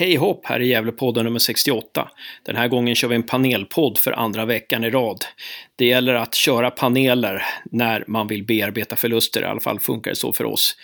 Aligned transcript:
Hej 0.00 0.16
hopp, 0.16 0.46
här 0.46 0.60
är 0.60 0.64
Gävlepodden 0.64 1.24
nummer 1.24 1.38
68. 1.38 2.08
Den 2.42 2.56
här 2.56 2.68
gången 2.68 2.94
kör 2.94 3.08
vi 3.08 3.14
en 3.14 3.22
panelpodd 3.22 3.98
för 3.98 4.12
andra 4.12 4.44
veckan 4.44 4.84
i 4.84 4.90
rad. 4.90 5.24
Det 5.76 5.86
gäller 5.86 6.14
att 6.14 6.34
köra 6.34 6.70
paneler 6.70 7.42
när 7.64 8.04
man 8.08 8.26
vill 8.26 8.44
bearbeta 8.44 8.96
förluster, 8.96 9.42
i 9.42 9.44
alla 9.44 9.60
fall 9.60 9.80
funkar 9.80 10.10
det 10.10 10.16
så 10.16 10.32
för 10.32 10.44
oss. 10.44 10.76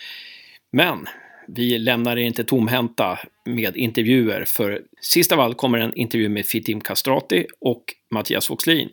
Men 0.71 1.07
vi 1.47 1.77
lämnar 1.77 2.17
er 2.17 2.23
inte 2.23 2.43
tomhänta 2.43 3.19
med 3.45 3.77
intervjuer, 3.77 4.45
för 4.45 4.81
sist 5.01 5.31
av 5.31 5.39
allt 5.39 5.57
kommer 5.57 5.79
en 5.79 5.95
intervju 5.95 6.29
med 6.29 6.45
Fitim 6.45 6.81
Kastrati 6.81 7.45
och 7.59 7.83
Mattias 8.11 8.49
Voxlin 8.49 8.89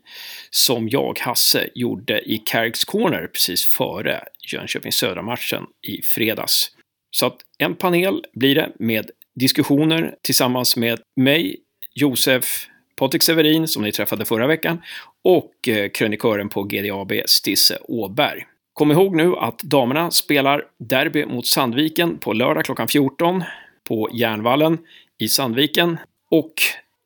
som 0.50 0.88
jag, 0.88 1.18
Hasse, 1.20 1.68
gjorde 1.74 2.30
i 2.30 2.38
Carricks 2.38 2.84
Corner 2.84 3.26
precis 3.26 3.66
före 3.66 4.24
Jönköping 4.52 4.92
Södra-matchen 4.92 5.62
i 5.88 6.02
fredags. 6.02 6.70
Så 7.10 7.26
att 7.26 7.36
en 7.58 7.76
panel 7.76 8.24
blir 8.34 8.54
det 8.54 8.72
med 8.78 9.10
diskussioner 9.34 10.14
tillsammans 10.22 10.76
med 10.76 11.00
mig, 11.16 11.56
Josef, 11.94 12.66
Patrik 12.96 13.22
Severin, 13.22 13.68
som 13.68 13.82
ni 13.82 13.92
träffade 13.92 14.24
förra 14.24 14.46
veckan, 14.46 14.82
och 15.24 15.68
eh, 15.68 15.88
krönikören 15.88 16.48
på 16.48 16.62
GDAB, 16.62 17.12
Stisse 17.26 17.78
Åberg. 17.88 18.46
Kom 18.72 18.90
ihåg 18.90 19.16
nu 19.16 19.36
att 19.36 19.58
damerna 19.58 20.10
spelar 20.10 20.64
derby 20.78 21.26
mot 21.26 21.46
Sandviken 21.46 22.18
på 22.18 22.32
lördag 22.32 22.64
klockan 22.64 22.88
14 22.88 23.44
på 23.88 24.10
Järnvallen 24.12 24.78
i 25.18 25.28
Sandviken. 25.28 25.98
Och 26.30 26.54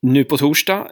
nu 0.03 0.25
på 0.25 0.37
torsdag 0.37 0.89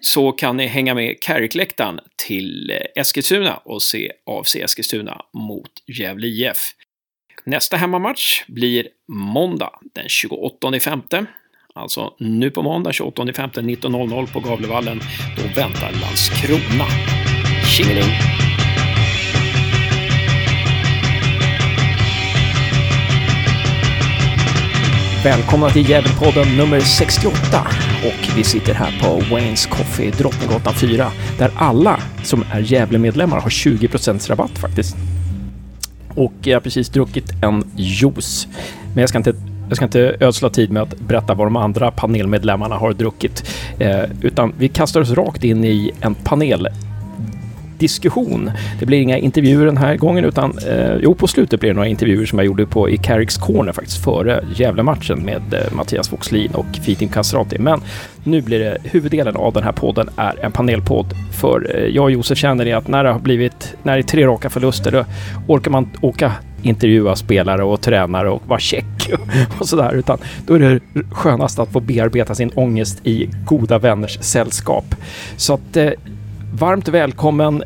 så 0.00 0.32
kan 0.32 0.56
ni 0.56 0.66
hänga 0.66 0.94
med 0.94 1.16
Kärrekläktaren 1.20 2.00
till 2.26 2.70
eh, 2.70 3.00
Eskilstuna 3.00 3.56
och 3.56 3.82
se 3.82 4.12
AFC 4.26 4.56
Eskilstuna 4.56 5.22
mot 5.32 5.70
Gävle 5.86 6.26
IF. 6.26 6.74
Nästa 7.44 7.76
hemmamatch 7.76 8.44
blir 8.48 8.86
måndag 9.08 9.70
den 9.94 10.08
28 10.08 10.80
femte. 10.80 11.26
Alltså 11.74 12.14
nu 12.18 12.50
på 12.50 12.62
måndag 12.62 12.92
28 12.92 13.32
femte 13.32 13.60
19.00 13.60 14.32
på 14.32 14.40
Gavlevallen. 14.40 15.00
Då 15.36 15.42
väntar 15.42 15.92
Landskrona. 15.92 16.86
Tjingeling! 17.66 18.10
Välkomna 25.24 25.70
till 25.70 25.90
Gävlepodden 25.90 26.56
nummer 26.56 26.80
68 26.80 27.36
och 28.04 28.36
vi 28.36 28.44
sitter 28.44 28.74
här 28.74 29.00
på 29.02 29.34
Waynes 29.34 29.66
Coffee, 29.66 30.10
Drottninggatan 30.10 30.74
4, 30.74 31.12
där 31.38 31.50
alla 31.56 32.00
som 32.22 32.44
är 32.52 32.60
Gävlemedlemmar 32.60 33.40
har 33.40 33.50
20 33.50 33.88
rabatt 34.28 34.58
faktiskt. 34.58 34.96
Och 36.14 36.32
jag 36.42 36.56
har 36.56 36.60
precis 36.60 36.88
druckit 36.88 37.32
en 37.42 37.64
juice. 37.76 38.48
Men 38.94 39.00
jag 39.00 39.08
ska 39.08 39.18
inte 39.18 39.34
jag 39.68 39.76
ska 39.76 39.84
inte 39.84 40.16
ödsla 40.20 40.50
tid 40.50 40.70
med 40.70 40.82
att 40.82 41.00
berätta 41.00 41.34
vad 41.34 41.46
de 41.46 41.56
andra 41.56 41.90
panelmedlemmarna 41.90 42.76
har 42.76 42.92
druckit, 42.92 43.50
eh, 43.78 44.02
utan 44.20 44.52
vi 44.58 44.68
kastar 44.68 45.00
oss 45.00 45.10
rakt 45.10 45.44
in 45.44 45.64
i 45.64 45.90
en 46.00 46.14
panel 46.14 46.68
diskussion. 47.80 48.50
Det 48.78 48.86
blir 48.86 49.00
inga 49.00 49.18
intervjuer 49.18 49.66
den 49.66 49.76
här 49.76 49.96
gången 49.96 50.24
utan 50.24 50.58
eh, 50.58 50.94
jo, 51.02 51.14
på 51.14 51.26
slutet 51.26 51.60
blir 51.60 51.70
det 51.70 51.74
några 51.74 51.88
intervjuer 51.88 52.26
som 52.26 52.38
jag 52.38 52.46
gjorde 52.46 52.66
på 52.66 52.90
i 52.90 52.96
Carricks 52.96 53.36
Corner 53.36 53.72
faktiskt 53.72 54.04
före 54.04 54.44
Gävle-matchen 54.54 55.18
med 55.22 55.54
eh, 55.54 55.72
Mattias 55.72 56.12
Voxlin 56.12 56.50
och 56.54 56.66
Fitim 56.82 57.08
Kasrati. 57.08 57.58
Men 57.58 57.80
nu 58.24 58.42
blir 58.42 58.58
det 58.58 58.78
huvuddelen 58.84 59.36
av 59.36 59.52
den 59.52 59.62
här 59.62 59.72
podden 59.72 60.08
är 60.16 60.44
en 60.44 60.52
panelpodd 60.52 61.06
för 61.40 61.76
eh, 61.76 61.84
jag 61.84 62.04
och 62.04 62.10
Josef 62.10 62.38
känner 62.38 62.64
det 62.64 62.72
att 62.72 62.88
när 62.88 63.04
det 63.04 63.10
har 63.10 63.20
blivit, 63.20 63.74
när 63.82 63.92
det 63.92 64.00
är 64.00 64.02
tre 64.02 64.26
raka 64.26 64.50
förluster 64.50 64.92
då 64.92 65.04
orkar 65.46 65.70
man 65.70 65.90
åka 66.00 66.32
intervjua 66.62 67.16
spelare 67.16 67.64
och 67.64 67.80
tränare 67.80 68.30
och 68.30 68.42
vara 68.46 68.60
check 68.60 69.10
och 69.58 69.68
sådär. 69.68 69.94
Utan 69.94 70.18
då 70.46 70.54
är 70.54 70.58
det 70.58 70.80
skönast 71.10 71.58
att 71.58 71.72
få 71.72 71.80
bearbeta 71.80 72.34
sin 72.34 72.50
ångest 72.54 73.06
i 73.06 73.28
goda 73.44 73.78
vänners 73.78 74.18
sällskap. 74.20 74.94
Så 75.36 75.54
att 75.54 75.76
eh, 75.76 75.90
varmt 76.54 76.88
välkommen 76.88 77.62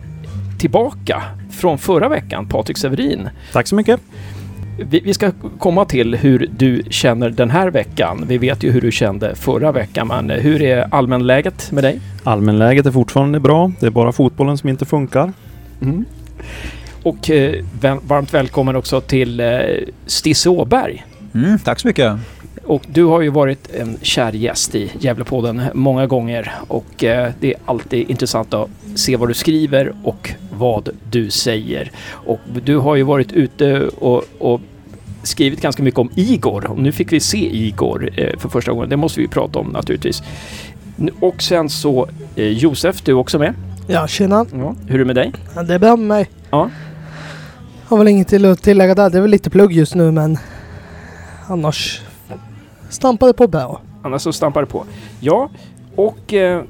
tillbaka 0.59 1.23
från 1.51 1.79
förra 1.79 2.09
veckan, 2.09 2.49
Patrik 2.49 2.79
Severin. 2.79 3.29
Tack 3.53 3.67
så 3.67 3.75
mycket. 3.75 4.01
Vi, 4.79 5.01
vi, 5.01 5.15
ska 5.15 5.33
komma 5.59 5.85
till 5.85 6.15
hur 6.15 6.49
du 6.57 6.83
känner 6.91 7.31
den 7.31 7.51
här 7.51 7.71
veckan. 7.71 8.25
Vi 8.29 8.39
vet 8.39 8.63
ju 8.63 8.71
hur 8.71 8.81
du 8.81 8.93
kände 8.93 9.35
förra 9.35 9.73
veckan, 9.73 10.09
men 10.09 10.31
hur 10.31 10.63
är 10.63 10.95
allmänläget 10.95 11.73
med 11.73 11.85
dig? 11.85 12.01
Allmänläget 12.25 12.87
är 12.87 12.91
fortfarande 12.91 13.41
bra. 13.41 13.73
Det 13.81 13.87
är 13.87 13.91
bara 13.91 14.13
fotbollen 14.13 14.59
som 14.59 14.69
inte 14.69 14.85
funkar. 14.85 15.33
Mm. 15.83 16.05
Och 17.03 17.31
eh, 17.31 17.65
varmt 17.81 18.35
välkommen 18.35 18.77
också 18.77 19.01
till 19.01 19.41
eh, 19.41 19.49
Stisse 20.07 20.49
Åberg. 20.49 21.05
Mm, 21.35 21.59
tack 21.59 21.81
så 21.81 21.87
mycket. 21.87 22.13
Och 22.67 22.83
du 22.87 23.05
har 23.05 23.21
ju 23.21 23.29
varit 23.29 23.75
en 23.75 23.99
kär 24.03 24.33
gäst 24.33 24.75
i 24.75 24.91
Gävlepodden 24.99 25.63
många 25.75 26.07
gånger 26.07 26.53
och 26.69 27.05
eh, 27.05 27.33
det 27.41 27.55
är 27.55 27.61
alltid 27.65 28.11
intressant 28.11 28.55
att 28.55 28.71
se 28.95 29.17
vad 29.17 29.29
du 29.29 29.35
skriver 29.35 29.93
och 30.03 30.35
vad 30.53 30.89
du 31.11 31.31
säger. 31.31 31.91
Och 32.11 32.41
du 32.65 32.77
har 32.77 32.97
ju 32.97 33.03
varit 33.03 33.33
ute 33.33 33.81
och, 33.89 34.25
och 34.39 34.61
skrivit 35.23 35.61
ganska 35.61 35.83
mycket 35.83 36.01
om 36.01 36.11
Igor 36.15 36.71
och 36.71 36.79
nu 36.79 36.93
fick 36.93 37.13
vi 37.13 37.21
se 37.21 37.57
Igor 37.57 38.11
eh, 38.17 38.39
för 38.39 38.49
första 38.49 38.73
gången. 38.73 38.89
Det 38.89 38.97
måste 38.97 39.21
vi 39.21 39.29
prata 39.29 39.59
om 39.59 39.67
naturligtvis. 39.67 40.23
Och 41.21 41.43
sen 41.43 41.69
så 41.69 42.09
eh, 42.37 42.49
Josef, 42.49 43.03
du 43.03 43.13
är 43.13 43.17
också 43.17 43.39
med. 43.39 43.55
Ja, 43.87 44.07
tjena. 44.07 44.47
Ja, 44.53 44.75
hur 44.87 44.95
är 44.95 44.99
det 44.99 45.05
med 45.05 45.17
dig? 45.17 45.33
Ja, 45.55 45.63
det 45.63 45.75
är 45.75 45.79
bra 45.79 45.97
med 45.97 46.07
mig. 46.07 46.31
Ja. 46.51 46.71
Har 47.85 47.99
väl 47.99 48.09
inget 48.09 48.29
till 48.29 48.45
att 48.45 48.63
tillägga 48.63 48.95
där. 48.95 49.11
Det 49.11 49.19
är 49.19 49.23
väl 49.23 49.31
lite 49.31 49.51
plugg 49.51 49.73
just 49.73 49.95
nu 49.95 50.11
men 50.11 50.39
annars 51.49 52.01
stampade 52.95 53.33
på 53.33 53.47
bra. 53.47 53.81
Annars 54.03 54.23
så 54.23 54.33
stampade 54.33 54.67
på. 54.67 54.85
Ja, 55.21 55.51
och 55.97 56.35
eh, 56.35 56.63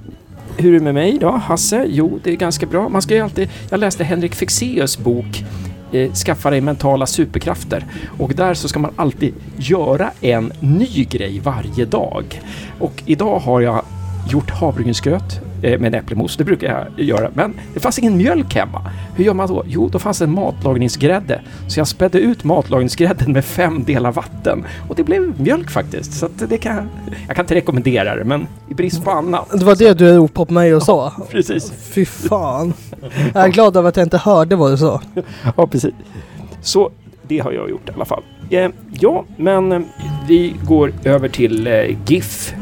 hur 0.57 0.75
är 0.75 0.79
det 0.79 0.85
med 0.85 0.95
mig 0.95 1.19
då? 1.19 1.31
Hasse? 1.31 1.87
Jo, 1.89 2.21
det 2.25 2.31
är 2.31 2.37
ganska 2.37 2.67
bra. 2.67 2.89
Man 2.89 3.03
ska 3.03 3.15
ju 3.15 3.21
alltid... 3.21 3.49
Jag 3.71 3.81
läste 3.81 4.05
Henrik 4.05 4.35
Fexeus 4.35 4.99
bok 4.99 5.45
eh, 5.93 6.13
Skaffa 6.13 6.51
dig 6.51 6.61
mentala 6.61 7.07
superkrafter. 7.07 7.87
Och 8.19 8.35
där 8.35 8.55
så 8.55 8.69
ska 8.69 8.79
man 8.79 8.91
alltid 8.97 9.35
göra 9.57 10.11
en 10.21 10.53
ny 10.61 11.05
grej 11.11 11.41
varje 11.45 11.85
dag. 11.85 12.43
Och 12.79 13.03
idag 13.07 13.39
har 13.39 13.61
jag 13.61 13.85
gjort 14.31 14.51
havregrynsgröt 14.51 15.41
Eh, 15.65 15.79
med 15.79 15.95
en 15.95 15.95
äppelmos. 15.95 16.37
Det 16.37 16.45
brukar 16.45 16.87
jag 16.97 17.07
göra. 17.07 17.31
Men 17.35 17.55
det 17.75 17.81
fanns 17.81 17.99
ingen 17.99 18.17
mjölk 18.17 18.55
hemma. 18.55 18.91
Hur 19.17 19.25
gör 19.25 19.35
man 19.35 19.49
då? 19.49 19.65
Jo, 19.67 19.89
då 19.89 19.99
fanns 19.99 20.23
en 20.23 20.31
matlagningsgrädde. 20.31 21.41
Så 21.69 21.81
jag 21.81 21.89
spädde 21.89 22.19
ut 22.19 22.45
matlagningsgrädden 22.45 23.33
med 23.33 23.45
fem 23.45 23.85
delar 23.85 24.13
vatten. 24.13 24.65
Och 24.89 24.95
det 24.95 25.05
blev 25.05 25.41
mjölk 25.41 25.71
faktiskt. 25.71 26.13
Så 26.13 26.29
det 26.49 26.59
kan 26.59 26.89
jag 27.27 27.37
kan 27.37 27.45
inte 27.45 27.55
rekommendera 27.55 28.17
det, 28.17 28.25
men 28.25 28.47
i 28.71 28.75
brist 28.75 29.05
på 29.05 29.11
annat. 29.11 29.51
Det 29.53 29.65
var 29.65 29.77
det 29.77 29.95
du 29.95 30.17
ropade 30.17 30.47
på 30.47 30.53
mig 30.53 30.75
och 30.75 30.83
sa? 30.83 31.13
Ja, 31.19 31.27
precis. 31.31 31.73
Fy 31.95 32.05
fan. 32.05 32.73
Jag 33.35 33.45
är 33.45 33.49
glad 33.49 33.77
över 33.77 33.89
att 33.89 33.97
jag 33.97 34.07
inte 34.07 34.19
hörde 34.19 34.57
vad 34.57 34.73
du 34.73 34.77
sa. 34.77 35.03
Ja, 35.57 35.67
precis. 35.67 35.95
Så 36.61 36.91
det 37.29 37.39
har 37.39 37.53
jag 37.53 37.71
gjort 37.71 37.89
i 37.89 37.93
alla 37.93 38.05
fall. 38.05 38.23
Eh, 38.51 38.69
ja, 39.01 39.25
men 39.37 39.73
eh, 39.73 39.81
vi 40.29 40.55
går 40.65 40.93
över 41.05 41.29
till 41.29 41.69
GIF 42.07 42.55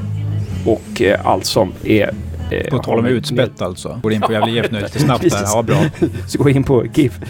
och 0.67 1.03
eh, 1.03 1.27
allt 1.27 1.45
som 1.45 1.73
är 1.85 2.15
Eh, 2.53 2.71
på 2.71 2.79
tal 2.79 2.99
om 2.99 3.07
utspätt 3.07 3.63
alltså. 3.63 4.01
Går 4.03 4.13
in 4.13 4.21
på 4.21 4.33
Gävle 4.33 4.51
IF 4.51 4.71
nu 4.71 4.81
lite 4.81 4.99
snabbt 4.99 5.35
här. 5.35 5.43
Ja, 5.45 5.63
bra. 5.63 5.77
Så 6.27 6.39
går 6.39 6.51
in 6.51 6.65
på 6.65 6.85
GIF. 6.95 7.21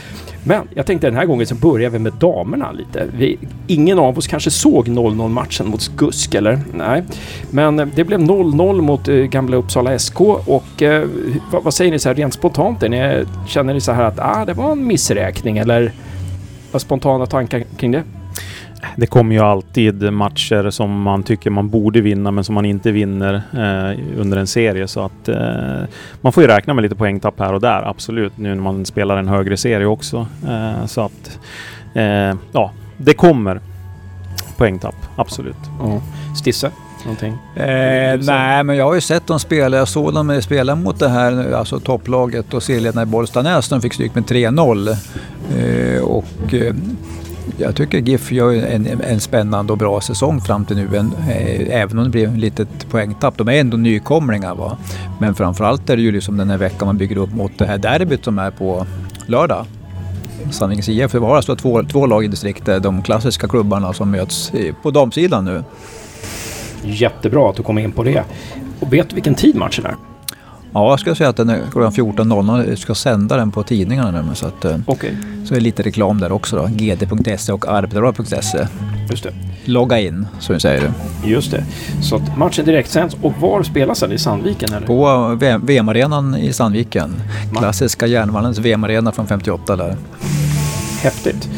Men 0.44 0.68
jag 0.74 0.86
tänkte 0.86 1.06
den 1.06 1.16
här 1.16 1.26
gången 1.26 1.46
så 1.46 1.54
börjar 1.54 1.90
vi 1.90 1.98
med 1.98 2.12
damerna 2.12 2.72
lite. 2.72 3.06
Vi, 3.16 3.38
ingen 3.66 3.98
av 3.98 4.18
oss 4.18 4.26
kanske 4.26 4.50
såg 4.50 4.88
0-0 4.88 5.28
matchen 5.28 5.68
mot 5.68 5.82
Skusk, 5.82 6.34
eller? 6.34 6.60
Nej. 6.74 7.02
Men 7.50 7.78
eh, 7.78 7.86
det 7.94 8.04
blev 8.04 8.20
0-0 8.20 8.80
mot 8.80 9.08
eh, 9.08 9.16
gamla 9.16 9.56
Uppsala 9.56 9.98
SK 9.98 10.20
och 10.20 10.82
eh, 10.82 11.08
vad, 11.52 11.64
vad, 11.64 11.74
säger 11.74 11.90
ni 11.90 11.98
så 11.98 12.08
här 12.08 12.16
rent 12.16 12.34
spontant? 12.34 12.80
Ni, 12.80 13.24
känner 13.46 13.74
ni 13.74 13.80
så 13.80 13.92
här 13.92 14.04
att 14.04 14.18
ah, 14.18 14.44
det 14.44 14.52
var 14.52 14.72
en 14.72 14.86
missräkning 14.86 15.58
eller 15.58 15.92
vad 16.72 16.82
spontana 16.82 17.26
tankar 17.26 17.64
kring 17.76 17.90
det? 17.92 18.02
Det 18.96 19.06
kommer 19.06 19.34
ju 19.34 19.40
alltid 19.40 20.12
matcher 20.12 20.70
som 20.70 21.02
man 21.02 21.22
tycker 21.22 21.50
man 21.50 21.68
borde 21.68 22.00
vinna 22.00 22.30
men 22.30 22.44
som 22.44 22.54
man 22.54 22.64
inte 22.64 22.92
vinner 22.92 23.34
eh, 23.34 24.20
under 24.20 24.36
en 24.36 24.46
serie. 24.46 24.88
Så 24.88 25.04
att 25.04 25.28
eh, 25.28 25.82
man 26.20 26.32
får 26.32 26.42
ju 26.42 26.48
räkna 26.48 26.74
med 26.74 26.82
lite 26.82 26.94
poängtapp 26.94 27.40
här 27.40 27.52
och 27.52 27.60
där, 27.60 27.82
absolut. 27.82 28.38
Nu 28.38 28.48
när 28.54 28.62
man 28.62 28.86
spelar 28.86 29.16
en 29.16 29.28
högre 29.28 29.56
serie 29.56 29.86
också. 29.86 30.26
Eh, 30.48 30.86
så 30.86 31.00
att 31.00 31.38
eh, 31.94 32.34
ja, 32.52 32.72
det 32.96 33.14
kommer 33.14 33.60
poängtapp, 34.56 34.96
absolut. 35.16 35.56
Mm. 35.84 36.00
Stisse? 36.36 36.70
Någonting? 37.04 37.38
Eh, 37.56 38.18
nej, 38.20 38.64
men 38.64 38.76
jag 38.76 38.84
har 38.84 38.94
ju 38.94 39.00
sett 39.00 39.26
dem 39.26 39.40
spela. 39.40 39.76
Jag 39.76 39.88
såg 39.88 40.14
dem 40.14 40.42
spela 40.42 40.74
mot 40.74 40.98
det 40.98 41.08
här 41.08 41.52
alltså 41.52 41.80
topplaget 41.80 42.54
och 42.54 42.62
serieledarna 42.62 43.02
i 43.02 43.06
Bollstanäs. 43.06 43.68
De 43.68 43.80
fick 43.80 43.94
stryk 43.94 44.14
med 44.14 44.24
3-0. 44.24 44.96
Eh, 45.56 46.02
och 46.02 46.54
eh, 46.54 46.74
jag 47.56 47.76
tycker 47.76 47.98
GIF 47.98 48.32
gör 48.32 48.52
en, 48.52 48.86
en 48.86 49.20
spännande 49.20 49.72
och 49.72 49.78
bra 49.78 50.00
säsong 50.00 50.40
fram 50.40 50.64
till 50.64 50.76
nu, 50.76 50.96
en, 50.96 51.12
eh, 51.28 51.80
även 51.80 51.98
om 51.98 52.04
det 52.04 52.10
blir 52.10 52.28
ett 52.28 52.38
litet 52.38 52.90
poängtapp. 52.90 53.38
De 53.38 53.48
är 53.48 53.52
ändå 53.52 53.76
nykomlingar. 53.76 54.54
Va? 54.54 54.78
Men 55.20 55.34
framförallt 55.34 55.90
är 55.90 55.96
det 55.96 56.02
ju 56.02 56.12
liksom 56.12 56.36
den 56.36 56.50
här 56.50 56.58
veckan 56.58 56.86
man 56.86 56.96
bygger 56.96 57.16
upp 57.16 57.34
mot 57.34 57.58
det 57.58 57.66
här 57.66 57.78
derbyt 57.78 58.24
som 58.24 58.38
är 58.38 58.50
på 58.50 58.86
lördag. 59.26 59.66
Sandvikens 60.50 60.88
IF, 60.88 61.12
det 61.12 61.18
var 61.18 61.36
alltså 61.36 61.56
två, 61.56 61.82
två 61.82 62.06
lag 62.06 62.24
i 62.24 62.28
distriktet, 62.28 62.82
de 62.82 63.02
klassiska 63.02 63.48
klubbarna 63.48 63.92
som 63.92 64.10
möts 64.10 64.54
eh, 64.54 64.74
på 64.82 64.90
damsidan 64.90 65.44
nu. 65.44 65.64
Jättebra 66.84 67.50
att 67.50 67.56
du 67.56 67.62
kom 67.62 67.78
in 67.78 67.92
på 67.92 68.02
det. 68.02 68.24
Och 68.80 68.92
vet 68.92 69.08
du 69.08 69.14
vilken 69.14 69.34
tid 69.34 69.56
matchen 69.56 69.86
är? 69.86 70.11
Ja, 70.74 70.90
jag 70.90 71.00
skulle 71.00 71.14
säga 71.16 71.28
att 71.30 71.36
den 71.36 71.48
är 71.50 71.60
klockan 71.72 71.92
14.00. 71.92 72.68
Jag 72.68 72.78
ska 72.78 72.94
sända 72.94 73.36
den 73.36 73.50
på 73.50 73.62
tidningarna 73.62 74.10
nu. 74.22 74.34
Så, 74.34 74.46
att, 74.46 74.64
eh, 74.64 74.76
Okej, 74.86 75.16
så 75.44 75.54
är 75.54 75.58
det 75.58 75.64
lite 75.64 75.82
reklam 75.82 76.20
där 76.20 76.32
också 76.32 76.56
då. 76.56 76.66
gd.se 76.72 77.52
och 77.52 77.68
arbetarbladet.se. 77.68 78.66
just 79.10 79.22
det. 79.24 79.32
Logga 79.64 79.98
in, 80.00 80.26
som 80.40 80.54
vi 80.54 80.60
säger. 80.60 80.92
Just 81.24 81.50
det. 81.50 81.64
Så 82.02 82.16
att 82.16 82.36
matchen 82.38 82.64
direktsänds. 82.64 83.16
Och 83.22 83.32
var 83.40 83.62
spelas 83.62 84.00
den? 84.00 84.12
I 84.12 84.18
Sandviken 84.18 84.72
eller? 84.74 84.86
På 84.86 85.28
V- 85.40 85.58
VM-arenan 85.62 86.36
i 86.36 86.52
Sandviken. 86.52 87.14
Klassiska 87.58 88.06
Järnvallens 88.06 88.58
VM-arena 88.58 89.12
från 89.12 89.26
58 89.26 89.76
där. 89.76 89.96
Häftigt. 91.02 91.48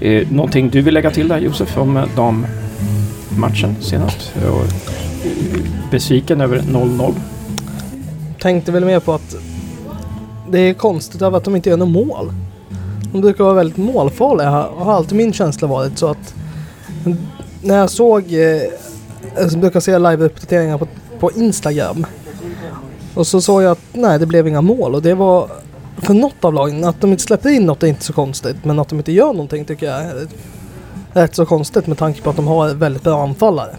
Eh, 0.00 0.28
någonting 0.30 0.68
du 0.70 0.82
vill 0.82 0.94
lägga 0.94 1.10
till 1.10 1.28
där 1.28 1.38
Josef 1.38 1.78
om 1.78 1.96
eh, 1.96 2.04
dammatchen 2.16 3.76
senast? 3.80 4.32
Eh, 4.44 4.52
besviken 5.90 6.40
över 6.40 6.58
0-0? 6.58 7.14
Tänkte 8.40 8.72
väl 8.72 8.84
mer 8.84 9.00
på 9.00 9.12
att 9.12 9.36
det 10.50 10.58
är 10.58 10.74
konstigt 10.74 11.22
av 11.22 11.34
att 11.34 11.44
de 11.44 11.56
inte 11.56 11.70
gör 11.70 11.76
något 11.76 11.88
mål. 11.88 12.32
De 13.12 13.20
brukar 13.20 13.44
vara 13.44 13.54
väldigt 13.54 13.76
målfarliga 13.76 14.50
har 14.50 14.70
har 14.76 14.92
alltid 14.92 15.18
min 15.18 15.32
känsla 15.32 15.68
varit 15.68 15.98
så 15.98 16.06
att 16.06 16.34
när 17.62 17.78
jag 17.78 17.90
såg, 17.90 18.32
eh, 18.32 18.62
jag 19.36 19.58
brukar 19.60 19.80
se 19.80 19.98
live-uppdateringar 19.98 20.78
på, 20.78 20.86
på 21.20 21.32
Instagram 21.32 22.06
och 23.14 23.26
så 23.26 23.40
såg 23.40 23.62
jag 23.62 23.72
att 23.72 23.84
nej 23.92 24.18
det 24.18 24.26
blev 24.26 24.48
inga 24.48 24.60
mål 24.60 24.94
och 24.94 25.02
det 25.02 25.14
var 25.14 25.50
för 25.96 26.14
något 26.14 26.44
av 26.44 26.54
lagen, 26.54 26.84
att 26.84 27.00
de 27.00 27.10
inte 27.10 27.22
släpper 27.22 27.50
in 27.50 27.66
något 27.66 27.82
är 27.82 27.86
inte 27.86 28.04
så 28.04 28.12
konstigt 28.12 28.64
men 28.64 28.78
att 28.78 28.88
de 28.88 28.98
inte 28.98 29.12
gör 29.12 29.32
någonting 29.32 29.64
tycker 29.64 29.86
jag 29.86 30.00
är 30.02 30.26
rätt 31.12 31.34
så 31.34 31.46
konstigt 31.46 31.86
med 31.86 31.98
tanke 31.98 32.22
på 32.22 32.30
att 32.30 32.36
de 32.36 32.46
har 32.46 32.74
väldigt 32.74 33.02
bra 33.02 33.22
anfallare. 33.22 33.76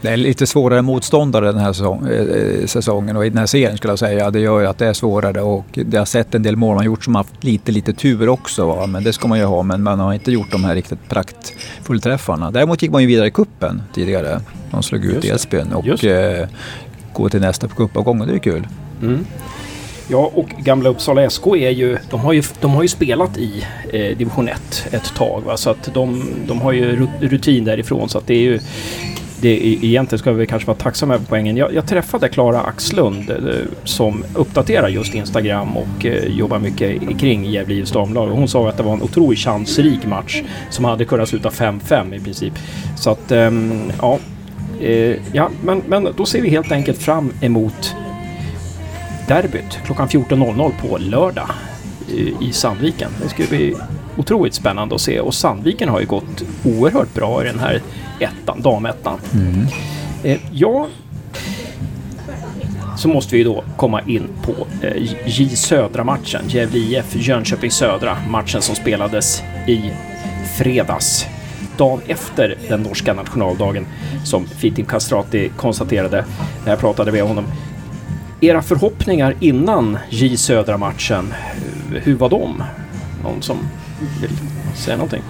Det 0.00 0.08
är 0.08 0.16
lite 0.16 0.46
svårare 0.46 0.82
motståndare 0.82 1.46
den 1.46 1.58
här 1.58 1.72
säsong, 1.72 2.08
eh, 2.08 2.66
säsongen 2.66 3.16
och 3.16 3.26
i 3.26 3.28
den 3.28 3.38
här 3.38 3.46
serien 3.46 3.76
skulle 3.76 3.92
jag 3.92 3.98
säga. 3.98 4.30
Det 4.30 4.40
gör 4.40 4.60
ju 4.60 4.66
att 4.66 4.78
det 4.78 4.86
är 4.86 4.92
svårare 4.92 5.40
och 5.42 5.64
det 5.72 5.96
har 5.98 6.04
sett 6.04 6.34
en 6.34 6.42
del 6.42 6.56
mål 6.56 6.74
man 6.74 6.84
gjort 6.84 7.04
som 7.04 7.14
haft 7.14 7.44
lite, 7.44 7.72
lite 7.72 7.92
tur 7.92 8.28
också. 8.28 8.66
Va? 8.66 8.86
Men 8.86 9.04
det 9.04 9.12
ska 9.12 9.28
man 9.28 9.38
ju 9.38 9.44
ha. 9.44 9.62
Men 9.62 9.82
man 9.82 10.00
har 10.00 10.14
inte 10.14 10.32
gjort 10.32 10.50
de 10.52 10.64
här 10.64 10.74
riktigt 10.74 11.08
praktfullträffarna. 11.08 12.50
Däremot 12.50 12.82
gick 12.82 12.90
man 12.90 13.00
ju 13.00 13.06
vidare 13.06 13.26
i 13.26 13.30
kuppen 13.30 13.82
tidigare. 13.94 14.40
De 14.70 14.82
slog 14.82 15.04
ut. 15.04 15.24
Edsbyn 15.24 15.72
och 15.72 16.04
eh, 16.04 16.48
går 17.12 17.28
till 17.28 17.40
nästa 17.40 17.68
cupavgång 17.68 18.20
och 18.20 18.26
det 18.26 18.34
är 18.34 18.38
kul. 18.38 18.66
Mm. 19.02 19.24
Ja, 20.08 20.30
och 20.34 20.48
gamla 20.48 20.88
Uppsala 20.90 21.30
SK 21.30 21.46
är 21.46 21.70
ju, 21.70 21.96
de 22.10 22.20
har 22.20 22.32
ju, 22.32 22.42
de 22.60 22.70
har 22.70 22.82
ju 22.82 22.88
spelat 22.88 23.38
i 23.38 23.64
eh, 23.92 24.16
division 24.16 24.48
1 24.48 24.86
ett 24.90 25.14
tag. 25.14 25.42
Va? 25.46 25.56
Så 25.56 25.70
att 25.70 25.90
de, 25.94 26.24
de 26.46 26.60
har 26.60 26.72
ju 26.72 26.96
ru- 26.96 27.28
rutin 27.28 27.64
därifrån. 27.64 28.08
Så 28.08 28.18
att 28.18 28.26
det 28.26 28.34
är 28.34 28.40
ju, 28.40 28.58
det, 29.42 29.48
e- 29.66 29.78
egentligen 29.82 30.18
ska 30.18 30.32
vi 30.32 30.46
kanske 30.46 30.66
vara 30.66 30.76
tacksamma 30.76 31.14
över 31.14 31.24
poängen. 31.28 31.56
Jag, 31.56 31.74
jag 31.74 31.86
träffade 31.86 32.28
Klara 32.28 32.60
Axlund 32.60 33.30
eh, 33.30 33.36
som 33.84 34.24
uppdaterar 34.34 34.88
just 34.88 35.14
Instagram 35.14 35.76
och 35.76 36.06
eh, 36.06 36.24
jobbar 36.26 36.58
mycket 36.58 37.18
kring 37.20 37.44
Gävle 37.44 37.74
IFs 37.74 37.92
damlag. 37.92 38.26
Hon 38.28 38.48
sa 38.48 38.68
att 38.68 38.76
det 38.76 38.82
var 38.82 38.92
en 38.92 39.02
otroligt 39.02 39.38
chansrik 39.38 40.06
match 40.06 40.42
som 40.70 40.84
hade 40.84 41.04
kunnat 41.04 41.28
sluta 41.28 41.48
5-5 41.48 42.14
i 42.14 42.20
princip. 42.20 42.52
Så 42.96 43.10
att, 43.10 43.32
ehm, 43.32 43.92
ja. 44.00 44.18
Eh, 44.80 45.16
ja, 45.32 45.50
men, 45.64 45.82
men 45.86 46.08
då 46.16 46.26
ser 46.26 46.42
vi 46.42 46.48
helt 46.50 46.72
enkelt 46.72 46.98
fram 46.98 47.32
emot 47.40 47.94
derbyt 49.28 49.78
klockan 49.84 50.08
14.00 50.08 50.72
på 50.80 50.98
lördag 50.98 51.50
i- 52.12 52.34
i 52.48 52.52
Sandviken. 52.52 53.10
Det 53.22 53.28
ska 53.28 53.42
bli 53.56 53.74
otroligt 54.16 54.54
spännande 54.54 54.94
att 54.94 55.00
se 55.00 55.20
och 55.20 55.34
Sandviken 55.34 55.88
har 55.88 56.00
ju 56.00 56.06
gått 56.06 56.42
oerhört 56.64 57.14
bra 57.14 57.44
i 57.44 57.46
den 57.46 57.58
här 57.58 57.80
ettan, 58.20 58.62
damettan. 58.62 59.18
Eh, 60.24 60.38
ja, 60.52 60.86
så 62.96 63.08
måste 63.08 63.36
vi 63.36 63.44
då 63.44 63.64
komma 63.76 64.00
in 64.00 64.28
på 64.42 64.52
eh, 64.86 65.02
J 65.26 65.56
Södra-matchen. 65.56 66.44
Gävle 66.48 66.78
IF 66.78 67.16
Jönköping 67.16 67.70
Södra, 67.70 68.16
matchen 68.30 68.62
som 68.62 68.74
spelades 68.74 69.42
i 69.66 69.90
fredags. 70.58 71.26
Dagen 71.76 72.00
efter 72.06 72.58
den 72.68 72.82
norska 72.82 73.14
nationaldagen 73.14 73.86
som 74.24 74.46
Fitim 74.46 74.86
Kastrati 74.86 75.50
konstaterade 75.56 76.24
när 76.64 76.72
jag 76.72 76.80
pratade 76.80 77.12
med 77.12 77.22
honom. 77.22 77.44
Era 78.40 78.62
förhoppningar 78.62 79.36
innan 79.40 79.98
J 80.10 80.36
Södra-matchen, 80.36 81.34
eh, 81.94 82.02
hur 82.02 82.14
var 82.14 82.28
de? 82.28 82.62
Någon 83.22 83.42
som 83.42 83.58
vill 84.20 84.30
säga 84.74 84.96
någonting? 84.96 85.22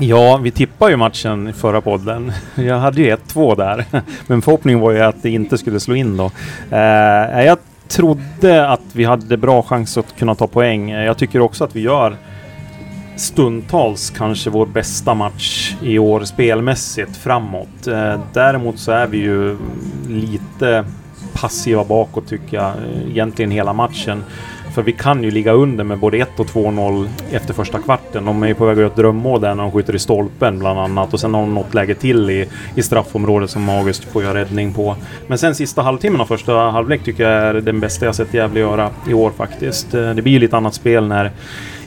Ja, 0.00 0.36
vi 0.36 0.50
tippade 0.50 0.90
ju 0.90 0.96
matchen 0.96 1.48
i 1.48 1.52
förra 1.52 1.80
podden. 1.80 2.32
Jag 2.54 2.78
hade 2.78 3.02
ju 3.02 3.16
1-2 3.16 3.56
där. 3.56 3.84
Men 4.26 4.42
förhoppningen 4.42 4.80
var 4.80 4.92
ju 4.92 5.00
att 5.00 5.22
det 5.22 5.30
inte 5.30 5.58
skulle 5.58 5.80
slå 5.80 5.94
in 5.94 6.16
då. 6.16 6.30
Eh, 6.70 7.38
eh 7.38 7.44
jag 7.44 7.58
trodde 7.88 8.68
att 8.68 8.80
vi 8.92 9.04
hade 9.04 9.36
bra 9.36 9.62
chans 9.62 9.98
att 9.98 10.16
kunna 10.16 10.34
ta 10.34 10.46
poäng. 10.46 10.90
Eh, 10.90 11.04
jag 11.04 11.18
tycker 11.18 11.40
också 11.40 11.64
att 11.64 11.76
vi 11.76 11.80
gör 11.80 12.16
stundtals 13.16 14.10
kanske 14.10 14.50
vår 14.50 14.66
bästa 14.66 15.14
match 15.14 15.74
i 15.82 15.98
år 15.98 16.24
spelmässigt 16.24 17.16
framåt. 17.16 17.86
Eh, 17.86 18.20
däremot 18.32 18.78
så 18.78 18.92
är 18.92 19.06
vi 19.06 19.18
ju 19.18 19.56
lite 20.08 20.84
passiva 21.32 21.84
bakåt 21.84 22.28
tycker 22.28 22.56
jag, 22.56 22.66
eh, 22.66 23.10
egentligen 23.10 23.50
hela 23.50 23.72
matchen. 23.72 24.24
För 24.74 24.82
vi 24.82 24.92
kan 24.92 25.24
ju 25.24 25.30
ligga 25.30 25.52
under 25.52 25.84
med 25.84 25.98
både 25.98 26.18
1 26.18 26.40
och 26.40 26.46
2-0 26.46 27.08
efter 27.30 27.54
första 27.54 27.78
kvarten. 27.78 28.24
De 28.24 28.42
är 28.42 28.46
ju 28.46 28.54
på 28.54 28.64
väg 28.64 28.72
att 28.72 28.78
göra 28.78 28.86
ett 28.86 28.96
drömmål 28.96 29.40
där 29.40 29.54
när 29.54 29.62
de 29.62 29.72
skjuter 29.72 29.94
i 29.94 29.98
stolpen 29.98 30.58
bland 30.58 30.78
annat. 30.78 31.14
Och 31.14 31.20
sen 31.20 31.34
har 31.34 31.40
de 31.40 31.54
något 31.54 31.74
läge 31.74 31.94
till 31.94 32.30
i, 32.30 32.48
i 32.74 32.82
straffområdet 32.82 33.50
som 33.50 33.68
August 33.68 34.04
får 34.04 34.22
göra 34.22 34.40
räddning 34.40 34.74
på. 34.74 34.96
Men 35.26 35.38
sen 35.38 35.54
sista 35.54 35.82
halvtimmen 35.82 36.20
av 36.20 36.26
första 36.26 36.52
halvlek 36.52 37.04
tycker 37.04 37.30
jag 37.30 37.32
är 37.32 37.54
den 37.54 37.80
bästa 37.80 38.06
jag 38.06 38.14
sett 38.14 38.34
Gävle 38.34 38.60
göra 38.60 38.90
i 39.08 39.14
år 39.14 39.30
faktiskt. 39.30 39.94
Eh, 39.94 40.10
det 40.14 40.22
blir 40.22 40.32
ju 40.32 40.38
lite 40.38 40.56
annat 40.56 40.74
spel 40.74 41.08
när 41.08 41.30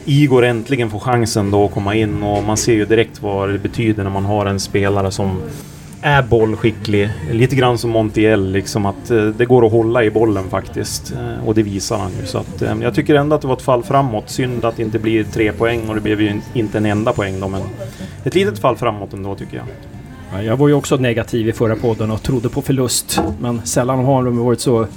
Igor 0.06 0.46
äntligen 0.46 0.90
får 0.90 1.00
chansen 1.00 1.52
då 1.52 1.66
att 1.66 1.72
komma 1.72 1.96
in 1.96 2.24
och 2.24 2.44
man 2.44 2.58
ser 2.58 2.74
ju 2.74 2.86
direkt 2.86 3.22
vad 3.22 3.50
det 3.50 3.58
betyder 3.58 4.04
när 4.04 4.12
man 4.12 4.26
har 4.26 4.46
en 4.46 4.60
spelare 4.60 5.12
som 5.12 5.42
är 6.06 6.24
bollskicklig. 6.24 7.10
Lite 7.32 7.56
grann 7.56 7.78
som 7.78 7.90
Montiel, 7.90 8.52
liksom 8.52 8.86
att 8.86 9.12
eh, 9.12 9.26
det 9.26 9.46
går 9.46 9.66
att 9.66 9.72
hålla 9.72 10.04
i 10.04 10.12
bollen 10.12 10.50
faktiskt. 10.50 11.14
Eh, 11.14 11.48
och 11.48 11.56
det 11.56 11.64
visar 11.64 11.98
han 11.98 12.12
ju. 12.22 12.26
Så 12.26 12.38
att, 12.38 12.62
eh, 12.62 12.74
jag 12.82 12.96
tycker 12.96 13.16
ändå 13.16 13.36
att 13.36 13.42
det 13.42 13.48
var 13.48 13.56
ett 13.56 13.62
fall 13.62 13.84
framåt. 13.84 14.30
Synd 14.30 14.66
att 14.66 14.78
det 14.78 14.84
inte 14.84 15.00
blir 15.00 15.24
tre 15.24 15.52
poäng 15.52 15.90
och 15.90 15.96
det 15.96 16.02
blev 16.02 16.22
ju 16.22 16.42
inte 16.54 16.78
en 16.78 16.86
enda 16.86 17.14
poäng 17.14 17.40
då, 17.40 17.48
men 17.48 17.62
ett 18.24 18.36
litet 18.36 18.60
fall 18.60 18.76
framåt 18.76 19.14
ändå 19.14 19.36
tycker 19.36 19.58
jag. 19.58 19.66
Ja, 20.34 20.42
jag 20.42 20.58
var 20.58 20.68
ju 20.68 20.74
också 20.74 20.96
negativ 20.96 21.48
i 21.48 21.54
förra 21.54 21.76
podden 21.76 22.12
och 22.12 22.24
trodde 22.24 22.50
på 22.50 22.62
förlust. 22.62 23.22
Men 23.40 23.62
sällan 23.66 24.06
har 24.06 24.24
de 24.24 24.38
varit 24.38 24.60
så 24.60 24.88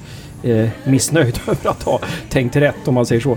eh, 0.43 0.69
missnöjd 0.85 1.41
över 1.47 1.71
att 1.71 1.83
ha 1.83 2.01
tänkt 2.29 2.57
rätt 2.57 2.89
om 2.89 2.95
man 2.95 3.07
säger 3.07 3.21
så. 3.21 3.37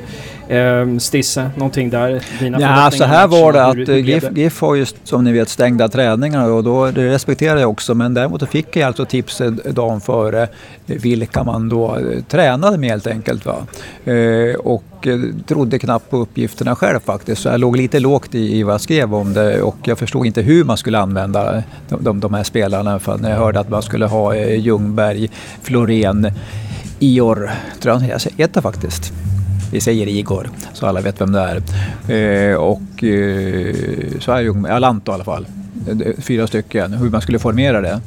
Eh, 0.53 0.97
Stisse, 0.97 1.51
någonting 1.55 1.89
där? 1.89 2.23
Dina 2.39 2.61
Ja, 2.61 2.91
så 2.91 3.03
här 3.03 3.27
var 3.27 3.53
det 3.53 3.65
att 3.65 3.77
hur 3.77 3.89
eh, 3.89 3.97
GIF? 3.97 4.23
GIF 4.31 4.61
har 4.61 4.75
ju 4.75 4.85
som 5.03 5.23
ni 5.23 5.31
vet 5.31 5.49
stängda 5.49 5.87
träningar 5.87 6.49
och 6.49 6.63
då, 6.63 6.91
det 6.91 7.09
respekterar 7.09 7.59
jag 7.59 7.69
också. 7.69 7.93
Men 7.93 8.13
däremot 8.13 8.49
fick 8.49 8.75
jag 8.75 8.87
alltså 8.87 9.05
tips 9.05 9.41
eh, 9.41 9.51
dagen 9.51 10.01
före 10.01 10.47
vilka 10.85 11.43
man 11.43 11.69
då 11.69 11.97
eh, 11.97 12.23
tränade 12.27 12.77
med 12.77 12.89
helt 12.89 13.07
enkelt. 13.07 13.45
Va? 13.45 13.55
Eh, 14.11 14.55
och 14.55 14.83
trodde 15.47 15.79
knappt 15.79 16.09
på 16.09 16.17
uppgifterna 16.17 16.75
själv 16.75 16.99
faktiskt. 16.99 17.41
Så 17.41 17.49
jag 17.49 17.59
låg 17.59 17.77
lite 17.77 17.99
lågt 17.99 18.35
i, 18.35 18.57
i 18.59 18.63
vad 18.63 18.73
jag 18.73 18.81
skrev 18.81 19.15
om 19.15 19.33
det 19.33 19.61
och 19.61 19.77
jag 19.83 19.97
förstod 19.97 20.25
inte 20.25 20.41
hur 20.41 20.63
man 20.63 20.77
skulle 20.77 20.99
använda 20.99 21.63
de, 21.89 22.03
de, 22.03 22.19
de 22.19 22.33
här 22.33 22.43
spelarna. 22.43 22.99
För 22.99 23.17
när 23.17 23.29
jag 23.29 23.37
hörde 23.37 23.59
att 23.59 23.69
man 23.69 23.81
skulle 23.81 24.05
ha 24.05 24.35
eh, 24.35 24.59
Ljungberg, 24.59 25.29
Florén, 25.61 26.31
Ior, 27.03 27.51
tror 27.79 28.01
jag, 28.01 28.11
han 28.11 28.19
heter 28.37 28.61
faktiskt. 28.61 29.13
Vi 29.71 29.81
säger 29.81 30.07
Igor, 30.07 30.49
så 30.73 30.87
alla 30.87 31.01
vet 31.01 31.21
vem 31.21 31.31
det 31.31 31.39
är. 31.39 32.51
Eh, 32.51 32.55
och 32.55 33.03
eh, 33.03 33.75
så 34.19 34.31
är 34.31 34.67
Alanto 34.71 35.11
i 35.11 35.15
alla 35.15 35.23
fall. 35.23 35.45
Eh, 35.87 36.21
fyra 36.21 36.47
stycken, 36.47 36.93
hur 36.93 37.09
man 37.09 37.21
skulle 37.21 37.39
formera 37.39 37.81
det. 37.81 38.01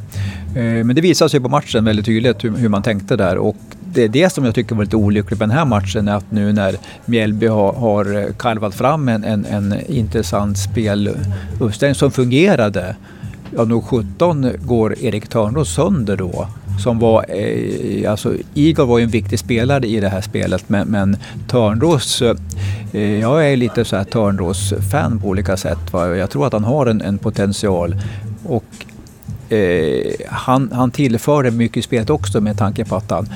Eh, 0.57 0.85
men 0.85 0.95
det 0.95 1.01
visade 1.01 1.29
sig 1.29 1.41
på 1.41 1.49
matchen 1.49 1.85
väldigt 1.85 2.07
tydligt 2.07 2.45
hur, 2.45 2.57
hur 2.57 2.69
man 2.69 2.83
tänkte 2.83 3.17
där. 3.17 3.39
Och 3.39 3.57
det 3.95 4.03
är 4.03 4.09
det 4.09 4.31
som 4.31 4.45
jag 4.45 4.55
tycker 4.55 4.75
var 4.75 4.85
lite 4.85 4.97
olyckligt 4.97 5.41
med 5.41 5.49
den 5.49 5.59
här 5.59 5.65
matchen, 5.65 6.09
är 6.09 6.17
att 6.17 6.31
nu 6.31 6.53
när 6.53 6.77
Mjällby 7.05 7.47
har, 7.47 7.73
har 7.73 8.33
karvat 8.33 8.75
fram 8.75 9.09
en, 9.09 9.25
en, 9.25 9.45
en 9.45 9.75
intressant 9.89 10.59
speluppställning 10.59 11.95
som 11.95 12.11
fungerade, 12.11 12.97
ja 13.57 13.65
nog 13.65 13.85
17 13.85 14.51
går 14.65 14.99
Erik 14.99 15.29
Törnros 15.29 15.75
sönder 15.75 16.17
då. 16.17 16.49
Som 16.79 16.99
var, 16.99 17.25
eh, 17.29 18.11
alltså 18.11 18.35
Igor 18.55 18.87
var 18.87 18.99
ju 18.99 19.05
en 19.05 19.11
viktig 19.11 19.39
spelare 19.39 19.87
i 19.87 20.01
det 20.01 20.09
här 20.09 20.21
spelet 20.21 20.65
men, 20.67 20.89
men 20.89 21.17
Törnros, 21.49 22.23
eh, 22.93 23.21
jag 23.21 23.53
är 23.53 23.57
lite 23.57 23.85
så 23.85 23.97
här 23.97 24.05
Törnros-fan 24.05 25.21
på 25.21 25.29
olika 25.29 25.57
sätt. 25.57 25.93
Va? 25.93 26.17
Jag 26.17 26.31
tror 26.31 26.47
att 26.47 26.53
han 26.53 26.65
har 26.65 26.87
en, 26.87 27.01
en 27.01 27.19
potential. 27.19 27.97
Och 28.45 28.65
eh, 29.53 30.13
han, 30.29 30.71
han 30.73 30.91
tillförde 30.91 31.51
mycket 31.51 31.77
i 31.77 31.83
spelet 31.83 32.11
också 32.11 32.41
med 32.41 32.59
tanke 32.59 32.85
på 32.85 32.97
att 32.97 33.11
han, 33.11 33.29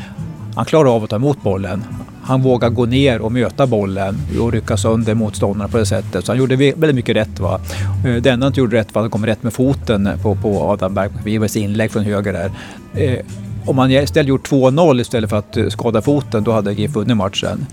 han 0.54 0.64
klarar 0.64 0.96
av 0.96 1.04
att 1.04 1.10
ta 1.10 1.16
emot 1.16 1.42
bollen 1.42 1.84
han 2.28 2.42
vågar 2.42 2.70
gå 2.70 2.86
ner 2.86 3.20
och 3.20 3.32
möta 3.32 3.66
bollen 3.66 4.16
och 4.40 4.52
rycka 4.52 4.76
sönder 4.76 5.14
motståndarna 5.14 5.68
på 5.68 5.78
det 5.78 5.86
sättet. 5.86 6.24
Så 6.24 6.32
han 6.32 6.38
gjorde 6.38 6.56
väldigt 6.56 6.94
mycket 6.94 7.16
rätt. 7.16 7.40
Va? 7.40 7.60
Eh, 8.06 8.14
det 8.14 8.30
enda 8.30 8.30
han 8.30 8.42
inte 8.42 8.60
gjorde 8.60 8.76
rätt 8.76 8.94
var 8.94 9.02
att 9.02 9.04
han 9.04 9.10
kom 9.10 9.26
rätt 9.26 9.42
med 9.42 9.52
foten 9.52 10.08
på, 10.22 10.34
på 10.34 10.62
Adam 10.62 10.94
Bergmans 10.94 11.56
inlägg 11.56 11.90
från 11.90 12.02
höger 12.02 12.32
där. 12.32 12.50
Eh, 12.94 13.26
om 13.66 13.78
han 13.78 13.90
istället 13.90 14.28
gjort 14.28 14.50
2-0 14.50 15.00
istället 15.00 15.30
för 15.30 15.36
att 15.36 15.56
eh, 15.56 15.68
skada 15.68 16.02
foten, 16.02 16.44
då 16.44 16.52
hade 16.52 16.72
GIF 16.72 16.90
vunnit 16.90 17.16
matchen. 17.16 17.66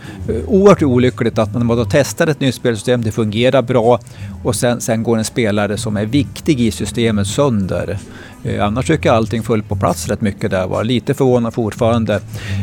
Oerhört 0.48 0.84
olyckligt 0.84 1.38
att 1.38 1.54
man 1.54 1.78
då 1.78 1.86
testar 1.86 2.28
ett 2.28 2.40
nytt 2.40 2.56
spelsystem, 2.56 3.02
det 3.02 3.12
fungerar 3.12 3.62
bra 3.62 4.00
och 4.44 4.56
sen, 4.56 4.82
sen 4.82 5.04
går 5.04 5.18
en 5.18 5.26
spelare 5.26 5.78
som 5.78 5.98
är 5.98 6.06
viktig 6.06 6.62
i 6.62 6.72
systemet 6.72 7.28
sönder. 7.28 7.98
Eh, 8.46 8.66
annars 8.66 8.88
tycker 8.88 9.10
jag 9.10 9.16
allting 9.16 9.44
föll 9.44 9.64
på 9.64 9.75
plats 9.75 10.08
rätt 10.08 10.22
mycket 10.22 10.52
där. 10.52 10.68
Var 10.68 10.84
lite 10.84 11.14
förvånad 11.14 11.54
fortfarande 11.54 12.20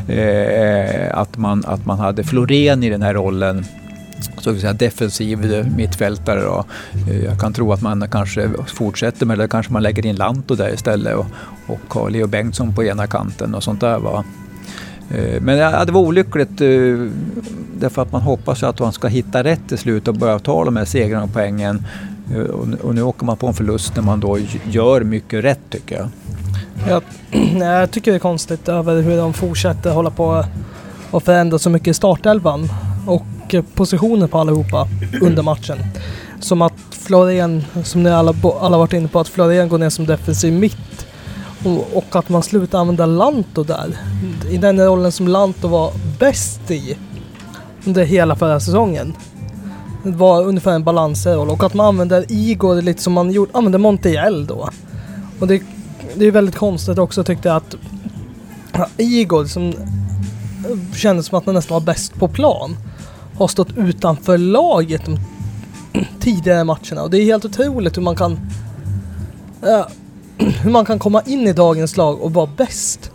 eh, 0.09 1.19
att, 1.19 1.37
man, 1.37 1.65
att 1.67 1.87
man 1.87 1.99
hade 1.99 2.25
Florén 2.25 2.83
i 2.83 2.91
den 2.91 3.03
här 3.03 3.15
rollen 3.15 3.65
så 4.39 4.51
att 4.51 4.61
säga 4.61 4.73
defensiv 4.73 5.67
mittfältare. 5.77 6.41
Då. 6.41 6.65
Eh, 7.09 7.25
jag 7.25 7.41
kan 7.41 7.53
tro 7.53 7.73
att 7.73 7.83
man 7.83 8.09
kanske 8.11 8.51
fortsätter 8.67 9.27
med 9.27 9.39
det, 9.39 9.49
kanske 9.49 9.73
man 9.73 9.83
lägger 9.83 10.07
in 10.07 10.17
Lanto 10.17 10.55
där 10.55 10.75
istället 10.75 11.17
och, 11.17 11.27
och 11.67 11.95
har 11.95 12.11
Leo 12.11 12.27
Bengtsson 12.27 12.75
på 12.75 12.85
ena 12.85 13.07
kanten 13.07 13.55
och 13.55 13.63
sånt 13.63 13.81
där. 13.81 13.99
Va? 13.99 14.25
Eh, 15.11 15.41
men 15.41 15.59
ja, 15.59 15.85
det 15.85 15.93
var 15.93 16.01
olyckligt 16.01 16.61
eh, 16.61 17.09
därför 17.79 18.03
att 18.03 18.13
man 18.13 18.23
hoppas 18.23 18.63
att 18.63 18.81
man 18.81 18.93
ska 18.93 19.09
hitta 19.09 19.45
rätt 19.45 19.69
till 19.69 19.79
slut 19.79 20.09
och 20.09 20.15
börja 20.15 20.39
ta 20.39 20.65
de 20.65 20.77
här 20.77 20.85
segrarna 20.85 21.25
och 21.25 21.33
poängen. 21.33 21.83
Eh, 22.31 22.41
och 22.83 22.95
nu 22.95 23.03
åker 23.03 23.27
man 23.27 23.37
på 23.37 23.47
en 23.47 23.55
förlust 23.55 23.97
när 23.97 24.03
man 24.03 24.21
då 24.21 24.39
gör 24.71 25.01
mycket 25.01 25.45
rätt 25.45 25.61
tycker 25.71 25.97
jag. 25.97 26.09
Jag, 26.89 27.03
jag 27.81 27.91
tycker 27.91 28.11
det 28.11 28.17
är 28.17 28.19
konstigt 28.19 28.69
över 28.69 29.03
hur 29.03 29.17
de 29.17 29.33
fortsätter 29.33 29.91
hålla 29.91 30.11
på 30.11 30.45
och 31.11 31.23
förändra 31.23 31.59
så 31.59 31.71
mycket 31.71 31.89
i 31.89 31.95
startelvan. 31.95 32.69
Och 33.07 33.55
positioner 33.75 34.27
på 34.27 34.39
allihopa 34.39 34.89
under 35.23 35.43
matchen. 35.43 35.79
Som 36.41 36.63
att 36.63 36.75
Florén, 36.91 37.65
som 37.85 38.03
ni 38.03 38.11
alla, 38.11 38.35
alla 38.61 38.79
varit 38.79 38.93
inne 38.93 39.09
på, 39.09 39.21
att 39.21 39.29
Florén 39.29 39.69
går 39.69 39.79
ner 39.79 39.91
som 39.91 40.07
defensiv 40.07 40.53
mitt. 40.53 41.07
Och, 41.65 41.97
och, 41.97 42.17
att 42.17 42.29
man 42.29 42.43
slutar 42.43 42.79
använda 42.79 43.07
Lanto 43.07 43.65
där. 43.65 43.97
I 44.51 44.57
den 44.57 44.87
rollen 44.87 45.13
som 45.13 45.29
Lanto 45.29 45.69
var 45.69 45.93
bäst 46.19 46.71
i 46.71 46.97
under 47.87 48.05
hela 48.05 48.37
förra 48.37 48.61
säsongen. 48.61 49.15
Det 50.05 50.11
var 50.11 50.45
ungefär 50.45 50.73
en 50.73 50.85
balansroll 50.85 51.51
och 51.51 51.63
att 51.65 51.75
man 51.75 51.87
använder 51.87 52.25
Igor 52.29 52.83
lite 52.83 53.03
som 53.03 53.13
man 53.13 53.31
gjorde, 53.31 53.51
använde 53.55 53.79
Montiel 53.79 54.47
då. 54.47 54.69
Och 55.41 55.47
det, 55.47 55.63
det 56.15 56.27
är 56.27 56.31
väldigt 56.31 56.57
konstigt 56.57 56.99
också 56.99 57.25
tyckte 57.25 57.49
jag 57.49 57.57
att 57.57 57.77
Igor 58.97 59.45
som 59.45 59.69
eh, 59.69 60.95
kändes 60.95 61.27
som 61.27 61.39
att 61.39 61.47
han 61.47 61.55
nästan 61.55 61.75
var 61.75 61.81
bäst 61.81 62.15
på 62.15 62.29
plan 62.29 62.77
har 63.39 63.49
stått 63.49 63.77
utanför 63.77 64.39
laget 64.39 65.03
de 65.07 65.19
tidigare 66.21 66.65
matcherna. 66.65 67.03
Och 67.03 67.11
det 67.11 67.19
är 67.19 67.25
helt 67.25 67.45
otroligt 67.45 67.97
hur 67.97 68.03
man 68.03 68.17
kan 68.17 68.33
uh, 68.33 69.87
hur 70.63 70.71
man 70.71 70.85
kan 70.85 70.99
komma 70.99 71.23
in 71.27 71.49
i 71.49 71.53
dagens 71.53 71.97
lag 71.97 72.21
och 72.21 72.35
vara 72.35 72.49
bäst. 72.57 73.11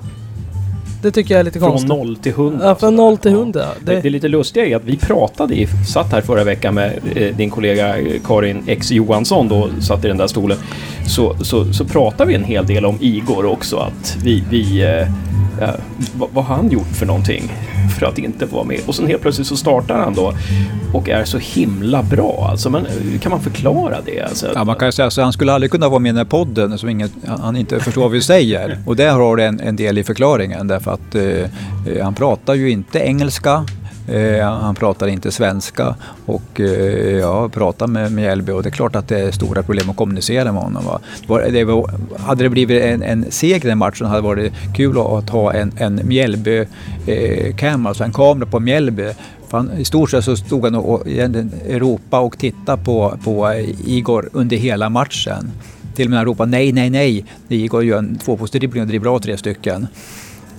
Det 1.01 1.11
tycker 1.11 1.33
jag 1.33 1.39
är 1.39 1.43
lite 1.43 1.59
från 1.59 1.69
konstigt. 1.69 1.89
Från 1.89 2.07
0 2.07 2.15
till 2.17 2.31
100. 2.31 2.67
Ja, 2.67 2.75
från 2.75 2.95
0 2.95 3.17
till 3.17 3.31
100. 3.31 3.59
Ja. 3.59 3.67
Det... 3.85 4.01
det 4.01 4.07
är 4.07 4.09
lite 4.09 4.27
lustiga 4.27 4.65
är 4.65 4.75
att 4.75 4.83
vi 4.83 4.97
pratade, 4.97 5.55
i, 5.55 5.67
satt 5.67 6.11
här 6.11 6.21
förra 6.21 6.43
veckan 6.43 6.73
med 6.73 6.99
eh, 7.15 7.35
din 7.35 7.49
kollega 7.49 7.95
Karin 8.23 8.63
X 8.67 8.91
Johansson 8.91 9.47
då, 9.47 9.69
satt 9.81 10.05
i 10.05 10.07
den 10.07 10.17
där 10.17 10.27
stolen. 10.27 10.57
Så, 11.07 11.35
så, 11.41 11.73
så 11.73 11.85
pratade 11.85 12.29
vi 12.29 12.35
en 12.35 12.43
hel 12.43 12.65
del 12.65 12.85
om 12.85 12.97
Igor 12.99 13.45
också, 13.45 13.77
att 13.77 14.17
vi, 14.23 14.43
vi 14.49 14.83
eh, 14.83 15.07
Eh, 15.61 15.69
vad, 16.15 16.29
vad 16.33 16.45
har 16.45 16.55
han 16.55 16.69
gjort 16.69 16.87
för 16.93 17.05
någonting 17.05 17.51
för 17.99 18.05
att 18.05 18.17
inte 18.17 18.45
vara 18.45 18.63
med? 18.63 18.79
Och 18.85 18.95
sen 18.95 19.07
helt 19.07 19.21
plötsligt 19.21 19.47
så 19.47 19.57
startar 19.57 19.99
han 19.99 20.13
då 20.13 20.33
och 20.93 21.09
är 21.09 21.25
så 21.25 21.37
himla 21.37 22.03
bra. 22.03 22.47
Alltså, 22.51 22.69
men 22.69 22.85
hur 22.85 23.17
kan 23.17 23.29
man 23.29 23.41
förklara 23.41 23.97
det? 24.05 24.21
Alltså, 24.21 24.47
ja, 24.55 24.63
man 24.63 24.75
kan 24.75 24.87
ju 24.87 24.91
säga 24.91 25.11
så 25.11 25.21
han 25.21 25.33
skulle 25.33 25.53
aldrig 25.53 25.71
kunna 25.71 25.89
vara 25.89 25.99
med 25.99 26.09
i 26.09 26.11
den 26.11 26.17
här 26.17 26.25
podden 26.25 26.77
som 26.77 26.89
ingen, 26.89 27.09
han 27.41 27.55
inte 27.55 27.79
förstår 27.79 28.01
vad 28.01 28.11
vi 28.11 28.21
säger. 28.21 28.77
Och 28.85 28.95
där 28.95 29.11
har 29.11 29.35
du 29.35 29.43
en, 29.43 29.59
en 29.59 29.75
del 29.75 29.97
i 29.97 30.03
förklaringen 30.03 30.67
därför 30.67 30.91
att 30.91 31.15
eh, 31.15 31.23
eh 31.23 32.03
han 32.03 32.13
pratar 32.13 32.53
ju 32.53 32.69
inte 32.69 32.99
engelska. 32.99 33.65
Eh, 34.07 34.49
han 34.49 34.75
pratar 34.75 35.07
inte 35.07 35.31
svenska 35.31 35.95
och 36.25 36.59
eh, 36.59 37.17
jag 37.17 37.53
pratar 37.53 37.87
med 37.87 38.11
Mjällby 38.11 38.51
och 38.51 38.63
det 38.63 38.69
är 38.69 38.71
klart 38.71 38.95
att 38.95 39.07
det 39.07 39.19
är 39.19 39.31
stora 39.31 39.63
problem 39.63 39.89
att 39.89 39.95
kommunicera 39.95 40.51
med 40.51 40.61
honom. 40.61 40.85
Va? 40.85 41.41
Det 41.49 41.63
var, 41.63 41.91
hade 42.17 42.43
det 42.43 42.49
blivit 42.49 42.83
en, 42.83 43.03
en 43.03 43.25
seger 43.31 43.65
i 43.65 43.69
den 43.69 43.77
matchen 43.77 44.07
hade 44.07 44.21
det 44.21 44.27
varit 44.27 44.53
kul 44.75 44.97
att 44.99 45.29
ha 45.29 45.53
en, 45.53 45.71
en 45.77 45.99
Mjällby-cam, 45.99 47.81
eh, 47.81 47.87
alltså 47.87 48.03
en 48.03 48.13
kamera 48.13 48.45
på 48.45 48.59
Mjällby 48.59 49.13
han, 49.51 49.71
I 49.77 49.85
stort 49.85 50.09
sett 50.09 50.23
så 50.23 50.37
stod 50.37 50.63
han 50.63 50.75
och, 50.75 51.07
i 51.07 51.19
Europa 51.19 52.19
och 52.19 52.37
tittade 52.37 52.83
på, 52.83 53.17
på 53.23 53.49
eh, 53.49 53.89
Igor 53.89 54.29
under 54.33 54.57
hela 54.57 54.89
matchen. 54.89 55.51
Till 55.95 56.05
och 56.05 56.09
med 56.09 56.19
han 56.19 56.25
ropade 56.25 56.51
nej, 56.51 56.71
nej, 56.71 56.89
nej. 56.89 57.25
Igor 57.47 57.83
gör 57.83 57.97
en 57.97 58.17
tvåposteribbling 58.17 58.81
och 58.81 58.87
dribblar 58.87 59.15
av 59.15 59.19
tre 59.19 59.37
stycken 59.37 59.87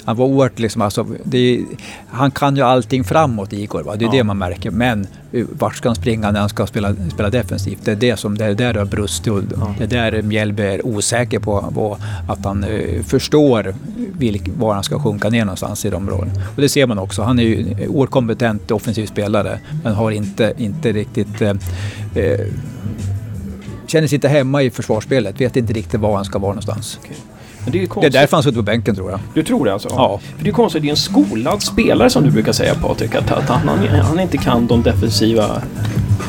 han 0.09 0.17
var 0.17 0.27
oerhört 0.27 0.59
liksom, 0.59 0.83
alltså, 0.83 1.07
det, 1.25 1.65
han 2.11 2.31
kan 2.31 2.57
ju 2.57 2.62
allting 2.62 3.05
framåt 3.05 3.53
Igor, 3.53 3.83
va? 3.83 3.97
det 3.97 4.05
är 4.05 4.07
ja. 4.07 4.12
det 4.12 4.25
man 4.25 4.38
märker. 4.38 4.71
Men 4.71 5.07
eh, 5.33 5.47
vart 5.59 5.77
ska 5.77 5.88
han 5.88 5.97
springa 5.97 6.31
när 6.31 6.41
han 6.41 6.49
ska 6.49 6.67
spela, 6.67 6.95
spela 7.15 7.31
defensivt? 7.31 7.79
Det 7.85 7.93
är 7.93 7.97
det 7.97 8.17
som 8.17 8.38
det 8.38 8.45
är 8.45 8.55
där 8.55 8.73
det 8.73 8.79
har 8.79 8.87
brustit 8.87 9.33
och 9.33 9.43
ja. 9.57 9.75
det 9.79 9.85
är 9.85 10.11
där 10.11 10.23
Mjällby 10.23 10.62
är 10.62 10.87
osäker 10.87 11.38
på, 11.38 11.73
på 11.75 11.99
att 12.29 12.45
han 12.45 12.65
uh, 12.65 13.03
förstår 13.03 13.75
vilk, 14.19 14.43
var 14.57 14.75
han 14.75 14.85
ska 14.85 14.99
sjunka 14.99 15.29
ner 15.29 15.45
någonstans 15.45 15.85
i 15.85 15.91
de 15.91 16.11
rollen. 16.11 16.31
Och 16.57 16.62
det 16.62 16.69
ser 16.69 16.87
man 16.87 16.99
också. 16.99 17.23
Han 17.23 17.38
är 17.38 17.43
ju 17.43 17.88
oerhört 17.88 18.11
kompetent 18.11 18.71
offensiv 18.71 19.07
spelare 19.07 19.61
men 19.85 19.95
har 19.95 20.11
inte, 20.11 20.55
inte 20.59 20.93
riktigt 20.93 21.43
uh, 21.43 21.49
uh, 21.49 21.55
känner 23.87 24.09
sig 24.09 24.17
inte 24.17 24.29
hemma 24.29 24.62
i 24.62 24.71
försvarsspelet, 24.71 25.41
vet 25.41 25.57
inte 25.57 25.73
riktigt 25.73 26.00
var 26.00 26.17
han 26.17 26.25
ska 26.25 26.38
vara 26.38 26.53
någonstans. 26.53 26.99
Okay. 27.03 27.17
Men 27.65 27.73
det, 27.73 27.83
är 27.83 27.87
konstigt. 27.87 28.12
det 28.12 28.19
är 28.19 28.21
därför 28.21 28.37
han 28.37 28.43
suttit 28.43 28.57
på 28.57 28.62
bänken 28.62 28.95
tror 28.95 29.11
jag. 29.11 29.21
Du 29.35 29.43
tror 29.43 29.65
det 29.65 29.73
alltså? 29.73 29.88
Ja. 29.88 30.21
För 30.37 30.45
det 30.45 30.50
är 30.50 30.55
konstigt, 30.55 30.83
det 30.83 30.88
är 30.88 30.91
en 30.91 30.97
skolad 30.97 31.62
spelare 31.62 32.11
som 32.11 32.25
du 32.25 32.31
brukar 32.31 32.53
säga 32.53 32.75
Patrik, 32.75 33.15
att, 33.15 33.31
att 33.31 33.49
han, 33.49 33.69
han 34.03 34.21
inte 34.21 34.38
kan 34.38 34.67
de 34.67 34.83
defensiva 34.83 35.62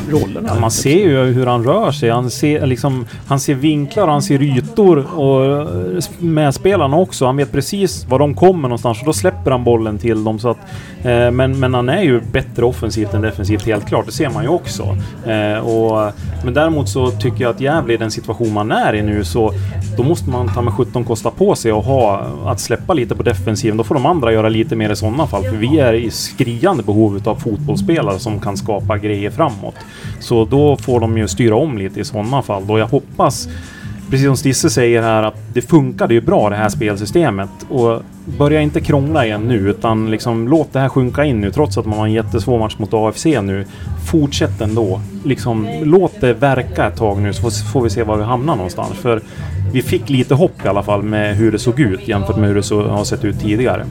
rollerna. 0.10 0.50
Ja, 0.54 0.60
man 0.60 0.72
ser 0.72 1.00
ju 1.00 1.24
hur 1.24 1.46
han 1.46 1.64
rör 1.64 1.92
sig. 1.92 2.10
Han 2.10 2.30
ser, 2.30 2.66
liksom, 2.66 3.06
han 3.28 3.40
ser 3.40 3.56
vinklar 3.56 4.04
och 4.04 4.12
han 4.12 4.22
ser 4.22 4.42
ytor 4.42 5.20
och 5.20 5.46
eh, 5.46 6.04
med 6.20 6.56
spelarna 6.56 6.98
också. 6.98 7.26
Han 7.26 7.38
vet 7.38 7.52
precis 7.52 8.06
var 8.10 8.20
de 8.20 8.34
kommer 8.34 8.62
någonstans 8.62 9.00
och 9.00 9.06
då 9.06 9.14
släpper 9.14 9.52
han 9.52 9.64
bollen 9.64 9.98
till 9.98 10.24
dem. 10.24 10.40
Så 10.40 10.50
att, 10.50 10.58
eh, 11.02 11.32
men, 11.32 11.60
men 11.60 11.74
han 11.74 11.90
är 11.90 12.02
ju 12.02 12.22
bättre 12.32 12.66
offensivt 12.66 13.14
än 13.14 13.22
defensivt, 13.22 13.66
helt 13.66 13.88
klart. 13.88 14.06
Det 14.06 14.12
ser 14.12 14.30
man 14.30 14.44
ju 14.44 14.50
också. 14.50 14.98
Eh, 15.26 15.68
och, 15.68 16.14
men 16.44 16.54
däremot 16.54 16.90
så 16.90 17.12
tycker 17.12 17.44
jag 17.44 17.50
att 17.50 17.62
Gävle 17.62 17.94
i 17.94 17.98
den 17.98 18.12
situation 18.12 18.54
man 18.54 18.72
är 18.72 18.96
i 18.96 19.02
nu 19.02 19.24
så 19.24 19.54
då 19.98 20.04
måste 20.04 20.30
man 20.30 20.54
ta 20.54 20.62
med 20.62 20.74
17 20.74 21.04
kosta 21.04 21.32
på 21.32 21.56
sig 21.56 21.72
och 21.72 21.84
ha 21.84 22.26
att 22.46 22.60
släppa 22.60 22.94
lite 22.94 23.16
på 23.16 23.24
defensiven. 23.24 23.78
Då 23.78 23.84
får 23.84 23.96
de 23.96 24.06
andra 24.06 24.34
göra 24.34 24.50
lite 24.50 24.76
mer 24.76 24.90
i 24.90 24.96
sådana 24.96 25.28
fall. 25.28 25.44
För 25.44 25.56
vi 25.56 25.80
är 25.80 25.94
i 25.94 26.12
skriande 26.12 26.84
behov 26.84 27.22
av 27.26 27.36
fotbollsspelare 27.36 28.20
som 28.20 28.40
kan 28.40 28.58
skapa 28.58 28.98
grejer 28.98 29.30
framåt. 29.30 29.76
Så 30.20 30.46
då 30.46 30.78
får 30.78 31.00
de 31.00 31.18
ju 31.18 31.28
styra 31.28 31.56
om 31.56 31.78
lite 31.78 32.00
i 32.00 32.04
sådana 32.04 32.42
fall. 32.42 32.68
Då 32.68 32.80
jag 32.80 32.88
hoppas, 32.88 33.50
precis 34.10 34.26
som 34.26 34.38
Stisse 34.38 34.70
säger 34.70 35.02
här, 35.02 35.24
att 35.24 35.38
det 35.54 35.62
funkade 35.62 36.14
ju 36.14 36.22
bra 36.22 36.50
det 36.50 36.56
här 36.56 36.70
spelsystemet. 36.70 37.50
Och 37.70 38.02
börja 38.38 38.62
inte 38.62 38.82
krångla 38.82 39.26
igen 39.26 39.48
nu, 39.48 39.70
utan 39.70 40.12
liksom 40.12 40.48
låt 40.48 40.74
det 40.74 40.80
här 40.80 40.90
sjunka 40.90 41.26
in 41.26 41.42
nu, 41.42 41.52
trots 41.52 41.78
att 41.78 41.86
man 41.86 42.00
har 42.00 42.06
en 42.06 42.14
jättesvår 42.14 42.60
match 42.60 42.76
mot 42.78 42.94
AFC 42.94 43.26
nu. 43.26 43.66
Fortsätt 44.12 44.62
ändå. 44.62 45.02
Liksom, 45.26 45.68
låt 45.84 46.22
det 46.22 46.34
verka 46.34 46.88
ett 46.88 46.98
tag 46.98 47.22
nu, 47.22 47.34
så 47.34 47.52
får 47.52 47.82
vi 47.82 47.90
se 47.90 48.04
var 48.04 48.18
vi 48.18 48.24
hamnar 48.24 48.56
någonstans. 48.56 48.94
För 48.94 49.22
vi 49.74 49.82
fick 49.82 50.10
lite 50.10 50.36
hopp 50.36 50.66
i 50.66 50.68
alla 50.68 50.84
fall 50.84 51.04
med 51.04 51.36
hur 51.36 51.52
det 51.52 51.60
såg 51.60 51.80
ut 51.80 52.08
jämfört 52.08 52.38
med 52.38 52.48
hur 52.48 52.56
det 52.56 52.64
så, 52.64 52.88
har 52.88 53.04
sett 53.04 53.26
ut 53.26 53.40
tidigare. 53.40 53.86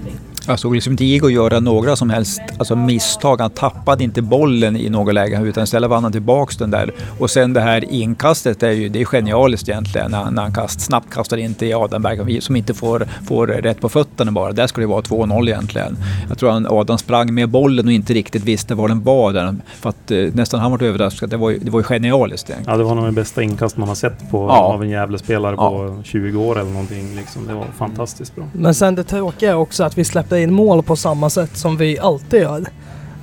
Jag 0.48 0.58
såg 0.58 0.74
liksom 0.74 0.92
inte 0.92 1.04
Igor 1.04 1.30
göra 1.30 1.60
några 1.60 1.96
som 1.96 2.10
helst 2.10 2.40
alltså 2.58 2.76
misstag. 2.76 3.40
Han 3.40 3.50
tappade 3.50 4.04
inte 4.04 4.22
bollen 4.22 4.76
i 4.76 4.88
något 4.88 5.14
läge 5.14 5.40
utan 5.44 5.64
istället 5.64 5.90
vann 5.90 6.02
han 6.02 6.12
tillbaks 6.12 6.56
den 6.56 6.70
där. 6.70 6.94
Och 7.18 7.30
sen 7.30 7.52
det 7.52 7.60
här 7.60 7.92
inkastet 7.92 8.62
är 8.62 8.70
ju 8.70 8.88
det 8.88 9.00
är 9.00 9.04
genialiskt 9.04 9.68
egentligen 9.68 10.10
när, 10.10 10.30
när 10.30 10.42
han 10.42 10.52
kast, 10.52 10.80
snabbt 10.80 11.14
kastar 11.14 11.36
in 11.36 11.54
till 11.54 11.74
Adamberg 11.74 12.40
som 12.40 12.56
inte 12.56 12.74
får, 12.74 13.06
får 13.26 13.46
rätt 13.46 13.80
på 13.80 13.88
fötterna 13.88 14.32
bara. 14.32 14.52
Där 14.52 14.66
skulle 14.66 14.86
det 14.86 14.90
vara 14.90 15.02
2-0 15.02 15.48
egentligen. 15.48 15.96
Jag 16.28 16.38
tror 16.38 16.56
att 16.56 16.72
Adam 16.72 16.98
sprang 16.98 17.34
med 17.34 17.48
bollen 17.48 17.86
och 17.86 17.92
inte 17.92 18.14
riktigt 18.14 18.44
visste 18.44 18.74
var 18.74 18.88
den 18.88 19.02
var 19.02 19.32
där. 19.32 19.56
För 19.80 19.90
att 19.90 20.10
eh, 20.10 20.18
nästan 20.32 20.60
han 20.60 20.70
var 20.70 20.82
överraskad. 20.82 21.30
Det 21.30 21.36
var 21.36 21.50
ju, 21.50 21.58
det 21.58 21.70
var 21.70 21.80
ju 21.80 21.84
genialiskt 21.84 22.50
egentligen. 22.50 22.72
Ja, 22.72 22.78
det 22.78 22.88
var 22.88 22.94
nog 22.94 23.04
det 23.04 23.12
bästa 23.12 23.42
inkast 23.42 23.76
man 23.76 23.88
har 23.88 23.94
sett 23.94 24.30
på, 24.30 24.48
ja. 24.48 24.58
av 24.58 24.82
en 24.82 24.88
jävla 24.88 25.18
spelare 25.18 25.54
ja. 25.58 25.70
på 25.70 26.02
20 26.04 26.38
år 26.38 26.60
eller 26.60 26.70
någonting. 26.70 27.16
Liksom. 27.16 27.46
Det 27.46 27.54
var 27.54 27.66
fantastiskt 27.78 28.34
bra. 28.34 28.44
Men 28.52 28.74
sen 28.74 28.94
det 28.94 29.04
tråkiga 29.04 29.50
är 29.50 29.54
också 29.54 29.84
att 29.84 29.98
vi 29.98 30.04
släppte 30.04 30.37
in 30.38 30.54
mål 30.54 30.82
på 30.82 30.96
samma 30.96 31.30
sätt 31.30 31.56
som 31.56 31.76
vi 31.76 31.98
alltid 31.98 32.40
gör. 32.40 32.64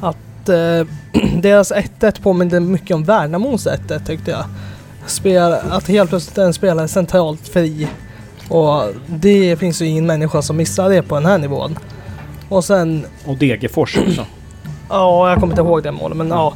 Att 0.01 0.49
eh, 0.49 0.87
deras 1.41 1.71
1-1 1.71 2.21
påminner 2.21 2.59
mycket 2.59 2.95
om 2.95 3.03
Värnamos 3.03 3.67
1-1 3.67 4.05
tyckte 4.05 4.31
jag. 4.31 4.45
Spel, 5.05 5.53
att 5.69 5.87
helt 5.87 6.09
plötsligt 6.09 6.37
en 6.37 6.53
spelare 6.53 6.87
centralt 6.87 7.47
fri. 7.47 7.87
Och 8.49 8.83
det 9.07 9.59
finns 9.59 9.81
ju 9.81 9.85
ingen 9.85 10.05
människa 10.05 10.41
som 10.41 10.57
missar 10.57 10.89
det 10.89 11.01
på 11.01 11.15
den 11.15 11.25
här 11.25 11.37
nivån. 11.37 11.79
Och 12.49 12.65
sen... 12.65 13.05
Och 13.25 13.37
Degerfors 13.37 13.97
också. 13.97 14.25
Ja, 14.89 15.29
jag 15.29 15.39
kommer 15.39 15.53
inte 15.53 15.61
ihåg 15.61 15.83
det 15.83 15.91
målet, 15.91 16.17
men 16.17 16.27
ja. 16.27 16.53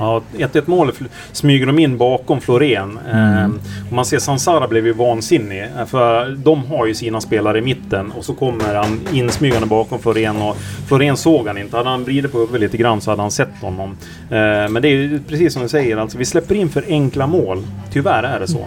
Ja, 0.00 0.22
1-1 0.38 0.62
målet 0.66 0.94
fl- 0.94 1.06
smyger 1.32 1.66
de 1.66 1.78
in 1.78 1.98
bakom 1.98 2.40
Florén. 2.40 2.98
Eh, 3.12 3.44
och 3.88 3.92
man 3.92 4.04
ser 4.04 4.18
Sansara 4.18 4.68
blev 4.68 4.86
ju 4.86 4.92
vansinnig. 4.92 5.62
eh, 5.78 5.86
För 5.86 6.30
de 6.30 6.64
har 6.66 6.86
ju 6.86 6.94
sina 6.94 7.20
spelare 7.20 7.58
i 7.58 7.62
mitten 7.62 8.12
och 8.12 8.24
så 8.24 8.34
kommer 8.34 8.74
han 8.74 9.00
insmygande 9.12 9.66
bakom 9.66 9.98
Florén 9.98 10.36
och 10.42 10.56
Florén 10.88 11.16
såg 11.16 11.46
han 11.46 11.58
inte. 11.58 11.76
Hade 11.76 11.88
han 11.88 12.04
vridit 12.04 12.32
på 12.32 12.38
huvudet 12.38 12.60
lite 12.60 12.76
grann 12.76 13.00
så 13.00 13.10
hade 13.10 13.22
han 13.22 13.30
sett 13.30 13.48
honom. 13.60 13.96
Eh, 14.30 14.68
men 14.70 14.74
det 14.82 14.88
är 14.88 14.92
ju 14.92 15.20
precis 15.28 15.52
som 15.52 15.62
du 15.62 15.68
säger, 15.68 15.96
alltså 15.96 16.18
vi 16.18 16.24
släpper 16.24 16.54
in 16.54 16.68
för 16.68 16.84
enkla 16.88 17.26
mål. 17.26 17.62
Tyvärr 17.92 18.22
är 18.22 18.40
det 18.40 18.48
så. 18.48 18.64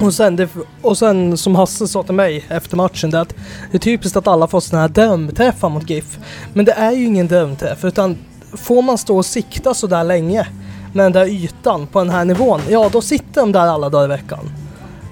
Och 0.00 0.14
sen, 0.14 0.36
det, 0.36 0.48
och 0.82 0.98
sen 0.98 1.36
som 1.36 1.54
Hasse 1.54 1.88
sa 1.88 2.02
till 2.02 2.14
mig 2.14 2.44
efter 2.48 2.76
matchen, 2.76 3.10
det 3.10 3.16
är 3.18 3.22
att 3.22 3.34
det 3.70 3.76
är 3.76 3.78
typiskt 3.78 4.16
att 4.16 4.28
alla 4.28 4.46
får 4.46 4.60
sådana 4.60 4.80
här 4.82 4.88
drömträffar 4.88 5.68
mot 5.68 5.90
GIF. 5.90 6.18
Men 6.52 6.64
det 6.64 6.72
är 6.72 6.92
ju 6.92 7.04
ingen 7.04 7.28
drömträff, 7.28 7.84
utan 7.84 8.16
får 8.56 8.82
man 8.82 8.98
stå 8.98 9.16
och 9.16 9.26
sikta 9.26 9.74
så 9.74 9.86
där 9.86 10.04
länge 10.04 10.46
med 10.92 11.04
den 11.04 11.12
där 11.12 11.26
ytan 11.26 11.86
på 11.86 11.98
den 11.98 12.10
här 12.10 12.24
nivån, 12.24 12.60
ja 12.68 12.88
då 12.92 13.00
sitter 13.00 13.40
de 13.40 13.52
där 13.52 13.66
alla 13.66 13.88
dagar 13.88 14.04
i 14.04 14.08
veckan. 14.08 14.50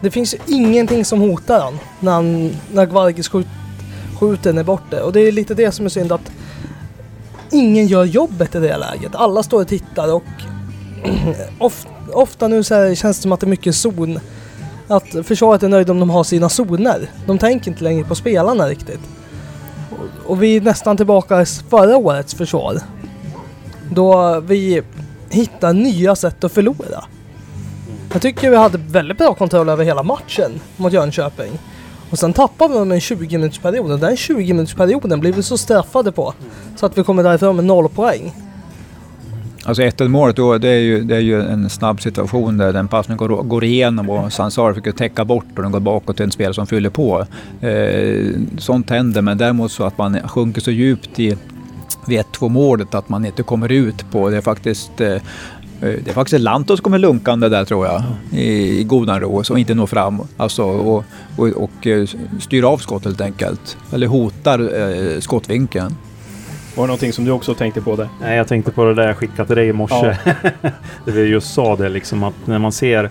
Det 0.01 0.11
finns 0.11 0.35
ju 0.35 0.39
ingenting 0.47 1.05
som 1.05 1.21
hotar 1.21 1.61
han 1.61 1.79
när, 2.01 2.13
han, 2.13 2.57
när 2.73 2.87
Gvargis 2.87 3.29
skjut, 3.29 3.47
skjuter 4.21 4.53
ner 4.53 4.63
bort. 4.63 4.93
Och 4.93 5.13
det 5.13 5.21
är 5.21 5.33
lite 5.33 5.55
det 5.55 5.73
som 5.73 5.85
är 5.85 5.91
synd 5.91 6.13
att 6.13 6.33
ingen 7.51 7.87
gör 7.87 8.05
jobbet 8.05 8.55
i 8.55 8.59
det 8.59 8.77
läget. 8.77 9.15
Alla 9.15 9.43
står 9.43 9.61
och 9.61 9.69
tittar 9.69 10.15
och 10.15 10.25
ofta, 11.59 11.91
ofta 12.13 12.49
nu 12.49 12.65
så 12.65 12.75
här 12.75 12.95
känns 12.95 13.17
det 13.17 13.23
som 13.23 13.33
att 13.33 13.41
det 13.41 13.47
är 13.47 13.49
mycket 13.49 13.75
zon. 13.75 14.21
Att 14.89 15.07
försvaret 15.25 15.63
är 15.63 15.69
nöjda 15.69 15.93
om 15.93 16.01
de 16.01 16.11
har 16.11 16.25
sina 16.25 16.49
zoner. 16.49 17.11
De 17.27 17.39
tänker 17.39 17.71
inte 17.71 17.85
längre 17.85 18.05
på 18.05 18.15
spelarna 18.15 18.69
riktigt. 18.69 19.01
Och 20.27 20.43
vi 20.43 20.57
är 20.57 20.61
nästan 20.61 20.97
tillbaka 20.97 21.43
i 21.43 21.47
förra 21.47 21.97
årets 21.97 22.35
försvar. 22.35 22.81
Då 23.95 24.41
vi 24.41 24.83
hittar 25.31 25.73
nya 25.73 26.17
sätt 26.17 26.45
att 26.45 26.53
förlora. 26.53 27.05
Jag 28.13 28.23
tycker 28.23 28.51
vi 28.51 28.57
hade 28.57 28.79
väldigt 28.79 29.19
bra 29.19 29.35
kontroll 29.35 29.69
över 29.69 29.85
hela 29.85 30.03
matchen 30.03 30.51
mot 30.77 30.93
Jönköping. 30.93 31.59
Och 32.11 32.19
sen 32.19 32.33
tappade 32.33 32.73
vi 32.73 32.79
dem 32.79 32.93
en 32.93 33.01
20 33.01 33.39
minutsperiod 33.39 33.93
och 33.93 33.99
den 33.99 34.17
20 34.17 34.53
minutsperioden 34.53 35.21
blir 35.21 35.33
vi 35.33 35.43
så 35.43 35.59
straffade 35.59 36.13
på. 36.13 36.35
Så 36.77 36.87
att 36.87 36.99
vi 36.99 37.05
kommer 37.05 37.23
därifrån 37.23 37.57
med 37.57 37.65
noll 37.65 37.89
poäng. 37.89 38.33
Alltså 39.65 39.83
1 39.83 40.01
målet 40.01 40.37
då, 40.37 40.59
det 40.59 40.69
är, 40.69 40.79
ju, 40.79 41.05
det 41.05 41.17
är 41.17 41.21
ju 41.21 41.43
en 41.43 41.71
snabb 41.71 42.01
situation 42.01 42.57
där 42.57 42.73
den 42.73 42.89
passningen 42.89 43.17
går, 43.19 43.43
går 43.43 43.65
igenom 43.65 44.11
och 44.11 44.33
Sansar 44.33 44.75
fick 44.75 44.97
täcka 44.97 45.25
bort 45.25 45.45
och 45.57 45.63
den 45.63 45.73
går 45.73 45.81
bakåt 45.81 46.17
till 46.17 46.25
en 46.25 46.31
spelare 46.31 46.55
som 46.55 46.67
fyller 46.67 46.91
på. 46.91 47.27
Eh, 47.61 48.27
sånt 48.59 48.91
händer, 48.91 49.23
men 49.23 49.39
däremot 49.39 49.73
så 49.73 49.85
att 49.85 49.99
man 49.99 50.29
sjunker 50.29 50.61
så 50.61 50.71
djupt 50.71 51.21
i 51.21 51.37
vid 52.07 52.21
1-2 52.21 52.49
målet 52.49 52.95
att 52.95 53.09
man 53.09 53.25
inte 53.25 53.43
kommer 53.43 53.73
ut 53.73 54.11
på. 54.11 54.31
Det 54.31 54.37
är 54.37 54.41
faktiskt 54.41 55.01
eh, 55.01 55.17
det 55.83 56.09
är 56.09 56.15
faktiskt 56.15 56.43
Lantos 56.43 56.79
som 56.79 56.85
kommer 56.85 56.99
lunkande 56.99 57.49
där 57.49 57.65
tror 57.65 57.87
jag, 57.87 58.03
i, 58.33 58.81
i 58.81 58.85
godan 58.85 59.21
ro 59.21 59.43
och 59.51 59.59
inte 59.59 59.75
når 59.75 59.87
fram. 59.87 60.23
Alltså, 60.37 60.63
och, 60.65 61.05
och, 61.37 61.49
och 61.49 61.87
eh, 61.87 62.07
styr 62.41 62.63
av 62.63 62.79
skott 62.79 63.05
helt 63.05 63.21
enkelt. 63.21 63.77
Eller 63.93 64.07
hotar 64.07 64.81
eh, 64.81 65.21
skottvinkeln. 65.21 65.97
Var 66.75 66.85
det 66.85 66.87
någonting 66.87 67.13
som 67.13 67.25
du 67.25 67.31
också 67.31 67.55
tänkte 67.55 67.81
på 67.81 67.97
där? 67.97 68.09
Nej, 68.21 68.37
jag 68.37 68.49
tänkte 68.49 68.73
på 68.73 68.85
det 68.85 68.95
där 68.95 69.07
jag 69.07 69.17
skickade 69.17 69.47
till 69.47 69.57
dig 69.57 69.69
i 69.69 69.73
morse. 69.73 70.17
Ja. 70.25 70.33
det 71.05 71.13
vi 71.13 71.23
just 71.23 71.55
sa 71.55 71.77
det 71.77 71.89
liksom 71.89 72.23
att 72.23 72.35
när 72.45 72.59
man 72.59 72.73
ser 72.73 73.11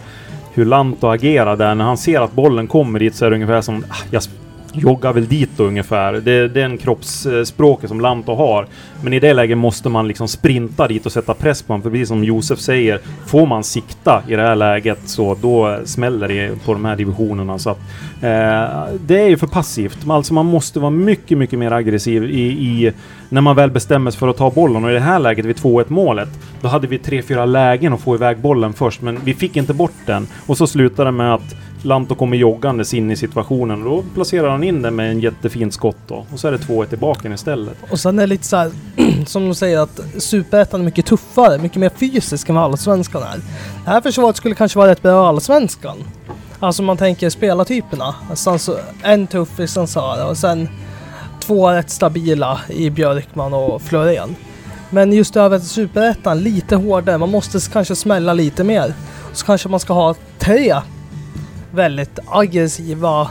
hur 0.53 0.65
Lanto 0.65 1.07
agerar 1.07 1.57
där, 1.57 1.75
när 1.75 1.85
han 1.85 1.97
ser 1.97 2.21
att 2.21 2.33
bollen 2.33 2.67
kommer 2.67 2.99
dit 2.99 3.15
så 3.15 3.25
är 3.25 3.29
det 3.29 3.35
ungefär 3.35 3.61
som 3.61 3.85
ah, 3.89 3.95
jag 4.11 4.23
joggar 4.73 5.13
väl 5.13 5.27
dit 5.27 5.49
då 5.57 5.63
ungefär. 5.63 6.13
Det, 6.13 6.19
det 6.21 6.31
är 6.31 6.47
den 6.47 6.77
kroppsspråket 6.77 7.89
som 7.89 8.01
Lanto 8.01 8.35
har. 8.35 8.67
Men 9.03 9.13
i 9.13 9.19
det 9.19 9.33
läget 9.33 9.57
måste 9.57 9.89
man 9.89 10.07
liksom 10.07 10.27
sprinta 10.27 10.87
dit 10.87 11.05
och 11.05 11.11
sätta 11.11 11.33
press 11.33 11.61
på 11.61 11.73
honom. 11.73 11.83
För 11.83 11.89
precis 11.89 12.07
som 12.07 12.23
Josef 12.23 12.59
säger, 12.59 12.99
får 13.25 13.45
man 13.45 13.63
sikta 13.63 14.23
i 14.27 14.35
det 14.35 14.41
här 14.41 14.55
läget 14.55 14.99
så 15.05 15.37
då 15.41 15.79
smäller 15.85 16.27
det 16.27 16.65
på 16.65 16.73
de 16.73 16.85
här 16.85 16.95
divisionerna. 16.95 17.59
Så 17.59 17.69
att, 17.69 17.79
eh, 18.21 18.93
det 19.05 19.19
är 19.21 19.27
ju 19.27 19.37
för 19.37 19.47
passivt. 19.47 19.97
Alltså 20.09 20.33
man 20.33 20.45
måste 20.45 20.79
vara 20.79 20.91
mycket, 20.91 21.37
mycket 21.37 21.59
mer 21.59 21.71
aggressiv 21.71 22.23
i, 22.23 22.41
i 22.41 22.93
när 23.29 23.41
man 23.41 23.55
väl 23.55 23.71
bestämmer 23.71 24.11
sig 24.11 24.19
för 24.19 24.27
att 24.27 24.37
ta 24.37 24.51
bollen. 24.51 24.83
Och 24.83 24.89
i 24.91 24.93
det 24.93 24.99
här 24.99 25.19
läget 25.19 25.45
vid 25.45 25.55
2-1 25.55 25.85
målet, 25.87 26.29
då 26.61 26.67
hade 26.67 26.87
vi 26.87 26.97
3-4 26.97 27.45
lägen 27.45 27.93
att 27.93 28.01
få 28.01 28.15
iväg 28.15 28.37
bollen 28.37 28.73
först, 28.73 29.01
men 29.01 29.19
vi 29.23 29.33
fick 29.33 29.57
inte 29.57 29.73
bort 29.73 29.91
den. 30.05 30.27
Och 30.45 30.57
så 30.57 30.67
slutade 30.67 31.07
det 31.07 31.11
med 31.11 31.33
att 31.33 31.55
Lanto 31.81 32.15
kommer 32.15 32.37
joggandes 32.37 32.93
in 32.93 33.11
i 33.11 33.15
situationen 33.15 33.87
och 33.87 33.89
då 33.89 34.03
placerar 34.13 34.49
han 34.49 34.63
in 34.63 34.81
den 34.81 34.95
med 34.95 35.11
en 35.11 35.19
jättefint 35.19 35.73
skott 35.73 35.97
då. 36.07 36.25
Och 36.33 36.39
så 36.39 36.47
är 36.47 36.51
det 36.51 36.57
2-1 36.57 36.93
i 36.93 36.97
baken 36.97 37.33
istället. 37.33 37.77
Och 37.89 37.99
sen 37.99 38.19
är 38.19 38.23
det 38.23 38.27
lite 38.27 38.45
så 38.45 38.57
här, 38.57 38.71
som 39.25 39.45
de 39.45 39.55
säger 39.55 39.79
att 39.79 39.99
Superettan 40.17 40.81
är 40.81 40.85
mycket 40.85 41.05
tuffare, 41.05 41.57
mycket 41.57 41.77
mer 41.77 41.89
fysisk 41.89 42.49
än 42.49 42.55
vad 42.55 42.63
Allsvenskan 42.63 43.23
är. 43.23 43.37
Det 43.85 43.89
här 43.89 44.01
försvaret 44.01 44.35
skulle 44.35 44.55
kanske 44.55 44.79
vara 44.79 44.91
rätt 44.91 45.01
bra 45.01 45.11
i 45.11 45.27
Allsvenskan. 45.27 45.97
Alltså 46.59 46.83
man 46.83 46.97
tänker 46.97 47.29
spelartyperna. 47.29 48.15
Alltså 48.29 48.79
en 49.03 49.27
tuff 49.27 49.59
i 49.59 49.67
Sansara 49.67 50.27
och 50.27 50.37
sen 50.37 50.69
två 51.39 51.71
rätt 51.71 51.89
stabila 51.89 52.59
i 52.69 52.89
Björkman 52.89 53.53
och 53.53 53.81
Florén. 53.81 54.35
Men 54.89 55.13
just 55.13 55.37
över 55.37 55.59
Superettan, 55.59 56.43
lite 56.43 56.75
hårdare. 56.75 57.17
Man 57.17 57.31
måste 57.31 57.59
kanske 57.73 57.95
smälla 57.95 58.33
lite 58.33 58.63
mer. 58.63 58.93
Så 59.33 59.45
kanske 59.45 59.69
man 59.69 59.79
ska 59.79 59.93
ha 59.93 60.15
tre 60.39 60.75
väldigt 61.71 62.19
aggressiva, 62.27 63.29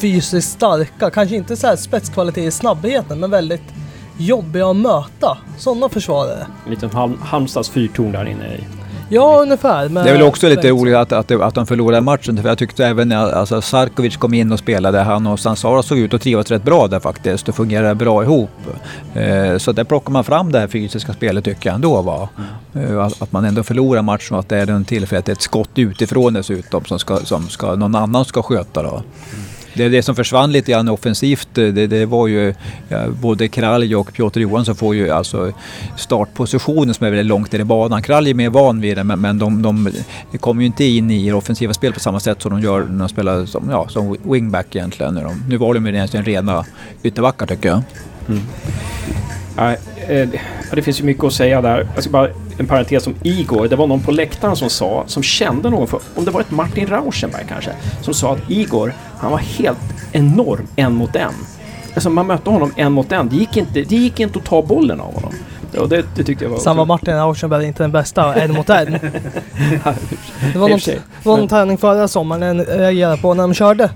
fysiskt 0.00 0.50
starka, 0.50 1.10
kanske 1.10 1.36
inte 1.36 1.56
så 1.56 1.66
här 1.66 1.76
spetskvalitet 1.76 2.44
i 2.44 2.50
snabbheten, 2.50 3.20
men 3.20 3.30
väldigt 3.30 3.74
jobbiga 4.18 4.70
att 4.70 4.76
möta. 4.76 5.38
Sådana 5.58 5.88
försvarare. 5.88 6.46
En 6.64 6.70
liten 6.70 6.90
Halm 6.90 7.18
Halmstads 7.22 7.68
fyrtorn 7.70 8.12
där 8.12 8.28
inne 8.28 8.54
i. 8.54 8.77
Ja, 9.08 9.38
ungefär. 9.42 9.88
med 9.88 10.04
Det 10.04 10.10
är 10.10 10.14
väl 10.14 10.22
också 10.22 10.48
lite 10.48 10.68
roligt 10.70 10.94
att, 10.94 11.12
att, 11.12 11.30
att 11.30 11.54
de 11.54 11.66
förlorade 11.66 12.00
matchen. 12.00 12.42
För 12.42 12.48
jag 12.48 12.58
tyckte 12.58 12.86
även 12.86 13.08
när 13.08 13.32
alltså 13.32 13.60
Sarkovic 13.60 14.16
kom 14.16 14.34
in 14.34 14.52
och 14.52 14.58
spelade, 14.58 14.98
han 14.98 15.26
och 15.26 15.40
Sansara 15.40 15.82
såg 15.82 15.98
ut 15.98 16.14
att 16.14 16.22
trivas 16.22 16.50
rätt 16.50 16.62
bra 16.62 16.88
där 16.88 17.00
faktiskt. 17.00 17.48
Och 17.48 17.54
fungerade 17.54 17.94
bra 17.94 18.22
ihop. 18.22 18.50
Eh, 19.14 19.58
så 19.58 19.72
där 19.72 19.84
plockar 19.84 20.12
man 20.12 20.24
fram 20.24 20.52
det 20.52 20.58
här 20.58 20.68
fysiska 20.68 21.12
spelet 21.12 21.44
tycker 21.44 21.68
jag 21.68 21.74
ändå. 21.74 22.02
Va? 22.02 22.28
Eh, 22.74 22.98
att, 22.98 23.22
att 23.22 23.32
man 23.32 23.44
ändå 23.44 23.62
förlorar 23.62 24.02
matchen 24.02 24.34
och 24.34 24.40
att 24.40 24.48
det 24.48 24.56
är 24.56 24.70
en 24.70 24.84
tillfället 24.84 25.28
ett 25.28 25.42
skott 25.42 25.70
utifrån 25.74 26.32
dessutom 26.32 26.84
som, 26.84 26.98
ska, 26.98 27.16
som 27.16 27.48
ska, 27.48 27.74
någon 27.74 27.94
annan 27.94 28.24
ska 28.24 28.42
sköta. 28.42 28.82
Då. 28.82 29.02
Det, 29.78 29.88
det 29.88 30.02
som 30.02 30.14
försvann 30.14 30.52
lite 30.52 30.72
grann 30.72 30.88
offensivt, 30.88 31.58
eh, 31.58 31.66
det, 31.66 31.86
det 31.86 32.06
var 32.06 32.26
ju 32.26 32.54
ja, 32.88 33.08
både 33.08 33.48
Kralj 33.48 33.96
och 33.96 34.12
Piotr 34.12 34.40
Johansson 34.40 34.76
får 34.76 34.94
ju 34.94 35.10
alltså 35.10 35.52
startpositionen 35.96 36.94
som 36.94 37.06
är 37.06 37.10
väldigt 37.10 37.26
långt 37.26 37.52
ner 37.52 37.60
i 37.60 37.64
banan. 37.64 38.02
Kralj 38.02 38.30
är 38.30 38.34
mer 38.34 38.50
van 38.50 38.80
vid 38.80 38.96
det 38.96 39.04
men, 39.04 39.20
men 39.20 39.38
de, 39.38 39.62
de 39.62 39.90
kommer 40.38 40.62
ju 40.62 40.66
inte 40.66 40.84
in 40.84 41.10
i 41.10 41.26
det 41.26 41.34
offensiva 41.34 41.74
spel 41.74 41.92
på 41.92 42.00
samma 42.00 42.20
sätt 42.20 42.42
som 42.42 42.52
de 42.52 42.60
gör 42.60 42.84
när 42.84 42.98
de 42.98 43.08
spelar 43.08 43.46
som, 43.46 43.70
ja, 43.70 43.88
som 43.88 44.16
wingback 44.22 44.76
egentligen. 44.76 45.14
Nu, 45.14 45.20
de, 45.20 45.42
nu 45.48 45.56
var 45.56 45.74
de 45.74 45.86
ju 45.86 45.94
egentligen 45.94 46.26
rena 46.26 46.64
ytterbackar 47.02 47.46
tycker 47.46 47.68
jag. 47.68 47.82
Mm. 48.28 48.42
ja, 49.56 49.76
eh, 50.08 50.28
det 50.72 50.82
finns 50.82 51.00
ju 51.00 51.04
mycket 51.04 51.24
att 51.24 51.32
säga 51.32 51.62
där. 51.62 51.88
Jag 51.94 52.02
ska 52.02 52.12
bara 52.12 52.28
en 52.58 52.66
parentes 52.66 53.06
om 53.06 53.14
Igor. 53.22 53.68
Det 53.68 53.76
var 53.76 53.86
någon 53.86 54.00
på 54.00 54.10
läktaren 54.10 54.56
som 54.56 54.70
sa, 54.70 55.04
som 55.06 55.22
kände 55.22 55.70
någon, 55.70 55.86
för, 55.86 56.00
om 56.14 56.24
det 56.24 56.30
var 56.30 56.40
ett 56.40 56.50
Martin 56.50 56.86
Rauschenberg 56.86 57.44
kanske, 57.48 57.70
som 58.02 58.14
sa 58.14 58.32
att 58.32 58.50
Igor, 58.50 58.92
han 59.20 59.30
var 59.30 59.38
helt 59.38 59.78
enorm 60.12 60.66
en 60.76 60.94
mot 60.94 61.16
en. 61.16 61.32
Alltså 61.94 62.10
man 62.10 62.26
mötte 62.26 62.50
honom 62.50 62.72
en 62.76 62.92
mot 62.92 63.12
en. 63.12 63.28
Det 63.28 63.36
gick 63.36 63.56
inte, 63.56 63.72
det 63.72 63.96
gick 63.96 64.20
inte 64.20 64.38
att 64.38 64.44
ta 64.44 64.62
bollen 64.62 65.00
av 65.00 65.14
honom. 65.14 65.32
Och 65.78 65.88
det, 65.88 66.04
det 66.16 66.24
tyckte 66.24 66.44
jag 66.44 66.50
var... 66.50 66.58
Sen 66.58 66.76
var 66.76 66.86
Martin 66.86 67.14
Rauschenberg 67.14 67.66
inte 67.66 67.82
den 67.82 67.92
bästa 67.92 68.34
en 68.34 68.52
mot 68.52 68.70
en. 68.70 68.92
Det 70.52 70.58
var, 70.58 70.68
någon, 70.68 70.78
för 70.78 70.84
sig. 70.84 71.00
det 71.22 71.28
var 71.28 71.36
någon 71.36 71.48
träning 71.48 71.78
förra 71.78 72.08
sommaren 72.08 72.58
jag 72.58 72.80
reagerade 72.80 73.16
på 73.16 73.34
när 73.34 73.42
de 73.42 73.54
körde 73.54 73.90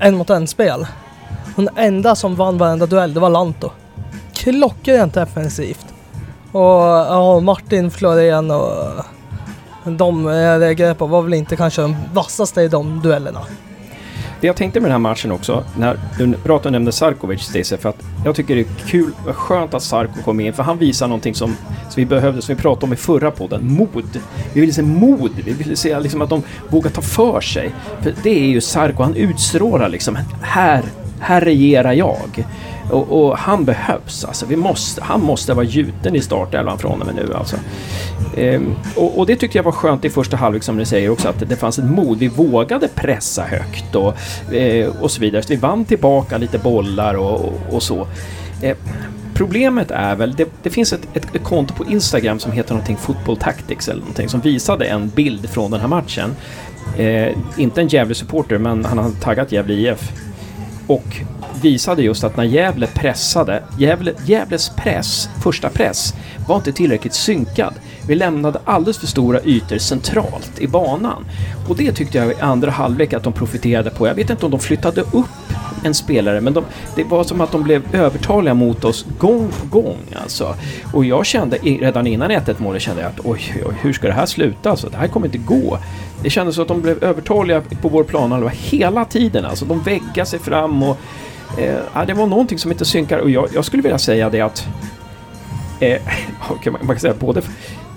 en 0.00 0.16
mot 0.16 0.30
en 0.30 0.46
spel. 0.46 0.86
Den 1.56 1.68
enda 1.76 2.14
som 2.14 2.34
vann 2.34 2.58
varenda 2.58 2.86
duell, 2.86 3.14
det 3.14 3.20
var 3.20 3.30
Lanto. 3.30 3.70
Klockrent 4.34 5.14
defensivt. 5.14 5.86
Och 6.52 6.60
ja, 6.60 7.40
Martin 7.40 7.90
Florén 7.90 8.50
och 8.50 8.70
de 9.84 10.24
jag 10.24 10.60
reagerade 10.60 10.94
på 10.94 11.06
var 11.06 11.22
väl 11.22 11.34
inte 11.34 11.56
kanske 11.56 11.82
de 11.82 11.96
vassaste 12.12 12.62
i 12.62 12.68
de 12.68 13.00
duellerna. 13.02 13.40
Det 14.40 14.46
jag 14.46 14.56
tänkte 14.56 14.80
med 14.80 14.90
den 14.90 14.92
här 14.92 14.98
matchen 14.98 15.32
också, 15.32 15.64
när 15.78 15.98
du 16.64 16.70
nämnde 16.70 16.92
Sarkovic 16.92 17.42
Stacey, 17.42 17.78
för 17.78 17.88
att 17.88 18.04
jag 18.24 18.34
tycker 18.34 18.54
det 18.54 18.60
är 18.60 18.88
kul 18.88 19.12
skönt 19.26 19.74
att 19.74 19.82
Sarko 19.82 20.22
kom 20.24 20.40
in, 20.40 20.52
för 20.52 20.62
han 20.62 20.78
visar 20.78 21.08
någonting 21.08 21.34
som, 21.34 21.56
som 21.90 21.94
vi 21.96 22.06
behövde, 22.06 22.42
som 22.42 22.54
vi 22.54 22.62
pratade 22.62 22.86
om 22.86 22.92
i 22.92 22.96
förra 22.96 23.30
podden, 23.30 23.74
mod. 23.74 24.20
Vi 24.52 24.60
ville 24.60 24.72
se 24.72 24.82
mod, 24.82 25.30
vi 25.44 25.52
ville 25.52 25.76
se 25.76 26.00
liksom 26.00 26.22
att 26.22 26.30
de 26.30 26.42
vågar 26.68 26.90
ta 26.90 27.02
för 27.02 27.40
sig. 27.40 27.70
För 28.02 28.14
det 28.22 28.30
är 28.30 28.48
ju 28.48 28.60
Sarko, 28.60 29.02
han 29.02 29.16
utstrålar 29.16 29.88
liksom, 29.88 30.18
här, 30.42 30.82
här 31.20 31.40
regerar 31.40 31.92
jag. 31.92 32.46
Och, 32.90 33.26
och 33.26 33.38
han 33.38 33.64
behövs 33.64 34.24
alltså. 34.24 34.46
Vi 34.46 34.56
måste, 34.56 35.02
han 35.04 35.22
måste 35.22 35.54
vara 35.54 35.64
gjuten 35.64 36.16
i 36.16 36.20
startelvan 36.20 36.78
från 36.78 37.00
och 37.00 37.06
med 37.06 37.14
nu 37.14 37.34
alltså. 37.34 37.56
Ehm, 38.36 38.74
och, 38.96 39.18
och 39.18 39.26
det 39.26 39.36
tyckte 39.36 39.58
jag 39.58 39.62
var 39.62 39.72
skönt 39.72 40.04
i 40.04 40.10
första 40.10 40.36
halvlek 40.36 40.62
som 40.62 40.76
ni 40.76 40.86
säger 40.86 41.10
också, 41.10 41.28
att 41.28 41.48
det 41.48 41.56
fanns 41.56 41.78
ett 41.78 41.84
mod. 41.84 42.18
Vi 42.18 42.28
vågade 42.28 42.88
pressa 42.88 43.42
högt 43.42 43.94
och, 43.94 44.14
eh, 44.54 44.90
och 45.00 45.10
så 45.10 45.20
vidare. 45.20 45.42
Så 45.42 45.48
vi 45.48 45.56
vann 45.56 45.84
tillbaka 45.84 46.38
lite 46.38 46.58
bollar 46.58 47.14
och, 47.14 47.40
och, 47.40 47.60
och 47.70 47.82
så. 47.82 48.06
Ehm, 48.62 48.76
Problemet 49.34 49.90
är 49.90 50.16
väl, 50.16 50.34
det, 50.34 50.48
det 50.62 50.70
finns 50.70 50.92
ett, 50.92 51.08
ett, 51.14 51.34
ett 51.34 51.44
konto 51.44 51.74
på 51.74 51.84
Instagram 51.84 52.38
som 52.38 52.52
heter 52.52 52.70
någonting 52.70 52.96
Football 52.96 53.36
Tactics 53.36 53.88
eller 53.88 54.00
någonting 54.00 54.28
som 54.28 54.40
visade 54.40 54.84
en 54.84 55.08
bild 55.08 55.50
från 55.50 55.70
den 55.70 55.80
här 55.80 55.88
matchen. 55.88 56.36
Eh, 56.98 57.36
inte 57.56 57.80
en 57.80 57.88
Gävle-supporter, 57.88 58.58
men 58.58 58.84
han 58.84 58.98
hade 58.98 59.14
taggat 59.14 59.52
Gävle 59.52 59.74
IF. 59.74 60.12
Och 60.86 61.04
visade 61.64 62.02
just 62.02 62.24
att 62.24 62.36
när 62.36 62.44
Gävle 62.44 62.86
pressade, 62.86 63.62
Gävle, 63.78 64.12
Gävles 64.24 64.68
press, 64.68 65.28
första 65.42 65.68
press, 65.68 66.14
var 66.48 66.56
inte 66.56 66.72
tillräckligt 66.72 67.14
synkad. 67.14 67.74
Vi 68.08 68.14
lämnade 68.14 68.60
alldeles 68.64 68.98
för 68.98 69.06
stora 69.06 69.40
ytor 69.44 69.78
centralt 69.78 70.58
i 70.58 70.66
banan. 70.66 71.24
Och 71.68 71.76
det 71.76 71.92
tyckte 71.92 72.18
jag 72.18 72.30
i 72.30 72.40
andra 72.40 72.70
halvlek 72.70 73.12
att 73.12 73.22
de 73.22 73.32
profiterade 73.32 73.90
på. 73.90 74.06
Jag 74.06 74.14
vet 74.14 74.30
inte 74.30 74.44
om 74.44 74.50
de 74.50 74.60
flyttade 74.60 75.00
upp 75.00 75.26
en 75.84 75.94
spelare, 75.94 76.40
men 76.40 76.52
de, 76.54 76.64
det 76.96 77.04
var 77.04 77.24
som 77.24 77.40
att 77.40 77.52
de 77.52 77.62
blev 77.62 77.94
övertaliga 77.94 78.54
mot 78.54 78.84
oss 78.84 79.06
gång 79.18 79.48
på 79.60 79.80
gång. 79.80 79.98
Alltså. 80.22 80.54
Och 80.92 81.04
jag 81.04 81.26
kände 81.26 81.56
redan 81.56 82.06
innan 82.06 82.30
1-1 82.30 82.54
målet 82.58 82.82
kände 82.82 83.02
jag 83.02 83.10
att 83.10 83.20
oj, 83.24 83.64
oj, 83.66 83.74
hur 83.80 83.92
ska 83.92 84.06
det 84.06 84.12
här 84.12 84.26
sluta? 84.26 84.70
Alltså, 84.70 84.88
det 84.88 84.96
här 84.96 85.08
kommer 85.08 85.26
inte 85.26 85.38
gå. 85.38 85.78
Det 86.22 86.30
kändes 86.30 86.54
som 86.54 86.62
att 86.62 86.68
de 86.68 86.82
blev 86.82 87.04
övertaliga 87.04 87.62
på 87.82 87.88
vår 87.88 88.04
plan 88.04 88.32
alltså, 88.32 88.50
hela 88.76 89.04
tiden. 89.04 89.44
Alltså, 89.44 89.64
de 89.64 89.80
väggade 89.80 90.26
sig 90.26 90.38
fram 90.38 90.82
och 90.82 90.98
eh, 91.58 92.06
det 92.06 92.14
var 92.14 92.26
någonting 92.26 92.58
som 92.58 92.70
inte 92.70 92.84
synkar. 92.84 93.18
Och 93.18 93.30
jag, 93.30 93.48
jag 93.54 93.64
skulle 93.64 93.82
vilja 93.82 93.98
säga 93.98 94.30
det 94.30 94.40
att 94.40 94.66
eh, 95.80 96.02
man, 96.70 96.86
kan 96.86 97.00
säga 97.00 97.14
både 97.14 97.42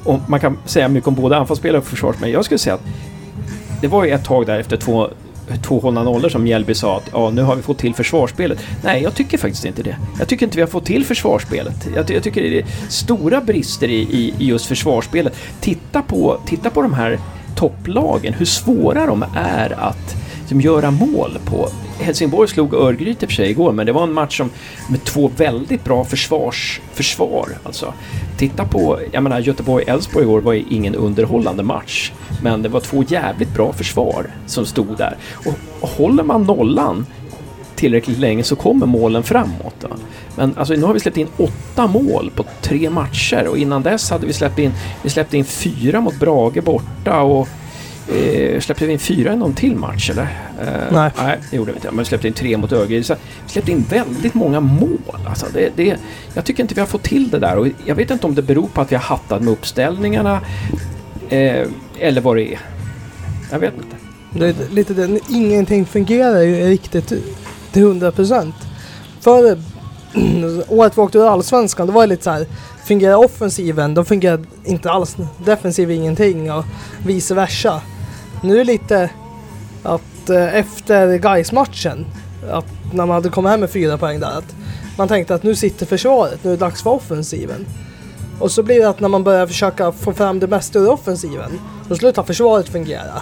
om, 0.03 0.21
man 0.27 0.39
kan 0.39 0.57
säga 0.65 0.87
mycket 0.87 1.07
om 1.07 1.15
både 1.15 1.37
anfallsspelare 1.37 1.77
och 1.77 1.87
försvarsspelare. 1.87 2.31
Jag 2.31 2.45
skulle 2.45 2.59
säga 2.59 2.75
att 2.75 2.83
det 3.81 3.87
var 3.87 4.05
ju 4.05 4.11
ett 4.11 4.25
tag 4.25 4.45
där 4.45 4.59
efter 4.59 4.77
två, 4.77 5.09
två 5.63 5.79
hållna 5.79 6.03
nollor 6.03 6.29
som 6.29 6.43
Mjällby 6.43 6.73
sa 6.73 6.97
att 6.97 7.09
ja, 7.11 7.29
nu 7.29 7.41
har 7.41 7.55
vi 7.55 7.61
fått 7.61 7.77
till 7.77 7.95
försvarsspelet. 7.95 8.59
Nej, 8.83 9.03
jag 9.03 9.15
tycker 9.15 9.37
faktiskt 9.37 9.65
inte 9.65 9.83
det. 9.83 9.97
Jag 10.19 10.27
tycker 10.27 10.45
inte 10.45 10.55
vi 10.55 10.61
har 10.61 10.69
fått 10.69 10.85
till 10.85 11.05
försvarsspelet. 11.05 11.87
Jag, 11.95 12.11
jag 12.11 12.23
tycker 12.23 12.41
det 12.41 12.59
är 12.59 12.65
stora 12.89 13.41
brister 13.41 13.87
i, 13.87 14.01
i, 14.01 14.33
i, 14.39 14.47
just 14.47 14.65
försvarsspelet. 14.65 15.35
Titta 15.59 16.01
på, 16.01 16.37
titta 16.45 16.69
på 16.69 16.81
de 16.81 16.93
här 16.93 17.19
topplagen, 17.55 18.33
hur 18.33 18.45
svåra 18.45 19.05
de 19.05 19.25
är 19.35 19.79
att 19.79 20.15
som 20.47 20.61
göra 20.61 20.91
mål 20.91 21.37
på. 21.45 21.69
Helsingborg 21.99 22.49
slog 22.49 22.73
Örgryte 22.73 23.27
för 23.27 23.33
sig 23.33 23.49
igår, 23.49 23.71
men 23.71 23.85
det 23.85 23.91
var 23.91 24.03
en 24.03 24.13
match 24.13 24.37
som, 24.37 24.49
med 24.89 25.03
två 25.03 25.31
väldigt 25.37 25.83
bra 25.83 26.05
försvars, 26.05 26.81
försvar. 26.93 27.49
Alltså, 27.63 27.93
titta 28.37 28.65
på, 28.65 28.99
jag 29.11 29.23
menar 29.23 29.39
Göteborg-Elfsborg 29.39 30.23
igår 30.23 30.41
var 30.41 30.53
ju 30.53 30.63
ingen 30.69 30.95
underhållande 30.95 31.63
match. 31.63 32.11
Men 32.43 32.61
det 32.61 32.69
var 32.69 32.79
två 32.79 33.03
jävligt 33.07 33.53
bra 33.53 33.73
försvar 33.73 34.25
som 34.45 34.65
stod 34.65 34.97
där. 34.97 35.17
Och, 35.33 35.53
och 35.79 35.89
håller 35.89 36.23
man 36.23 36.43
nollan 36.43 37.05
tillräckligt 37.75 38.17
länge 38.17 38.43
så 38.43 38.55
kommer 38.55 38.85
målen 38.85 39.23
framåt. 39.23 39.75
Då. 39.79 39.87
Men 40.35 40.53
alltså, 40.57 40.73
nu 40.73 40.83
har 40.83 40.93
vi 40.93 40.99
släppt 40.99 41.17
in 41.17 41.27
åtta 41.37 41.87
mål 41.87 42.31
på 42.35 42.45
tre 42.61 42.89
matcher 42.89 43.47
och 43.47 43.57
innan 43.57 43.83
dess 43.83 44.09
hade 44.09 44.27
vi 44.27 44.33
släppt 44.33 44.59
in, 44.59 44.71
vi 45.03 45.09
släppte 45.09 45.37
in 45.37 45.45
fyra 45.45 46.01
mot 46.01 46.19
Brage 46.19 46.63
borta 46.63 47.21
och 47.21 47.47
Eh, 48.11 48.59
släppte 48.59 48.85
vi 48.85 48.93
in 48.93 48.99
fyra 48.99 49.33
i 49.33 49.35
någon 49.35 49.53
till 49.53 49.75
match 49.75 50.09
eller? 50.09 50.23
Eh, 50.61 50.91
nej. 50.91 51.11
Nej, 51.17 51.39
det 51.51 51.57
gjorde 51.57 51.71
vi 51.71 51.75
inte. 51.75 51.91
Men 51.91 51.99
vi 51.99 52.05
släppte 52.05 52.27
in 52.27 52.33
tre 52.33 52.57
mot 52.57 52.71
Örgryte. 52.71 53.17
Vi 53.45 53.51
släppte 53.51 53.71
in 53.71 53.85
väldigt 53.89 54.33
många 54.33 54.59
mål. 54.59 55.19
Alltså 55.27 55.45
det, 55.53 55.71
det, 55.75 55.97
jag 56.33 56.45
tycker 56.45 56.63
inte 56.63 56.75
vi 56.75 56.81
har 56.81 56.87
fått 56.87 57.03
till 57.03 57.29
det 57.29 57.39
där 57.39 57.57
och 57.57 57.67
jag 57.85 57.95
vet 57.95 58.11
inte 58.11 58.27
om 58.27 58.35
det 58.35 58.41
beror 58.41 58.67
på 58.67 58.81
att 58.81 58.91
vi 58.91 58.95
har 58.95 59.03
hattat 59.03 59.41
med 59.41 59.53
uppställningarna 59.53 60.41
eh, 61.29 61.67
eller 61.99 62.21
vad 62.21 62.35
det 62.35 62.53
är. 62.53 62.59
Jag 63.51 63.59
vet 63.59 63.73
inte. 63.73 63.95
Det 64.33 64.71
lite 64.71 64.93
det. 64.93 65.19
Ingenting 65.29 65.85
fungerar 65.85 66.41
ju 66.41 66.69
riktigt 66.69 67.13
till 67.71 67.83
hundra 67.83 68.11
procent. 68.11 68.55
För 69.21 69.57
året 70.67 70.97
vi 70.97 71.01
åkte 71.01 71.17
ur 71.17 71.27
Allsvenskan, 71.27 71.87
då 71.87 71.93
var 71.93 72.01
det 72.01 72.07
lite 72.07 72.23
så 72.23 72.31
här 72.31 72.47
fungerar 72.85 73.15
offensiven, 73.15 73.93
då 73.93 74.03
fungerar 74.03 74.39
inte 74.63 74.91
alls 74.91 75.17
defensiv 75.45 75.91
ingenting 75.91 76.51
och 76.51 76.65
vice 77.05 77.35
versa. 77.35 77.81
Nu 78.41 78.53
är 78.53 78.57
det 78.57 78.63
lite 78.63 79.09
att 79.83 80.29
eh, 80.29 80.55
efter 80.55 81.17
gais 81.17 81.51
matchen 81.51 82.05
att 82.49 82.65
när 82.93 83.05
man 83.05 83.09
hade 83.09 83.29
kommit 83.29 83.51
hem 83.51 83.59
med 83.59 83.69
fyra 83.69 83.97
poäng 83.97 84.19
där, 84.19 84.37
att 84.37 84.55
man 84.97 85.07
tänkte 85.07 85.35
att 85.35 85.43
nu 85.43 85.55
sitter 85.55 85.85
försvaret, 85.85 86.43
nu 86.43 86.49
är 86.49 86.55
det 86.55 86.59
dags 86.59 86.83
för 86.83 86.89
offensiven. 86.89 87.65
Och 88.39 88.51
så 88.51 88.63
blir 88.63 88.79
det 88.79 88.89
att 88.89 88.99
när 88.99 89.09
man 89.09 89.23
börjar 89.23 89.47
försöka 89.47 89.91
få 89.91 90.13
fram 90.13 90.39
det 90.39 90.47
bästa 90.47 90.79
ur 90.79 90.89
offensiven, 90.89 91.59
då 91.89 91.95
slutar 91.95 92.23
försvaret 92.23 92.69
fungera. 92.69 93.21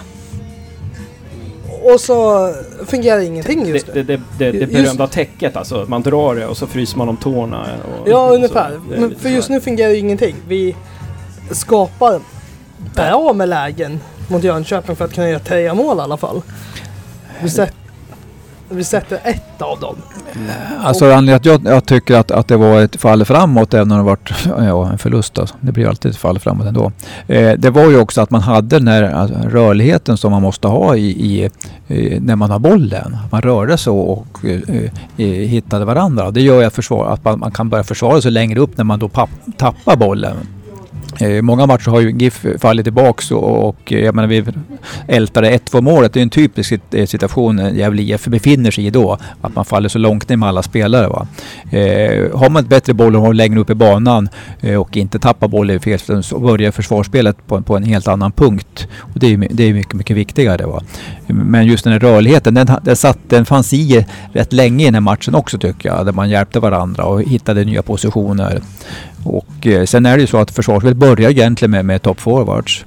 Och 1.82 2.00
så 2.00 2.52
fungerar 2.86 3.20
ingenting 3.20 3.66
just 3.66 3.86
nu. 3.86 3.92
Det, 3.94 4.02
det, 4.02 4.20
det, 4.38 4.58
det 4.58 4.66
berömda 4.66 5.04
just... 5.04 5.14
täcket 5.14 5.56
alltså, 5.56 5.84
man 5.88 6.02
drar 6.02 6.34
det 6.34 6.46
och 6.46 6.56
så 6.56 6.66
fryser 6.66 6.98
man 6.98 7.08
om 7.08 7.16
tårna. 7.16 7.66
Och, 8.02 8.08
ja, 8.08 8.30
ungefär. 8.34 8.80
Men 8.88 9.14
för 9.18 9.28
just 9.28 9.48
nu 9.48 9.60
fungerar 9.60 9.94
ingenting. 9.94 10.36
Vi 10.48 10.76
skapar 11.50 12.20
bra 12.94 13.32
med 13.32 13.48
lägen 13.48 14.00
mot 14.28 14.44
Jönköping 14.44 14.96
för 14.96 15.04
att 15.04 15.14
kunna 15.14 15.28
göra 15.28 15.38
tre 15.38 15.74
mål 15.74 15.98
i 15.98 16.00
alla 16.00 16.16
fall. 16.16 16.42
Vi, 17.42 17.50
sätt, 17.50 17.74
vi 18.68 18.84
sätter 18.84 19.20
ett 19.24 19.62
av 19.62 19.80
dem. 19.80 19.96
Alltså 20.82 21.04
anledningen 21.04 21.36
att 21.36 21.44
jag, 21.44 21.74
jag, 21.74 21.86
tycker 21.86 22.14
att, 22.14 22.30
att 22.30 22.48
det 22.48 22.56
var 22.56 22.80
ett 22.80 23.00
fall 23.00 23.24
framåt 23.24 23.74
även 23.74 23.92
om 23.92 23.98
det 23.98 24.04
varit 24.04 24.32
ja, 24.46 24.90
en 24.90 24.98
förlust. 24.98 25.38
Alltså. 25.38 25.54
Det 25.60 25.72
blir 25.72 25.88
alltid 25.88 26.10
ett 26.10 26.16
fall 26.16 26.38
framåt 26.38 26.66
ändå. 26.66 26.92
Eh, 27.26 27.52
det 27.52 27.70
var 27.70 27.90
ju 27.90 27.98
också 27.98 28.20
att 28.20 28.30
man 28.30 28.40
hade 28.40 28.78
den 28.78 28.88
här 28.88 29.02
alltså, 29.02 29.36
rörligheten 29.48 30.16
som 30.16 30.32
man 30.32 30.42
måste 30.42 30.68
ha 30.68 30.96
i, 30.96 31.06
i, 31.06 31.50
i, 31.94 32.20
när 32.20 32.36
man 32.36 32.50
har 32.50 32.58
bollen. 32.58 33.16
Man 33.30 33.42
rörde 33.42 33.78
sig 33.78 33.90
och 33.90 34.44
eh, 34.44 35.24
hittade 35.26 35.84
varandra. 35.84 36.30
Det 36.30 36.40
gör 36.40 36.60
ju 36.60 36.66
att, 36.66 36.74
försvar, 36.74 37.06
att 37.06 37.24
man, 37.24 37.38
man, 37.38 37.50
kan 37.50 37.68
börja 37.68 37.84
försvara 37.84 38.20
sig 38.20 38.30
längre 38.30 38.60
upp 38.60 38.76
när 38.76 38.84
man 38.84 38.98
då 38.98 39.08
papp, 39.08 39.30
tappar 39.56 39.96
bollen. 39.96 40.36
Eh, 41.20 41.42
många 41.42 41.66
matcher 41.66 41.90
har 41.90 42.00
ju 42.00 42.10
GIF 42.10 42.46
fallit 42.58 42.84
tillbaks 42.84 43.30
och, 43.30 43.68
och 43.68 43.92
eh, 43.92 44.04
jag 44.04 44.14
menar 44.14 44.28
vi 44.28 44.44
ältade 45.08 45.50
1-2 45.50 45.80
målet. 45.80 46.12
Det 46.12 46.20
är 46.20 46.22
en 46.22 46.30
typisk 46.30 46.72
eh, 46.90 47.06
situation 47.06 47.76
Gävle 47.76 48.02
IF 48.02 48.24
befinner 48.24 48.70
sig 48.70 48.86
i 48.86 48.90
då. 48.90 49.18
Att 49.40 49.54
man 49.54 49.64
faller 49.64 49.88
så 49.88 49.98
långt 49.98 50.28
ner 50.28 50.36
med 50.36 50.48
alla 50.48 50.62
spelare. 50.62 51.08
Va? 51.08 51.26
Eh, 51.70 52.38
har 52.38 52.50
man 52.50 52.62
ett 52.62 52.68
bättre 52.68 52.94
bollområde 52.94 53.36
längre 53.36 53.60
upp 53.60 53.70
i 53.70 53.74
banan 53.74 54.28
eh, 54.60 54.80
och 54.80 54.96
inte 54.96 55.18
tappar 55.18 55.48
bollen 55.48 55.76
i 55.76 55.78
fel 55.78 56.22
så 56.22 56.38
börjar 56.38 56.70
försvarsspelet 56.70 57.46
på, 57.46 57.62
på 57.62 57.76
en 57.76 57.82
helt 57.82 58.08
annan 58.08 58.32
punkt. 58.32 58.88
Och 58.98 59.20
det 59.20 59.34
är, 59.34 59.48
det 59.50 59.64
är 59.64 59.74
mycket, 59.74 59.94
mycket 59.94 60.16
viktigare. 60.16 60.66
Va? 60.66 60.82
Men 61.26 61.66
just 61.66 61.84
den 61.84 61.92
här 61.92 62.00
rörligheten, 62.00 62.54
den, 62.54 62.68
den, 62.82 62.96
satt, 62.96 63.18
den 63.28 63.46
fanns 63.46 63.72
i 63.72 64.06
rätt 64.32 64.52
länge 64.52 64.84
i 64.84 64.86
den 64.86 64.94
här 64.94 65.00
matchen 65.00 65.34
också 65.34 65.58
tycker 65.58 65.88
jag. 65.88 66.06
Där 66.06 66.12
man 66.12 66.30
hjälpte 66.30 66.60
varandra 66.60 67.04
och 67.04 67.22
hittade 67.22 67.64
nya 67.64 67.82
positioner. 67.82 68.60
Och 69.26 69.66
eh, 69.66 69.84
sen 69.84 70.06
är 70.06 70.16
det 70.16 70.20
ju 70.20 70.26
så 70.26 70.38
att 70.38 70.50
försvarsspelet 70.50 70.96
börjar 70.96 71.30
egentligen 71.30 71.70
med, 71.70 71.84
med 71.84 72.02
top 72.02 72.20
forwards. 72.20 72.84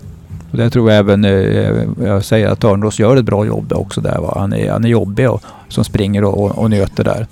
Och 0.51 0.57
det 0.57 0.69
tror 0.69 0.91
jag 0.91 0.99
även, 0.99 1.25
eh, 1.25 1.31
eh, 1.31 1.83
jag 2.03 2.25
säger 2.25 2.47
att 2.47 2.59
Törnros 2.59 2.99
gör 2.99 3.17
ett 3.17 3.25
bra 3.25 3.45
jobb 3.45 3.73
också 3.73 4.01
där. 4.01 4.17
Va? 4.17 4.33
Han, 4.39 4.53
är, 4.53 4.71
han 4.71 4.85
är 4.85 4.89
jobbig 4.89 5.29
och, 5.29 5.43
som 5.67 5.83
springer 5.83 6.23
och, 6.23 6.43
och, 6.43 6.57
och 6.57 6.69
nöter 6.69 7.03
där. 7.03 7.27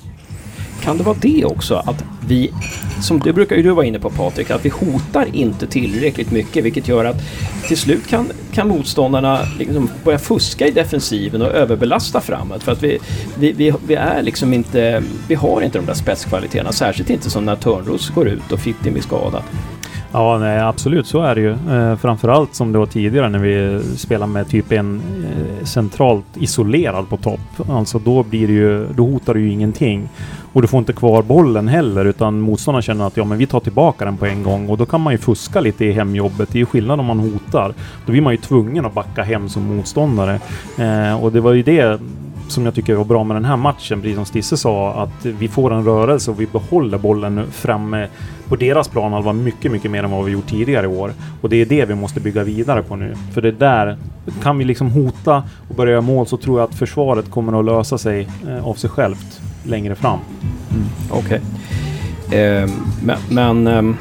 Kan 0.87 0.97
det 0.97 1.03
vara 1.03 1.17
det 1.21 1.45
också 1.45 1.75
att 1.75 2.03
vi, 2.27 2.51
som 3.01 3.19
det 3.19 3.33
brukar 3.33 3.55
ju 3.55 3.63
du 3.63 3.69
vara 3.69 3.85
inne 3.85 3.99
på 3.99 4.09
Patrik, 4.09 4.51
att 4.51 4.65
vi 4.65 4.69
hotar 4.69 5.25
inte 5.33 5.67
tillräckligt 5.67 6.31
mycket 6.31 6.65
vilket 6.65 6.87
gör 6.87 7.05
att 7.05 7.15
till 7.67 7.77
slut 7.77 8.07
kan, 8.07 8.31
kan 8.51 8.67
motståndarna 8.67 9.39
liksom 9.59 9.89
börja 10.03 10.19
fuska 10.19 10.67
i 10.67 10.71
defensiven 10.71 11.41
och 11.41 11.47
överbelasta 11.47 12.21
framåt 12.21 12.63
för 12.63 12.71
att 12.71 12.83
vi, 12.83 12.99
vi, 13.39 13.51
vi, 13.51 13.73
vi, 13.87 13.95
är 13.95 14.21
liksom 14.21 14.53
inte, 14.53 15.03
vi 15.27 15.35
har 15.35 15.61
inte 15.61 15.77
de 15.77 15.85
där 15.85 15.93
spetskvaliteterna, 15.93 16.71
särskilt 16.71 17.09
inte 17.09 17.29
som 17.29 17.45
när 17.45 17.55
Törnros 17.55 18.09
går 18.09 18.27
ut 18.27 18.51
och 18.51 18.59
Fittim 18.59 18.93
blir 18.93 19.03
skadad. 19.03 19.43
Ja, 20.11 20.37
nej, 20.37 20.59
absolut 20.59 21.07
så 21.07 21.21
är 21.21 21.35
det 21.35 21.41
ju. 21.41 21.51
Eh, 21.51 21.95
framförallt 21.95 22.55
som 22.55 22.71
det 22.71 22.79
var 22.79 22.85
tidigare 22.85 23.29
när 23.29 23.39
vi 23.39 23.81
spelade 23.97 24.31
med 24.31 24.49
typ 24.49 24.71
en 24.71 25.01
eh, 25.23 25.65
centralt 25.65 26.25
isolerad 26.35 27.09
på 27.09 27.17
topp. 27.17 27.69
Alltså 27.69 27.99
då 27.99 28.23
blir 28.23 28.47
det 28.47 28.53
ju, 28.53 28.87
då 28.93 29.05
hotar 29.05 29.33
du 29.33 29.41
ju 29.41 29.51
ingenting. 29.51 30.09
Och 30.57 30.61
du 30.61 30.67
får 30.67 30.79
inte 30.79 30.93
kvar 30.93 31.21
bollen 31.21 31.67
heller 31.67 32.05
utan 32.05 32.39
motståndaren 32.39 32.81
känner 32.81 33.07
att 33.07 33.17
ja 33.17 33.25
men 33.25 33.37
vi 33.37 33.45
tar 33.45 33.59
tillbaka 33.59 34.05
den 34.05 34.17
på 34.17 34.25
en 34.25 34.43
gång 34.43 34.69
och 34.69 34.77
då 34.77 34.85
kan 34.85 35.01
man 35.01 35.13
ju 35.13 35.17
fuska 35.17 35.61
lite 35.61 35.85
i 35.85 35.91
hemjobbet. 35.91 36.49
Det 36.51 36.57
är 36.57 36.59
ju 36.59 36.65
skillnad 36.65 36.99
om 36.99 37.05
man 37.05 37.19
hotar. 37.19 37.73
Då 38.05 38.11
blir 38.11 38.21
man 38.21 38.33
ju 38.33 38.37
tvungen 38.37 38.85
att 38.85 38.93
backa 38.93 39.23
hem 39.23 39.49
som 39.49 39.75
motståndare. 39.75 40.39
Eh, 40.77 41.23
och 41.23 41.31
det 41.31 41.41
var 41.41 41.53
ju 41.53 41.63
det 41.63 41.99
som 42.47 42.65
jag 42.65 42.73
tycker 42.73 42.95
var 42.95 43.05
bra 43.05 43.23
med 43.23 43.35
den 43.35 43.45
här 43.45 43.57
matchen, 43.57 44.01
precis 44.01 44.15
som 44.15 44.25
Stisse 44.25 44.57
sa, 44.57 44.93
att 44.93 45.25
vi 45.25 45.47
får 45.47 45.73
en 45.73 45.85
rörelse 45.85 46.31
och 46.31 46.41
vi 46.41 46.45
behåller 46.45 46.97
bollen 46.97 47.51
framme 47.51 48.07
på 48.47 48.55
deras 48.55 48.87
planhalva 48.87 49.33
mycket, 49.33 49.71
mycket 49.71 49.91
mer 49.91 50.03
än 50.03 50.11
vad 50.11 50.25
vi 50.25 50.31
gjort 50.31 50.47
tidigare 50.47 50.85
i 50.85 50.89
år. 50.89 51.13
Och 51.41 51.49
det 51.49 51.61
är 51.61 51.65
det 51.65 51.85
vi 51.85 51.95
måste 51.95 52.19
bygga 52.19 52.43
vidare 52.43 52.83
på 52.83 52.95
nu. 52.95 53.15
För 53.33 53.41
det 53.41 53.51
där, 53.51 53.97
kan 54.43 54.57
vi 54.57 54.65
liksom 54.65 54.91
hota 54.91 55.43
och 55.69 55.75
börja 55.75 55.91
göra 55.91 56.01
mål 56.01 56.27
så 56.27 56.37
tror 56.37 56.59
jag 56.59 56.69
att 56.69 56.75
försvaret 56.75 57.31
kommer 57.31 57.59
att 57.59 57.65
lösa 57.65 57.97
sig 57.97 58.27
eh, 58.47 58.67
av 58.67 58.73
sig 58.73 58.89
självt 58.89 59.41
längre 59.67 59.95
fram. 59.95 60.19
Mm, 60.71 60.85
Okej. 61.09 61.41
Okay. 62.27 62.39
Eh, 62.39 62.69
men 63.03 63.17
men, 63.29 63.67
eh, 63.67 63.95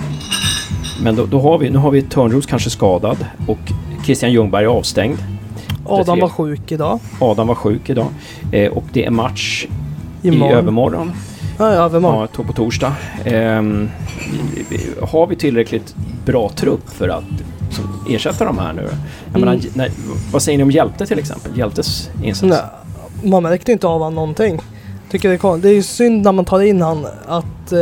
men 1.03 1.17
då, 1.17 1.27
då, 1.27 1.41
har 1.41 1.59
vi, 1.59 1.71
nu 1.71 1.79
har 1.79 1.91
vi 1.91 2.03
Törnros 2.03 2.47
kanske 2.47 2.71
skadad 2.71 3.17
och 3.47 3.59
Christian 4.05 4.33
Ljungberg 4.33 4.65
är 4.65 4.69
avstängd. 4.69 5.19
Adam 5.85 6.21
var 6.21 6.29
sjuk 6.29 6.73
idag. 6.73 7.01
Adam 7.21 7.47
var 7.47 7.55
sjuk 7.55 7.91
idag. 7.91 8.07
Eh, 8.53 8.73
och 8.73 8.85
det 8.93 9.05
är 9.05 9.11
match 9.11 9.67
Imorgon. 10.23 10.51
i 10.51 10.55
övermorgon. 10.55 11.13
Ja, 11.59 11.75
ja, 11.75 11.85
övermorgon. 11.85 12.21
Ja, 12.21 12.43
to- 12.43 12.47
på 12.47 12.53
torsdag. 12.53 12.93
Ehm, 13.25 13.89
har 15.03 15.27
vi 15.27 15.37
tillräckligt 15.37 15.95
bra 16.25 16.49
trupp 16.57 16.91
för 16.91 17.09
att 17.09 17.25
ersätta 18.11 18.45
de 18.45 18.59
här 18.59 18.73
nu? 18.73 18.83
Jag 18.83 19.37
Mm. 19.37 19.41
menar, 19.41 19.59
när, 19.75 19.91
vad 20.33 20.43
säger 20.43 20.59
ni 20.59 20.65
om 20.65 20.71
Hjälte 20.71 21.07
till 21.07 21.19
exempel? 21.19 21.59
Hjältes 21.59 22.11
insats? 22.23 22.43
Nej, 23.23 23.31
man 23.31 23.43
märkte 23.43 23.73
inte 23.73 23.87
av 23.87 24.03
han 24.03 24.15
någonting. 24.15 24.61
Tycker 25.11 25.29
det, 25.29 25.35
är, 25.35 25.39
kon- 25.39 25.61
det 25.61 25.69
är 25.69 25.75
ju 25.75 25.83
synd 25.83 26.23
när 26.25 26.33
man 26.33 26.45
tar 26.45 26.61
in 26.61 26.83
han 26.83 27.07
att 27.27 27.73
eh, 27.73 27.79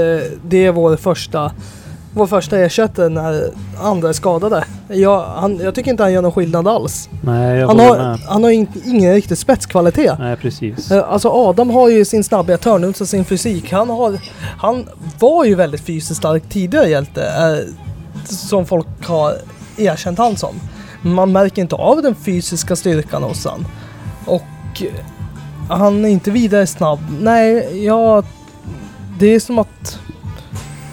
det 0.47 0.67
är 0.67 0.73
vår 0.73 0.97
första, 0.97 1.53
vår 2.15 2.27
första 2.27 2.59
ersättare 2.59 3.09
när 3.09 3.51
andra 3.83 4.09
är 4.09 4.13
skadade. 4.13 4.65
Jag, 4.89 5.23
han, 5.23 5.57
jag 5.59 5.75
tycker 5.75 5.91
inte 5.91 6.03
han 6.03 6.13
gör 6.13 6.23
någon 6.23 6.33
skillnad 6.33 6.69
alls. 6.69 7.09
Nej, 7.23 7.59
jag 7.59 7.67
Han 7.69 7.79
håller 7.81 7.91
har, 8.01 8.09
med. 8.09 8.19
han 8.29 8.45
har 8.45 8.51
in, 8.51 8.67
ingen 8.85 9.15
riktig 9.15 9.39
spetskvalitet. 9.39 10.19
Nej, 10.19 10.37
precis. 10.37 10.91
Eh, 10.91 11.05
Alltså 11.13 11.29
Adam 11.29 11.71
har 11.71 11.89
ju 11.89 12.05
sin 12.05 12.25
snabbhet, 12.25 12.61
Törnroth 12.61 13.03
och 13.03 13.09
sin 13.09 13.25
fysik. 13.25 13.73
Han, 13.73 13.91
har, 13.91 14.19
han 14.59 14.89
var 15.19 15.45
ju 15.45 15.55
väldigt 15.55 15.81
fysiskt 15.81 16.19
stark 16.19 16.43
tidigare 16.49 16.89
hjälte. 16.89 17.23
Eh, 17.25 17.75
som 18.27 18.67
folk 18.67 18.87
har 19.07 19.35
erkänt 19.77 20.19
han 20.19 20.37
som. 20.37 20.55
Man 21.03 21.33
märker 21.33 21.63
inte 21.63 21.75
av 21.77 22.03
den 22.03 22.15
fysiska 22.15 22.77
styrkan 22.77 23.23
hos 23.23 23.45
han. 23.47 23.67
Och 24.27 24.83
han 25.69 26.05
är 26.05 26.09
inte 26.09 26.31
vidare 26.31 26.67
snabb. 26.67 26.99
Nej, 27.21 27.85
jag... 27.85 28.25
Det 29.19 29.35
är 29.35 29.41
som 29.41 29.59
att 29.59 30.01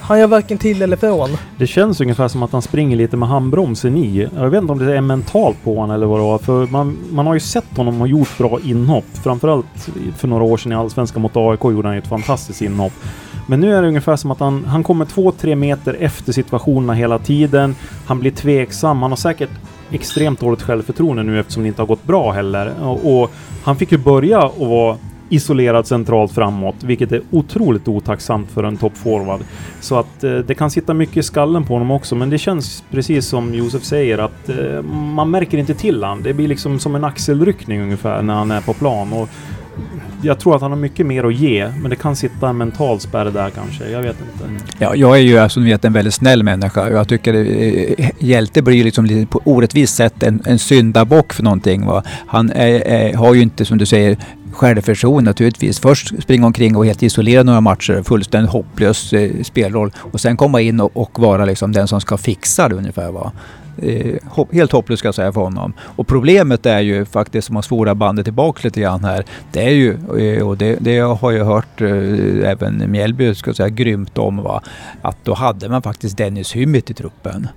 han 0.01 0.19
gör 0.19 0.27
varken 0.27 0.57
till 0.57 0.81
eller 0.81 0.97
från. 0.97 1.29
Det 1.57 1.67
känns 1.67 2.01
ungefär 2.01 2.27
som 2.27 2.43
att 2.43 2.51
han 2.51 2.61
springer 2.61 2.97
lite 2.97 3.17
med 3.17 3.29
handbromsen 3.29 3.97
i. 3.97 4.29
Jag 4.35 4.49
vet 4.49 4.61
inte 4.61 4.73
om 4.73 4.79
det 4.79 4.97
är 4.97 5.01
mentalt 5.01 5.63
på 5.63 5.75
honom 5.75 5.95
eller 5.95 6.05
vad 6.05 6.19
det 6.19 6.23
var. 6.23 6.37
För 6.37 6.67
man, 6.67 6.97
man 7.11 7.27
har 7.27 7.33
ju 7.33 7.39
sett 7.39 7.77
honom 7.77 7.99
ha 7.99 8.07
gjort 8.07 8.37
bra 8.37 8.59
inhopp. 8.63 9.05
Framförallt 9.23 9.89
för 10.17 10.27
några 10.27 10.43
år 10.43 10.57
sedan 10.57 10.71
i 10.71 10.75
Allsvenskan 10.75 11.21
mot 11.21 11.37
AIK 11.37 11.63
gjorde 11.63 11.87
han 11.87 11.95
ju 11.95 12.01
ett 12.01 12.07
fantastiskt 12.07 12.61
inhopp. 12.61 12.93
Men 13.47 13.59
nu 13.59 13.75
är 13.75 13.81
det 13.81 13.87
ungefär 13.87 14.15
som 14.15 14.31
att 14.31 14.39
han, 14.39 14.65
han 14.65 14.83
kommer 14.83 15.05
två, 15.05 15.31
tre 15.31 15.55
meter 15.55 15.97
efter 15.99 16.33
situationerna 16.33 16.93
hela 16.93 17.19
tiden. 17.19 17.75
Han 18.05 18.19
blir 18.19 18.31
tveksam. 18.31 19.01
Han 19.01 19.11
har 19.11 19.17
säkert 19.17 19.49
extremt 19.91 20.39
dåligt 20.39 20.61
självförtroende 20.61 21.23
nu 21.23 21.39
eftersom 21.39 21.63
det 21.63 21.67
inte 21.67 21.81
har 21.81 21.87
gått 21.87 22.03
bra 22.03 22.31
heller. 22.31 22.73
Och, 22.81 23.21
och 23.21 23.31
han 23.63 23.75
fick 23.75 23.91
ju 23.91 23.97
börja 23.97 24.39
att 24.39 24.57
vara 24.57 24.97
isolerad 25.31 25.87
centralt 25.87 26.31
framåt, 26.31 26.75
vilket 26.83 27.11
är 27.11 27.21
otroligt 27.31 27.87
otacksamt 27.87 28.51
för 28.51 28.63
en 28.63 28.77
toppforward. 28.77 29.39
Så 29.79 29.99
att 29.99 30.23
eh, 30.23 30.35
det 30.35 30.55
kan 30.55 30.71
sitta 30.71 30.93
mycket 30.93 31.17
i 31.17 31.23
skallen 31.23 31.63
på 31.63 31.73
honom 31.73 31.91
också, 31.91 32.15
men 32.15 32.29
det 32.29 32.37
känns 32.37 32.83
precis 32.91 33.25
som 33.25 33.53
Josef 33.53 33.83
säger 33.83 34.17
att 34.17 34.49
eh, 34.49 34.81
man 34.91 35.31
märker 35.31 35.57
inte 35.57 35.73
till 35.73 36.03
han. 36.03 36.23
Det 36.23 36.33
blir 36.33 36.47
liksom 36.47 36.79
som 36.79 36.95
en 36.95 37.03
axelryckning 37.03 37.81
ungefär 37.81 38.21
när 38.21 38.33
han 38.33 38.51
är 38.51 38.61
på 38.61 38.73
plan. 38.73 39.13
Och 39.13 39.29
jag 40.21 40.39
tror 40.39 40.55
att 40.55 40.61
han 40.61 40.71
har 40.71 40.79
mycket 40.79 41.05
mer 41.05 41.23
att 41.23 41.35
ge, 41.35 41.71
men 41.81 41.89
det 41.89 41.95
kan 41.95 42.15
sitta 42.15 42.49
en 42.49 42.57
mental 42.57 42.99
spärr 42.99 43.25
där 43.25 43.49
kanske. 43.49 43.89
Jag 43.89 44.01
vet 44.01 44.15
inte. 44.33 44.45
Mm. 44.45 44.61
Ja, 44.79 44.95
jag 44.95 45.17
är 45.17 45.21
ju 45.21 45.49
som 45.49 45.63
ni 45.63 45.69
vet, 45.69 45.85
en 45.85 45.93
väldigt 45.93 46.13
snäll 46.13 46.43
människa. 46.43 46.89
Jag 46.89 47.07
tycker 47.07 47.33
eh, 47.33 47.93
eh, 47.97 48.11
Hjälte 48.19 48.61
blir 48.61 48.83
liksom 48.83 49.05
lite 49.05 49.25
på 49.25 49.41
orättvist 49.45 49.95
sätt 49.95 50.23
en, 50.23 50.41
en 50.45 50.59
syndabock 50.59 51.33
för 51.33 51.43
någonting. 51.43 51.85
Va? 51.85 52.03
Han 52.27 52.49
är, 52.49 52.87
är, 52.87 53.13
har 53.13 53.33
ju 53.33 53.41
inte, 53.41 53.65
som 53.65 53.77
du 53.77 53.85
säger, 53.85 54.17
självförtroende 54.51 55.29
naturligtvis. 55.29 55.79
Först 55.79 56.23
springa 56.23 56.45
omkring 56.45 56.75
och 56.75 56.85
helt 56.85 57.03
isolera 57.03 57.43
några 57.43 57.61
matcher, 57.61 58.03
fullständigt 58.03 58.51
hopplös 58.51 59.13
eh, 59.13 59.31
spelroll. 59.43 59.91
Och 59.97 60.21
sen 60.21 60.37
komma 60.37 60.61
in 60.61 60.79
och, 60.79 60.97
och 60.97 61.19
vara 61.19 61.45
liksom 61.45 61.71
den 61.71 61.87
som 61.87 62.01
ska 62.01 62.17
fixa 62.17 62.69
det 62.69 62.75
ungefär. 62.75 63.11
Va? 63.11 63.31
Eh, 63.77 64.15
hopp, 64.25 64.53
helt 64.53 64.71
hopplöst 64.71 64.99
ska 64.99 65.07
jag 65.07 65.15
säga 65.15 65.33
för 65.33 65.41
honom. 65.41 65.73
Och 65.79 66.07
problemet 66.07 66.65
är 66.65 66.79
ju 66.79 67.05
faktiskt, 67.05 67.49
om 67.49 67.53
man 67.53 67.63
svåra 67.63 67.95
bandet 67.95 68.25
tillbaka 68.25 68.59
lite 68.63 68.81
grann 68.81 69.03
här, 69.03 69.25
det 69.51 69.63
är 69.63 69.69
ju, 69.69 69.97
eh, 70.19 70.47
och 70.47 70.57
det, 70.57 70.77
det 70.79 70.99
har 70.99 71.31
jag 71.31 71.45
hört 71.45 71.81
eh, 71.81 72.49
även 72.51 72.91
Mjällby 72.91 73.35
ska 73.35 73.49
jag 73.49 73.55
säga 73.55 73.69
grymt 73.69 74.17
om, 74.17 74.37
va? 74.37 74.61
att 75.01 75.17
då 75.23 75.33
hade 75.33 75.69
man 75.69 75.81
faktiskt 75.81 76.17
Dennis 76.17 76.55
Hymmet 76.55 76.89
i 76.89 76.93
truppen. 76.93 77.47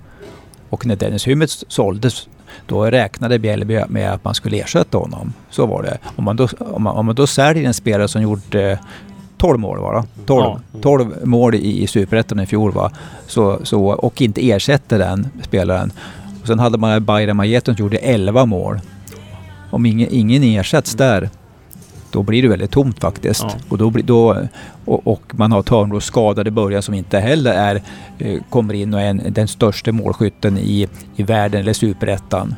Och 0.69 0.85
när 0.85 0.95
Dennis 0.95 1.27
Hymmet 1.27 1.49
såldes 1.49 2.27
då 2.65 2.85
räknade 2.85 3.39
Mjällby 3.39 3.81
med 3.87 4.13
att 4.13 4.23
man 4.23 4.35
skulle 4.35 4.57
ersätta 4.57 4.97
honom. 4.97 5.33
Så 5.49 5.65
var 5.65 5.83
det. 5.83 5.97
Om 6.15 6.23
man 6.23 6.35
då, 6.35 6.47
om 6.59 6.83
man, 6.83 6.95
om 6.95 7.05
man 7.05 7.15
då 7.15 7.27
säljer 7.27 7.63
en 7.63 7.73
spelare 7.73 8.07
som 8.07 8.21
gjort 8.21 8.55
eh, 8.55 8.77
12 9.45 9.59
mål 9.59 9.79
va? 9.79 10.05
12, 10.25 10.59
Ja. 10.73 10.79
12 10.81 11.15
mål 11.23 11.55
i, 11.55 11.83
i 11.83 11.87
Superettan 11.87 12.39
i 12.39 12.45
fjol 12.45 12.71
va? 12.71 12.91
Så, 13.27 13.59
så, 13.63 13.85
och 13.85 14.21
inte 14.21 14.49
ersätter 14.49 14.99
den 14.99 15.27
spelaren. 15.43 15.91
Och 16.41 16.47
sen 16.47 16.59
hade 16.59 16.77
man 16.77 17.05
Bayram 17.05 17.37
Majeten 17.37 17.75
som 17.75 17.85
gjorde 17.85 17.97
11 17.97 18.45
mål. 18.45 18.79
Om 19.71 19.85
ingen, 19.85 20.07
ingen 20.11 20.43
ersätts 20.43 20.95
där 20.95 21.29
då 22.11 22.23
blir 22.23 22.41
det 22.41 22.47
väldigt 22.47 22.71
tomt 22.71 22.99
faktiskt. 22.99 23.41
Ja. 23.43 23.55
Och, 23.69 23.77
då 23.77 23.89
då, 23.89 24.37
och, 24.85 25.07
och 25.07 25.21
man 25.31 25.51
har 25.51 25.63
Törnros 25.63 26.05
skadade 26.05 26.51
början 26.51 26.81
som 26.81 26.93
inte 26.93 27.19
heller 27.19 27.53
är, 27.53 27.81
eh, 28.19 28.41
kommer 28.49 28.73
in 28.73 28.93
och 28.93 29.01
är 29.01 29.05
en, 29.05 29.21
den 29.29 29.47
största 29.47 29.91
målskytten 29.91 30.57
i, 30.57 30.87
i 31.15 31.23
världen 31.23 31.61
eller 31.61 31.73
superettan. 31.73 32.55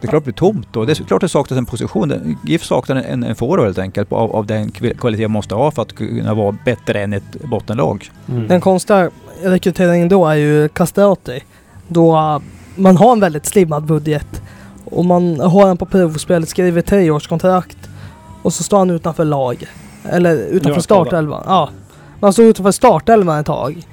Det 0.00 0.06
är 0.06 0.08
klart 0.08 0.22
det 0.22 0.24
blir 0.24 0.34
tomt 0.34 0.68
då. 0.72 0.84
Det 0.84 1.00
är 1.00 1.04
klart 1.04 1.20
det 1.20 1.28
saknas 1.28 1.58
en 1.58 1.66
position. 1.66 2.36
GIF 2.44 2.64
saknar 2.64 2.96
en, 2.96 3.24
en 3.24 3.34
forward 3.34 3.60
helt 3.60 3.78
enkelt 3.78 4.12
av, 4.12 4.36
av 4.36 4.46
den 4.46 4.68
kv- 4.68 4.98
kvalitet 4.98 5.22
man 5.22 5.32
måste 5.32 5.54
ha 5.54 5.70
för 5.70 5.82
att 5.82 5.92
kunna 5.92 6.34
vara 6.34 6.56
bättre 6.64 7.02
än 7.02 7.12
ett 7.12 7.44
bottenlag. 7.44 8.10
Mm. 8.28 8.48
Den 8.48 8.60
konstiga 8.60 9.10
rekryteringen 9.42 10.08
då 10.08 10.26
är 10.26 10.34
ju 10.34 10.68
Castellati. 10.68 11.44
Då 11.88 12.16
uh, 12.16 12.38
man 12.76 12.96
har 12.96 13.12
en 13.12 13.20
väldigt 13.20 13.46
slimmad 13.46 13.84
budget. 13.84 14.42
Och 14.84 15.04
man 15.04 15.40
har 15.40 15.68
en 15.68 15.76
på 15.76 15.86
provspel, 15.86 16.46
skriver 16.46 16.82
treårskontrakt. 16.82 17.78
Och 18.42 18.52
så 18.52 18.62
står 18.62 18.78
han 18.78 18.90
utanför 18.90 19.24
lag. 19.24 19.64
Eller 20.04 20.36
utanför 20.36 20.80
startelvan. 20.80 21.42
Ja. 21.46 21.70
Man 22.20 22.32
står 22.32 22.44
utanför 22.44 22.72
startelvan 22.72 23.38
ett 23.38 23.46
tag. 23.46 23.86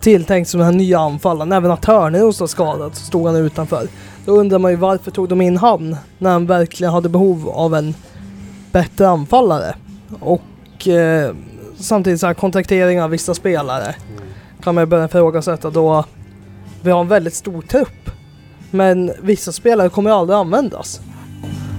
Tilltänkt 0.00 0.50
som 0.50 0.60
den 0.60 0.66
här 0.66 0.74
nya 0.74 0.98
anfallaren. 0.98 1.52
Även 1.52 1.68
när 1.68 1.76
Törneros 1.76 2.40
var 2.40 2.46
skadad 2.46 2.94
så 2.94 3.04
stod 3.04 3.26
han 3.26 3.36
utanför. 3.36 3.88
Då 4.26 4.32
undrar 4.32 4.58
man 4.58 4.70
ju 4.70 4.76
varför 4.76 5.10
tog 5.10 5.28
de 5.28 5.40
in 5.40 5.56
han? 5.56 5.96
När 6.18 6.30
han 6.30 6.46
verkligen 6.46 6.92
hade 6.92 7.08
behov 7.08 7.48
av 7.48 7.74
en 7.74 7.94
bättre 8.72 9.08
anfallare. 9.08 9.74
Och 10.20 10.88
eh, 10.88 11.34
samtidigt 11.76 12.20
så 12.20 12.26
här 12.26 12.34
kontraktering 12.34 13.02
av 13.02 13.10
vissa 13.10 13.34
spelare 13.34 13.94
kan 14.62 14.74
man 14.74 14.82
ju 14.82 14.86
börja 14.86 15.04
ifrågasätta 15.04 15.70
då 15.70 16.04
vi 16.82 16.90
har 16.90 17.00
en 17.00 17.08
väldigt 17.08 17.34
stor 17.34 17.62
trupp. 17.62 18.10
Men 18.70 19.12
vissa 19.22 19.52
spelare 19.52 19.88
kommer 19.88 20.10
aldrig 20.10 20.36
användas. 20.36 21.00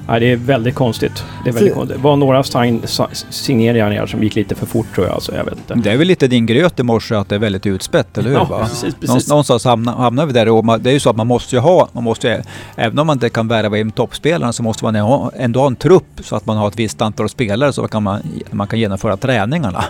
Nej, 0.08 0.20
det 0.20 0.32
är 0.32 0.36
väldigt 0.36 0.76
konstigt. 0.76 1.24
Det, 1.43 1.50
är 1.50 1.54
väldigt 1.54 1.74
konstigt. 1.74 1.98
det 1.98 2.04
var 2.04 2.15
några 2.15 2.43
sign, 2.43 2.82
signeringar 3.30 4.06
som 4.06 4.24
gick 4.24 4.36
lite 4.36 4.56
för 4.56 4.65
fort 4.65 4.96
tror 4.96 5.08
jag. 5.08 5.13
Alltså, 5.13 5.36
jag 5.36 5.43
vet 5.43 5.58
inte. 5.58 5.74
Det 5.74 5.91
är 5.91 5.98
väl 5.98 6.08
lite 6.08 6.28
din 6.28 6.46
gröt 6.46 6.80
i 6.80 6.84
morse 6.84 7.15
att 7.15 7.30
det 7.30 7.36
är 7.36 7.39
väldigt 7.39 7.65
utspätt, 7.65 8.17
eller 8.17 8.30
hur? 8.30 8.38
Ja, 8.38 8.43
va? 8.43 8.60
precis, 8.60 8.96
precis. 8.96 9.30
någonstans 9.30 9.65
hamnar, 9.65 9.93
hamnar 9.93 10.26
vi 10.26 10.34
där 10.34 10.50
och 10.50 10.65
man, 10.65 10.84
det 10.84 10.89
är 10.89 10.93
ju 10.93 11.00
så 11.00 11.10
att 11.10 11.15
man 11.15 11.28
måste 11.28 11.56
ju 11.56 11.60
ha, 11.60 11.89
man 11.91 12.04
måste 12.04 12.28
ju, 12.28 12.41
även 12.76 13.00
om 13.00 13.08
man 13.08 13.15
inte 13.15 13.30
kan 13.30 13.48
värva 13.48 13.78
in 13.78 13.91
toppspelarna 13.91 14.54
så 14.54 14.63
måste 14.63 14.86
man 14.86 14.96
ha, 14.96 15.32
ändå 15.36 15.60
ha 15.60 15.67
en 15.67 15.76
trupp 15.76 16.20
så 16.24 16.36
att 16.36 16.46
man 16.46 16.58
har 16.58 16.67
ett 16.67 16.80
visst 16.80 17.02
antal 17.02 17.30
spelare 17.30 17.74
så 17.74 17.88
kan 17.88 18.04
man, 18.04 18.22
man 18.52 18.67
kan 18.67 18.80
genomföra 18.80 19.17
träningarna. 19.17 19.84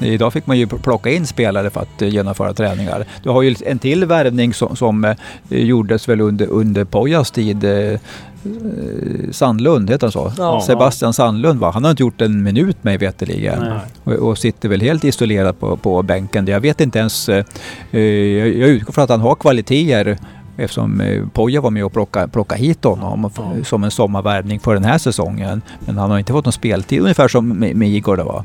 Idag 0.00 0.32
fick 0.32 0.46
man 0.46 0.58
ju 0.58 0.66
plocka 0.66 1.10
in 1.10 1.26
spelare 1.26 1.70
för 1.70 1.80
att 1.80 2.02
eh, 2.02 2.08
genomföra 2.08 2.54
träningar. 2.54 3.04
Du 3.22 3.30
har 3.30 3.42
ju 3.42 3.54
en 3.66 3.78
till 3.78 4.04
värvning 4.04 4.54
som, 4.54 4.76
som 4.76 5.04
eh, 5.04 5.14
gjordes 5.48 6.08
väl 6.08 6.20
under, 6.20 6.46
under 6.46 6.84
Pojas 6.84 7.30
tid. 7.30 7.64
Eh, 8.44 9.30
Sandlund, 9.30 9.90
heter 9.90 10.06
han 10.06 10.12
så? 10.12 10.32
Ja. 10.38 10.60
Sebastian 10.60 11.12
Sandlund 11.12 11.60
va? 11.60 11.70
Han 11.70 11.84
har 11.84 11.90
inte 11.90 12.02
gjort 12.02 12.20
en 12.20 12.42
minut 12.42 12.84
mig 12.84 12.96
veterligen. 12.96 13.64
Och, 14.04 14.12
och 14.12 14.38
sitter 14.38 14.68
väl 14.68 14.80
helt 14.80 15.04
isolerad 15.04 15.58
på, 15.58 15.76
på 15.76 16.02
bänken. 16.02 16.46
Jag 16.46 16.60
vet 16.60 16.80
inte 16.80 16.98
ens... 16.98 17.28
Eh, 17.28 17.44
eh, 17.90 18.00
jag 18.00 18.48
jag 18.48 18.68
utgår 18.68 18.92
från 18.92 19.04
att 19.04 19.10
han 19.10 19.20
har 19.20 19.34
kvaliteter 19.34 20.18
eftersom 20.56 21.00
eh, 21.00 21.22
Poja 21.32 21.60
var 21.60 21.70
med 21.70 21.84
och 21.84 21.92
plockade, 21.92 22.28
plockade 22.28 22.60
hit 22.60 22.84
honom 22.84 23.30
f- 23.36 23.66
som 23.66 23.84
en 23.84 23.90
sommarvärvning 23.90 24.60
för 24.60 24.74
den 24.74 24.84
här 24.84 24.98
säsongen. 24.98 25.62
Men 25.80 25.98
han 25.98 26.10
har 26.10 26.18
inte 26.18 26.32
fått 26.32 26.44
någon 26.44 26.52
speltid, 26.52 27.00
ungefär 27.00 27.28
som 27.28 27.48
med, 27.48 27.76
med 27.76 27.88
Igor 27.88 28.16
då 28.16 28.24
va? 28.24 28.44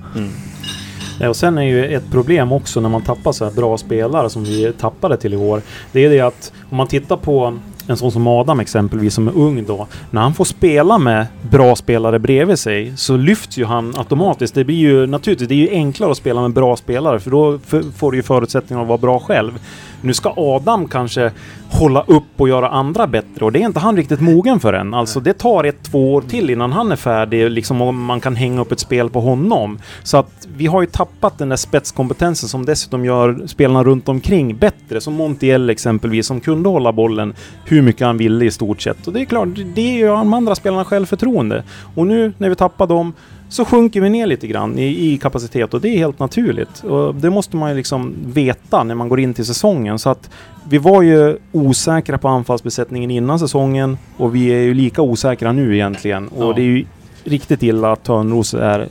Ja, 1.20 1.30
och 1.30 1.36
sen 1.36 1.58
är 1.58 1.62
ju 1.62 1.86
ett 1.96 2.12
problem 2.12 2.52
också 2.52 2.80
när 2.82 2.90
man 2.90 3.02
tappar 3.02 3.32
så 3.32 3.46
här 3.46 3.52
bra 3.52 3.78
spelare 3.78 4.30
som 4.30 4.44
vi 4.44 4.74
tappade 4.80 5.18
till 5.18 5.34
i 5.34 5.38
år. 5.38 5.62
Det 5.92 6.06
är 6.06 6.10
det 6.10 6.20
att 6.22 6.52
om 6.70 6.78
man 6.78 6.88
tittar 6.88 7.18
på 7.18 7.58
en 7.88 7.98
sån 7.98 8.12
som 8.12 8.28
Adam 8.28 8.60
exempelvis 8.60 9.14
som 9.14 9.28
är 9.28 9.38
ung 9.38 9.66
då. 9.66 9.88
När 10.12 10.22
han 10.22 10.34
får 10.34 10.46
spela 10.46 10.98
med 10.98 11.28
bra 11.42 11.76
spelare 11.76 12.20
bredvid 12.20 12.60
sig 12.60 12.94
så 12.98 13.18
lyfts 13.18 13.58
ju 13.58 13.66
han 13.66 13.94
automatiskt. 13.98 14.56
Det 14.56 14.64
blir 14.64 14.76
ju 14.76 15.08
naturligtvis 15.08 15.50
det 15.50 15.56
är 15.56 15.58
ju 15.58 15.70
enklare 15.70 16.12
att 16.12 16.18
spela 16.18 16.42
med 16.42 16.52
bra 16.52 16.76
spelare 16.76 17.20
för 17.20 17.32
då 17.32 17.60
får 17.98 18.12
du 18.12 18.18
ju 18.18 18.24
förutsättningar 18.24 18.82
att 18.82 18.88
vara 18.88 18.98
bra 18.98 19.20
själv. 19.20 19.60
Nu 20.02 20.14
ska 20.14 20.34
Adam 20.38 20.88
kanske 20.88 21.32
hålla 21.72 22.02
upp 22.08 22.24
och 22.38 22.50
göra 22.50 22.70
andra 22.70 23.08
bättre 23.08 23.46
och 23.46 23.52
det 23.52 23.62
är 23.62 23.66
inte 23.66 23.80
han 23.80 23.98
riktigt 23.98 24.22
mogen 24.22 24.60
för 24.60 24.74
än. 24.74 24.94
Alltså 24.94 25.20
det 25.20 25.34
tar 25.34 25.64
ett, 25.64 25.84
två 25.84 26.14
år 26.14 26.22
till 26.22 26.50
innan 26.50 26.72
han 26.72 26.92
är 26.92 26.96
färdig 26.96 27.52
liksom 27.52 27.82
om 27.82 28.04
man 28.04 28.20
kan 28.20 28.36
hänga 28.36 28.62
upp 28.62 28.72
ett 28.72 28.80
spel 28.80 29.10
på 29.10 29.22
honom. 29.22 29.80
Så 30.04 30.18
att 30.18 30.48
vi 30.58 30.66
har 30.66 30.82
ju 30.82 30.88
tappat 30.88 31.38
den 31.38 31.50
där 31.50 31.56
spetskompetensen 31.56 32.50
som 32.50 32.66
dessutom 32.66 33.06
gör 33.06 33.48
spelarna 33.48 33.84
runt 33.84 34.10
omkring 34.10 34.58
bättre. 34.58 35.02
Som 35.02 35.14
Montiel 35.14 35.70
exempelvis 35.70 36.28
som 36.28 36.40
kunde 36.40 36.70
hålla 36.70 36.92
bollen 36.92 37.34
hur 37.66 37.82
mycket 37.82 38.08
han 38.08 38.18
ville 38.18 38.46
i 38.46 38.52
stort 38.52 38.82
sett. 38.82 39.08
Och 39.08 39.14
det 39.14 39.22
är 39.22 39.26
klart, 39.26 39.50
det 39.76 39.82
ger 39.82 39.98
ju 39.98 40.08
de 40.08 40.34
andra 40.34 40.56
spelarna 40.56 40.86
självförtroende. 40.86 41.64
Och 41.96 42.08
nu 42.08 42.34
när 42.38 42.50
vi 42.50 42.56
tappar 42.56 42.88
dem 42.88 43.14
så 43.50 43.66
sjunker 43.66 44.02
vi 44.02 44.10
ner 44.10 44.26
lite 44.26 44.48
grann 44.48 44.80
i, 44.80 45.14
i 45.14 45.18
kapacitet 45.18 45.74
och 45.74 45.82
det 45.82 45.90
är 45.90 45.98
helt 45.98 46.20
naturligt. 46.20 46.84
Och 46.84 47.16
det 47.16 47.30
måste 47.30 47.56
man 47.58 47.70
ju 47.70 47.76
liksom 47.78 48.14
veta 48.26 48.84
när 48.84 48.96
man 48.96 49.10
går 49.10 49.20
in 49.20 49.34
till 49.34 49.46
säsongen. 49.46 50.00
Så 50.00 50.10
att 50.10 50.30
vi 50.70 50.78
var 50.78 51.02
ju 51.02 51.38
osäkra 51.52 52.18
på 52.18 52.28
anfallsbesättningen 52.28 53.12
innan 53.12 53.40
säsongen 53.40 53.98
och 54.18 54.36
vi 54.36 54.48
är 54.48 54.62
ju 54.62 54.74
lika 54.74 55.02
osäkra 55.02 55.52
nu 55.52 55.76
egentligen. 55.76 56.28
Och 56.28 56.44
Ja. 56.50 56.54
det 56.54 56.62
är 56.62 56.66
ju 56.66 56.86
riktigt 57.24 57.64
illa 57.64 57.92
att 57.92 58.04
Törnros 58.04 58.54
är 58.54 58.88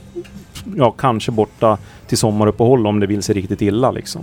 ja, 0.75 0.91
kanske 0.91 1.31
borta 1.31 1.77
till 2.07 2.17
sommaruppehåll 2.17 2.87
om 2.87 2.99
det 2.99 3.07
vill 3.07 3.23
sig 3.23 3.35
riktigt 3.35 3.61
illa 3.61 3.91
liksom. 3.91 4.21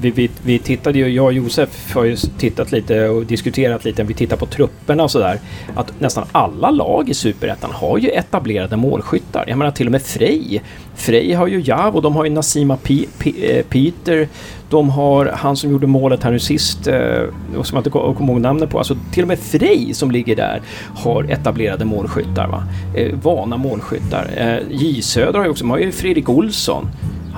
Vi, 0.00 0.10
vi, 0.10 0.30
vi 0.42 0.58
tittade 0.58 0.98
ju, 0.98 1.08
jag 1.08 1.24
och 1.26 1.32
Josef 1.32 1.94
har 1.94 2.04
ju 2.04 2.16
tittat 2.16 2.72
lite 2.72 3.08
och 3.08 3.26
diskuterat 3.26 3.84
lite, 3.84 4.02
vi 4.04 4.14
tittar 4.14 4.36
på 4.36 4.46
trupperna 4.46 5.02
och 5.02 5.10
sådär. 5.10 5.38
Att 5.76 6.00
nästan 6.00 6.24
alla 6.32 6.70
lag 6.70 7.08
i 7.08 7.14
Superettan 7.14 7.70
har 7.74 7.98
ju 7.98 8.08
etablerade 8.08 8.76
målskyttar. 8.76 9.44
Jag 9.48 9.58
menar 9.58 9.70
till 9.72 9.86
och 9.86 9.92
med 9.92 10.02
Frej. 10.02 10.62
Frej 10.96 11.32
har 11.32 11.46
ju 11.46 11.60
Jav 11.60 11.96
och 11.96 12.02
de 12.02 12.16
har 12.16 12.24
ju 12.24 12.30
Nassima, 12.30 12.76
P- 12.82 13.06
P- 13.18 13.56
eh, 13.58 13.64
Peter. 13.64 14.28
De 14.70 14.90
har 14.90 15.26
han 15.26 15.56
som 15.56 15.70
gjorde 15.70 15.86
målet 15.86 16.22
här 16.22 16.30
nu 16.30 16.38
sist, 16.38 16.86
eh, 16.86 17.22
och 17.56 17.66
som 17.66 17.76
jag 17.76 17.80
inte 17.80 17.90
kommer 17.90 18.32
ihåg 18.32 18.40
namnet 18.40 18.70
på. 18.70 18.78
Alltså 18.78 18.96
till 19.12 19.22
och 19.22 19.28
med 19.28 19.38
Frej 19.38 19.94
som 19.94 20.10
ligger 20.10 20.36
där 20.36 20.60
har 20.96 21.24
etablerade 21.24 21.84
målskyttar. 21.84 22.48
Va? 22.48 22.64
Eh, 22.94 23.14
vana 23.22 23.56
målskyttar. 23.56 24.60
J 24.70 25.02
Söder 25.02 25.38
har 25.38 25.44
ju 25.44 25.50
också, 25.50 25.64
de 25.64 25.70
har 25.70 25.78
ju 25.78 25.92
Fredrik 25.92 26.28
Olsson. 26.28 26.88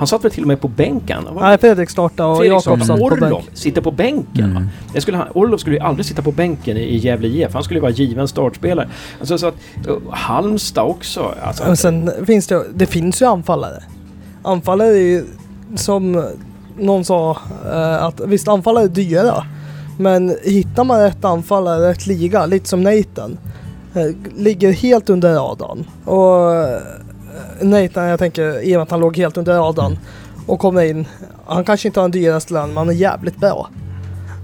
Han 0.01 0.07
satt 0.07 0.23
väl 0.25 0.31
till 0.31 0.43
och 0.43 0.47
med 0.47 0.61
på 0.61 0.67
bänken? 0.67 1.23
Nej, 1.41 1.57
Fredrik 1.57 1.89
startade 1.89 2.29
och 2.29 2.37
Fredrik 2.37 2.65
Jakob 2.65 2.83
satt 2.83 2.99
på 2.99 3.15
bänk. 3.19 3.49
sitter 3.53 3.81
på 3.81 3.91
bänken. 3.91 4.51
Mm. 4.51 4.67
Det 4.93 5.01
skulle 5.01 5.17
han, 5.17 5.27
Orlov 5.33 5.57
skulle 5.57 5.75
ju 5.75 5.81
aldrig 5.81 6.05
sitta 6.05 6.21
på 6.21 6.31
bänken 6.31 6.77
i, 6.77 6.79
i 6.81 6.97
Gävle 6.97 7.27
IF. 7.27 7.53
Han 7.53 7.63
skulle 7.63 7.77
ju 7.77 7.81
vara 7.81 7.91
given 7.91 8.27
startspelare. 8.27 8.89
Alltså, 9.19 9.37
så 9.37 9.47
att, 9.47 9.55
Halmstad 10.09 10.85
också. 10.85 11.33
Alltså, 11.43 11.63
Men 11.65 11.77
sen 11.77 12.11
finns 12.25 12.47
det, 12.47 12.63
det 12.73 12.85
finns 12.85 13.21
ju 13.21 13.25
anfallare. 13.25 13.83
Anfallare 14.43 14.87
är 14.89 15.01
ju 15.07 15.23
som 15.75 16.25
någon 16.79 17.05
sa 17.05 17.37
eh, 17.71 18.03
att 18.03 18.19
visst 18.19 18.47
anfallare 18.47 18.83
är 18.83 18.87
dyra. 18.87 19.45
Men 19.99 20.35
hittar 20.43 20.83
man 20.83 20.99
rätt 21.01 21.25
anfallare, 21.25 21.89
rätt 21.89 22.07
liga, 22.07 22.45
lite 22.45 22.69
som 22.69 22.83
Nathan. 22.83 23.37
eh, 23.93 24.15
Ligger 24.37 24.71
helt 24.71 25.09
under 25.09 25.33
radarn. 25.33 25.85
Och 26.05 26.53
Nathan, 27.61 28.05
jag 28.05 28.19
tänker 28.19 28.61
i 28.61 28.75
och 28.75 28.77
med 28.77 28.81
att 28.81 28.91
han 28.91 28.99
låg 28.99 29.17
helt 29.17 29.37
under 29.37 29.57
radarn 29.57 29.97
och 30.47 30.59
kommer 30.59 30.81
in. 30.81 31.07
Han 31.45 31.63
kanske 31.63 31.87
inte 31.87 31.99
har 31.99 32.03
den 32.03 32.21
dyraste 32.21 32.53
lönen 32.53 32.69
men 32.69 32.77
han 32.77 32.89
är 32.89 32.93
jävligt 32.93 33.37
bra. 33.37 33.69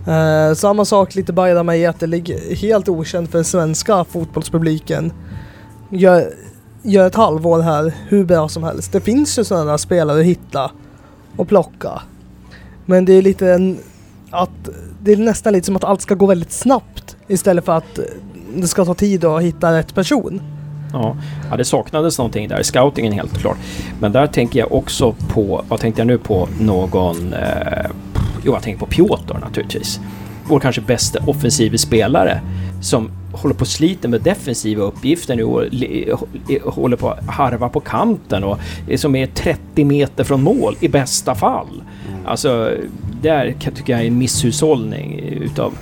Eh, 0.08 0.54
samma 0.54 0.86
sak 0.86 1.16
lite 1.16 1.34
Bayram 1.34 1.70
Ayete, 1.70 2.08
ligger 2.08 2.56
helt 2.56 2.90
okänd 2.90 3.30
för 3.30 3.38
den 3.38 3.46
svenska 3.46 4.04
fotbollspubliken. 4.04 5.14
Gör, 5.90 6.34
gör 6.82 7.08
ett 7.08 7.16
halvår 7.16 7.62
här 7.62 7.94
hur 8.08 8.26
bra 8.26 8.50
som 8.50 8.64
helst. 8.64 8.92
Det 8.92 9.02
finns 9.02 9.40
ju 9.40 9.44
sådana 9.44 9.78
spelare 9.78 10.20
att 10.20 10.26
hitta 10.26 10.72
och 11.38 11.48
plocka. 11.48 12.02
Men 12.86 13.06
det 13.06 13.14
är 13.14 13.22
lite 13.22 13.54
en, 13.54 13.78
att 14.32 14.70
det 15.02 15.12
är 15.12 15.18
nästan 15.18 15.54
lite 15.54 15.66
som 15.66 15.76
att 15.76 15.84
allt 15.84 16.02
ska 16.02 16.16
gå 16.16 16.26
väldigt 16.26 16.52
snabbt 16.52 17.18
istället 17.28 17.66
för 17.66 17.78
att 17.78 18.00
det 18.56 18.68
ska 18.68 18.86
ta 18.86 18.94
tid 18.94 19.26
att 19.26 19.42
hitta 19.42 19.78
rätt 19.78 19.96
person. 19.96 20.57
Ja, 20.94 21.16
ja, 21.52 21.58
det 21.58 21.66
saknades 21.66 22.18
någonting 22.18 22.48
där. 22.48 22.64
Scoutingen 22.64 23.14
helt 23.14 23.38
klart. 23.38 23.58
Men 24.00 24.12
där 24.12 24.28
tänker 24.28 24.60
jag 24.60 24.72
också 24.72 25.16
på, 25.30 25.64
vad 25.68 25.80
tänkte 25.80 26.02
jag 26.02 26.08
nu 26.08 26.18
på, 26.18 26.48
någon... 26.60 27.34
Eh, 27.34 27.86
jo, 28.46 28.54
jag 28.54 28.62
tänker 28.64 28.80
på 28.80 28.86
Piotr 28.86 29.34
naturligtvis. 29.42 30.00
Vår 30.50 30.60
kanske 30.60 30.82
bästa 30.82 31.20
offensiva 31.28 31.78
spelare 31.78 32.42
som 32.82 33.10
håller 33.34 33.56
på 33.56 33.62
och 33.62 33.68
sliter 33.68 34.10
med 34.10 34.22
defensiva 34.22 34.84
uppgifter 34.84 35.36
nu 35.36 35.44
och 35.44 35.64
li- 35.72 36.12
håller 36.66 36.98
på 36.98 37.10
att 37.10 37.26
harva 37.28 37.70
på 37.70 37.80
kanten 37.80 38.44
och 38.44 38.60
som 38.96 39.16
är 39.16 39.28
30 39.28 39.84
meter 39.86 40.24
från 40.24 40.44
mål 40.44 40.76
i 40.80 40.88
bästa 40.88 41.36
fall. 41.36 41.84
Alltså, 42.26 42.72
där 43.22 43.52
kan- 43.60 43.74
tycker 43.74 43.94
jag 43.94 44.02
är 44.02 44.06
en 44.08 44.18
misshushållning 44.18 45.20
utav 45.20 45.74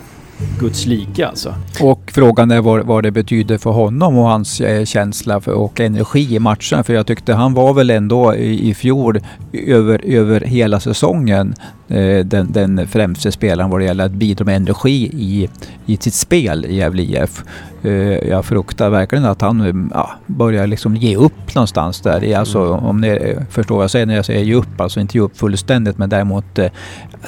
Guds 0.59 0.85
like 0.85 1.27
alltså. 1.27 1.53
Och 1.81 2.11
frågan 2.13 2.51
är 2.51 2.61
vad, 2.61 2.85
vad 2.85 3.03
det 3.03 3.11
betyder 3.11 3.57
för 3.57 3.69
honom 3.69 4.17
och 4.17 4.29
hans 4.29 4.61
eh, 4.61 4.85
känsla 4.85 5.41
för, 5.41 5.51
och 5.51 5.79
energi 5.79 6.35
i 6.35 6.39
matchen. 6.39 6.83
För 6.83 6.93
jag 6.93 7.07
tyckte 7.07 7.33
han 7.33 7.53
var 7.53 7.73
väl 7.73 7.89
ändå 7.89 8.35
i, 8.35 8.69
i 8.69 8.73
fjol 8.73 9.19
över, 9.53 10.05
över 10.05 10.41
hela 10.41 10.79
säsongen 10.79 11.53
eh, 11.87 12.25
den, 12.25 12.51
den 12.51 12.87
främste 12.87 13.31
spelaren 13.31 13.69
vad 13.69 13.79
det 13.79 13.85
gäller 13.85 14.05
att 14.05 14.11
bidra 14.11 14.45
med 14.45 14.55
energi 14.55 15.09
i, 15.13 15.49
i 15.85 15.97
sitt 15.97 16.13
spel 16.13 16.65
i 16.65 16.75
Gävle 16.75 17.03
IF. 17.03 17.43
Eh, 17.83 18.29
jag 18.29 18.45
fruktar 18.45 18.89
verkligen 18.89 19.25
att 19.25 19.41
han 19.41 19.89
ja, 19.93 20.11
börjar 20.25 20.67
liksom 20.67 20.95
ge 20.95 21.15
upp 21.15 21.55
någonstans 21.55 22.01
där. 22.01 22.37
Alltså, 22.37 22.73
om 22.73 23.01
ni 23.01 23.07
eh, 23.07 23.43
förstår 23.49 23.75
vad 23.75 23.83
jag 23.83 23.91
säger 23.91 24.05
när 24.05 24.15
jag 24.15 24.25
säger 24.25 24.43
ge 24.43 24.53
upp, 24.53 24.81
alltså 24.81 24.99
inte 24.99 25.17
ge 25.17 25.21
upp 25.21 25.37
fullständigt 25.37 25.97
men 25.97 26.09
däremot 26.09 26.59
eh, 26.59 26.71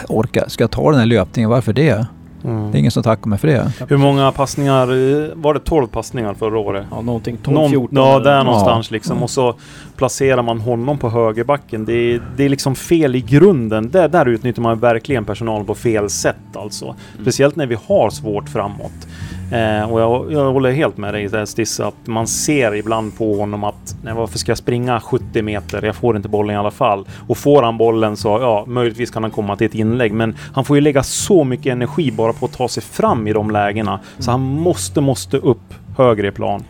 orka, 0.08 0.50
ska 0.50 0.64
jag 0.64 0.72
ta 0.72 0.92
den 0.92 1.00
här 1.00 1.06
löpningen, 1.06 1.50
varför 1.50 1.74
det? 1.74 2.08
Mm. 2.44 2.72
Det 2.72 2.78
är 2.78 2.80
ingen 2.80 2.92
som 2.92 3.04
tackar 3.04 3.30
mig 3.30 3.40
för 3.40 3.48
det. 3.48 3.72
Hur 3.90 3.98
många 3.98 4.32
passningar, 4.32 4.88
var 5.36 5.54
det 5.54 5.60
12 5.60 5.88
passningar 5.88 6.34
förra 6.34 6.60
året? 6.60 6.86
Ja, 6.92 7.02
någonting 7.02 7.38
12-14. 7.44 7.52
Någon, 7.52 7.88
ja, 7.92 8.20
där 8.20 8.44
någonstans 8.44 8.92
liksom. 8.92 9.24
Och 9.24 9.30
så 9.30 9.56
placerar 9.98 10.42
man 10.42 10.60
honom 10.60 10.98
på 10.98 11.10
högerbacken. 11.10 11.86
Det 11.86 11.94
är, 11.94 12.22
det 12.38 12.44
är 12.44 12.50
liksom 12.50 12.76
fel 12.76 13.16
i 13.16 13.22
grunden. 13.22 13.90
Där, 13.92 14.08
där 14.08 14.26
utnyttjar 14.26 14.62
man 14.62 14.80
verkligen 14.80 15.26
personalen 15.26 15.66
på 15.66 15.76
fel 15.76 16.10
sätt 16.10 16.56
alltså. 16.56 16.96
Speciellt 17.22 17.56
när 17.56 17.66
vi 17.66 17.78
har 17.88 18.10
svårt 18.10 18.50
framåt. 18.50 19.08
Eh, 19.52 19.92
och 19.92 20.02
jag, 20.02 20.32
jag 20.32 20.52
håller 20.52 20.72
helt 20.72 20.98
med 20.98 21.14
dig 21.14 21.28
där 21.28 21.46
Stisse, 21.46 21.86
att 21.86 22.08
man 22.08 22.28
ser 22.28 22.76
ibland 22.76 23.18
på 23.18 23.38
honom 23.38 23.64
att 23.64 23.96
nej, 24.04 24.14
varför 24.14 24.38
ska 24.38 24.52
jag 24.52 24.58
springa 24.58 25.00
70 25.00 25.42
meter? 25.42 25.86
Jag 25.86 25.96
får 25.96 26.16
inte 26.16 26.30
bollen 26.30 26.56
i 26.56 26.58
alla 26.58 26.72
fall. 26.72 27.06
Och 27.28 27.38
får 27.38 27.64
han 27.64 27.78
bollen 27.78 28.18
så, 28.18 28.28
ja, 28.28 28.64
möjligtvis 28.68 29.12
kan 29.12 29.24
han 29.24 29.32
komma 29.32 29.56
till 29.56 29.68
ett 29.68 29.76
inlägg. 29.76 30.14
Men 30.14 30.36
han 30.54 30.66
får 30.66 30.78
ju 30.78 30.82
lägga 30.82 31.04
så 31.04 31.44
mycket 31.44 31.72
energi 31.72 32.12
bara 32.12 32.34
på 32.34 32.46
att 32.46 32.54
ta 32.54 32.68
sig 32.68 32.84
fram 32.84 33.28
i 33.28 33.34
de 33.34 33.52
lägena. 33.52 34.00
Så 34.20 34.32
han 34.32 34.42
måste, 34.42 35.02
måste 35.02 35.38
upp 35.38 35.74
högre 35.98 36.28
i 36.28 36.32
plan. 36.32 36.64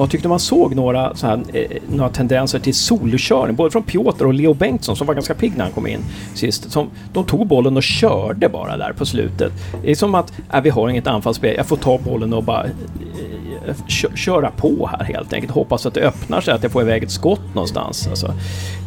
Och 0.00 0.04
jag 0.04 0.10
tyckte 0.10 0.28
man 0.28 0.40
såg 0.40 0.74
några, 0.74 1.16
så 1.16 1.26
här, 1.26 1.42
eh, 1.52 1.64
några 1.88 2.10
tendenser 2.10 2.58
till 2.58 2.74
solokörning, 2.74 3.56
både 3.56 3.70
från 3.70 3.82
Piotr 3.82 4.26
och 4.26 4.34
Leo 4.34 4.54
Bengtsson 4.54 4.96
som 4.96 5.06
var 5.06 5.14
ganska 5.14 5.34
pigg 5.34 5.52
när 5.56 5.64
han 5.64 5.72
kom 5.72 5.86
in 5.86 6.00
sist. 6.34 6.72
Som, 6.72 6.90
de 7.12 7.24
tog 7.24 7.46
bollen 7.46 7.76
och 7.76 7.82
körde 7.82 8.48
bara 8.48 8.76
där 8.76 8.92
på 8.92 9.06
slutet. 9.06 9.52
Det 9.82 9.90
är 9.90 9.94
som 9.94 10.14
att, 10.14 10.32
äh, 10.52 10.60
vi 10.60 10.70
har 10.70 10.88
inget 10.88 11.06
anfallsspel, 11.06 11.54
jag 11.56 11.66
får 11.66 11.76
ta 11.76 11.98
bollen 11.98 12.32
och 12.32 12.44
bara 12.44 12.64
eh, 12.64 13.74
kö 13.88 14.08
köra 14.16 14.50
på 14.50 14.90
här 14.92 15.04
helt 15.04 15.32
enkelt. 15.32 15.52
Hoppas 15.52 15.86
att 15.86 15.94
det 15.94 16.00
öppnar 16.00 16.40
sig, 16.40 16.54
att 16.54 16.62
jag 16.62 16.72
får 16.72 16.82
iväg 16.82 17.02
ett 17.02 17.10
skott 17.10 17.54
någonstans. 17.54 18.08
Alltså. 18.08 18.34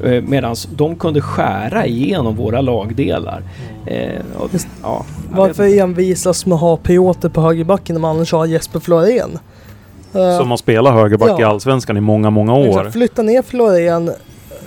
Eh, 0.04 0.22
Medan 0.22 0.56
de 0.76 0.96
kunde 0.96 1.22
skära 1.22 1.86
igenom 1.86 2.36
våra 2.36 2.62
lagdelar. 2.62 3.44
Eh, 3.86 4.22
och, 4.38 4.50
ja, 4.84 5.06
Varför 5.32 5.80
envisas 5.80 6.46
med 6.46 6.56
att 6.56 6.62
ha 6.62 6.78
Piotr 6.78 7.30
på 7.30 7.42
högerbacken 7.42 7.94
när 7.94 8.02
man 8.02 8.16
annars 8.16 8.32
har 8.32 8.46
Jesper 8.46 8.80
Florén? 8.80 9.40
Eh, 10.16 10.38
Som 10.38 10.50
har 10.50 10.58
spelat 10.58 10.94
högerback 10.94 11.40
i 11.40 11.42
Ja. 11.42 11.48
Allsvenskan 11.48 11.98
i 11.98 12.02
många, 12.02 12.30
många 12.30 12.54
år. 12.54 12.68
Exakt, 12.68 12.94
Flytta 12.94 13.22
ner 13.22 13.42
Florén, 13.42 14.12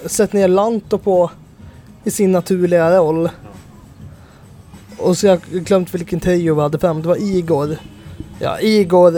sätt 0.06 0.32
ner 0.32 0.48
Lanto 0.48 0.98
på 0.98 1.30
i 2.04 2.10
sin 2.10 2.32
naturliga 2.32 2.98
roll. 2.98 3.28
Och 4.98 5.16
så 5.16 5.26
jag 5.26 5.32
har 5.32 5.58
glömt 5.58 5.94
vilken 5.94 6.20
trio 6.20 6.54
vi 6.54 6.60
hade 6.60 6.78
fram. 6.78 7.02
Det 7.02 7.08
var 7.08 7.16
Igor. 7.22 7.76
Ja, 8.38 8.60
Igor, 8.60 9.16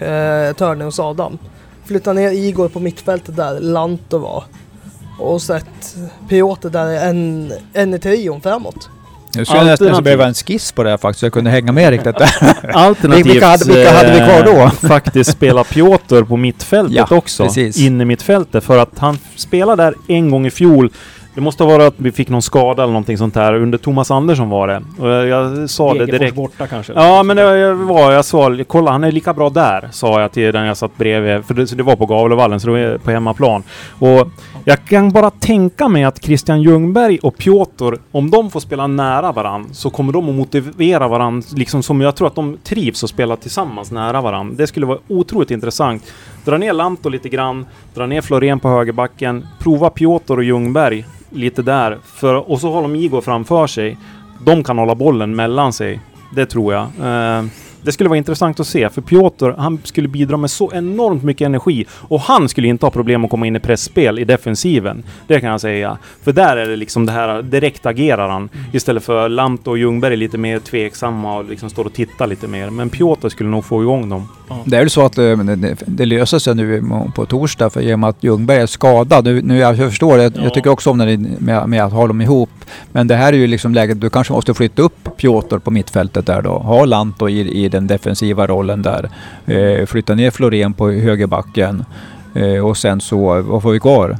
eh, 0.00 0.52
Törne 0.56 0.84
och 0.84 0.94
Sadam. 0.94 1.38
Flytta 1.84 2.12
ner 2.12 2.30
Igor 2.30 2.68
på 2.68 2.80
mittfältet 2.80 3.36
där 3.36 3.60
Lanto 3.60 4.18
var. 4.18 4.44
Och 5.20 5.42
sätt 5.42 5.96
Piotr 6.28 6.68
där 6.68 7.06
en, 7.08 7.52
en 7.72 7.94
i 7.94 7.98
trion 7.98 8.40
framåt. 8.40 8.88
Nu 9.36 9.44
skulle 9.44 9.58
jag 9.60 9.66
nästan 9.80 10.04
behöva 10.04 10.26
en 10.26 10.34
skiss 10.34 10.72
på 10.72 10.82
det 10.82 10.90
här 10.90 10.96
faktiskt, 10.96 11.20
så 11.20 11.26
jag 11.26 11.32
kunde 11.32 11.50
hänga 11.50 11.72
med 11.72 11.90
riktigt 11.90 12.18
där. 12.18 12.30
Alternativt 12.74 13.26
Vilka 13.26 13.46
hade- 13.46 13.64
vilka 13.64 13.90
hade 13.92 14.12
vi 14.12 14.18
kvar 14.18 14.42
då? 14.44 14.60
eh, 14.62 14.70
faktiskt 14.70 15.32
spela 15.32 15.64
Piotr 15.64 16.22
på 16.22 16.36
mittfältet 16.36 16.96
Ja, 17.10 17.16
också. 17.16 17.44
precis. 17.44 17.78
In 17.80 18.00
i 18.00 18.04
mittfältet. 18.04 18.64
För 18.64 18.78
att 18.78 18.98
han 18.98 19.18
spelade 19.36 19.82
där 19.82 19.94
en 20.08 20.30
gång 20.30 20.46
i 20.46 20.50
fjol. 20.50 20.90
Det 21.36 21.42
måste 21.42 21.64
varit 21.64 21.86
att 21.86 21.94
vi 21.96 22.12
fick 22.12 22.28
någon 22.28 22.42
skada 22.42 22.82
eller 22.82 22.92
någonting 22.92 23.18
sånt 23.18 23.34
där. 23.34 23.54
Under 23.54 23.78
Thomas 23.78 24.10
Andersson 24.10 24.48
var 24.48 24.68
det. 24.68 24.82
Och 24.98 25.08
jag, 25.08 25.26
jag 25.26 25.70
sa 25.70 25.92
det 25.92 25.98
Degerfors 25.98 26.18
direkt. 26.18 26.36
borta 26.36 26.66
kanske. 26.66 26.92
Ja, 26.92 27.22
men 27.22 27.36
det 27.36 27.42
jag 27.58 27.74
var, 27.74 28.12
jag 28.12 28.24
sa, 28.24 28.56
kolla 28.66 28.90
han 28.90 29.04
är 29.04 29.12
lika 29.12 29.34
bra 29.34 29.50
där, 29.50 29.88
sa 29.92 30.20
jag 30.20 30.32
till 30.32 30.52
den 30.52 30.66
jag 30.66 30.76
satt 30.76 30.96
bredvid. 30.96 31.44
För 31.44 31.54
det, 31.54 31.66
så 31.66 31.76
det 31.76 31.82
var 31.82 31.96
på 31.96 32.06
Gavlevallen, 32.06 32.60
så 32.60 32.68
det 32.68 32.90
var 32.90 32.98
på 32.98 33.10
hemmaplan. 33.10 33.62
Och 33.98 34.28
jag 34.64 34.84
kan 34.84 35.10
bara 35.10 35.30
tänka 35.30 35.88
mig 35.88 36.04
att 36.04 36.24
Christian 36.24 36.62
Ljungberg 36.62 37.18
och 37.22 37.38
Piotr, 37.38 37.94
om 38.12 38.30
de 38.30 38.50
får 38.50 38.60
spela 38.60 38.86
nära 38.86 39.32
varann, 39.32 39.68
så 39.72 39.90
kommer 39.90 40.12
de 40.12 40.28
att 40.28 40.34
motivera 40.34 41.08
varann, 41.08 41.42
liksom 41.54 41.82
som 41.82 42.00
jag 42.00 42.16
tror 42.16 42.26
att 42.26 42.34
de 42.34 42.56
trivs 42.64 43.04
att 43.04 43.10
spela 43.10 43.36
tillsammans 43.36 43.90
nära 43.90 44.20
varann. 44.20 44.56
Det 44.56 44.66
skulle 44.66 44.86
vara 44.86 44.98
otroligt 45.08 45.50
intressant. 45.50 46.02
Dra 46.46 46.58
ner 46.58 46.72
Lanto 46.72 47.08
lite 47.08 47.28
grann, 47.28 47.66
dra 47.94 48.06
ner 48.06 48.20
Florén 48.20 48.60
på 48.60 48.68
högerbacken, 48.68 49.46
prova 49.58 49.90
Piotr 49.90 50.36
och 50.36 50.44
Ljungberg 50.44 51.04
lite 51.30 51.62
där. 51.62 51.98
För, 52.04 52.50
och 52.50 52.60
så 52.60 52.72
har 52.72 52.82
de 52.82 52.96
Igor 52.96 53.20
framför 53.20 53.66
sig. 53.66 53.96
De 54.44 54.64
kan 54.64 54.78
hålla 54.78 54.94
bollen 54.94 55.36
mellan 55.36 55.72
sig. 55.72 56.00
Det 56.34 56.46
tror 56.46 56.74
jag. 56.74 56.82
Eh, 56.82 57.44
det 57.86 57.92
skulle 57.92 58.08
vara 58.08 58.16
intressant 58.18 58.60
att 58.60 58.66
se, 58.66 58.88
för 58.90 59.00
Piotr, 59.02 59.50
han 59.58 59.78
skulle 59.84 60.08
bidra 60.08 60.36
med 60.36 60.50
så 60.50 60.72
enormt 60.74 61.22
mycket 61.22 61.46
energi. 61.46 61.86
Och 61.90 62.20
han 62.20 62.48
skulle 62.48 62.68
inte 62.68 62.86
ha 62.86 62.90
problem 62.90 63.24
att 63.24 63.30
komma 63.30 63.46
in 63.46 63.56
i 63.56 63.60
pressspel 63.60 64.18
i 64.18 64.24
defensiven. 64.24 65.02
Det 65.26 65.40
kan 65.40 65.50
jag 65.50 65.60
säga. 65.60 65.98
För 66.22 66.32
där 66.32 66.56
är 66.56 66.66
det 66.66 66.76
liksom 66.76 67.06
det 67.06 67.12
här, 67.12 67.42
direkt 67.42 67.86
agerar 67.86 68.28
han. 68.28 68.48
Istället 68.72 69.04
för 69.04 69.28
Lampt 69.28 69.66
och 69.66 69.78
Ljungberg 69.78 70.12
är 70.12 70.16
lite 70.16 70.38
mer 70.38 70.58
tveksamma 70.58 71.36
och 71.36 71.44
liksom 71.44 71.70
står 71.70 71.84
och 71.84 71.92
tittar 71.92 72.26
lite 72.26 72.48
mer. 72.48 72.70
Men 72.70 72.90
Piotr 72.90 73.28
skulle 73.28 73.50
nog 73.50 73.64
få 73.64 73.82
igång 73.82 74.08
dem. 74.08 74.28
Det 74.64 74.76
är 74.76 74.80
väl 74.80 74.90
så 74.90 75.04
att 75.06 75.18
eh, 75.18 75.38
det, 75.38 75.76
det 75.86 76.04
löser 76.04 76.38
sig 76.38 76.54
nu 76.54 76.84
på 77.14 77.26
torsdag 77.26 77.70
för 77.70 77.80
i 77.80 77.94
och 77.94 77.98
med 77.98 78.10
att 78.10 78.24
Ljungberg 78.24 78.58
är 78.58 78.66
skadad. 78.66 79.24
Nu, 79.24 79.42
nu 79.42 79.58
jag 79.58 79.76
förstår, 79.76 80.18
jag, 80.18 80.32
Ja. 80.36 80.42
jag 80.42 80.54
tycker 80.54 80.70
också 80.70 80.90
om 80.90 80.98
när 80.98 81.06
det, 81.06 81.16
med, 81.38 81.68
med 81.68 81.84
att 81.84 81.92
ha 81.92 82.06
dem 82.06 82.20
ihop. 82.20 82.50
Men 82.92 83.06
det 83.06 83.14
här 83.16 83.32
är 83.32 83.36
ju 83.36 83.46
liksom 83.46 83.74
läget, 83.74 84.00
du 84.00 84.10
kanske 84.10 84.32
måste 84.32 84.54
flytta 84.54 84.82
upp 84.82 85.16
Piotr 85.16 85.58
på 85.58 85.70
mittfältet 85.70 86.26
där 86.26 86.42
då. 86.42 86.50
Ha 86.58 86.84
Lanto 86.84 87.28
i, 87.28 87.64
i 87.64 87.68
den 87.76 87.86
defensiva 87.86 88.46
rollen 88.46 88.82
där. 88.82 89.10
Eh, 89.46 89.86
flytta 89.86 90.14
ner 90.14 90.30
Florén 90.30 90.72
på 90.72 90.90
högerbacken. 90.90 91.84
Eh, 92.34 92.66
och 92.66 92.76
sen 92.76 93.00
så, 93.00 93.42
vad 93.42 93.62
får 93.62 93.72
vi 93.72 93.80
kvar? 93.80 94.18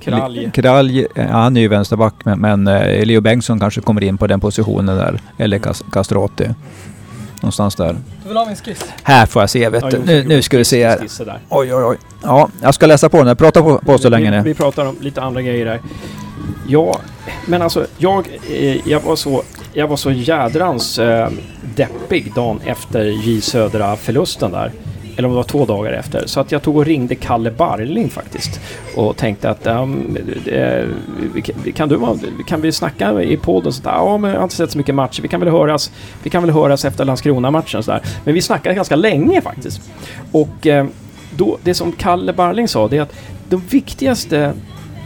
Kralj. 0.00 0.50
Kralj, 0.54 1.06
eh, 1.14 1.26
han 1.26 1.56
är 1.56 1.60
ju 1.60 1.68
vänsterback 1.68 2.14
men, 2.24 2.40
men 2.40 2.66
eh, 2.68 3.04
Leo 3.06 3.20
Bengtsson 3.20 3.60
kanske 3.60 3.80
kommer 3.80 4.02
in 4.04 4.18
på 4.18 4.26
den 4.26 4.40
positionen 4.40 4.96
där. 4.96 5.20
Eller 5.38 5.58
Cas- 5.58 5.84
Castrati. 5.92 6.48
Någonstans 7.42 7.74
där. 7.76 7.96
Du 8.22 8.28
vill 8.28 8.36
ha 8.36 8.46
min 8.46 8.56
skiss? 8.56 8.84
Här 9.02 9.26
får 9.26 9.42
jag 9.42 9.50
se 9.50 9.68
vet 9.68 9.82
Ja, 9.82 9.90
jo, 9.92 9.98
Nu, 10.06 10.16
jo, 10.22 10.28
nu 10.28 10.42
ska 10.42 10.58
vi 10.58 10.64
se 10.64 10.86
här. 10.88 10.98
Oj, 11.48 11.74
oj, 11.74 11.84
oj. 11.84 11.96
Ja, 12.22 12.48
jag 12.62 12.74
ska 12.74 12.86
läsa 12.86 13.08
på 13.08 13.16
den. 13.16 13.26
här. 13.26 13.34
Prata 13.34 13.62
på, 13.62 13.78
på 13.78 13.98
så 13.98 14.08
länge 14.08 14.30
nu. 14.30 14.42
vi 14.42 14.54
pratar 14.54 14.86
om 14.86 14.96
lite 15.00 15.22
andra 15.22 15.42
grejer 15.42 15.64
där. 15.66 15.80
Ja, 16.68 17.00
men 17.46 17.62
alltså 17.62 17.86
jag, 17.98 18.28
eh, 18.50 18.88
jag 18.88 19.00
var 19.00 19.16
så, 19.16 19.42
jag 19.76 19.88
var 19.88 19.96
så 19.96 20.10
jädrans 20.10 20.98
eh, 20.98 21.28
deppig 21.76 22.34
dagen 22.34 22.60
efter 22.64 23.04
J 23.04 23.40
Södra-förlusten 23.40 24.50
där. 24.52 24.72
Eller 25.16 25.28
om 25.28 25.32
det 25.32 25.36
var 25.36 25.44
två 25.44 25.64
dagar 25.64 25.92
efter. 25.92 26.22
Så 26.26 26.40
att 26.40 26.52
jag 26.52 26.62
tog 26.62 26.76
och 26.76 26.84
ringde 26.86 27.14
Kalle 27.14 27.50
Barling 27.50 28.10
faktiskt. 28.10 28.60
Och 28.96 29.16
tänkte 29.16 29.50
att 29.50 29.66
um, 29.66 30.16
kan, 31.74 31.88
vi- 31.88 31.96
du, 32.38 32.44
kan 32.46 32.60
vi 32.60 32.72
snacka 32.72 33.22
i 33.22 33.36
podden? 33.36 33.72
Så 33.72 33.82
där, 33.82 33.90
ja, 33.90 34.18
men 34.18 34.30
jag 34.30 34.36
har 34.38 34.42
inte 34.44 34.54
sett 34.56 34.70
så 34.70 34.78
mycket 34.78 34.94
matcher. 34.94 35.22
Vi 35.22 35.28
kan 35.28 35.40
väl 35.40 35.48
höras, 35.48 35.90
vi 36.22 36.30
kan 36.30 36.42
väl 36.42 36.50
höras 36.50 36.84
efter 36.84 37.04
Landskrona-matchen. 37.04 37.82
Så 37.82 37.90
där. 37.90 38.00
Men 38.24 38.34
vi 38.34 38.42
snackade 38.42 38.74
ganska 38.74 38.96
länge 38.96 39.40
faktiskt. 39.40 39.80
Och 40.32 40.66
eh, 40.66 40.86
då, 41.36 41.58
det 41.62 41.74
som 41.74 41.92
Kalle 41.92 42.32
Barling 42.32 42.68
sa, 42.68 42.88
det 42.88 42.96
är 42.96 43.02
att 43.02 43.14
de 43.48 43.62
viktigaste 43.70 44.52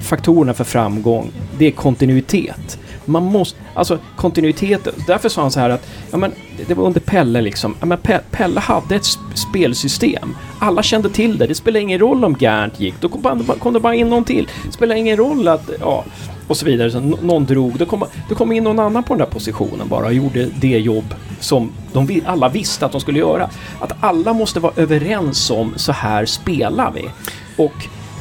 faktorerna 0.02 0.54
för 0.54 0.64
framgång, 0.64 1.30
det 1.58 1.66
är 1.66 1.70
kontinuitet. 1.70 2.78
Man 3.10 3.24
måste, 3.24 3.58
alltså 3.74 3.98
kontinuiteten. 4.16 4.92
därför 5.06 5.28
sa 5.28 5.40
han 5.42 5.50
så 5.50 5.60
här 5.60 5.70
att, 5.70 5.86
ja 6.10 6.16
men 6.18 6.32
det 6.66 6.74
var 6.74 6.84
under 6.86 7.00
Pelle 7.00 7.40
liksom, 7.40 7.74
ja 7.80 7.86
men 7.86 7.98
Pe- 7.98 8.20
Pelle 8.30 8.60
hade 8.60 8.94
ett 8.96 9.02
sp- 9.02 9.34
spelsystem. 9.34 10.36
Alla 10.58 10.82
kände 10.82 11.10
till 11.10 11.38
det, 11.38 11.46
det 11.46 11.54
spelar 11.54 11.80
ingen 11.80 11.98
roll 11.98 12.24
om 12.24 12.36
Gernt 12.40 12.80
gick, 12.80 12.94
då 13.00 13.08
kom, 13.08 13.44
kom 13.58 13.72
det 13.72 13.80
bara 13.80 13.94
in 13.94 14.08
någon 14.08 14.24
till. 14.24 14.48
Det 14.66 14.72
spelar 14.72 14.94
ingen 14.96 15.16
roll 15.16 15.48
att, 15.48 15.70
ja, 15.80 16.04
och 16.48 16.56
så 16.56 16.66
vidare. 16.66 16.90
Så 16.90 17.00
någon 17.00 17.44
drog, 17.44 17.78
då 17.78 17.86
kom, 17.86 18.04
då 18.28 18.34
kom 18.34 18.52
in 18.52 18.64
någon 18.64 18.78
annan 18.78 19.02
på 19.02 19.14
den 19.14 19.18
där 19.18 19.26
positionen 19.26 19.88
bara 19.88 20.06
och 20.06 20.14
gjorde 20.14 20.48
det 20.60 20.78
jobb 20.78 21.14
som 21.40 21.72
de 21.92 22.20
alla 22.26 22.48
visste 22.48 22.86
att 22.86 22.92
de 22.92 23.00
skulle 23.00 23.18
göra. 23.18 23.50
Att 23.80 23.92
alla 24.00 24.32
måste 24.32 24.60
vara 24.60 24.72
överens 24.76 25.50
om, 25.50 25.72
så 25.76 25.92
här 25.92 26.26
spelar 26.26 26.90
vi. 26.92 27.04
Och, 27.56 27.72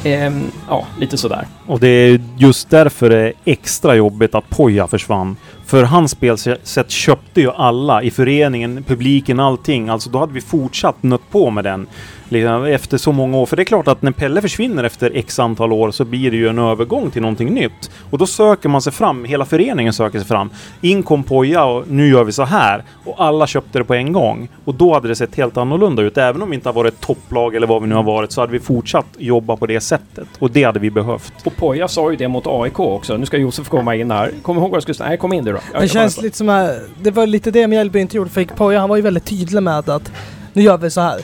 ehm, 0.04 0.52
ja, 0.70 0.88
lite 1.00 1.18
sådär. 1.18 1.48
Och 1.66 1.80
det 1.80 1.88
är 1.88 2.22
just 2.38 2.70
därför 2.70 3.10
det 3.10 3.18
är 3.18 3.34
extra 3.46 3.96
jobbigt 3.96 4.36
att 4.36 4.50
Poja 4.50 4.88
försvann. 4.88 5.38
För 5.70 5.84
hans 5.84 6.12
spelsätt 6.12 6.92
köpte 6.92 7.42
ju 7.42 7.52
alla 7.52 8.04
i 8.04 8.12
föreningen, 8.12 8.84
publiken, 8.84 9.40
allting. 9.40 9.90
Alltså 9.90 10.10
då 10.10 10.20
hade 10.20 10.34
vi 10.34 10.42
fortsatt 10.42 11.04
nött 11.04 11.32
på 11.32 11.50
med 11.50 11.64
den. 11.64 11.88
Liksom, 12.30 12.64
efter 12.64 12.98
så 12.98 13.12
många 13.12 13.38
år. 13.38 13.46
För 13.46 13.56
det 13.56 13.62
är 13.62 13.66
klart 13.66 13.88
att 13.88 14.02
när 14.02 14.12
Pelle 14.12 14.42
försvinner 14.42 14.84
efter 14.84 15.12
x 15.16 15.40
antal 15.40 15.74
år 15.74 15.92
så 15.92 16.06
blir 16.06 16.32
det 16.32 16.38
ju 16.38 16.48
en 16.48 16.60
övergång 16.60 17.12
till 17.12 17.22
någonting 17.22 17.54
nytt. 17.54 17.92
Och 18.10 18.18
då 18.18 18.28
söker 18.28 18.70
man 18.70 18.82
sig 18.82 18.94
fram. 18.94 19.26
Hela 19.26 19.46
föreningen 19.46 19.94
söker 19.94 20.20
sig 20.20 20.28
fram. 20.28 20.50
In 20.82 21.04
kom 21.04 21.24
Poja 21.24 21.66
och 21.66 21.88
nu 21.88 22.10
gör 22.10 22.24
vi 22.24 22.32
så 22.32 22.44
här. 22.44 22.84
Och 23.06 23.16
alla 23.18 23.48
köpte 23.48 23.78
det 23.78 23.84
på 23.84 23.94
en 23.94 24.14
gång. 24.14 24.50
Och 24.66 24.76
då 24.76 24.94
hade 24.94 25.08
det 25.08 25.16
sett 25.16 25.36
helt 25.36 25.58
annorlunda 25.58 26.02
ut. 26.02 26.18
Även 26.18 26.42
om 26.42 26.50
vi 26.50 26.56
inte 26.56 26.70
har 26.70 26.74
varit 26.74 27.02
topplag 27.02 27.56
eller 27.56 27.68
vad 27.68 27.82
vi 27.82 27.88
nu 27.88 27.96
har 27.96 28.04
varit 28.04 28.32
så 28.32 28.42
hade 28.42 28.54
vi 28.54 28.60
fortsatt 28.60 29.08
jobba 29.18 29.56
på 29.56 29.66
det 29.66 29.80
sättet. 29.80 30.28
Och 30.40 30.52
det 30.52 30.64
hade 30.64 30.80
vi 30.80 30.92
behövt. 30.92 31.34
Och 31.44 31.56
Poja 31.56 31.88
sa 31.88 32.12
ju 32.12 32.18
det 32.18 32.28
mot 32.28 32.48
AIK 32.48 32.80
också. 32.80 33.18
Nu 33.18 33.26
ska 33.26 33.38
Josef 33.38 33.70
komma 33.70 33.96
in 33.96 34.12
här. 34.12 34.32
Kom 34.42 34.58
ihåg 34.58 34.70
vad 34.70 34.76
jag 34.76 34.84
skulle 34.84 34.96
säga. 34.96 35.10
Nej, 35.10 35.18
kom 35.18 35.34
in 35.34 35.44
du 35.44 35.52
då. 35.52 35.59
Jag- 35.74 35.82
Det 35.82 35.86
jag 35.86 35.90
känns 35.90 36.22
lite 36.22 36.38
som 36.38 36.50
att 36.50 36.72
det 37.04 37.12
var 37.12 37.28
lite 37.28 37.52
det 37.52 37.68
Mjällby 37.68 38.00
inte 38.00 38.18
gjorde 38.18 38.30
för 38.30 38.44
Poja 38.46 38.80
han 38.80 38.90
var 38.90 38.96
ju 38.96 39.02
väldigt 39.02 39.26
tydlig 39.26 39.64
med 39.64 39.90
att 39.90 40.12
nu 40.54 40.62
gör 40.62 40.78
vi 40.78 40.90
så 40.92 41.02
här. 41.02 41.22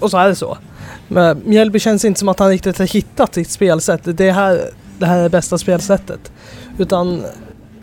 Och 0.00 0.10
så 0.10 0.18
är 0.18 0.28
det 0.28 0.34
så. 0.34 0.58
Men 1.08 1.42
Mjällby 1.44 1.78
känns 1.78 2.04
inte 2.04 2.20
som 2.20 2.28
att 2.28 2.38
han 2.38 2.48
riktigt 2.48 2.78
har 2.78 2.86
hittat 2.86 3.34
sitt 3.34 3.50
spelsätt. 3.50 4.00
Det 4.04 4.32
här, 4.32 4.60
det 4.98 5.06
här 5.06 5.18
är 5.18 5.22
det 5.22 5.28
bästa 5.30 5.58
spelsättet. 5.58 6.32
Utan 6.78 7.24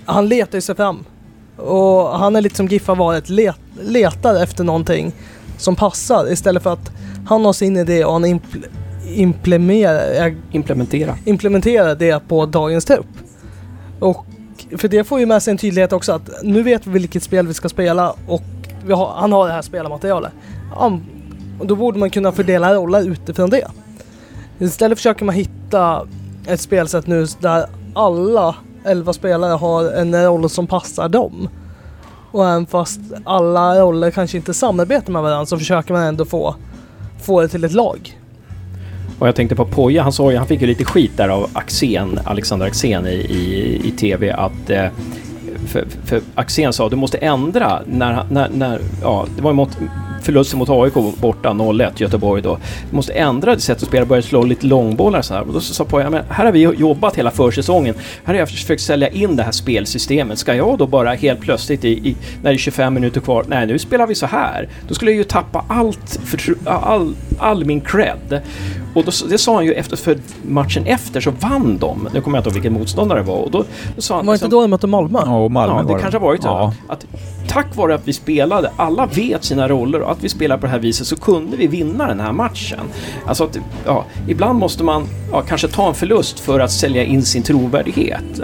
han 0.05 0.27
letar 0.29 0.57
ju 0.57 0.61
sig 0.61 0.75
fram. 0.75 1.05
Och 1.57 2.19
han 2.19 2.35
är 2.35 2.41
lite 2.41 2.55
som 2.55 2.67
Giffa 2.67 2.93
varit, 2.95 3.29
let, 3.29 3.55
letar 3.81 4.43
efter 4.43 4.63
någonting 4.63 5.11
som 5.57 5.75
passar 5.75 6.31
istället 6.31 6.63
för 6.63 6.73
att 6.73 6.91
han 7.27 7.45
har 7.45 7.53
sin 7.53 7.77
idé 7.77 8.05
och 8.05 8.13
han 8.13 8.25
impl, 8.25 8.57
implementerar, 9.07 10.35
Implementera. 10.51 11.17
implementera 11.25 11.95
det 11.95 12.27
på 12.27 12.45
dagens 12.45 12.85
trupp. 12.85 13.05
Och 13.99 14.25
för 14.77 14.87
det 14.87 15.03
får 15.03 15.19
ju 15.19 15.25
med 15.25 15.43
sig 15.43 15.51
en 15.51 15.57
tydlighet 15.57 15.93
också 15.93 16.11
att 16.11 16.29
nu 16.43 16.63
vet 16.63 16.87
vi 16.87 16.91
vilket 16.91 17.23
spel 17.23 17.47
vi 17.47 17.53
ska 17.53 17.69
spela 17.69 18.15
och 18.27 18.43
vi 18.85 18.93
har, 18.93 19.13
han 19.15 19.31
har 19.31 19.47
det 19.47 19.53
här 19.53 19.61
spelarmaterialet. 19.61 20.31
Ja, 20.75 20.99
då 21.63 21.75
borde 21.75 21.99
man 21.99 22.09
kunna 22.09 22.31
fördela 22.31 22.73
roller 22.73 23.09
utifrån 23.09 23.49
det. 23.49 23.67
Istället 24.59 24.97
försöker 24.97 25.25
man 25.25 25.35
hitta 25.35 26.07
ett 26.47 26.61
spelsätt 26.61 27.07
nu 27.07 27.25
där 27.39 27.65
alla 27.93 28.55
11 28.85 29.13
spelare 29.13 29.53
har 29.53 29.91
en 29.91 30.25
roll 30.25 30.49
som 30.49 30.67
passar 30.67 31.09
dem. 31.09 31.49
Och 32.31 32.45
även 32.45 32.65
fast 32.65 32.99
alla 33.23 33.81
roller 33.81 34.11
kanske 34.11 34.37
inte 34.37 34.53
samarbetar 34.53 35.13
med 35.13 35.21
varandra 35.21 35.45
så 35.45 35.57
försöker 35.57 35.93
man 35.93 36.03
ändå 36.03 36.25
få, 36.25 36.55
få 37.21 37.41
det 37.41 37.47
till 37.47 37.63
ett 37.63 37.73
lag. 37.73 38.19
Och 39.19 39.27
jag 39.27 39.35
tänkte 39.35 39.55
på 39.55 39.65
Poja, 39.65 40.03
han 40.03 40.11
sa 40.13 40.31
ju, 40.31 40.37
han 40.37 40.47
fick 40.47 40.61
ju 40.61 40.67
lite 40.67 40.85
skit 40.85 41.11
där 41.17 41.29
av 41.29 41.49
Axén, 41.53 42.19
Alexander 42.23 42.65
Axén 42.65 43.07
i, 43.07 43.09
i, 43.09 43.81
i 43.87 43.91
TV 43.91 44.31
att 44.31 44.69
eh, 44.69 44.85
för, 45.67 45.85
för 46.05 46.21
Axén 46.35 46.73
sa 46.73 46.89
du 46.89 46.95
måste 46.95 47.17
ändra 47.17 47.79
när, 47.85 48.13
han- 48.13 48.25
när, 48.29 48.49
när 48.49 48.79
ja, 49.01 49.25
det 49.35 49.41
var 49.41 49.51
ju 49.51 49.55
mot 49.55 49.77
förlusten 50.21 50.59
mot 50.59 50.69
AIK 50.69 50.93
borta 51.21 51.49
0-1 51.49 51.91
Göteborg 51.97 52.41
då. 52.41 52.57
Du 52.89 52.95
måste 52.95 53.13
ändra 53.13 53.55
ditt 53.55 53.63
sätt 53.63 53.77
att 53.81 53.87
spela, 53.87 54.05
börja 54.05 54.21
slå 54.21 54.43
lite 54.43 54.65
långbollar 54.67 55.21
så 55.21 55.33
här. 55.33 55.41
Och 55.41 55.53
då 55.53 55.59
sa 55.59 55.85
Poja, 55.85 56.09
men 56.09 56.23
här 56.29 56.45
har 56.45 56.51
vi 56.51 56.59
jobbat 56.61 57.15
hela 57.15 57.31
försäsongen. 57.31 57.95
Här 58.23 58.33
har 58.33 58.39
jag 58.39 58.49
försökt 58.49 58.81
sälja 58.81 59.09
in 59.09 59.35
det 59.35 59.43
här 59.43 59.51
spelsystemet. 59.51 60.39
Ska 60.39 60.55
jag 60.55 60.77
då 60.77 60.87
bara 60.87 61.13
helt 61.13 61.39
plötsligt 61.41 61.85
i, 61.85 61.89
i, 61.89 62.15
när 62.43 62.49
det 62.51 62.55
är 62.55 62.57
25 62.57 62.93
minuter 62.93 63.21
kvar, 63.21 63.45
nej 63.47 63.67
nu 63.67 63.79
spelar 63.79 64.07
vi 64.07 64.15
så 64.15 64.25
här. 64.25 64.67
Då 64.87 64.93
skulle 64.93 65.11
jag 65.11 65.17
ju 65.17 65.23
tappa 65.23 65.65
allt, 65.67 66.19
all, 66.65 67.15
all 67.39 67.65
min 67.65 67.81
cred. 67.81 68.41
Och 68.95 69.03
då, 69.05 69.11
det 69.29 69.37
sa 69.37 69.55
han 69.55 69.65
ju 69.65 69.73
efter, 69.73 69.97
för 69.97 70.17
matchen 70.41 70.85
efter 70.85 71.21
så 71.21 71.31
vann 71.31 71.77
de. 71.77 72.09
Nu 72.13 72.21
kommer 72.21 72.37
jag 72.37 72.39
inte 72.39 72.49
ihåg 72.49 72.53
vilken 72.53 72.73
motståndare 72.73 73.19
det 73.19 73.25
var. 73.25 73.37
Och 73.37 73.51
då, 73.51 73.65
då 73.95 74.01
sa 74.01 74.15
han 74.15 74.25
Var 74.25 74.33
inte 74.33 74.45
liksom- 74.45 74.59
då 74.59 74.61
de 74.61 74.71
mötte 74.71 74.87
Malmö? 74.87 75.19
Ja, 75.25 75.37
och 75.37 75.51
Malmö 75.51 75.75
Ja, 75.75 75.81
det 75.81 75.93
var 75.93 75.99
kanske 75.99 76.19
har 76.19 76.25
varit 76.25 76.41
så. 76.41 76.47
Ja. 76.47 76.73
Att 76.87 77.05
tack 77.47 77.75
vare 77.75 77.95
att 77.95 78.07
vi 78.07 78.13
spelade, 78.13 78.71
alla 78.75 79.05
vet 79.05 79.43
sina 79.43 79.67
roller 79.67 80.01
och 80.01 80.11
att 80.11 80.23
vi 80.23 80.29
spelar 80.29 80.57
på 80.57 80.65
det 80.65 80.71
här 80.71 80.79
viset 80.79 81.07
så 81.07 81.15
kunde 81.15 81.57
vi 81.57 81.67
vinna 81.67 82.07
den 82.07 82.19
här 82.19 82.31
matchen. 82.31 82.79
Alltså 83.25 83.43
att, 83.43 83.57
ja, 83.85 84.05
ibland 84.27 84.59
måste 84.59 84.83
man 84.83 85.07
ja, 85.31 85.41
kanske 85.41 85.67
ta 85.67 85.87
en 85.87 85.93
förlust 85.93 86.39
för 86.39 86.59
att 86.59 86.71
sälja 86.71 87.03
in 87.03 87.23
sin 87.23 87.43
trovärdighet. 87.43 88.41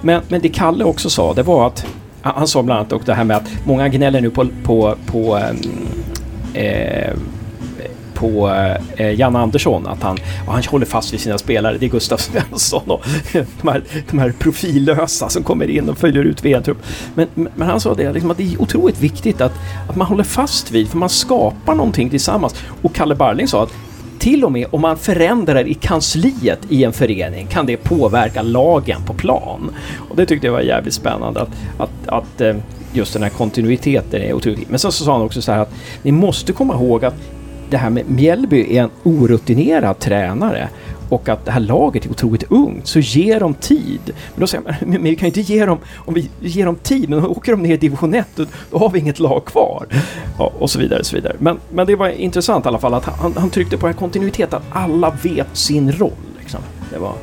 Men, 0.00 0.22
men 0.28 0.40
det 0.40 0.48
Kalle 0.48 0.84
också 0.84 1.10
sa, 1.10 1.34
det 1.34 1.42
var 1.42 1.66
att 1.66 1.86
han 2.22 2.34
han 2.36 2.48
sa 2.48 2.62
bland 2.62 2.80
annat 2.80 2.92
och 2.92 3.02
det 3.04 3.14
här 3.14 3.24
med 3.24 3.36
att 3.36 3.48
många 3.66 3.88
gnäller 3.88 4.20
nu 4.20 4.30
på, 4.30 4.46
på, 4.64 4.94
på 5.06 5.36
ehm, 5.36 5.56
eh, 6.54 7.14
på 8.20 8.50
eh, 8.96 9.14
Janne 9.14 9.38
Andersson 9.38 9.86
att 9.86 10.02
han, 10.02 10.18
han 10.46 10.62
håller 10.62 10.86
fast 10.86 11.12
vid 11.12 11.20
sina 11.20 11.38
spelare. 11.38 11.76
Det 11.78 11.86
är 11.86 11.90
Gustav 11.90 12.16
Svensson 12.16 12.90
och 12.90 13.06
de 13.32 13.68
här, 13.68 13.82
de 14.10 14.18
här 14.18 14.32
profillösa 14.38 15.28
som 15.28 15.42
kommer 15.42 15.70
in 15.70 15.88
och 15.88 15.98
följer 15.98 16.24
ut 16.24 16.44
VM-trupp. 16.44 16.78
Men, 17.14 17.28
men 17.34 17.68
han 17.68 17.80
sa 17.80 17.94
det, 17.94 18.12
liksom, 18.12 18.30
att 18.30 18.36
det 18.36 18.54
är 18.54 18.62
otroligt 18.62 19.00
viktigt 19.00 19.40
att, 19.40 19.52
att 19.88 19.96
man 19.96 20.06
håller 20.06 20.24
fast 20.24 20.70
vid, 20.70 20.88
för 20.88 20.98
man 20.98 21.08
skapar 21.08 21.74
någonting 21.74 22.10
tillsammans. 22.10 22.54
Och 22.82 22.94
Kalle 22.94 23.14
Barling 23.14 23.48
sa 23.48 23.62
att 23.62 23.72
till 24.18 24.44
och 24.44 24.52
med 24.52 24.66
om 24.70 24.80
man 24.80 24.96
förändrar 24.96 25.68
i 25.68 25.74
kansliet 25.74 26.58
i 26.68 26.84
en 26.84 26.92
förening 26.92 27.46
kan 27.46 27.66
det 27.66 27.76
påverka 27.76 28.42
lagen 28.42 29.02
på 29.06 29.14
plan. 29.14 29.70
Och 30.10 30.16
det 30.16 30.26
tyckte 30.26 30.46
jag 30.46 30.52
var 30.52 30.60
jävligt 30.60 30.94
spännande 30.94 31.40
att, 31.40 31.48
att, 31.78 32.08
att 32.08 32.40
eh, 32.40 32.56
just 32.92 33.12
den 33.12 33.22
här 33.22 33.30
kontinuiteten 33.30 34.22
är 34.22 34.32
otroligt 34.32 34.70
Men 34.70 34.78
sen 34.78 34.92
så 34.92 35.04
sa 35.04 35.12
han 35.12 35.22
också 35.22 35.42
så 35.42 35.52
här 35.52 35.58
att 35.58 35.72
ni 36.02 36.12
måste 36.12 36.52
komma 36.52 36.74
ihåg 36.74 37.04
att 37.04 37.14
det 37.70 37.76
här 37.76 37.90
med 37.90 38.10
Mjällby 38.10 38.76
är 38.76 38.82
en 38.82 38.90
orutinerad 39.02 39.98
tränare 39.98 40.68
och 41.10 41.28
att 41.28 41.44
det 41.44 41.50
här 41.50 41.60
laget 41.60 42.06
är 42.06 42.10
otroligt 42.10 42.44
ungt, 42.50 42.86
så 42.86 42.98
ge 42.98 43.38
dem 43.38 43.54
tid. 43.54 44.00
Men 44.04 44.40
då 44.40 44.46
säger 44.46 44.64
man, 44.64 44.74
men 44.80 45.02
vi 45.02 45.16
kan 45.16 45.28
ju 45.28 45.40
inte 45.40 45.52
ge 45.52 45.66
dem, 45.66 45.78
om 45.96 46.14
vi 46.14 46.30
ger 46.40 46.66
dem 46.66 46.76
tid, 46.76 47.08
men 47.08 47.22
då 47.22 47.28
åker 47.28 47.52
de 47.52 47.62
ner 47.62 47.74
i 47.74 47.76
division 47.76 48.14
1, 48.14 48.26
då, 48.34 48.44
då 48.70 48.78
har 48.78 48.90
vi 48.90 48.98
inget 48.98 49.18
lag 49.18 49.44
kvar. 49.44 49.86
Ja, 50.38 50.52
och 50.58 50.70
så 50.70 50.78
vidare, 50.78 51.00
och 51.00 51.06
så 51.06 51.16
vidare. 51.16 51.36
Men, 51.38 51.58
men 51.72 51.86
det 51.86 51.96
var 51.96 52.08
intressant 52.08 52.64
i 52.64 52.68
alla 52.68 52.78
fall 52.78 52.94
att 52.94 53.04
han, 53.04 53.34
han 53.36 53.50
tryckte 53.50 53.78
på 53.78 53.86
en 53.86 53.94
kontinuitet, 53.94 54.54
att 54.54 54.62
alla 54.70 55.16
vet 55.22 55.56
sin 55.56 55.92
roll. 55.92 56.12
Liksom. 56.40 56.60
Det 56.92 56.98
var... 56.98 57.14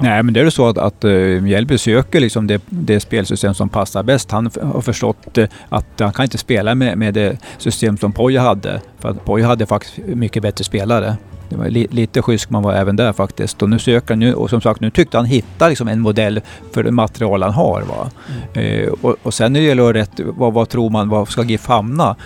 Nej, 0.00 0.22
men 0.22 0.34
det 0.34 0.40
är 0.40 0.44
ju 0.44 0.50
så 0.50 0.68
att, 0.68 0.78
att 0.78 1.04
uh, 1.04 1.42
Mjällby 1.42 1.78
söker 1.78 2.20
liksom 2.20 2.46
det, 2.46 2.62
det 2.68 3.00
spelsystem 3.00 3.54
som 3.54 3.68
passar 3.68 4.02
bäst. 4.02 4.30
Han 4.30 4.50
har 4.62 4.80
förstått 4.80 5.38
uh, 5.38 5.46
att 5.68 6.00
han 6.00 6.12
kan 6.12 6.24
inte 6.24 6.38
spela 6.38 6.74
med, 6.74 6.98
med 6.98 7.14
det 7.14 7.38
system 7.58 7.96
som 7.96 8.12
Poja 8.12 8.40
hade. 8.40 8.80
För 9.00 9.08
att 9.08 9.24
Poja 9.24 9.46
hade 9.46 9.66
faktiskt 9.66 10.06
mycket 10.06 10.42
bättre 10.42 10.64
spelare. 10.64 11.16
Det 11.50 11.56
var 11.56 11.68
li, 11.68 11.86
lite 11.90 12.22
schysst 12.22 12.50
man 12.50 12.62
var 12.62 12.72
även 12.72 12.96
där 12.96 13.12
faktiskt. 13.12 13.62
Och 13.62 13.70
nu 13.70 13.78
söker 13.78 14.08
han 14.08 14.18
nu, 14.18 14.34
och 14.34 14.50
som 14.50 14.60
sagt 14.60 14.80
nu 14.80 14.90
tyckte 14.90 15.16
han 15.16 15.26
hitta 15.26 15.68
liksom 15.68 15.88
en 15.88 16.00
modell 16.00 16.40
för 16.72 16.82
det 16.82 16.90
material 16.90 17.42
han 17.42 17.52
har. 17.52 17.82
Va? 17.82 18.10
Mm. 18.54 18.84
Eh, 18.84 18.88
och, 18.88 19.16
och 19.22 19.34
sen 19.34 19.52
när 19.52 19.60
det 19.60 19.66
gäller 19.66 19.92
rätt, 19.92 20.20
vad, 20.36 20.52
vad 20.52 20.68
tror 20.68 20.90
man, 20.90 21.08
vad 21.08 21.28
ska 21.28 21.42
GIF 21.42 21.66
hamna? 21.66 22.16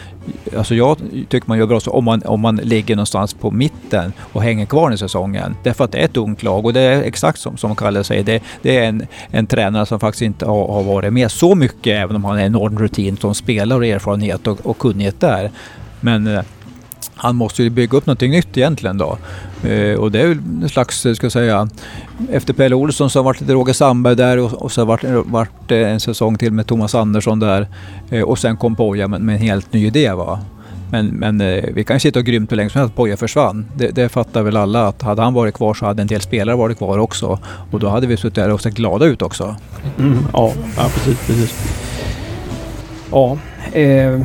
Alltså 0.57 0.75
jag 0.75 0.99
tycker 1.29 1.49
man 1.49 1.59
gör 1.59 1.67
bra 1.67 1.81
så 1.81 1.91
om 1.91 2.05
man, 2.05 2.23
om 2.25 2.41
man 2.41 2.57
ligger 2.57 2.97
någonstans 2.97 3.35
på 3.35 3.51
mitten 3.51 4.13
och 4.33 4.43
hänger 4.43 4.67
kvar 4.67 4.93
i 4.93 4.99
säsongen. 4.99 5.57
Därför 5.63 5.85
att 5.85 5.93
det 5.93 5.99
är 5.99 6.05
ett 6.05 6.17
ungt 6.17 6.43
lag 6.43 6.67
och 6.67 6.73
det 6.73 6.81
är 6.81 7.03
exakt 7.03 7.41
som, 7.41 7.57
som 7.57 7.77
Kalle 7.77 8.05
säger. 8.05 8.25
Det, 8.25 8.43
det 8.63 8.79
är 8.79 8.89
en, 8.89 9.07
en 9.31 9.47
tränare 9.47 9.87
som 9.87 10.01
faktiskt 10.01 10.23
inte 10.23 10.47
har, 10.47 10.69
har 10.73 10.83
varit 10.83 11.13
med 11.13 11.31
så 11.31 11.55
mycket 11.55 12.03
även 12.03 12.17
om 12.17 12.25
han 12.25 12.33
har 12.33 12.41
en 12.41 12.47
enorm 12.47 12.79
rutin 12.79 13.17
som 13.17 13.35
spelare 13.35 13.79
och 13.79 13.87
erfarenhet 13.87 14.47
och, 14.47 14.67
och 14.67 14.79
kunnighet 14.79 15.21
där. 15.21 15.51
Men 16.01 16.27
eh, 16.27 16.43
han 17.15 17.37
måste 17.37 17.63
ju 17.63 17.71
bygga 17.71 17.99
upp 17.99 18.07
någonting 18.07 18.31
nytt 18.31 18.57
egentligen 18.57 18.99
då. 18.99 19.19
Eh, 19.69 19.95
och 19.95 20.13
det 20.13 20.21
är 20.21 20.27
ju 20.27 20.33
en 20.63 20.69
slags, 20.69 21.07
eh, 21.07 21.15
ska 21.15 21.25
jag 21.25 21.33
säga, 21.33 21.69
efter 22.31 22.55
Pelle 22.55 22.75
Olsson 22.75 23.11
så 23.11 23.19
har 23.19 23.23
det 23.23 23.27
varit 23.27 23.41
lite 23.41 23.53
Roger 23.53 23.73
Sandberg 23.73 24.17
där 24.17 24.39
och, 24.39 24.53
och 24.53 24.73
så 24.73 24.81
har 24.81 24.99
det 25.03 25.13
varit, 25.13 25.27
varit 25.27 25.71
eh, 25.71 25.93
en 25.93 26.01
säsong 26.01 26.39
till 26.39 26.53
med 26.53 26.67
Thomas 26.67 26.95
Andersson 26.95 27.41
där. 27.41 27.69
Eh, 28.11 28.23
och 28.23 28.39
sen 28.39 28.57
kom 28.57 28.77
Poja 28.77 29.09
med, 29.09 29.21
med, 29.21 29.35
en 29.35 29.43
helt 29.43 29.73
ny 29.73 29.87
idé. 29.87 30.13
Va? 30.13 30.41
Men, 30.91 31.07
men 31.07 31.41
eh, 31.41 31.65
vi 31.75 31.85
kan 31.85 31.97
ju 31.97 32.01
sitta 32.01 32.19
och 32.19 32.25
grymt 32.25 32.53
hur 32.53 32.57
länge 32.57 32.71
som 32.71 32.79
helst 32.79 32.93
att 32.93 32.97
Poja 32.97 33.17
försvann. 33.17 33.67
Det, 33.77 33.91
det 33.91 34.09
fattar 34.09 34.43
väl 34.43 34.57
alla 34.57 34.89
att 34.89 35.03
hade 35.03 35.23
han 35.23 35.35
varit 35.35 35.55
kvar 35.55 35.75
så 35.75 35.87
hade 35.87 36.03
en 36.03 36.09
del 36.09 36.21
spelare 36.21 36.57
varit 36.57 36.79
kvar 36.79 36.99
också. 36.99 37.39
Och 37.71 37.81
då 37.81 37.89
hade 37.89 38.07
vi 38.07 38.17
suttit 38.17 38.35
där 38.35 38.51
och 38.51 38.61
sett 38.61 38.75
glada 38.75 39.07
ut 39.07 39.23
också. 39.23 39.57
Mm, 39.99 40.19
ja, 40.33 40.53
ja, 40.77 40.91
precis. 40.95 41.27
precis. 41.27 41.55
Ja, 43.11 43.39
eh, 43.73 44.21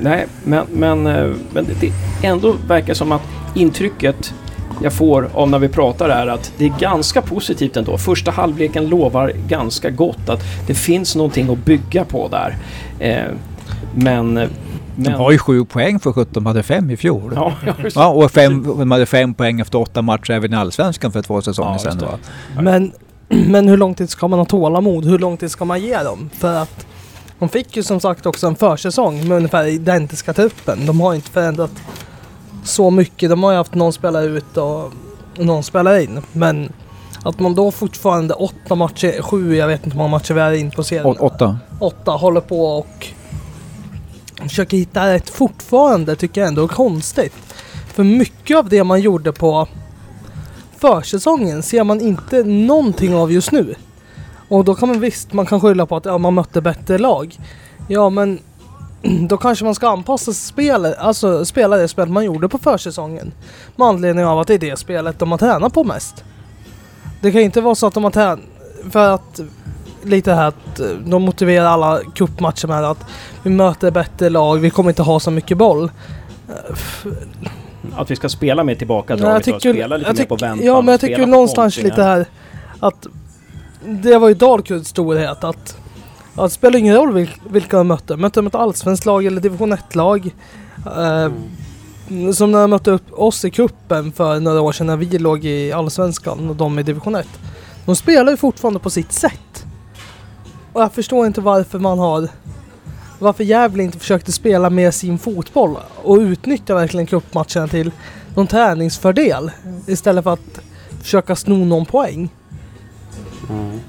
nej, 0.00 0.26
men, 0.44 0.66
men, 0.72 1.06
eh, 1.06 1.30
men 1.52 1.64
det 1.64 1.92
ändå 2.24 2.54
verkar 2.66 2.94
som 2.94 3.12
att 3.12 3.22
intrycket 3.54 4.34
jag 4.82 4.92
får 4.92 5.28
av 5.34 5.50
när 5.50 5.58
vi 5.58 5.68
pratar 5.68 6.08
är 6.08 6.26
att 6.26 6.52
det 6.58 6.64
är 6.64 6.72
ganska 6.78 7.22
positivt 7.22 7.76
ändå. 7.76 7.98
Första 7.98 8.30
halvleken 8.30 8.88
lovar 8.88 9.32
ganska 9.48 9.90
gott 9.90 10.28
att 10.28 10.42
det 10.66 10.74
finns 10.74 11.16
någonting 11.16 11.52
att 11.52 11.58
bygga 11.58 12.04
på 12.04 12.28
där. 12.28 12.56
Eh, 12.98 13.24
men 13.94 14.48
men... 14.96 15.12
De 15.12 15.18
har 15.18 15.30
ju 15.30 15.38
sju 15.38 15.64
poäng 15.64 16.00
för 16.00 16.12
17, 16.12 16.32
de 16.32 16.46
hade 16.46 16.62
fem 16.62 16.90
i 16.90 16.96
fjol. 16.96 17.32
Ja, 17.34 17.52
ja, 17.94 18.08
och 18.08 18.30
fem, 18.30 18.62
de 18.78 18.90
hade 18.90 19.06
fem 19.06 19.34
poäng 19.34 19.60
efter 19.60 19.78
åtta 19.78 20.02
matcher 20.02 20.30
även 20.30 20.52
i 20.52 20.56
Allsvenskan 20.56 21.12
för 21.12 21.22
två 21.22 21.42
säsonger 21.42 21.72
ja, 21.72 21.78
sedan. 21.78 21.98
Va? 21.98 22.18
Men, 22.62 22.92
men 23.28 23.68
hur 23.68 23.76
lång 23.76 23.94
tid 23.94 24.10
ska 24.10 24.28
man 24.28 24.38
ha 24.38 24.46
tålamod? 24.46 25.04
Hur 25.04 25.18
lång 25.18 25.36
tid 25.36 25.50
ska 25.50 25.64
man 25.64 25.80
ge 25.80 25.98
dem? 25.98 26.30
För 26.34 26.54
att 26.54 26.86
de 27.38 27.48
fick 27.48 27.76
ju 27.76 27.82
som 27.82 28.00
sagt 28.00 28.26
också 28.26 28.46
en 28.46 28.56
försäsong 28.56 29.28
med 29.28 29.36
ungefär 29.36 29.66
identiska 29.66 30.32
truppen. 30.32 30.86
De 30.86 31.00
har 31.00 31.14
inte 31.14 31.30
förändrat 31.30 31.70
så 32.64 32.90
mycket. 32.90 33.30
De 33.30 33.42
har 33.42 33.50
ju 33.50 33.56
haft 33.56 33.74
någon 33.74 33.92
spelare 33.92 34.24
ut 34.24 34.56
och 34.56 34.92
någon 35.38 35.62
spelare 35.62 36.02
in. 36.02 36.22
Men 36.32 36.72
att 37.24 37.40
man 37.40 37.54
då 37.54 37.70
fortfarande 37.70 38.34
åtta 38.34 38.74
matcher, 38.74 39.22
sju, 39.22 39.56
jag 39.56 39.68
vet 39.68 39.84
inte 39.84 39.90
hur 39.90 39.98
många 39.98 40.10
matcher 40.10 40.34
vi 40.34 40.40
är 40.40 40.52
in 40.52 40.70
på 40.70 40.84
serien. 40.84 41.06
Å 41.06 41.16
åtta. 41.18 41.58
Åtta, 41.80 42.10
håller 42.10 42.40
på 42.40 42.66
och 42.66 43.06
försöker 44.42 44.76
hitta 44.76 45.12
rätt 45.12 45.30
fortfarande 45.30 46.16
tycker 46.16 46.40
jag 46.40 46.48
ändå 46.48 46.64
är 46.64 46.68
konstigt. 46.68 47.34
För 47.94 48.04
mycket 48.04 48.56
av 48.56 48.68
det 48.68 48.84
man 48.84 49.00
gjorde 49.00 49.32
på 49.32 49.68
försäsongen 50.78 51.62
ser 51.62 51.84
man 51.84 52.00
inte 52.00 52.42
någonting 52.44 53.14
av 53.14 53.32
just 53.32 53.52
nu. 53.52 53.74
Och 54.48 54.64
då 54.64 54.74
kan 54.74 54.88
man 54.88 55.00
visst, 55.00 55.32
man 55.32 55.46
kan 55.46 55.60
skylla 55.60 55.86
på 55.86 55.96
att 55.96 56.04
ja, 56.04 56.18
man 56.18 56.34
mötte 56.34 56.60
bättre 56.60 56.98
lag. 56.98 57.38
Ja 57.88 58.10
men 58.10 58.38
då 59.28 59.36
kanske 59.36 59.64
man 59.64 59.74
ska 59.74 59.88
anpassa 59.88 60.32
spelet, 60.32 60.98
alltså 60.98 61.44
spela 61.44 61.76
det 61.76 61.88
spel 61.88 62.08
man 62.08 62.24
gjorde 62.24 62.48
på 62.48 62.58
försäsongen. 62.58 63.32
Med 63.76 63.88
anledning 63.88 64.24
av 64.24 64.38
att 64.38 64.46
det 64.46 64.54
är 64.54 64.58
det 64.58 64.78
spelet 64.78 65.18
de 65.18 65.30
har 65.30 65.38
tränat 65.38 65.72
på 65.72 65.84
mest. 65.84 66.24
Det 67.20 67.32
kan 67.32 67.40
inte 67.40 67.60
vara 67.60 67.74
så 67.74 67.86
att 67.86 67.94
de 67.94 68.04
har 68.04 68.10
tränat, 68.10 68.40
för 68.90 69.14
att 69.14 69.40
lite 70.02 70.32
här 70.32 70.48
att 70.48 70.80
eh, 70.80 70.86
de 71.06 71.22
motiverar 71.22 71.66
alla 71.66 72.00
cupmatcher 72.14 72.68
med 72.68 72.84
att 72.84 73.06
vi 73.42 73.50
möter 73.50 73.90
bättre 73.90 74.30
lag, 74.30 74.56
vi 74.56 74.70
kommer 74.70 74.90
inte 74.90 75.02
ha 75.02 75.20
så 75.20 75.30
mycket 75.30 75.58
boll. 75.58 75.90
Att 77.96 78.10
vi 78.10 78.16
ska 78.16 78.28
spela 78.28 78.64
med 78.64 78.78
tillbaka 78.78 79.16
draget 79.16 79.54
och 79.54 79.60
spela 79.60 79.96
lite 79.96 80.12
mer 80.12 80.24
på 80.24 80.36
väntan. 80.36 80.66
Ja 80.66 80.80
men 80.80 80.92
jag 80.92 81.00
tycker 81.00 81.26
någonstans 81.26 81.76
lite 81.76 82.02
här 82.02 82.26
att 82.80 83.06
det 83.86 84.18
var 84.18 84.28
ju 84.28 84.34
Dalkurds 84.34 84.88
storhet 84.88 85.44
att 85.44 85.76
Ja, 86.36 86.42
det 86.42 86.50
spelar 86.50 86.78
ingen 86.78 86.94
roll 86.94 87.28
vilka 87.48 87.76
de 87.76 87.88
mötte. 87.88 88.16
Mötte 88.16 88.40
de 88.40 88.46
ett 88.46 88.54
allsvenskt 88.54 89.06
lag 89.06 89.26
eller 89.26 89.40
division 89.40 89.72
1-lag. 89.72 90.34
Eh, 90.86 91.32
mm. 92.08 92.32
Som 92.32 92.52
när 92.52 92.60
de 92.60 92.70
mötte 92.70 92.90
upp 92.90 93.12
oss 93.12 93.44
i 93.44 93.50
kuppen 93.50 94.12
för 94.12 94.40
några 94.40 94.60
år 94.60 94.72
sedan 94.72 94.86
när 94.86 94.96
vi 94.96 95.18
låg 95.18 95.44
i 95.44 95.72
allsvenskan 95.72 96.50
och 96.50 96.56
de 96.56 96.78
i 96.78 96.82
division 96.82 97.14
1. 97.14 97.28
De 97.86 97.96
spelar 97.96 98.30
ju 98.32 98.36
fortfarande 98.36 98.80
på 98.80 98.90
sitt 98.90 99.12
sätt. 99.12 99.66
Och 100.72 100.82
jag 100.82 100.92
förstår 100.92 101.26
inte 101.26 101.40
varför 101.40 101.78
man 101.78 101.98
har... 101.98 102.28
Varför 103.18 103.44
Gävle 103.44 103.82
inte 103.82 103.98
försökte 103.98 104.32
spela 104.32 104.70
med 104.70 104.94
sin 104.94 105.18
fotboll 105.18 105.76
och 106.02 106.16
utnyttja 106.16 106.74
verkligen 106.74 107.06
cupmatcherna 107.06 107.68
till 107.68 107.90
någon 108.34 108.46
träningsfördel 108.46 109.50
istället 109.86 110.24
för 110.24 110.32
att 110.32 110.60
försöka 111.02 111.36
sno 111.36 111.64
någon 111.64 111.86
poäng. 111.86 112.28
Mm. 113.50 113.80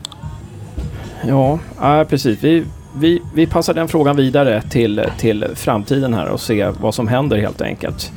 Ja, 1.28 1.60
äh, 1.82 2.04
precis. 2.04 2.44
Vi, 2.44 2.64
vi, 2.98 3.22
vi 3.34 3.48
passar 3.48 3.74
den 3.74 3.88
frågan 3.88 4.16
vidare 4.16 4.62
till, 4.62 5.04
till 5.18 5.46
framtiden 5.56 6.14
här 6.14 6.28
och 6.28 6.42
se 6.42 6.70
vad 6.82 6.96
som 6.96 7.08
händer 7.08 7.38
helt 7.38 7.62
enkelt. 7.62 8.12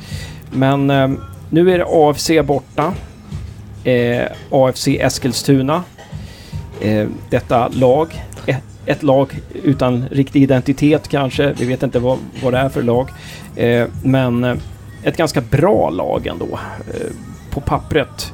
Men 0.51 0.89
eh, 0.89 1.09
nu 1.49 1.71
är 1.71 1.77
det 1.77 1.85
AFC 1.87 2.29
borta. 2.47 2.93
Eh, 3.83 4.25
AFC 4.51 4.87
Eskilstuna. 4.87 5.83
Eh, 6.81 7.07
detta 7.29 7.67
lag, 7.67 8.23
ett, 8.45 8.63
ett, 8.85 9.03
lag 9.03 9.39
utan 9.63 10.05
riktig 10.11 10.43
identitet 10.43 11.07
kanske. 11.07 11.53
Vi 11.53 11.65
vet 11.65 11.83
inte 11.83 11.99
vad, 11.99 12.17
vad 12.43 12.53
det 12.53 12.59
är 12.59 12.69
för 12.69 12.83
lag. 12.83 13.09
Eh, 13.55 13.87
men 14.03 14.43
eh, 14.43 14.55
ett 15.03 15.17
ganska 15.17 15.41
bra 15.41 15.89
lag 15.89 16.27
ändå. 16.27 16.59
Eh, 16.93 17.09
på 17.51 17.61
pappret 17.61 18.31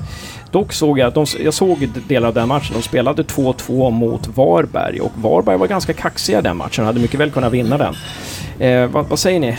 Dock 0.55 0.73
såg 0.73 0.99
jag, 0.99 1.13
de, 1.13 1.25
jag 1.39 1.53
såg 1.53 1.89
delar 2.07 2.27
av 2.27 2.33
den 2.33 2.47
matchen, 2.47 2.73
de 2.73 2.81
spelade 2.81 3.23
2-2 3.23 3.91
mot 3.91 4.27
Varberg 4.27 5.01
och 5.01 5.11
Varberg 5.15 5.57
var 5.57 5.67
ganska 5.67 5.93
kaxiga 5.93 6.41
den 6.41 6.57
matchen, 6.57 6.85
hade 6.85 6.99
mycket 6.99 7.19
väl 7.19 7.31
kunnat 7.31 7.53
vinna 7.53 7.77
den. 7.77 7.95
Eh, 8.59 8.87
vad, 8.87 9.05
vad, 9.05 9.19
säger 9.19 9.39
ni? 9.39 9.57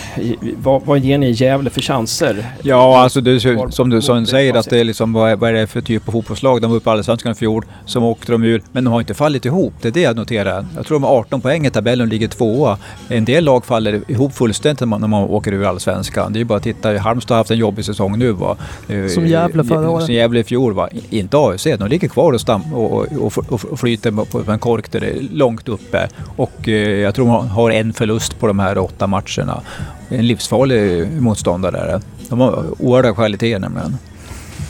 Vad, 0.56 0.82
vad 0.84 0.98
ger 0.98 1.18
ni 1.18 1.30
Gävle 1.30 1.70
för 1.70 1.80
chanser? 1.80 2.46
Ja, 2.62 2.98
alltså 2.98 3.20
det, 3.20 3.40
som 3.70 3.90
du 3.90 4.02
som 4.02 4.26
säger 4.26 4.54
att 4.54 4.70
det 4.70 4.80
är 4.80 4.84
liksom, 4.84 5.12
vad 5.12 5.30
är, 5.30 5.36
vad 5.36 5.50
är 5.50 5.54
det 5.54 5.66
för 5.66 5.80
typ 5.80 6.08
av 6.08 6.12
fotbollslag? 6.12 6.62
De 6.62 6.70
var 6.70 6.76
uppe 6.76 6.90
i 6.90 6.92
Allsvenskan 6.92 7.32
i 7.32 7.34
fjol, 7.34 7.64
som 7.84 8.04
åkte 8.04 8.32
de 8.32 8.44
ur, 8.44 8.62
men 8.72 8.84
de 8.84 8.92
har 8.92 9.00
inte 9.00 9.14
fallit 9.14 9.44
ihop. 9.44 9.74
Det 9.80 9.88
är 9.88 9.92
det 9.92 10.00
jag 10.00 10.16
noterar. 10.16 10.66
Jag 10.76 10.86
tror 10.86 10.96
de 10.98 11.04
har 11.04 11.18
18 11.18 11.40
poäng 11.40 11.66
i 11.66 11.70
tabellen 11.70 12.06
och 12.06 12.12
ligger 12.12 12.28
tvåa. 12.28 12.78
En 13.08 13.24
del 13.24 13.44
lag 13.44 13.64
faller 13.64 14.02
ihop 14.08 14.34
fullständigt 14.34 14.80
när 14.80 14.86
man, 14.86 15.00
när 15.00 15.08
man 15.08 15.22
åker 15.22 15.52
ur 15.52 15.64
Allsvenskan. 15.64 16.32
Det 16.32 16.36
är 16.36 16.40
ju 16.40 16.44
bara 16.44 16.56
att 16.58 16.62
titta, 16.64 16.98
Halmstad 16.98 17.34
har 17.34 17.40
haft 17.40 17.50
en 17.50 17.58
jobbig 17.58 17.84
säsong 17.84 18.18
nu 18.18 18.32
va. 18.32 18.56
Eh, 18.88 19.06
som 19.06 19.26
Gävle 19.26 19.64
förra 19.64 19.90
året. 19.90 20.06
Som 20.06 20.14
Gävle 20.14 20.40
i 20.40 20.44
fjol 20.44 20.72
va. 20.74 20.88
Inte 21.10 21.36
AFC, 21.36 21.66
de 21.78 21.88
ligger 21.88 22.08
kvar 22.08 22.32
och, 22.32 22.40
stam, 22.40 22.74
och, 22.74 22.92
och, 22.92 23.38
och, 23.38 23.64
och 23.64 23.80
flyter 23.80 24.44
på 24.44 24.52
en 24.52 24.58
kork 24.58 24.92
där 24.92 25.00
det 25.00 25.06
är 25.06 25.22
långt 25.32 25.68
uppe. 25.68 26.08
Och 26.36 26.68
eh, 26.68 26.74
jag 26.74 27.14
tror 27.14 27.26
de 27.26 27.48
har 27.48 27.70
en 27.70 27.92
förlust 27.92 28.40
på 28.40 28.46
de 28.46 28.58
här 28.58 28.85
åtta 28.86 29.06
matcherna. 29.06 29.62
En 30.08 30.26
livsfarlig 30.26 31.10
motståndare. 31.20 32.00
De 32.28 32.40
har 32.40 32.64
oerhörda 32.78 33.14
kvaliteter 33.14 33.58
nämligen. 33.58 33.96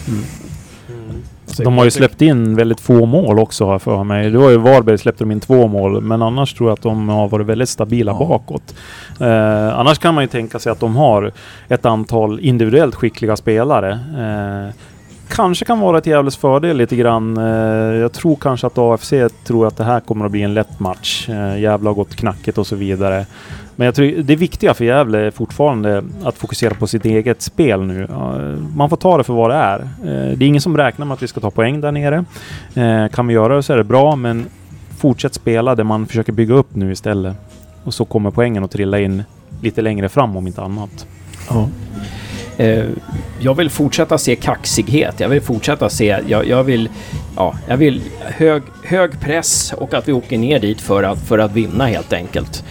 Mm. 0.09 0.25
De 1.65 1.79
har 1.79 1.85
ju 1.85 1.91
släppt 1.91 2.23
in 2.23 2.57
väldigt 2.57 2.81
få 2.81 3.07
mål 3.07 3.39
också 3.39 3.79
för 3.79 4.05
mig. 4.05 4.31
Det 4.31 4.39
var 4.39 4.51
ju 4.51 4.57
Varberg 4.57 4.99
släppte 4.99 5.25
de 5.25 5.31
in 5.31 5.41
två 5.41 5.67
mål, 5.67 6.01
men 6.01 6.23
annars 6.23 6.55
tror 6.55 6.69
jag 6.69 6.75
att 6.75 6.83
de 6.83 7.09
har 7.09 7.29
varit 7.29 7.47
väldigt 7.47 7.69
stabila 7.69 8.13
ja. 8.13 8.19
bakåt. 8.19 8.75
Eh, 9.21 9.79
annars 9.79 9.99
kan 9.99 10.15
man 10.15 10.25
ju 10.25 10.29
tänka 10.29 10.59
sig 10.59 10.73
att 10.73 10.81
de 10.81 10.97
har 10.97 11.33
ett 11.69 11.87
antal 11.87 12.41
individuellt 12.41 12.95
skickliga 12.95 13.37
spelare. 13.37 13.93
Eh, 13.93 14.75
kanske 15.29 15.65
kan 15.65 15.81
vara 15.81 16.01
till 16.01 16.13
Gävles 16.13 16.37
fördel 16.37 16.77
lite 16.77 16.97
grann. 16.97 17.37
Eh, 17.37 17.45
jag 17.97 18.13
tror 18.13 18.37
kanske 18.37 18.67
att 18.67 18.79
AFC 18.79 19.13
tror 19.45 19.67
att 19.67 19.77
det 19.77 19.85
här 19.85 20.01
kommer 20.01 20.25
att 20.25 20.31
bli 20.31 20.43
en 20.43 20.55
lätt 20.55 20.81
match. 20.81 21.29
Eh, 21.29 21.61
Gävle 21.61 21.89
har 21.89 21.95
gått 21.95 22.17
knackigt 22.17 22.59
och 22.59 22.67
så 22.67 22.77
vidare. 22.77 23.27
Men 23.77 23.85
jag 23.85 23.95
tror 23.95 24.23
det 24.23 24.37
viktiga 24.37 24.75
för 24.75 24.85
Gävle 24.85 25.19
är 25.19 25.31
fortfarande 25.31 26.03
att 26.25 26.39
fokusera 26.39 26.75
på 26.75 26.87
sitt 26.87 27.05
eget 27.05 27.43
spel 27.43 27.83
nu. 27.83 28.09
Man 28.77 28.91
får 28.91 28.97
ta 28.97 29.19
det 29.19 29.25
för 29.25 29.33
vad 29.33 29.51
det 29.51 29.57
är. 29.57 29.81
Eh, 29.81 30.37
det 30.39 30.45
är 30.45 30.49
ingen 30.49 30.63
som 30.63 30.77
räknar 30.77 31.07
med 31.07 31.15
att 31.15 31.23
vi 31.23 31.29
ska 31.29 31.41
ta 31.41 31.51
poäng 31.51 31.81
där 31.81 31.93
nere. 31.93 32.25
Kan 33.09 33.27
vi 33.27 33.35
göra 33.35 33.57
det 33.57 33.63
så 33.63 33.73
är 33.73 33.77
det 33.77 33.85
bra, 33.85 34.17
men 34.17 34.47
fortsätt 34.99 35.35
spela 35.35 35.75
det 35.75 35.85
man 35.85 36.07
försöker 36.07 36.33
bygga 36.33 36.55
upp 36.55 36.75
nu 36.75 36.93
istället. 36.93 37.37
Och 37.85 37.95
så 37.95 38.05
kommer 38.05 38.31
poängen 38.31 38.65
att 38.65 38.71
trilla 38.71 39.01
in 39.01 39.23
lite 39.63 39.83
längre 39.83 40.09
fram 40.09 40.37
om 40.37 40.47
inte 40.47 40.63
annat. 40.63 41.07
Ja. 41.49 41.69
Eh, 42.57 42.85
jag 43.39 43.55
vill 43.55 43.71
fortsätta 43.71 44.19
se 44.19 44.37
kaxighet. 44.37 45.21
Jag 45.21 45.29
vill 45.29 45.41
fortsätta 45.41 45.89
se... 45.89 46.19
Jag, 46.27 46.47
jag, 46.49 46.65
vill, 46.65 46.89
ja, 47.37 47.55
jag 47.69 47.77
vill 47.77 48.03
hög, 48.21 48.63
hög 48.85 49.21
press 49.21 49.73
och 49.77 49.95
att 49.95 50.09
vi 50.09 50.13
åker 50.13 50.39
ner 50.39 50.59
dit 50.59 50.81
för 50.81 51.03
att, 51.03 51.19
för 51.19 51.39
att 51.39 51.53
vinna 51.53 51.87
helt 51.87 52.13
enkelt. 52.13 52.65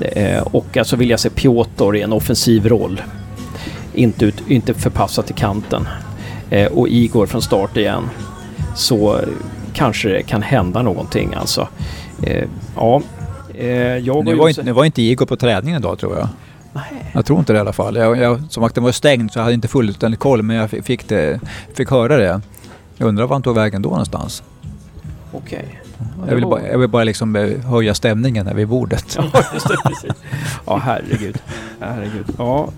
Eh, 0.00 0.42
och 0.42 0.66
så 0.72 0.78
alltså 0.78 0.96
vill 0.96 1.10
jag 1.10 1.20
se 1.20 1.30
Piotr 1.30 1.96
i 1.96 2.02
en 2.02 2.12
offensiv 2.12 2.68
roll. 2.68 3.02
Inte, 3.94 4.24
ut, 4.24 4.42
inte 4.48 4.74
förpassad 4.74 5.26
till 5.26 5.34
kanten. 5.34 5.88
Eh, 6.50 6.66
och 6.66 6.88
Igor 6.88 7.26
från 7.26 7.42
start 7.42 7.76
igen. 7.76 8.08
Så 8.76 9.20
kanske 9.72 10.08
det 10.08 10.22
kan 10.22 10.42
hända 10.42 10.82
någonting 10.82 11.34
alltså. 11.34 11.68
ja, 12.76 13.02
jag 14.02 14.24
nu, 14.24 14.34
var 14.34 14.48
inte, 14.48 14.62
nu 14.62 14.72
var 14.72 14.84
inte 14.84 15.02
Igor 15.02 15.26
på 15.26 15.36
träningen 15.36 15.80
idag 15.80 15.98
tror 15.98 16.18
jag. 16.18 16.28
Jag 17.12 17.26
tror 17.26 17.38
inte 17.38 17.52
det 17.52 17.56
i 17.56 17.60
alla 17.60 17.72
fall. 17.72 17.96
Jag, 17.96 18.18
jag, 18.18 18.40
som 18.50 18.62
sagt, 18.62 18.74
den 18.74 18.84
var 18.84 18.92
stängd 18.92 19.32
så 19.32 19.38
jag 19.38 19.44
hade 19.44 19.54
inte 19.54 19.68
fullständig 19.68 20.20
koll 20.20 20.42
men 20.42 20.56
jag 20.56 20.70
fick, 20.70 21.08
det, 21.08 21.40
fick 21.74 21.90
höra 21.90 22.16
det. 22.16 22.40
Jag 22.96 23.08
undrar 23.08 23.26
var 23.26 23.34
han 23.34 23.42
tog 23.42 23.54
vägen 23.54 23.82
då 23.82 23.88
någonstans. 23.88 24.42
Okej. 25.32 25.58
Okay. 25.58 26.28
Jag, 26.28 26.34
vill 26.34 26.46
bara, 26.46 26.68
jag 26.68 26.78
vill 26.78 26.88
bara 26.88 27.04
liksom 27.04 27.36
eh, 27.36 27.60
höja 27.60 27.94
stämningen 27.94 28.46
här 28.46 28.54
vid 28.54 28.68
bordet. 28.68 29.18
Ja, 29.32 29.42
just 29.54 29.68
det, 29.68 29.76
precis. 29.84 30.12
Ja, 30.66 30.80
herregud. 30.84 31.38
herregud. 31.80 32.26
Ja, 32.38 32.68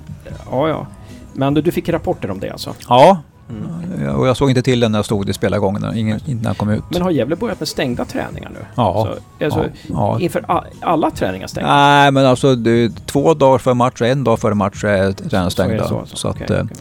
ja, 0.50 0.68
ja. 0.68 0.86
Men 1.32 1.54
du, 1.54 1.62
du 1.62 1.72
fick 1.72 1.88
rapporter 1.88 2.30
om 2.30 2.40
det 2.40 2.50
alltså? 2.50 2.74
Ja, 2.88 3.22
Mm. 3.50 4.14
Och 4.16 4.26
jag 4.26 4.36
såg 4.36 4.48
inte 4.50 4.62
till 4.62 4.80
den 4.80 4.92
när 4.92 4.98
jag 4.98 5.04
stod 5.04 5.28
i 5.28 5.32
spelargången, 5.32 5.96
ingen, 5.96 6.20
innan 6.26 6.44
jag 6.44 6.58
kom 6.58 6.70
ut. 6.70 6.84
Men 6.90 7.02
har 7.02 7.10
Gävle 7.10 7.36
börjat 7.36 7.60
med 7.60 7.68
stängda 7.68 8.04
träningar 8.04 8.50
nu? 8.54 8.58
Ja. 8.74 9.08
Så, 9.38 9.44
alltså, 9.44 9.64
ja, 9.88 10.20
Inför 10.20 10.62
alla 10.80 11.10
träningar 11.10 11.46
stängda? 11.46 11.76
Nej, 11.76 12.10
men 12.10 12.26
alltså 12.26 12.54
det, 12.54 13.06
två 13.06 13.34
dagar 13.34 13.58
före 13.58 13.74
match 13.74 14.00
och 14.00 14.06
en 14.06 14.24
dag 14.24 14.38
före 14.38 14.54
match 14.54 14.84
är 14.84 15.12
träningarna 15.12 15.50
stängda. 15.50 15.88
Så, 15.88 16.02
så, 16.06 16.16
så 16.16 16.30
okay, 16.30 16.44
att, 16.44 16.50
okay. 16.50 16.76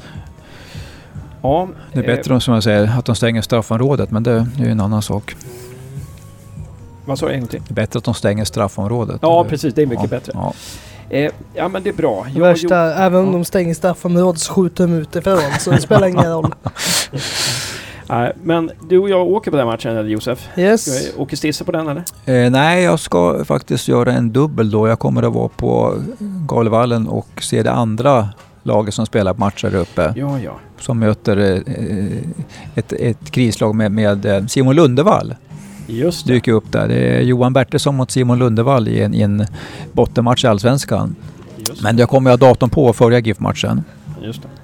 Ja, 1.41 1.67
det 1.93 1.99
är 1.99 2.03
bättre 2.03 2.33
eh, 2.33 2.39
som 2.39 2.53
jag 2.53 2.63
säger, 2.63 2.97
att 2.99 3.05
de 3.05 3.15
stänger 3.15 3.41
straffområdet, 3.41 4.11
men 4.11 4.23
det, 4.23 4.47
det 4.55 4.63
är 4.63 4.65
ju 4.65 4.71
en 4.71 4.81
annan 4.81 5.01
sak. 5.01 5.35
Vad 7.05 7.19
sa 7.19 7.27
du 7.27 7.33
en 7.33 7.39
gång 7.39 7.49
till? 7.49 7.61
Det 7.67 7.71
är 7.71 7.75
bättre 7.75 7.97
att 7.97 8.03
de 8.03 8.13
stänger 8.13 8.45
straffområdet. 8.45 9.19
Ja, 9.21 9.43
precis. 9.43 9.73
Det 9.73 9.81
är 9.81 9.85
mycket 9.85 10.09
bättre. 10.09 10.33
Eh, 11.09 11.31
ja 11.53 11.67
men 11.67 11.83
det 11.83 11.89
är 11.89 11.93
bra. 11.93 12.25
Jag 12.33 12.41
Värsta, 12.41 12.87
gjort... 12.87 12.97
även 12.97 13.19
om 13.21 13.31
de 13.31 13.45
stänger 13.45 13.73
straffområdet 13.73 14.41
så 14.41 14.53
skjuter 14.53 14.87
de 14.87 14.93
ut 14.93 15.15
ifrån 15.15 15.39
så 15.59 15.71
det 15.71 15.81
spelar 15.81 16.07
ingen 16.07 16.31
roll. 16.31 16.53
Nej, 18.09 18.33
men 18.43 18.71
du 18.89 18.97
och 18.97 19.09
jag 19.09 19.27
åker 19.27 19.51
på 19.51 19.57
den 19.57 19.67
matchen 19.67 19.97
eller 19.97 20.09
Josef? 20.09 20.49
Yes. 20.57 21.13
Åker 21.17 21.37
Stisse 21.37 21.63
på 21.63 21.71
den 21.71 21.87
eller? 21.87 22.03
Eh, 22.25 22.51
nej, 22.51 22.83
jag 22.83 22.99
ska 22.99 23.45
faktiskt 23.45 23.87
göra 23.87 24.11
en 24.13 24.31
dubbel 24.31 24.71
då. 24.71 24.87
Jag 24.87 24.99
kommer 24.99 25.23
att 25.23 25.33
vara 25.33 25.47
på 25.47 25.93
Galevallen 26.47 27.07
och 27.07 27.27
se 27.41 27.63
det 27.63 27.71
andra 27.71 28.29
laget 28.63 28.93
som 28.93 29.05
spelar 29.05 29.33
matcher 29.33 29.69
där 29.69 29.79
uppe. 29.79 30.13
Ja, 30.15 30.39
ja. 30.39 30.59
Som 30.79 30.99
möter 30.99 31.37
eh, 31.37 32.17
ett, 32.75 32.93
ett 32.93 33.31
krislag 33.31 33.75
med, 33.75 33.91
med 33.91 34.25
eh, 34.25 34.45
Simon 34.45 34.75
Lundevall. 34.75 35.35
Just 35.89 36.27
det. 36.27 36.33
dyker 36.33 36.51
upp 36.51 36.71
där. 36.71 36.87
Det 36.87 36.95
är 36.95 37.21
Johan 37.21 37.53
Bertilsson 37.53 37.95
mot 37.95 38.11
Simon 38.11 38.39
Lundevall 38.39 38.87
i 38.87 39.01
en, 39.01 39.13
i 39.13 39.21
en 39.21 39.45
bottenmatch 39.91 40.43
i 40.43 40.47
Allsvenskan. 40.47 41.15
Men 41.81 41.97
jag 41.97 42.09
kommer 42.09 42.29
ha 42.29 42.37
datorn 42.37 42.69
på 42.69 42.85
och 42.85 42.95
följa 42.95 43.19
GIF-matchen. 43.19 43.83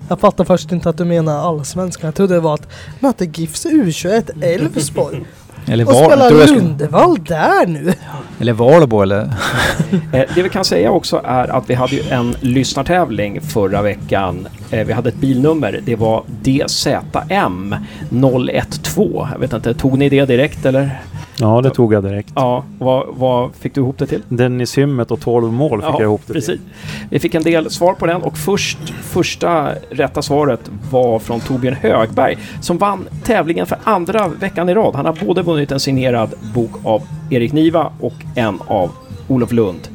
Jag 0.08 0.20
fattar 0.20 0.44
först 0.44 0.72
inte 0.72 0.90
att 0.90 0.98
du 0.98 1.06
menar 1.06 1.38
Allsvenskan. 1.38 2.08
Jag 2.08 2.16
trodde 2.16 2.34
det 2.34 2.40
var 2.40 2.54
att 2.54 2.68
mötte 3.00 3.26
GIFs 3.26 3.66
U21 3.66 4.44
Elfsborg. 4.44 5.26
Eller 5.68 5.88
och 5.88 5.94
var, 5.94 6.06
spelar 6.06 6.48
Lundevall 6.48 7.18
där 7.24 7.68
nu? 7.68 7.94
Eller 8.40 8.54
Valbo 8.54 9.02
eller? 9.02 9.34
Eh, 10.14 10.24
det 10.36 10.44
vi 10.44 10.50
kan 10.50 10.66
säga 10.66 10.92
också 10.92 11.22
är 11.26 11.48
att 11.48 11.70
vi 11.70 11.74
hade 11.74 11.96
ju 11.96 12.02
en 12.10 12.36
lyssnartävling 12.40 13.42
förra 13.42 13.82
veckan. 13.82 14.48
Eh, 14.72 14.86
vi 14.86 14.94
hade 14.94 15.10
ett 15.10 15.16
bilnummer. 15.16 15.80
Det 15.86 15.96
var 15.96 16.24
DZM 16.42 17.76
012. 18.82 19.28
Jag 19.32 19.40
vet 19.40 19.54
inte, 19.54 19.74
tog 19.74 19.98
ni 19.98 20.10
det 20.10 20.26
direkt 20.26 20.66
eller? 20.66 21.02
Ja, 21.40 21.62
det 21.62 21.70
tog 21.70 21.94
jag 21.94 22.04
direkt. 22.04 22.32
Ja, 22.36 22.64
vad, 22.80 23.06
vad 23.10 23.56
fick 23.56 23.76
du 23.76 23.82
ihop 23.82 23.98
det 23.98 24.08
till? 24.08 24.22
Dennis 24.30 24.78
Hymmet 24.78 25.12
och 25.12 25.20
12 25.20 25.54
mål 25.54 25.82
fick 25.82 25.90
ja, 25.90 25.94
jag 25.94 26.02
ihop 26.02 26.22
det 26.26 26.34
precis. 26.34 26.48
till. 26.48 26.60
Vi 27.10 27.20
fick 27.20 27.36
en 27.36 27.44
del 27.44 27.70
svar 27.72 27.94
på 27.94 28.06
den 28.06 28.22
och 28.22 28.38
först, 28.38 28.78
första 29.02 29.70
rätta 29.90 30.22
svaret 30.22 30.60
var 30.92 31.20
från 31.20 31.40
Torbjörn 31.40 31.76
Högberg 31.76 32.38
som 32.62 32.78
vann 32.78 33.08
tävlingen 33.24 33.66
för 33.66 33.78
andra 33.84 34.28
veckan 34.28 34.70
i 34.70 34.74
rad. 34.74 34.96
Han 34.96 35.06
har 35.06 35.18
både 35.26 35.42
vunnit 35.42 35.72
en 35.72 35.80
signerad 35.80 36.34
bok 36.54 36.72
av 36.84 37.02
Erik 37.30 37.54
Niva 37.54 37.92
och 38.00 38.14
en 38.36 38.60
av 38.68 38.92
Olof 39.28 39.52
Lund. 39.52 39.88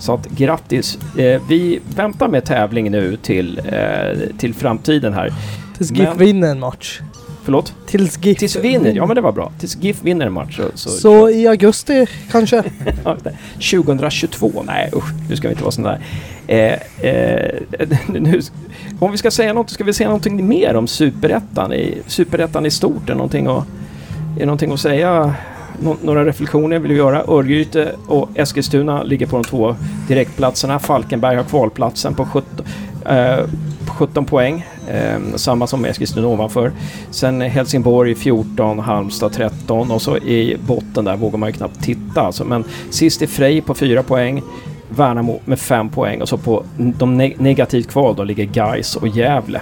Så 0.00 0.14
att 0.14 0.28
grattis! 0.28 0.98
Eh, 1.18 1.42
vi 1.48 1.80
väntar 1.96 2.28
med 2.28 2.44
tävling 2.44 2.90
nu 2.90 3.16
till, 3.16 3.60
eh, 3.64 4.36
till 4.38 4.54
framtiden 4.54 5.12
här. 5.12 5.32
Tills 5.76 5.90
GIF 5.90 6.16
vinner 6.16 6.50
en 6.50 6.60
match. 6.60 7.00
Förlåt? 7.48 7.74
Tills 7.86 8.24
GIF... 8.24 8.38
Tills 8.38 8.56
vinner, 8.56 8.92
ja 8.92 9.06
men 9.06 9.14
det 9.14 9.20
var 9.20 9.32
bra. 9.32 9.52
Tills 9.58 9.76
GIF 9.76 10.02
vinner 10.02 10.26
en 10.26 10.32
match. 10.32 10.56
Så, 10.56 10.62
så, 10.74 10.88
så 10.90 11.30
i 11.30 11.46
augusti 11.46 12.06
kanske? 12.30 12.62
2022? 13.54 14.62
Nej 14.66 14.90
usch, 14.96 15.04
nu 15.28 15.36
ska 15.36 15.48
vi 15.48 15.52
inte 15.52 15.62
vara 15.62 15.72
sådana 15.72 15.98
där. 16.46 16.80
Eh, 17.00 17.10
eh, 17.10 17.88
nu, 18.08 18.40
om 19.00 19.12
vi 19.12 19.18
ska 19.18 19.30
säga 19.30 19.52
något, 19.52 19.70
ska 19.70 19.84
vi 19.84 19.92
säga 19.92 20.08
någonting 20.08 20.48
mer 20.48 20.74
om 20.74 20.86
Superettan 20.86 21.72
i, 21.72 22.02
Superettan 22.06 22.66
i 22.66 22.70
stort? 22.70 23.10
Är 23.10 23.14
någonting 23.14 23.46
att, 23.46 23.64
är 24.38 24.46
någonting 24.46 24.72
att 24.72 24.80
säga? 24.80 25.34
Nå 25.80 25.96
några 26.02 26.24
reflektioner 26.24 26.78
vill 26.78 26.92
vi 26.92 26.98
göra. 26.98 27.24
Örgryte 27.28 27.92
och 28.06 28.28
Eskilstuna 28.34 29.02
ligger 29.02 29.26
på 29.26 29.36
de 29.36 29.44
två 29.44 29.76
direktplatserna. 30.08 30.78
Falkenberg 30.78 31.36
har 31.36 31.44
kvalplatsen 31.44 32.14
på 32.14 32.26
17, 32.26 32.66
eh, 33.06 33.38
17 33.98 34.24
poäng. 34.24 34.64
Eh, 34.88 35.36
samma 35.36 35.66
som 35.66 35.84
Eskilstuna 35.84 36.26
ovanför. 36.26 36.72
Sen 37.10 37.40
Helsingborg 37.40 38.14
14, 38.14 38.78
Halmstad 38.78 39.32
13 39.32 39.90
och 39.90 40.02
så 40.02 40.16
i 40.16 40.56
botten 40.66 41.04
där 41.04 41.16
vågar 41.16 41.38
man 41.38 41.48
ju 41.48 41.52
knappt 41.52 41.82
titta. 41.82 42.20
Alltså. 42.20 42.44
Men 42.44 42.64
sist 42.90 43.22
är 43.22 43.26
Frej 43.26 43.60
på 43.60 43.74
4 43.74 44.02
poäng. 44.02 44.42
Värnamo 44.88 45.40
med 45.44 45.58
5 45.58 45.88
poäng 45.88 46.22
och 46.22 46.28
så 46.28 46.38
på 46.38 46.64
de 46.76 47.16
ne 47.16 47.34
negativt 47.38 47.88
kval 47.88 48.16
då 48.16 48.24
ligger 48.24 48.44
Gais 48.44 48.96
och 48.96 49.08
Gävle. 49.08 49.60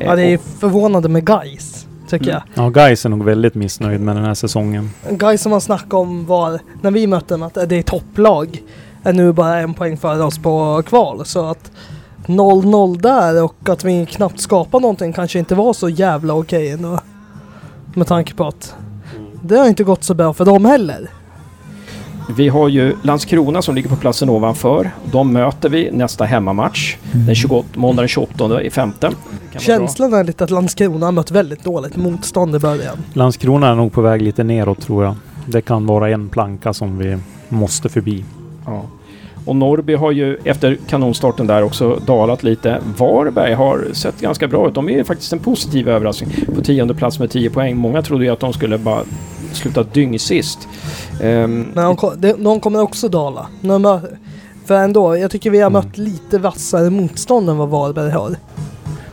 Eh, 0.00 0.06
ja, 0.06 0.16
det 0.16 0.22
är 0.22 0.38
förvånande 0.58 1.08
med 1.08 1.24
Gais 1.24 1.86
tycker 2.08 2.30
mm. 2.30 2.42
jag. 2.54 2.64
Ja, 2.64 2.70
Gais 2.70 3.04
är 3.04 3.08
nog 3.08 3.24
väldigt 3.24 3.54
missnöjd 3.54 4.00
med 4.00 4.16
den 4.16 4.24
här 4.24 4.34
säsongen. 4.34 4.90
Gais 5.10 5.42
som 5.42 5.50
man 5.50 5.60
snackade 5.60 5.96
om 5.96 6.26
var, 6.26 6.60
när 6.82 6.90
vi 6.90 7.06
mötte 7.06 7.34
dem, 7.34 7.42
att 7.42 7.54
det 7.54 7.76
är 7.76 7.82
topplag. 7.82 8.62
Är 9.02 9.12
nu 9.12 9.32
bara 9.32 9.58
en 9.58 9.74
poäng 9.74 9.96
före 9.96 10.22
oss 10.22 10.38
på 10.38 10.82
kval. 10.86 11.24
Så 11.24 11.46
att 11.46 11.70
0-0 12.30 13.00
där 13.00 13.44
och 13.44 13.68
att 13.68 13.84
vi 13.84 14.06
knappt 14.06 14.40
skapar 14.40 14.80
någonting 14.80 15.12
kanske 15.12 15.38
inte 15.38 15.54
var 15.54 15.72
så 15.72 15.88
jävla 15.88 16.34
okej 16.34 16.58
okay 16.58 16.68
ändå. 16.68 17.00
Med 17.94 18.06
tanke 18.06 18.34
på 18.34 18.46
att 18.46 18.74
det 19.42 19.56
har 19.56 19.66
inte 19.66 19.84
gått 19.84 20.04
så 20.04 20.14
bra 20.14 20.32
för 20.32 20.44
dem 20.44 20.64
heller. 20.64 21.10
Vi 22.36 22.48
har 22.48 22.68
ju 22.68 22.96
Landskrona 23.02 23.62
som 23.62 23.74
ligger 23.74 23.88
på 23.88 23.96
platsen 23.96 24.28
ovanför. 24.28 24.90
De 25.12 25.32
möter 25.32 25.68
vi 25.68 25.90
nästa 25.90 26.24
hemmamatch 26.24 26.96
mm. 27.12 27.26
den 27.26 27.34
28, 27.34 27.68
måndag 27.74 28.02
den 28.02 28.08
28 28.08 28.62
i 28.62 28.70
femte. 28.70 29.10
Känslan 29.58 30.14
är 30.14 30.24
lite 30.24 30.44
att 30.44 30.50
Landskrona 30.50 31.06
har 31.06 31.12
mött 31.12 31.30
väldigt 31.30 31.64
dåligt 31.64 31.96
motstånd 31.96 32.56
i 32.56 32.58
början. 32.58 32.96
Landskrona 33.12 33.68
är 33.68 33.74
nog 33.74 33.92
på 33.92 34.00
väg 34.00 34.22
lite 34.22 34.44
neråt 34.44 34.80
tror 34.80 35.04
jag. 35.04 35.14
Det 35.46 35.62
kan 35.62 35.86
vara 35.86 36.10
en 36.10 36.28
planka 36.28 36.72
som 36.72 36.98
vi 36.98 37.18
måste 37.48 37.88
förbi. 37.88 38.24
Ja. 38.66 38.82
Och 39.44 39.56
Norrby 39.56 39.94
har 39.94 40.12
ju 40.12 40.38
efter 40.44 40.78
kanonstarten 40.88 41.46
där 41.46 41.62
också 41.62 42.00
dalat 42.06 42.42
lite. 42.42 42.78
Varberg 42.96 43.54
har 43.54 43.84
sett 43.92 44.20
ganska 44.20 44.48
bra 44.48 44.68
ut. 44.68 44.74
De 44.74 44.88
är 44.88 45.04
faktiskt 45.04 45.32
en 45.32 45.38
positiv 45.38 45.88
överraskning 45.88 46.30
på 46.54 46.60
tionde 46.62 46.94
plats 46.94 47.18
med 47.18 47.30
10 47.30 47.50
poäng. 47.50 47.76
Många 47.76 48.02
trodde 48.02 48.24
ju 48.24 48.30
att 48.30 48.40
de 48.40 48.52
skulle 48.52 48.78
bara 48.78 49.02
sluta 49.52 49.82
dyngsist. 49.82 50.68
Um, 51.22 51.66
Men 51.74 51.96
de, 52.18 52.44
de 52.44 52.60
kommer 52.60 52.80
också 52.80 53.08
dala. 53.08 53.46
För 54.64 54.74
ändå, 54.74 55.16
jag 55.16 55.30
tycker 55.30 55.50
vi 55.50 55.60
har 55.60 55.70
mött 55.70 55.98
mm. 55.98 56.10
lite 56.10 56.38
vassare 56.38 56.90
motstånd 56.90 57.50
än 57.50 57.56
vad 57.56 57.68
Varberg 57.68 58.10
har. 58.10 58.36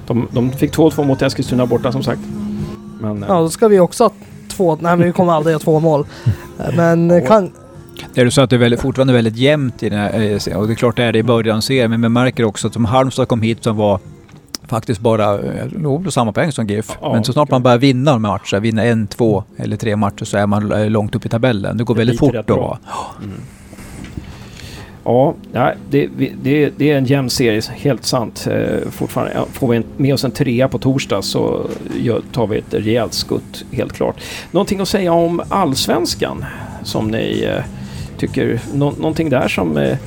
De, 0.07 0.27
de 0.31 0.51
fick 0.51 0.75
2-2 0.75 1.05
mot 1.05 1.21
Eskilstuna 1.21 1.65
borta 1.65 1.91
som 1.91 2.03
sagt. 2.03 2.21
Men, 3.01 3.25
ja, 3.27 3.39
då 3.39 3.49
ska 3.49 3.67
vi 3.67 3.79
också 3.79 4.03
ha 4.03 4.11
två... 4.57 4.77
Nej, 4.81 4.97
men 4.97 5.07
vi 5.07 5.11
kommer 5.11 5.33
aldrig 5.33 5.55
ha 5.55 5.59
två 5.59 5.79
mål. 5.79 6.05
Men 6.75 7.27
kan, 7.27 7.51
det 8.13 8.21
är 8.21 8.29
så 8.29 8.41
att 8.41 8.49
det 8.49 8.55
är 8.55 8.57
väldigt, 8.57 8.81
fortfarande 8.81 9.13
väldigt 9.13 9.37
jämnt 9.37 9.83
i 9.83 9.89
den 9.89 9.99
här, 9.99 10.39
eh, 10.49 10.57
och 10.57 10.67
det 10.67 10.73
är 10.73 10.75
klart 10.75 10.95
det 10.95 11.03
är 11.03 11.13
det 11.13 11.19
i 11.19 11.23
början 11.23 11.61
ser 11.61 11.87
men 11.87 12.01
man 12.01 12.13
märker 12.13 12.43
också 12.43 12.67
att 12.67 12.73
som 12.73 12.85
Halmstad 12.85 13.27
kom 13.27 13.41
hit 13.41 13.63
som 13.63 13.77
var 13.77 13.99
faktiskt 14.67 15.01
bara 15.01 15.33
eh, 15.39 15.65
nog 15.71 16.13
samma 16.13 16.31
poäng 16.31 16.51
som 16.51 16.67
GIF. 16.67 16.97
Ja, 17.01 17.13
Men 17.13 17.23
så 17.23 17.33
snart 17.33 17.51
man 17.51 17.63
börjar 17.63 17.77
vinna 17.77 18.11
de 18.11 18.21
matcher, 18.21 18.59
vinna 18.59 18.83
en, 18.83 19.07
två 19.07 19.43
eller 19.57 19.77
tre 19.77 19.95
matcher 19.95 20.25
så 20.25 20.37
är 20.37 20.47
man 20.47 20.71
eh, 20.71 20.89
långt 20.89 21.15
upp 21.15 21.25
i 21.25 21.29
tabellen. 21.29 21.77
Det 21.77 21.83
går 21.83 21.95
Det 21.95 21.99
väldigt 21.99 22.19
fort 22.19 22.33
då. 22.47 22.55
bra. 22.55 22.79
Ja, 25.53 25.73
det, 25.89 26.09
det, 26.41 26.69
det 26.77 26.91
är 26.91 26.97
en 26.97 27.05
jämn 27.05 27.29
serie, 27.29 27.61
helt 27.75 28.05
sant. 28.05 28.47
Fortfarande. 28.91 29.45
Får 29.51 29.67
vi 29.67 29.83
med 29.97 30.13
oss 30.13 30.23
en 30.23 30.31
trea 30.31 30.67
på 30.67 30.77
torsdag 30.79 31.21
så 31.21 31.69
tar 32.31 32.47
vi 32.47 32.57
ett 32.57 32.73
rejält 32.73 33.13
skutt, 33.13 33.65
helt 33.71 33.93
klart. 33.93 34.15
Någonting 34.51 34.79
att 34.79 34.87
säga 34.87 35.13
om 35.13 35.41
allsvenskan 35.49 36.45
som 36.83 37.07
ni 37.07 37.49
tycker, 38.17 38.59
nå, 38.73 38.91
någonting 38.91 39.29
där 39.29 39.47
som 39.47 39.77
eh, 39.77 39.97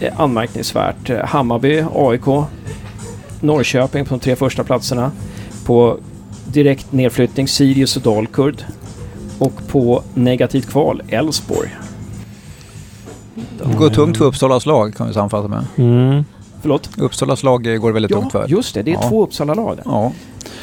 är 0.00 0.12
anmärkningsvärt? 0.22 1.10
Eh, 1.10 1.18
Hammarby, 1.24 1.84
AIK, 1.94 2.44
Norrköping 3.40 4.04
på 4.04 4.14
de 4.14 4.20
tre 4.20 4.36
första 4.36 4.64
platserna. 4.64 5.10
På 5.64 5.98
direkt 6.46 6.92
nedflyttning 6.92 7.48
Sirius 7.48 7.96
och 7.96 8.02
Dalkurd. 8.02 8.64
Och 9.38 9.52
på 9.68 10.02
negativt 10.14 10.70
kval 10.70 11.02
Elfsborg. 11.08 11.68
Det 13.34 13.76
går 13.78 13.90
tungt 13.90 14.16
för 14.16 14.24
Uppsalas 14.24 14.66
lag 14.66 14.94
kan 14.94 15.06
vi 15.06 15.12
sammanfatta 15.12 15.48
med. 15.48 15.64
Mm. 15.76 16.24
Förlåt? 16.60 16.90
Uppsalas 16.98 17.42
lag 17.42 17.78
går 17.80 17.92
väldigt 17.92 18.12
tungt 18.12 18.32
för. 18.32 18.48
just 18.48 18.74
det. 18.74 18.82
Det 18.82 18.90
är 18.90 18.94
Ja. 19.02 19.08
två 19.08 19.22
Uppsala-lag. 19.24 19.78
Ja. 19.84 20.12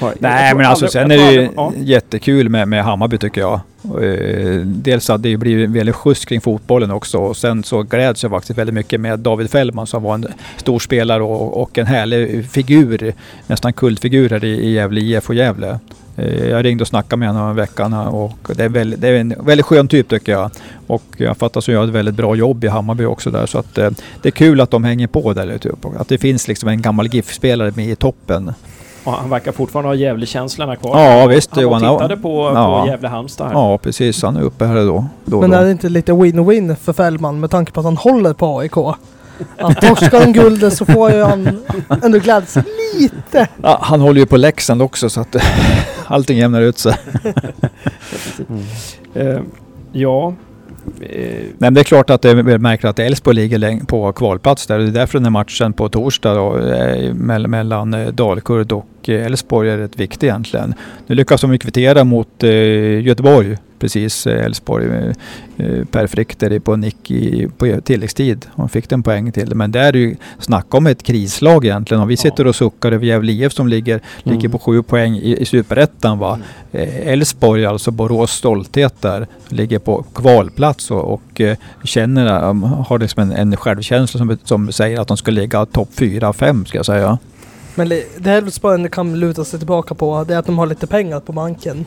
Jag 0.01 0.13
Nej 0.19 0.55
men 0.55 0.65
alltså 0.65 0.87
sen 0.87 1.11
är 1.11 1.17
det 1.17 1.31
ju 1.31 1.49
ja. 1.55 1.73
jättekul 1.77 2.49
med, 2.49 2.67
med 2.67 2.83
Hammarby 2.83 3.17
tycker 3.17 3.41
jag. 3.41 3.59
Eh, 4.03 4.59
Dels 4.65 5.07
hade 5.07 5.29
det 5.29 5.37
blivit 5.37 5.69
väldigt 5.69 5.95
skjuts 5.95 6.25
kring 6.25 6.41
fotbollen 6.41 6.91
också 6.91 7.17
och 7.17 7.37
sen 7.37 7.63
så 7.63 7.83
gläds 7.83 8.23
jag 8.23 8.31
faktiskt 8.31 8.59
väldigt 8.59 8.73
mycket 8.73 9.01
med 9.01 9.19
David 9.19 9.49
Fällman 9.49 9.87
som 9.87 10.03
var 10.03 10.13
en 10.13 10.27
stor 10.57 10.79
spelare 10.79 11.23
och, 11.23 11.61
och 11.61 11.77
en 11.77 11.85
härlig 11.85 12.49
figur, 12.49 13.13
nästan 13.47 13.73
kultfigur 13.73 14.29
här 14.29 14.43
i, 14.43 14.47
i 14.47 14.71
Gävle 14.73 15.01
IF 15.01 15.29
och 15.29 15.35
Gävle. 15.35 15.79
Eh, 16.17 16.49
Jag 16.49 16.65
ringde 16.65 16.81
och 16.81 16.87
snackade 16.87 17.19
med 17.19 17.27
honom 17.29 17.49
en 17.49 17.55
veckan 17.55 17.93
och 17.93 18.51
det 18.55 18.63
är, 18.63 18.69
väldigt, 18.69 19.01
det 19.01 19.07
är 19.07 19.13
en 19.13 19.35
väldigt 19.39 19.65
skön 19.65 19.87
typ 19.87 20.09
tycker 20.09 20.31
jag. 20.31 20.51
Och 20.87 21.03
jag 21.17 21.37
fattar 21.37 21.61
så 21.61 21.71
gör 21.71 21.83
ett 21.83 21.89
väldigt 21.89 22.15
bra 22.15 22.35
jobb 22.35 22.63
i 22.63 22.67
Hammarby 22.67 23.05
också 23.05 23.31
där 23.31 23.45
så 23.45 23.59
att 23.59 23.77
eh, 23.77 23.89
det 24.21 24.29
är 24.29 24.31
kul 24.31 24.61
att 24.61 24.71
de 24.71 24.83
hänger 24.83 25.07
på 25.07 25.33
där 25.33 25.47
ute. 25.47 25.71
Att 25.97 26.07
det 26.07 26.17
finns 26.17 26.47
liksom 26.47 26.69
en 26.69 26.81
gammal 26.81 27.07
GIF-spelare 27.07 27.73
med 27.75 27.89
i 27.89 27.95
toppen. 27.95 28.53
Ja, 29.05 29.17
han 29.21 29.29
verkar 29.29 29.51
fortfarande 29.51 29.89
ha 29.89 29.95
Gävle-känslorna 29.95 30.75
kvar. 30.75 30.99
Ja, 31.01 31.27
visst, 31.27 31.49
Han 31.55 31.57
och 31.65 31.71
Johan. 31.81 31.81
tittade 31.97 32.17
på, 32.17 32.51
Ja. 32.55 32.81
på 32.81 32.87
Gävle-Halmstad 32.91 33.45
här. 33.47 33.53
Ja, 33.53 33.77
precis. 33.77 34.23
Han 34.23 34.37
är 34.37 34.41
uppe 34.41 34.65
här 34.65 34.75
då. 34.75 35.05
då, 35.25 35.41
Men 35.41 35.49
då. 35.51 35.57
är 35.57 35.63
det 35.63 35.71
inte 35.71 35.89
lite 35.89 36.11
win-win 36.11 36.75
för 36.75 36.93
Fällman 36.93 37.39
med 37.39 37.51
tanke 37.51 37.71
på 37.71 37.79
att 37.79 37.85
han 37.85 37.97
håller 37.97 38.33
på 38.33 38.59
AIK? 38.59 38.77
Att 39.57 39.81
torskar 39.81 40.19
han 40.19 40.33
guldet 40.33 40.73
så 40.77 40.85
får 40.85 41.11
ju 41.11 41.23
han 41.23 41.59
ändå 42.03 42.19
glädjas 42.19 42.57
lite. 42.99 43.47
Ja, 43.63 43.77
han 43.81 44.01
håller 44.01 44.19
ju 44.19 44.25
på 44.25 44.37
Leksand 44.37 44.81
också 44.81 45.09
så 45.09 45.21
att 45.21 45.35
allting 46.07 46.37
jämnar 46.37 46.61
ut 46.61 46.77
sig. 46.77 46.93
Eh, 49.13 49.39
ja. 49.91 50.33
Eh, 51.01 51.09
Nej, 51.11 51.53
men 51.57 51.73
det 51.73 51.81
är 51.81 51.83
klart 51.83 52.09
att 52.09 52.21
det 52.21 52.29
är 52.29 52.57
märkligt 52.57 52.89
att 52.89 52.99
Elfsborg 52.99 53.35
ligger 53.35 53.85
på 53.85 54.11
kvalplats 54.13 54.67
där. 54.67 54.79
Det 54.79 54.85
är 54.85 54.91
därför 54.91 55.19
den 55.19 55.25
här 55.25 55.31
matchen 55.31 55.73
på 55.73 55.89
torsdag 55.89 56.33
då, 56.33 56.57
eh, 56.57 57.13
mellan 57.13 57.93
eh, 57.93 58.07
Dalkurd 58.07 58.71
och 58.71 58.85
eh, 59.09 59.25
Elfsborg 59.25 59.69
är 59.69 59.77
rätt 59.77 59.99
viktig 59.99 60.27
egentligen. 60.27 60.73
Nu 61.07 61.15
lyckas 61.15 61.41
de 61.41 61.51
ju 61.51 61.57
kvittera 61.57 62.03
mot 62.03 62.43
eh, 62.43 63.01
Göteborg, 63.01 63.57
precis 63.79 64.27
eh, 64.27 64.45
Elfsborg. 64.45 65.13
Per 65.91 66.07
Frichter 66.07 66.59
på 66.59 66.75
nick 66.75 67.11
i, 67.11 67.47
på 67.57 67.81
tilläggstid. 67.83 68.45
Han 68.55 68.69
fick 68.69 68.91
en 68.91 69.03
poäng 69.03 69.31
till. 69.31 69.55
Men 69.55 69.71
det 69.71 69.79
är 69.79 69.93
ju 69.95 70.15
snacka 70.39 70.77
om 70.77 70.87
ett 70.87 71.03
krislag 71.03 71.65
egentligen. 71.65 72.01
Om 72.01 72.07
vi 72.07 72.17
sitter 72.17 72.47
och 72.47 72.55
suckar 72.55 72.91
över 72.91 73.05
Gävle 73.05 73.31
IF 73.31 73.53
som 73.53 73.67
ligger, 73.67 74.01
ligger 74.23 74.39
Mm. 74.39 74.51
på 74.51 74.59
sju 74.59 74.83
poäng 74.83 75.15
i, 75.15 75.37
i 75.41 75.45
Superettan. 75.45 76.43
Elfsborg, 76.71 77.65
alltså 77.65 77.91
Borås 77.91 78.31
stolthet 78.31 79.01
där, 79.01 79.27
ligger 79.49 79.79
på 79.79 80.03
kvalplats 80.15 80.91
och, 80.91 81.13
och 81.13 81.41
känner, 81.83 82.25
har 82.83 82.99
liksom 82.99 83.23
en, 83.23 83.31
en 83.31 83.57
självkänsla 83.57 84.17
som, 84.17 84.37
som 84.43 84.71
säger 84.71 84.99
att 84.99 85.07
de 85.07 85.17
ska 85.17 85.31
ligga 85.31 85.65
topp 85.65 85.89
4-5 85.95 86.65
ska 86.65 86.77
jag 86.77 86.85
säga. 86.85 87.17
Men 87.79 87.89
det 87.89 88.27
Elfsborg 88.31 88.89
kan 88.89 89.19
luta 89.19 89.45
sig 89.45 89.59
tillbaka 89.59 89.95
på 89.95 90.23
det 90.23 90.33
är 90.33 90.37
att 90.37 90.45
de 90.45 90.57
har 90.57 90.65
lite 90.67 90.87
pengar 90.87 91.19
på 91.19 91.31
banken. 91.31 91.85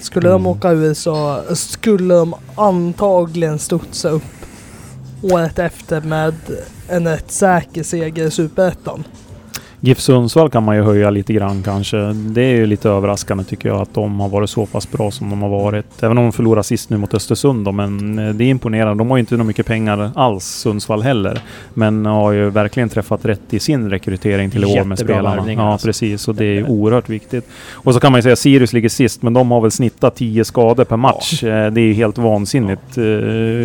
Skulle 0.00 0.28
de 0.28 0.34
Mm. 0.34 0.46
åka 0.46 0.70
ur 0.70 0.94
så 0.94 1.42
skulle 1.54 2.14
de 2.14 2.34
antagligen 2.54 3.58
studsa 3.58 4.08
upp 4.08 4.22
året 5.22 5.58
efter 5.58 6.00
med 6.00 6.34
en 6.88 7.08
rätt 7.08 7.30
säker 7.30 7.82
seger 7.82 8.24
i 8.26 8.30
Superettan. 8.30 9.04
GIF 9.84 10.00
Sundsvall 10.00 10.50
kan 10.50 10.62
man 10.62 10.76
ju 10.76 10.82
höja 10.82 11.10
lite 11.10 11.32
grann 11.32 11.62
kanske. 11.62 11.96
Det 12.12 12.42
är 12.42 12.56
ju 12.56 12.66
lite 12.66 12.90
överraskande 12.90 13.44
tycker 13.44 13.68
jag 13.68 13.80
att 13.80 13.94
de 13.94 14.20
har 14.20 14.28
varit 14.28 14.50
så 14.50 14.66
pass 14.66 14.90
bra 14.90 15.10
som 15.10 15.30
de 15.30 15.42
har 15.42 15.48
varit. 15.48 16.02
Även 16.02 16.18
om 16.18 16.24
de 16.24 16.32
förlorade 16.32 16.64
sist 16.64 16.90
nu 16.90 16.96
mot 16.96 17.14
Östersund 17.14 17.64
då, 17.64 17.72
men 17.72 18.18
eh, 18.18 18.34
det 18.34 18.44
är 18.44 18.48
imponerande. 18.48 19.00
De 19.00 19.10
har 19.10 19.16
ju 19.16 19.20
inte 19.20 19.36
så 19.36 19.44
mycket 19.44 19.66
pengar 19.66 20.10
alls, 20.14 20.44
Sundsvall 20.44 21.02
heller. 21.02 21.38
Men 21.74 22.06
har 22.06 22.32
ju 22.32 22.50
verkligen 22.50 22.88
träffat 22.88 23.24
rätt 23.24 23.40
i 23.54 23.58
sin 23.58 23.90
rekrytering 23.90 24.50
till 24.50 24.64
i 24.64 24.80
år 24.80 24.84
med 24.84 24.98
spelarna. 24.98 25.52
Ja, 25.52 25.72
alltså. 25.72 25.88
precis. 25.88 26.28
Och 26.28 26.34
det 26.34 26.44
är 26.44 26.54
ju 26.54 26.66
oerhört 26.66 27.08
viktigt. 27.08 27.48
Och 27.72 27.94
så 27.94 28.00
kan 28.00 28.12
man 28.12 28.18
ju 28.18 28.22
säga 28.22 28.36
Sirius 28.36 28.72
ligger 28.72 28.88
sist, 28.88 29.22
men 29.22 29.32
de 29.32 29.50
har 29.50 29.60
väl 29.60 29.70
snittat 29.70 30.16
10 30.16 30.44
skador 30.44 30.84
per 30.84 30.96
match. 30.96 31.42
Eh, 31.44 31.72
Det 31.72 31.80
är 31.80 31.86
ju 31.86 31.92
helt 31.94 32.18
vansinnigt 32.18 32.98
eh, 32.98 33.04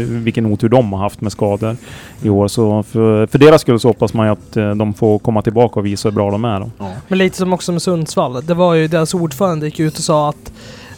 vilken 0.08 0.46
otur 0.46 0.70
de 0.70 0.94
har 0.94 1.00
haft 1.00 1.22
med 1.22 1.32
skador 1.32 1.76
i 2.22 2.30
år. 2.30 2.48
Så 2.48 2.84
för, 2.84 3.28
för 3.28 3.40
deras 3.40 3.62
skull 3.62 3.80
så 3.80 3.88
hoppas 3.88 4.14
man 4.14 4.26
ju 4.28 4.32
att 4.32 4.58
eh, 4.58 4.72
de 4.72 4.94
får 4.94 5.20
komma 5.20 5.42
tillbaka 5.42 5.80
och 5.80 5.86
visa 5.86 6.10
hur 6.10 6.16
bra 6.16 6.32
de 6.32 6.46
är. 6.46 6.60
Då. 6.60 6.70
Men 7.08 7.18
lite 7.18 7.38
som 7.38 7.54
också 7.54 7.72
med 7.72 7.82
Sundsvall. 7.82 8.46
Det 8.46 8.54
var 8.54 8.74
ju 8.74 8.88
deras 8.88 9.14
ordförande 9.14 9.66
gick 9.66 9.80
ut 9.80 9.98
och 9.98 10.04
sa 10.04 10.30
att 10.30 10.52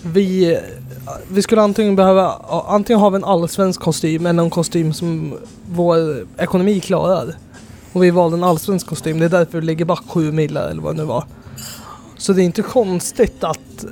vi, 0.04 0.60
vi 1.28 1.42
skulle 1.42 1.62
antingen 1.62 1.96
behöva, 1.96 2.34
antingen 2.68 3.00
ha 3.00 3.16
en 3.16 3.24
allsvensk 3.24 3.82
kostym 3.82 4.26
eller 4.26 4.44
en 4.44 4.50
kostym 4.50 4.94
som 4.94 5.34
vår 5.66 6.26
ekonomi 6.38 6.80
klarar. 6.80 7.36
Och 7.94 8.04
vi 8.04 8.12
valde 8.12 8.38
en 8.38 8.44
allsvensk 8.44 8.88
kostym. 8.88 9.20
Det 9.20 9.26
är 9.26 9.30
därför 9.30 9.60
vi 9.60 9.66
ligger 9.66 9.86
back 9.86 10.04
sju 10.08 10.32
millar 10.32 10.70
eller 10.70 10.82
vad 10.82 10.96
det 10.96 11.02
nu 11.02 11.08
var. 11.08 11.24
Så 12.18 12.34
det 12.34 12.42
är 12.42 12.46
inte 12.46 12.62
konstigt 12.62 13.44
att 13.44 13.86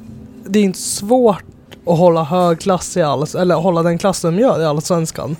det 0.46 0.60
är 0.60 0.64
inte 0.64 0.80
svårt 0.80 1.44
att 1.86 1.98
hålla 1.98 2.24
hög 2.24 2.60
klass 2.60 2.98
i 2.98 3.02
alls, 3.02 3.36
eller 3.36 3.56
hålla 3.56 3.84
den 3.84 3.98
klassen 3.98 4.36
de 4.36 4.42
gör 4.42 4.62
i 4.62 4.66
allsvenskan. 4.66 5.36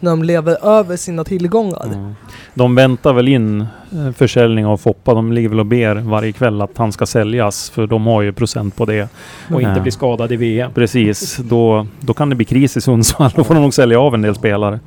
När 0.00 0.10
de 0.10 0.22
lever 0.22 0.64
över 0.64 0.96
sina 0.96 1.24
tillgångar. 1.24 1.84
Mm. 1.86 2.14
De 2.54 2.74
väntar 2.74 3.12
väl 3.12 3.28
in 3.28 3.60
eh, 3.92 4.12
försäljning 4.16 4.66
av 4.66 4.76
Foppa. 4.76 5.14
De 5.14 5.32
ligger 5.32 5.48
väl 5.48 5.60
och 5.60 5.66
ber 5.66 5.94
varje 5.94 6.32
kväll 6.32 6.62
att 6.62 6.78
han 6.78 6.92
ska 6.92 7.06
säljas. 7.06 7.70
För 7.70 7.86
de 7.86 8.06
har 8.06 8.22
ju 8.22 8.32
procent 8.32 8.76
på 8.76 8.84
det. 8.84 9.08
och 9.54 9.62
inte 9.62 9.72
Ja. 9.76 9.82
bli 9.82 9.90
skadad 9.90 10.32
i 10.32 10.36
VM. 10.36 10.72
Precis. 10.74 11.36
Då, 11.36 11.86
då 12.00 12.14
kan 12.14 12.28
det 12.30 12.34
bli 12.36 12.44
kris 12.44 12.76
i 12.76 12.80
Sundsvall. 12.80 13.30
Då 13.36 13.44
får 13.44 13.54
de 13.54 13.60
nog 13.62 13.74
sälja 13.74 14.00
av 14.00 14.14
en 14.14 14.22
del 14.22 14.34
spelare. 14.34 14.80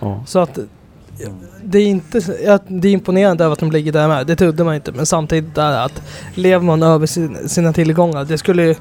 Ja. 0.00 0.22
Så 0.26 0.38
att 0.38 0.58
det 1.62 1.78
är 1.78 1.86
inte 1.86 2.20
det 2.68 2.88
är 2.88 2.92
imponerande 2.92 3.44
över 3.44 3.52
att 3.52 3.58
de 3.58 3.72
ligger 3.72 3.92
där 3.92 4.08
med. 4.08 4.26
Det 4.26 4.36
trodde 4.36 4.64
man 4.64 4.74
inte. 4.74 4.92
Men 4.92 5.06
samtidigt 5.06 5.58
är 5.58 5.70
det 5.70 5.82
att 5.82 6.02
lever 6.34 6.64
man 6.64 6.82
över 6.82 7.06
sin, 7.06 7.48
sina 7.48 7.72
tillgångar. 7.72 8.24
Det 8.24 8.38
skulle 8.38 8.62
ju 8.62 8.74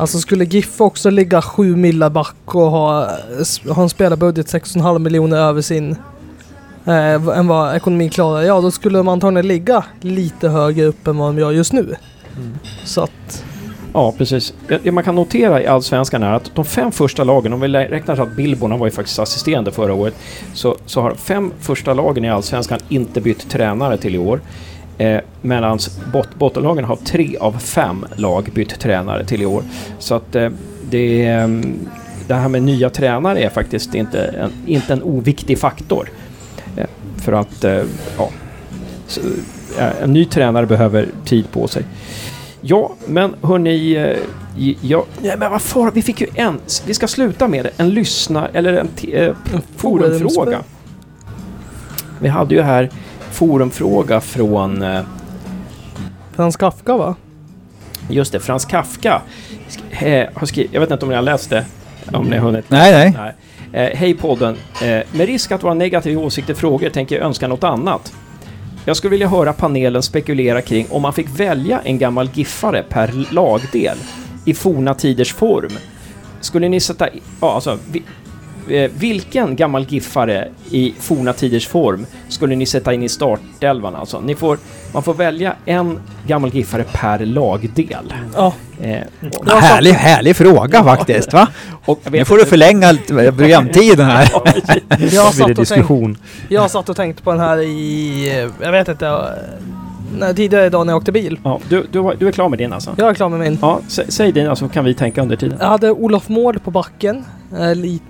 Alltså 0.00 0.18
skulle 0.18 0.44
GIF 0.44 0.80
också 0.80 1.10
ligga 1.10 1.42
sju 1.42 1.76
millar 1.76 2.10
back 2.10 2.54
och 2.54 2.70
ha, 2.70 3.08
ha 3.68 3.82
en 3.82 3.88
spelarbudget 3.88 4.46
6,5 4.46 4.98
miljoner 4.98 5.36
över 5.36 5.62
sin 5.62 5.96
eh, 6.84 7.14
än 7.38 7.46
vad 7.46 7.76
ekonomin 7.76 8.10
klarar. 8.10 8.42
Ja, 8.42 8.60
då 8.60 8.70
skulle 8.70 8.98
de 8.98 9.08
antagligen 9.08 9.48
ligga 9.48 9.84
lite 10.00 10.48
högre 10.48 10.84
upp 10.84 11.06
än 11.06 11.16
vad 11.16 11.28
de 11.28 11.38
gör 11.38 11.50
just 11.50 11.72
nu. 11.72 11.94
Så 12.84 13.02
att 13.02 13.44
Ja, 13.92 14.14
precis. 14.18 14.54
Det 14.82 14.92
man 14.92 15.04
kan 15.04 15.14
notera 15.14 15.62
i 15.62 15.66
Allsvenskan 15.66 16.22
är 16.22 16.32
att 16.32 16.50
de 16.54 16.64
fem 16.64 16.92
första 16.92 17.24
lagen, 17.24 17.52
om 17.52 17.60
vi 17.60 17.68
räknar 17.68 18.16
så 18.16 18.22
att 18.22 18.36
Billborn 18.36 18.78
var 18.78 18.86
ju 18.86 18.90
faktiskt 18.90 19.18
assisterande 19.18 19.72
förra 19.72 19.94
året, 19.94 20.14
så, 20.54 20.76
så 20.86 21.00
har 21.00 21.14
fem 21.14 21.52
första 21.60 21.94
lagen 21.94 22.24
i 22.24 22.30
Allsvenskan 22.30 22.78
inte 22.88 23.20
bytt 23.20 23.50
tränare 23.50 23.96
till 23.96 24.14
i 24.14 24.18
år. 24.18 24.40
Eh, 25.00 25.20
Medan 25.42 25.78
bot 26.12 26.34
bottenlagen 26.34 26.84
har 26.84 26.96
tre 26.96 27.36
av 27.36 27.58
fem 27.58 28.06
lag 28.16 28.48
bytt 28.54 28.80
tränare 28.80 29.24
till 29.24 29.42
i 29.42 29.46
år. 29.46 29.62
Så 29.98 30.14
att 30.14 30.34
eh, 30.36 30.48
det, 30.90 31.26
mm, 31.26 31.78
det 32.28 32.34
här 32.34 32.48
med 32.48 32.62
nya 32.62 32.90
tränare 32.90 33.40
är 33.40 33.48
faktiskt 33.48 33.94
inte 33.94 34.22
en, 34.22 34.52
inte 34.66 34.92
en 34.92 35.02
oviktig 35.02 35.58
faktor. 35.58 36.08
Eh, 36.76 36.86
för 37.16 37.32
att, 37.32 37.64
eh, 37.64 37.82
ja, 38.18 38.30
så, 39.06 39.20
eh, 39.78 40.02
en 40.02 40.12
ny 40.12 40.24
tränare 40.24 40.66
behöver 40.66 41.08
tid 41.24 41.50
på 41.52 41.68
sig. 41.68 41.84
Ja, 42.60 42.92
men 43.06 43.34
hörni... 43.42 43.92
eh, 43.92 44.16
Ja, 44.80 45.04
ja, 45.22 45.34
men 45.38 45.50
vad 45.50 45.62
far, 45.62 45.90
vi 45.90 46.02
fick 46.02 46.20
ju 46.20 46.26
en... 46.34 46.60
Vi 46.86 46.94
ska 46.94 47.08
sluta 47.08 47.48
med 47.48 47.64
det. 47.64 47.70
En 47.76 47.90
lyssna... 47.90 48.48
Eller 48.48 48.72
en 48.72 48.88
eh, 49.12 49.34
forumfråga. 49.76 50.60
Vi 52.20 52.28
hade 52.28 52.54
ju 52.54 52.62
här 52.62 52.90
forumfråga 53.40 54.20
från... 54.20 54.82
eh, 54.82 55.00
Frans 56.36 56.56
Kafka 56.56 56.96
va? 56.96 57.14
Just 58.10 58.32
det, 58.32 58.40
Frans 58.40 58.64
Kafka. 58.64 59.22
Eh, 59.90 60.26
har 60.34 60.46
skrivit, 60.46 60.72
jag 60.72 60.80
vet 60.80 60.90
inte 60.90 61.04
om 61.04 61.08
ni 61.08 61.14
har 61.14 61.22
läst 61.22 61.50
det? 61.50 61.64
Om 62.12 62.26
ni 62.26 62.36
har 62.36 62.44
hunnit? 62.44 62.64
Nej, 62.68 62.92
nej. 62.92 63.34
Nej. 63.72 63.86
Eh, 63.86 63.98
Hej 63.98 64.14
podden. 64.14 64.56
Eh, 64.82 64.88
med 64.88 65.26
risk 65.26 65.52
att 65.52 65.62
vara 65.62 65.74
negativ 65.74 66.12
i 66.12 66.16
åsikter 66.16 66.54
frågor 66.54 66.88
tänker 66.88 67.16
jag 67.16 67.24
önska 67.24 67.48
något 67.48 67.64
annat. 67.64 68.12
Jag 68.84 68.96
skulle 68.96 69.10
vilja 69.10 69.28
höra 69.28 69.52
panelen 69.52 70.02
spekulera 70.02 70.62
kring 70.62 70.86
om 70.90 71.02
man 71.02 71.12
fick 71.12 71.40
välja 71.40 71.80
en 71.84 71.98
gammal 71.98 72.30
giffare 72.34 72.82
per 72.88 73.26
lagdel 73.30 73.96
i 74.44 74.54
forna 74.54 74.94
tiders 74.94 75.34
form. 75.34 75.72
Skulle 76.40 76.68
ni 76.68 76.80
sätta... 76.80 77.08
Ja, 77.40 77.54
alltså, 77.54 77.78
vi, 77.92 78.02
vilken 78.98 79.56
gammal 79.56 79.84
giffare 79.84 80.48
i 80.70 80.94
forna 80.98 81.32
tiders 81.32 81.68
form 81.68 82.06
skulle 82.28 82.56
ni 82.56 82.66
sätta 82.66 82.94
in 82.94 83.02
i 83.02 83.08
startelvan? 83.08 83.94
Alltså, 83.94 84.20
ni 84.20 84.34
får, 84.34 84.58
man 84.92 85.02
får 85.02 85.14
välja 85.14 85.54
en 85.64 85.98
gammal 86.26 86.50
giffare 86.50 86.84
per 86.92 87.18
lagdel. 87.18 88.14
Ja, 88.36 88.52
Eh, 88.82 89.00
och, 89.38 89.50
Härlig, 89.50 89.92
härlig 89.92 90.36
fråga 90.36 90.84
faktiskt 90.84 91.32
va? 91.32 91.48
och 91.84 92.00
jag 92.04 92.12
Nu 92.12 92.24
får 92.24 92.36
du 92.36 92.44
förlänga 92.44 92.92
lite 92.92 93.32
programtiden 93.36 94.06
här. 94.06 94.28
jag, 94.98 95.10
satt 95.12 95.40
och 95.40 95.46
tänkte, 95.46 95.62
diskussion. 95.62 96.16
jag 96.48 96.70
satt 96.70 96.88
och 96.88 96.96
tänkte 96.96 97.22
på 97.22 97.30
den 97.30 97.40
här 97.40 97.58
i... 97.58 98.28
eh, 98.42 98.64
Jag 98.66 98.72
vet 98.72 98.88
inte. 98.88 99.06
eh, 99.06 99.14
När, 100.18 100.32
tidigare 100.34 100.66
idag 100.66 100.86
när 100.86 100.92
jag 100.92 100.98
åkte 100.98 101.12
bil. 101.12 101.38
Ja, 101.44 101.60
du, 101.68 101.86
du, 101.92 102.12
du 102.18 102.28
är 102.28 102.32
klar 102.32 102.48
med 102.48 102.58
din 102.58 102.72
alltså? 102.72 102.94
Jag 102.98 103.08
är 103.10 103.14
klar 103.14 103.28
med 103.28 103.40
min. 103.40 103.58
Ja, 103.62 103.80
sä, 103.88 104.04
säg 104.08 104.32
din 104.32 104.56
så 104.56 104.68
kan 104.68 104.84
vi 104.84 104.94
tänka 104.94 105.22
under 105.22 105.36
tiden. 105.36 105.58
Jag 105.60 105.66
hade 105.68 105.90
Olof 105.90 106.28
Mård 106.28 106.64
på 106.64 106.70
backen. 106.70 107.24
Eh, 107.58 107.74
li- 107.74 108.00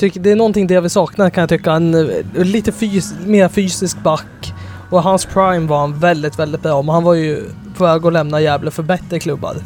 tycker, 0.00 0.20
det 0.20 0.30
är 0.30 0.36
någonting 0.36 0.66
det 0.66 0.80
vi 0.80 0.88
saknar 0.88 1.30
kan 1.30 1.42
jag 1.42 1.48
tycka. 1.48 1.72
En 1.72 1.94
eh, 1.94 2.44
lite 2.44 2.72
fys 2.72 3.14
mer 3.26 3.48
fysisk 3.48 4.02
back. 4.02 4.54
Och 4.90 5.02
hans 5.02 5.26
prime 5.26 5.66
var 5.66 5.80
han 5.80 5.98
väldigt, 5.98 6.38
väldigt 6.38 6.62
bra. 6.62 6.82
Men 6.82 6.94
han 6.94 7.04
var 7.04 7.14
ju 7.14 7.44
på 7.76 7.84
väg 7.84 8.06
att 8.06 8.12
lämna 8.12 8.40
Gävle 8.40 8.70
för 8.70 8.82
bättre 8.82 9.20
klubbar. 9.20 9.56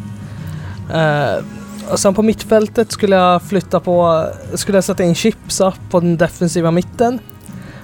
Eh, 0.93 1.45
och 1.91 1.99
sen 1.99 2.15
på 2.15 2.23
mittfältet 2.23 2.93
skulle 2.93 3.17
jag 3.17 3.43
flytta 3.43 3.81
på... 3.81 4.27
Skulle 4.55 4.77
jag 4.77 4.85
sätta 4.85 5.05
in 5.05 5.15
Chipsa 5.15 5.73
på 5.91 6.01
den 6.01 6.17
defensiva 6.17 6.71
mitten. 6.71 7.19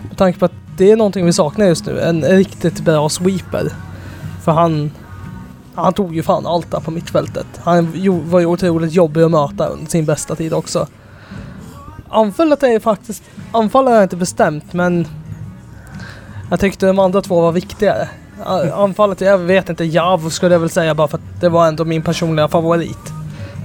Med 0.09 0.18
tanke 0.18 0.38
på 0.38 0.44
att 0.44 0.53
det 0.76 0.90
är 0.90 0.96
någonting 0.96 1.26
vi 1.26 1.32
saknar 1.32 1.66
just 1.66 1.86
nu. 1.86 2.01
En 2.01 2.24
riktigt 2.24 2.80
bra 2.80 3.09
sweeper. 3.09 3.72
För 4.44 4.53
han... 4.53 4.90
Han 5.74 5.92
tog 5.92 6.14
ju 6.14 6.22
fan 6.22 6.46
allt 6.46 6.70
där 6.70 6.80
på 6.80 6.90
mittfältet. 6.90 7.46
Han 7.59 7.92
var 8.30 8.40
ju 8.40 8.46
otroligt 8.46 8.92
jobbig 8.92 9.22
att 9.22 9.30
möta 9.30 9.66
under 9.66 9.86
sin 9.86 10.05
bästa 10.05 10.34
tid 10.36 10.53
också. 10.53 10.86
Anfallet 12.11 12.63
är 12.63 12.81
faktiskt... 12.81 13.23
Anfallet 13.53 13.89
har 13.89 13.95
jag 13.97 14.05
inte 14.05 14.17
bestämt 14.17 14.73
men... 14.73 15.07
Jag 16.51 16.61
tyckte 16.61 16.87
de 16.87 16.99
andra 16.99 17.21
två 17.23 17.41
var 17.41 17.53
viktigare. 17.53 18.09
Anfallet, 18.75 19.21
jag 19.21 19.39
vet 19.39 19.69
inte, 19.69 19.85
Javo 19.85 20.31
skulle 20.31 20.55
jag 20.55 20.61
väl 20.61 20.71
säga 20.71 20.95
bara 20.95 21.09
för 21.09 21.19
att 21.19 21.41
det 21.41 21.49
var 21.49 21.67
ändå 21.69 21.85
min 21.85 22.03
personliga 22.03 22.49
favorit. 22.49 23.13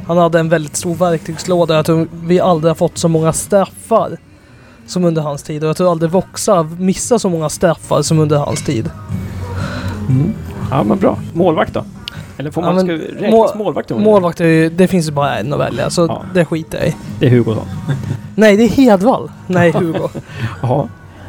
Han 0.07 0.17
hade 0.17 0.39
en 0.39 0.49
väldigt 0.49 0.75
stor 0.75 0.95
verktygslåda. 0.95 1.75
Jag 1.75 1.85
tror 1.85 2.07
vi 2.23 2.39
aldrig 2.39 2.69
har 2.69 2.75
fått 2.75 2.97
så 2.97 3.07
många 3.07 3.33
straffar 3.33 4.17
som 4.87 5.05
under 5.05 5.21
hans 5.21 5.43
tid. 5.43 5.63
Och 5.63 5.69
jag 5.69 5.77
tror 5.77 5.91
aldrig 5.91 6.11
Voxa 6.11 6.63
missar 6.63 7.17
så 7.17 7.29
många 7.29 7.49
straffar 7.49 8.01
som 8.01 8.19
under 8.19 8.37
hans 8.37 8.63
tid. 8.65 8.89
Ja, 10.71 10.83
men 10.83 10.97
bra. 10.99 11.17
Målvakt 11.33 11.73
då? 11.73 11.83
Eller 12.37 12.51
får 12.51 12.63
Ja, 12.63 12.71
man... 12.73 12.87
men 12.87 12.99
ska 12.99 13.07
räknas 13.15 13.31
mål- 13.31 13.57
målvakt? 13.57 13.89
Målvakt, 13.89 14.37
det 14.77 14.89
finns 14.89 15.07
ju 15.07 15.11
bara 15.11 15.37
en 15.37 15.53
att 15.53 15.59
välja 15.59 15.89
så 15.89 16.05
Ja. 16.05 16.21
det 16.33 16.45
skiter 16.45 16.77
jag 16.77 16.87
i. 16.87 16.95
Det 17.19 17.25
är 17.25 17.29
Hugosson. 17.31 17.65
Nej, 18.35 18.57
det 18.57 18.63
är 18.63 18.69
Hedvall. 18.69 19.31
Nej, 19.47 19.71
Hugo. 19.71 20.09
Jaha. 20.61 20.87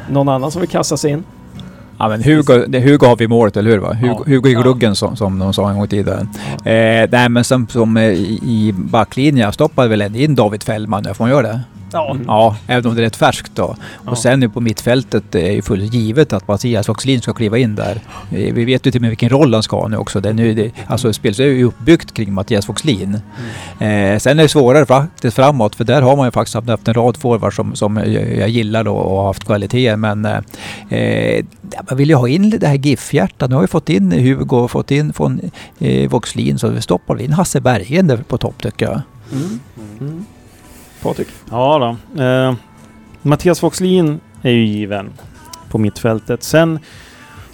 Någon 0.09 0.29
annan 0.29 0.51
som 0.51 0.61
vill 0.61 0.69
kasta 0.69 0.97
sig 0.97 1.11
in? 1.11 1.23
Ja 1.99 2.07
men 2.09 2.23
Hugo, 2.23 2.65
det, 2.67 2.79
Hugo 2.79 3.05
har 3.05 3.15
vi 3.15 3.25
i 3.25 3.27
målet, 3.27 3.57
eller 3.57 3.71
hur? 3.71 3.77
Va? 3.77 3.93
Hugo, 3.93 4.23
Ja. 4.25 4.33
Hugo 4.33 4.49
i 4.49 4.53
Ja. 4.53 4.61
gluggen 4.61 4.95
som, 4.95 5.15
som 5.15 5.39
de 5.39 5.53
sa 5.53 5.69
en 5.69 5.75
gång 5.75 5.85
i 5.85 5.87
tiden. 5.87 6.29
Eh, 6.65 7.09
nej 7.11 7.29
men 7.29 7.43
som, 7.43 7.67
som 7.67 7.97
eh, 7.97 8.03
i, 8.03 8.39
i 8.43 8.73
backlinjen, 8.75 9.53
stoppade 9.53 9.87
väl 9.89 10.15
in 10.15 10.35
David 10.35 10.63
Fällman, 10.63 11.03
får 11.03 11.23
man 11.23 11.29
göra 11.31 11.41
det? 11.47 11.61
Ja. 11.91 12.11
Mm. 12.11 12.23
Ja, 12.27 12.55
även 12.67 12.89
om 12.89 12.95
det 12.95 13.01
är 13.01 13.03
rätt 13.03 13.15
färskt 13.15 13.51
då. 13.55 13.75
Ja. 14.05 14.11
Och 14.11 14.17
sen 14.17 14.39
nu 14.39 14.49
på 14.49 14.61
mittfältet 14.61 15.35
är 15.35 15.51
ju 15.51 15.61
fullt 15.61 15.93
givet 15.93 16.33
att 16.33 16.47
Mattias 16.47 16.89
Voxlin 16.89 17.21
ska 17.21 17.33
kliva 17.33 17.57
in 17.57 17.75
där. 17.75 18.01
Eh, 18.31 18.53
Vi 18.53 18.65
vet 18.65 18.85
ju 18.87 18.91
till 18.91 18.99
och 18.99 19.01
med 19.01 19.09
vilken 19.09 19.29
roll 19.29 19.53
han 19.53 19.63
ska 19.63 19.79
ha 19.79 19.87
nu 19.87 19.97
också. 19.97 20.19
Det 20.21 20.29
är 20.29 20.33
nu, 20.33 20.53
det, 20.53 20.71
alltså 20.87 21.13
spelet 21.13 21.39
är 21.39 21.43
ju 21.43 21.63
uppbyggt 21.63 22.13
kring 22.13 22.33
Mattias 22.33 22.69
Voxlin. 22.69 23.13
Eh, 23.79 24.17
sen 24.19 24.39
är 24.39 24.43
det 24.43 24.49
svårare 24.49 24.85
faktiskt 24.85 25.35
framåt 25.35 25.75
för 25.75 25.83
där 25.83 26.01
har 26.01 26.15
man 26.15 26.27
ju 26.27 26.31
faktiskt 26.31 26.55
haft 26.69 26.87
en 26.87 26.93
rad 26.93 27.17
forwards 27.17 27.55
som, 27.55 27.75
som 27.75 27.97
jag, 27.97 28.49
gillar 28.49 28.83
då 28.83 28.95
och 28.95 29.17
har 29.17 29.27
haft 29.27 29.43
kvaliteter. 29.45 29.95
Men 29.95 30.25
eh, 30.25 31.45
man 31.89 31.97
vill 31.97 32.09
ju 32.09 32.15
ha 32.15 32.27
in 32.27 32.49
det 32.49 32.67
här 32.67 32.75
GIF-hjärtat. 32.75 33.49
Nu 33.49 33.55
har 33.55 33.61
vi 33.61 33.67
fått 33.67 33.89
in 33.89 34.11
Hugo 34.11 34.55
och 34.57 34.71
fått 34.71 34.91
in 34.91 35.13
från 35.13 35.41
eh, 35.79 36.09
Voxlin 36.09 36.59
så 36.59 36.67
vi 36.69 36.81
stoppar 36.81 37.21
in 37.21 37.33
Hasse 37.33 37.61
Bergen 37.61 38.07
där 38.07 38.17
på 38.17 38.37
topp 38.37 38.61
tycker 38.61 38.85
jag. 38.85 39.01
Mm. 39.31 40.25
Patrik? 41.07 41.27
Ja 41.51 41.97
då. 42.15 42.23
Eh, 42.23 42.53
Mattias 43.21 43.63
Voxlin 43.63 44.19
är 44.41 44.51
ju 44.51 44.65
given 44.65 45.13
på 45.69 45.77
mittfältet. 45.77 46.43
Sen 46.43 46.79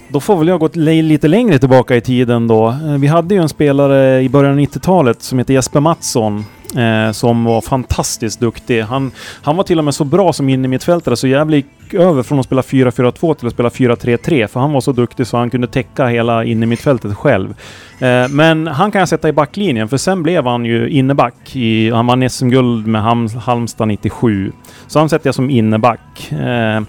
då 0.08 0.20
får 0.20 0.36
väl 0.36 0.48
jag 0.48 0.60
gå 0.60 0.68
lite 0.74 1.28
längre 1.28 1.58
tillbaka 1.58 1.96
i 1.96 2.00
tiden 2.00 2.46
då. 2.46 2.68
Eh, 2.68 2.92
vi 2.98 3.06
hade 3.06 3.34
ju 3.34 3.40
en 3.40 3.48
spelare 3.48 4.22
i 4.22 4.28
början 4.28 4.52
av 4.52 4.58
90-talet 4.58 5.22
som 5.22 5.38
heter 5.38 5.54
Jesper 5.54 5.80
Mattsson. 5.80 6.44
Eh, 6.76 7.12
som 7.12 7.44
var 7.44 7.60
fantastiskt 7.60 8.40
duktig. 8.40 8.82
Han, 8.82 9.10
han 9.42 9.56
var 9.56 9.64
till 9.64 9.78
och 9.78 9.84
med 9.84 9.94
så 9.94 10.04
bra 10.04 10.32
som 10.32 10.48
innermittfältare 10.48 11.16
så 11.16 11.26
Gävle 11.26 11.56
gick 11.56 11.94
över 11.94 12.22
från 12.22 12.38
att 12.40 12.46
spela 12.46 12.62
4-4-2 12.62 13.34
till 13.34 13.46
att 13.46 13.52
spela 13.52 13.68
4-3-3. 13.68 14.46
För 14.46 14.60
han 14.60 14.72
var 14.72 14.80
så 14.80 14.92
duktig 14.92 15.26
så 15.26 15.36
han 15.36 15.50
kunde 15.50 15.66
täcka 15.66 16.06
hela 16.06 16.44
innermittfältet 16.44 17.16
själv. 17.16 17.54
Eh, 17.98 18.28
men 18.30 18.66
han 18.66 18.90
kan 18.90 18.98
jag 18.98 19.08
sätta 19.08 19.28
i 19.28 19.32
backlinjen 19.32 19.88
för 19.88 19.96
sen 19.96 20.22
blev 20.22 20.46
han 20.46 20.64
ju 20.64 20.88
inneback. 20.88 21.56
I, 21.56 21.90
han 21.90 22.06
vann 22.06 22.30
SM-guld 22.30 22.86
med 22.86 23.02
Ham- 23.02 23.38
Halmstad 23.38 23.88
97. 23.88 24.52
Så 24.86 24.98
han 24.98 25.08
sätter 25.08 25.26
jag 25.28 25.34
som 25.34 25.50
inneback. 25.50 26.32
Eh, 26.32 26.82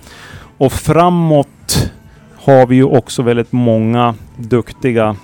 och 0.57 0.71
framåt 0.71 1.47
har 2.45 2.67
vi 2.67 2.75
ju 2.75 2.83
också 2.83 3.21
väldigt 3.21 3.51
många 3.51 4.15
duktiga 4.35 5.15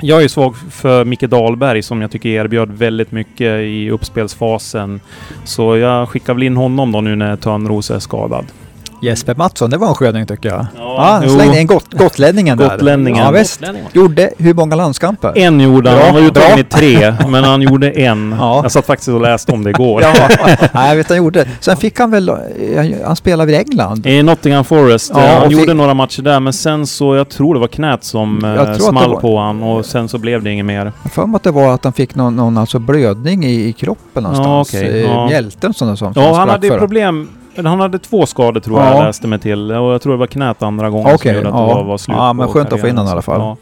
jag 0.00 0.18
är 0.18 0.22
ju 0.22 0.28
svag 0.28 0.56
för 0.56 1.04
Micke 1.04 1.20
Dahlberg 1.20 1.82
som 1.82 2.02
jag 2.02 2.10
tycker 2.10 2.28
erbjöd 2.28 2.72
väldigt 2.72 3.12
mycket 3.12 3.60
i 3.60 3.90
uppspelsfasen. 3.90 5.00
Så 5.44 5.76
jag 5.76 6.08
skickar 6.08 6.34
väl 6.34 6.42
in 6.42 6.56
honom 6.56 6.92
då 6.92 7.00
nu 7.00 7.16
när 7.16 7.36
Törnros 7.36 7.90
är 7.90 7.98
skadad. 7.98 8.44
Jesper 9.02 9.34
Mattsson, 9.34 9.70
det 9.70 9.76
var 9.76 9.88
en 9.88 9.94
sköning 9.94 10.26
tycker 10.26 10.48
jag. 10.48 10.58
Ja, 10.58 10.66
Ja, 10.78 11.20
jo. 11.24 11.30
slängde 11.34 11.60
in 11.60 11.66
got, 11.66 11.94
gotlänningen 11.94 12.58
där. 12.58 12.68
Gotlänningen. 12.70 13.24
Ja, 13.24 13.30
visst. 13.30 13.60
Gotlänning, 13.60 13.82
va? 13.84 13.88
Gjorde 13.92 14.30
hur 14.38 14.54
många 14.54 14.76
landskamper? 14.76 15.32
En 15.38 15.60
gjorde 15.60 15.90
han. 15.90 15.98
Bra, 15.98 16.06
Han 16.06 16.14
var 16.14 16.22
uttagen 16.22 16.58
i 16.58 16.64
tre, 16.64 17.14
men 17.28 17.44
han 17.44 17.62
gjorde 17.62 17.90
en. 17.90 18.34
Ja. 18.38 18.60
Jag 18.62 18.72
satt 18.72 18.86
faktiskt 18.86 19.08
och 19.08 19.20
läste 19.20 19.52
om 19.52 19.64
det 19.64 19.70
igår. 19.70 20.02
Ja, 20.02 20.12
nej, 20.74 20.88
jag 20.88 20.96
vet 20.96 21.08
han 21.08 21.18
gjorde. 21.18 21.48
Sen 21.60 21.76
fick 21.76 21.98
han 21.98 22.10
väl, 22.10 22.28
eh, 22.28 22.36
han 23.06 23.16
spelade 23.16 23.46
vid 23.52 23.60
England. 23.60 24.06
I 24.06 24.22
Nottingham 24.22 24.64
Forest. 24.64 25.12
Ja, 25.14 25.20
han 25.20 25.42
och 25.42 25.48
fick- 25.48 25.58
gjorde 25.60 25.74
några 25.74 25.94
matcher 25.94 26.22
där, 26.22 26.40
men 26.40 26.52
sen 26.52 26.86
så, 26.86 27.16
jag 27.16 27.28
tror 27.28 27.54
det 27.54 27.60
var 27.60 27.68
knät 27.68 28.04
som 28.04 28.44
eh, 28.44 28.64
det 28.64 28.80
small 28.80 29.10
var- 29.10 29.20
på 29.20 29.38
han 29.38 29.62
och 29.62 29.86
sen 29.86 30.08
så 30.08 30.18
blev 30.18 30.42
det 30.42 30.50
inget 30.50 30.66
mer. 30.66 30.92
Jag 31.02 31.12
för 31.12 31.26
mig 31.26 31.36
att 31.36 31.42
det 31.42 31.50
var 31.50 31.74
att 31.74 31.84
han 31.84 31.92
fick 31.92 32.14
någon, 32.14 32.36
någon 32.36 32.58
alltså 32.58 32.78
blödning 32.78 33.44
i, 33.44 33.68
i 33.68 33.72
kroppen 33.72 34.22
någonstans. 34.22 34.68
okej, 34.74 34.90
Eh, 35.04 35.10
ja. 35.10 35.26
Mjälten 35.28 35.74
som, 35.74 35.96
som, 35.96 36.14
som 36.14 36.22
Ja, 36.22 36.34
han 36.34 36.48
hade 36.48 36.66
ju 36.66 36.78
problem. 36.78 37.28
Eller 37.56 37.70
Han 37.70 37.80
hade 37.80 37.98
två 37.98 38.26
skador 38.26 38.60
tror 38.60 38.80
jag 38.80 38.88
Ja. 38.90 38.94
jag 38.96 39.04
läste 39.04 39.26
mig 39.26 39.38
till. 39.38 39.72
Och 39.72 39.92
jag 39.94 40.02
tror 40.02 40.12
det 40.12 40.18
var 40.18 40.26
knät 40.26 40.62
andra 40.62 40.90
gången 40.90 41.06
Okej, 41.14 41.18
som 41.18 41.34
gjorde 41.34 41.48
att 41.48 41.54
ja. 41.54 41.68
det 41.68 41.74
var, 41.74 41.84
var 41.84 41.98
slut 41.98 42.16
Ja, 42.16 42.32
men 42.32 42.48
skönt 42.48 42.72
att 42.72 42.80
få 42.80 42.88
in 42.88 42.96
honom 42.96 43.08
i 43.08 43.12
alla 43.12 43.22
fall. 43.22 43.40
Ja. 43.40 43.56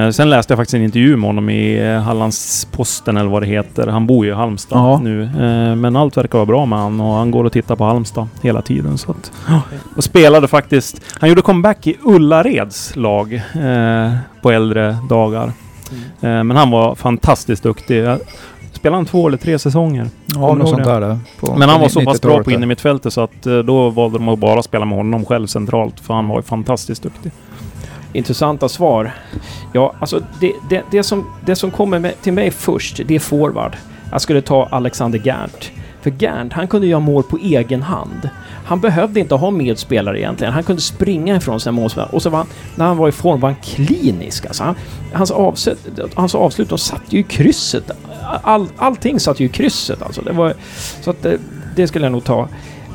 Eh, 0.00 0.10
Sen 0.10 0.30
läste 0.30 0.52
jag 0.52 0.58
faktiskt 0.58 0.74
en 0.74 0.82
intervju 0.82 1.16
med 1.16 1.28
honom 1.28 1.50
i 1.50 1.92
eh, 1.92 2.00
Hallandsposten 2.00 3.16
eller 3.16 3.30
vad 3.30 3.42
det 3.42 3.46
heter. 3.46 3.86
Han 3.86 4.06
bor 4.06 4.24
ju 4.26 4.30
i 4.30 4.34
Halmstad 4.34 4.78
Ja. 4.78 5.00
nu. 5.02 5.22
Eh, 5.22 5.76
Men 5.76 5.96
allt 5.96 6.16
verkar 6.16 6.38
vara 6.38 6.46
bra 6.46 6.66
med 6.66 6.78
han 6.78 7.00
och 7.00 7.14
han 7.14 7.30
går 7.30 7.44
och 7.44 7.52
tittar 7.52 7.76
på 7.76 7.84
Halmstad 7.84 8.28
hela 8.42 8.62
tiden. 8.62 8.98
Så 8.98 9.10
att, 9.10 9.32
och 9.96 10.04
spelade 10.04 10.48
faktiskt... 10.48 11.00
Han 11.20 11.28
gjorde 11.28 11.42
comeback 11.42 11.86
i 11.86 11.96
Ullareds 12.02 12.96
lag 12.96 13.34
eh, 13.34 14.12
på 14.42 14.50
äldre 14.50 14.96
dagar. 15.08 15.52
Mm. 16.22 16.46
Men 16.46 16.56
han 16.56 16.70
var 16.70 16.94
fantastiskt 16.94 17.62
duktig. 17.62 18.04
Spelade 18.80 18.96
han 18.96 19.06
två 19.06 19.28
eller 19.28 19.38
tre 19.38 19.58
säsonger? 19.58 20.08
Ja, 20.26 20.54
något 20.54 20.68
sånt 20.68 20.84
där. 20.84 21.18
På, 21.40 21.54
Men 21.56 21.68
han 21.68 21.80
var 21.80 21.88
så 21.88 22.04
pass 22.04 22.20
bra 22.20 22.30
90-talet 22.30 22.44
på 22.44 22.50
innermittfältet 22.50 23.12
så 23.12 23.20
att 23.20 23.46
eh, 23.46 23.58
då 23.58 23.90
valde 23.90 24.18
de 24.18 24.28
att 24.28 24.38
bara 24.38 24.62
spela 24.62 24.84
med 24.84 24.98
honom 24.98 25.24
själv 25.24 25.46
centralt. 25.46 26.00
För 26.00 26.14
han 26.14 26.28
var 26.28 26.36
ju 26.36 26.42
fantastiskt 26.42 27.02
duktig. 27.02 27.32
Intressanta 28.12 28.68
svar. 28.68 29.12
Ja, 29.72 29.94
alltså 30.00 30.22
det, 30.40 30.52
det, 30.70 30.82
det, 30.90 31.02
som, 31.02 31.26
det 31.46 31.56
som 31.56 31.70
kommer 31.70 31.98
med, 31.98 32.22
till 32.22 32.32
mig 32.32 32.50
först, 32.50 33.00
det 33.06 33.14
är 33.14 33.20
forward. 33.20 33.76
Jag 34.12 34.20
skulle 34.20 34.42
ta 34.42 34.68
Alexander 34.70 35.18
Gerndt. 35.18 35.70
För 36.00 36.10
Gerndt, 36.10 36.52
han 36.52 36.68
kunde 36.68 36.86
göra 36.86 37.00
mål 37.00 37.22
på 37.22 37.38
egen 37.38 37.82
hand. 37.82 38.28
Han 38.70 38.80
behövde 38.80 39.20
inte 39.20 39.34
ha 39.34 39.50
medspelare 39.50 40.20
egentligen. 40.20 40.52
Han 40.52 40.62
kunde 40.62 40.82
springa 40.82 41.36
ifrån 41.36 41.60
sina 41.60 41.72
målspelare. 41.72 42.10
Och 42.12 42.22
så 42.22 42.30
var 42.30 42.38
han, 42.38 42.46
när 42.76 42.86
han 42.86 42.96
var 42.96 43.08
i 43.08 43.12
form 43.12 43.40
var 43.40 43.48
han 43.48 43.58
klinisk. 43.62 44.46
Alltså 44.46 44.64
han, 44.64 44.74
hans, 45.12 45.30
avslut, 45.30 45.78
hans 46.14 46.34
avslut, 46.34 46.68
de 46.68 46.78
satt 46.78 47.02
ju 47.08 47.18
i 47.18 47.22
krysset. 47.22 47.90
All, 48.42 48.68
allting 48.76 49.20
satt 49.20 49.40
ju 49.40 49.44
i 49.44 49.48
krysset 49.48 50.02
alltså. 50.02 50.22
Det 50.22 50.32
var, 50.32 50.54
så 51.00 51.10
att 51.10 51.22
det, 51.22 51.38
det 51.76 51.88
skulle 51.88 52.04
jag 52.04 52.12
nog 52.12 52.24
ta. 52.24 52.48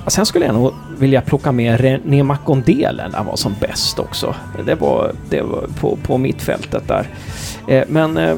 Sen 0.07 0.25
skulle 0.25 0.45
jag 0.45 0.55
nog 0.55 0.73
vilja 0.99 1.21
plocka 1.21 1.51
med 1.51 1.79
René 1.79 2.23
Macondelen 2.23 3.11
när 3.11 3.17
han 3.17 3.25
var 3.25 3.35
som 3.35 3.55
bäst 3.59 3.99
också. 3.99 4.35
Det 4.65 4.75
var, 4.75 5.11
det 5.29 5.41
var 5.41 5.67
på, 5.79 5.97
på 6.03 6.17
mittfältet 6.17 6.87
där. 6.87 7.09
Eh, 7.67 7.83
men 7.87 8.17
eh, 8.17 8.37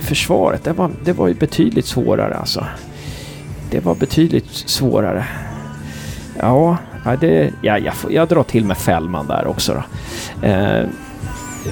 försvaret, 0.00 0.64
det 0.64 0.72
var, 0.72 0.90
det 1.04 1.12
var 1.12 1.28
ju 1.28 1.34
betydligt 1.34 1.86
svårare 1.86 2.34
alltså. 2.34 2.66
Det 3.70 3.80
var 3.80 3.94
betydligt 3.94 4.50
svårare. 4.50 5.24
Ja, 6.38 6.76
ja, 7.04 7.16
det, 7.20 7.50
ja 7.62 7.78
jag, 7.78 7.94
får, 7.94 8.12
jag 8.12 8.28
drar 8.28 8.42
till 8.42 8.64
med 8.64 8.76
Fällman 8.78 9.26
där 9.26 9.46
också 9.46 9.74
då. 9.74 9.82
Eh, 10.48 10.84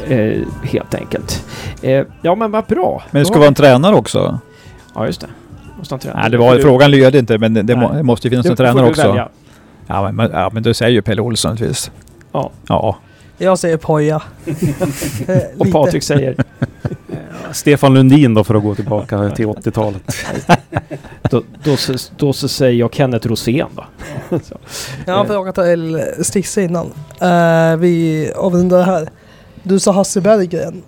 eh, 0.08 0.38
helt 0.62 0.94
enkelt. 0.94 1.46
Eh, 1.82 2.04
ja 2.22 2.34
men 2.34 2.50
vad 2.50 2.64
bra. 2.64 3.02
Men 3.10 3.20
det 3.22 3.26
ska 3.26 3.38
vara 3.38 3.48
en 3.48 3.54
tränare 3.54 3.94
också. 3.94 4.38
Ja 4.94 5.06
just 5.06 5.20
det. 5.20 5.26
Måste 5.78 5.94
han 5.94 6.00
träna? 6.00 6.20
Nej, 6.20 6.30
det 6.30 6.38
var, 6.38 6.54
Du- 6.56 6.62
frågan 6.62 6.90
löd 6.90 7.14
inte, 7.14 7.38
men 7.38 7.54
det, 7.54 7.62
Nej. 7.76 8.02
måste 8.02 8.26
ju 8.26 8.30
finnas 8.30 8.44
du- 8.46 8.50
en 8.50 8.56
tränare 8.56 8.86
också. 8.90 9.08
välja. 9.08 9.28
Ja 9.86 10.02
men, 10.02 10.16
men- 10.16 10.30
ja, 10.32 10.50
men 10.52 10.62
du 10.62 10.74
säger 10.74 10.92
ju 10.92 11.02
Pelle 11.02 11.22
Olsson 11.22 11.50
naturligtvis. 11.50 11.90
Ja. 12.32 12.50
Ja. 12.68 12.96
Jag 13.38 13.58
säger 13.58 13.76
Poja. 13.76 14.22
Och. 15.58 15.72
Patrik 15.72 16.02
säger, 16.02 16.36
Stefan 17.52 17.94
Lundin 17.94 18.34
då 18.34 18.44
för 18.44 18.54
att 18.54 18.62
gå 18.62 18.74
tillbaka 18.74 19.30
till 19.30 19.46
80-talet. 19.46 20.02
då, 21.30 21.42
då, 21.64 21.76
så, 21.76 21.94
då 22.16 22.32
så 22.32 22.48
säger 22.48 22.78
jag 22.78 22.94
Kenneth 22.94 23.28
Rosén 23.28 23.68
då. 23.76 23.84
Jag 25.06 25.14
har 25.14 25.20
en 25.20 25.26
fråga 25.26 25.52
till 25.52 26.02
Stisse 26.22 26.62
innan. 26.62 26.86
Uh, 26.86 27.76
vi 27.76 28.32
avrundar 28.36 28.78
det 28.78 28.84
här. 28.84 29.08
Du 29.62 29.78
sa 29.78 29.92
Hasse 29.92 30.20
Berggren. 30.20 30.82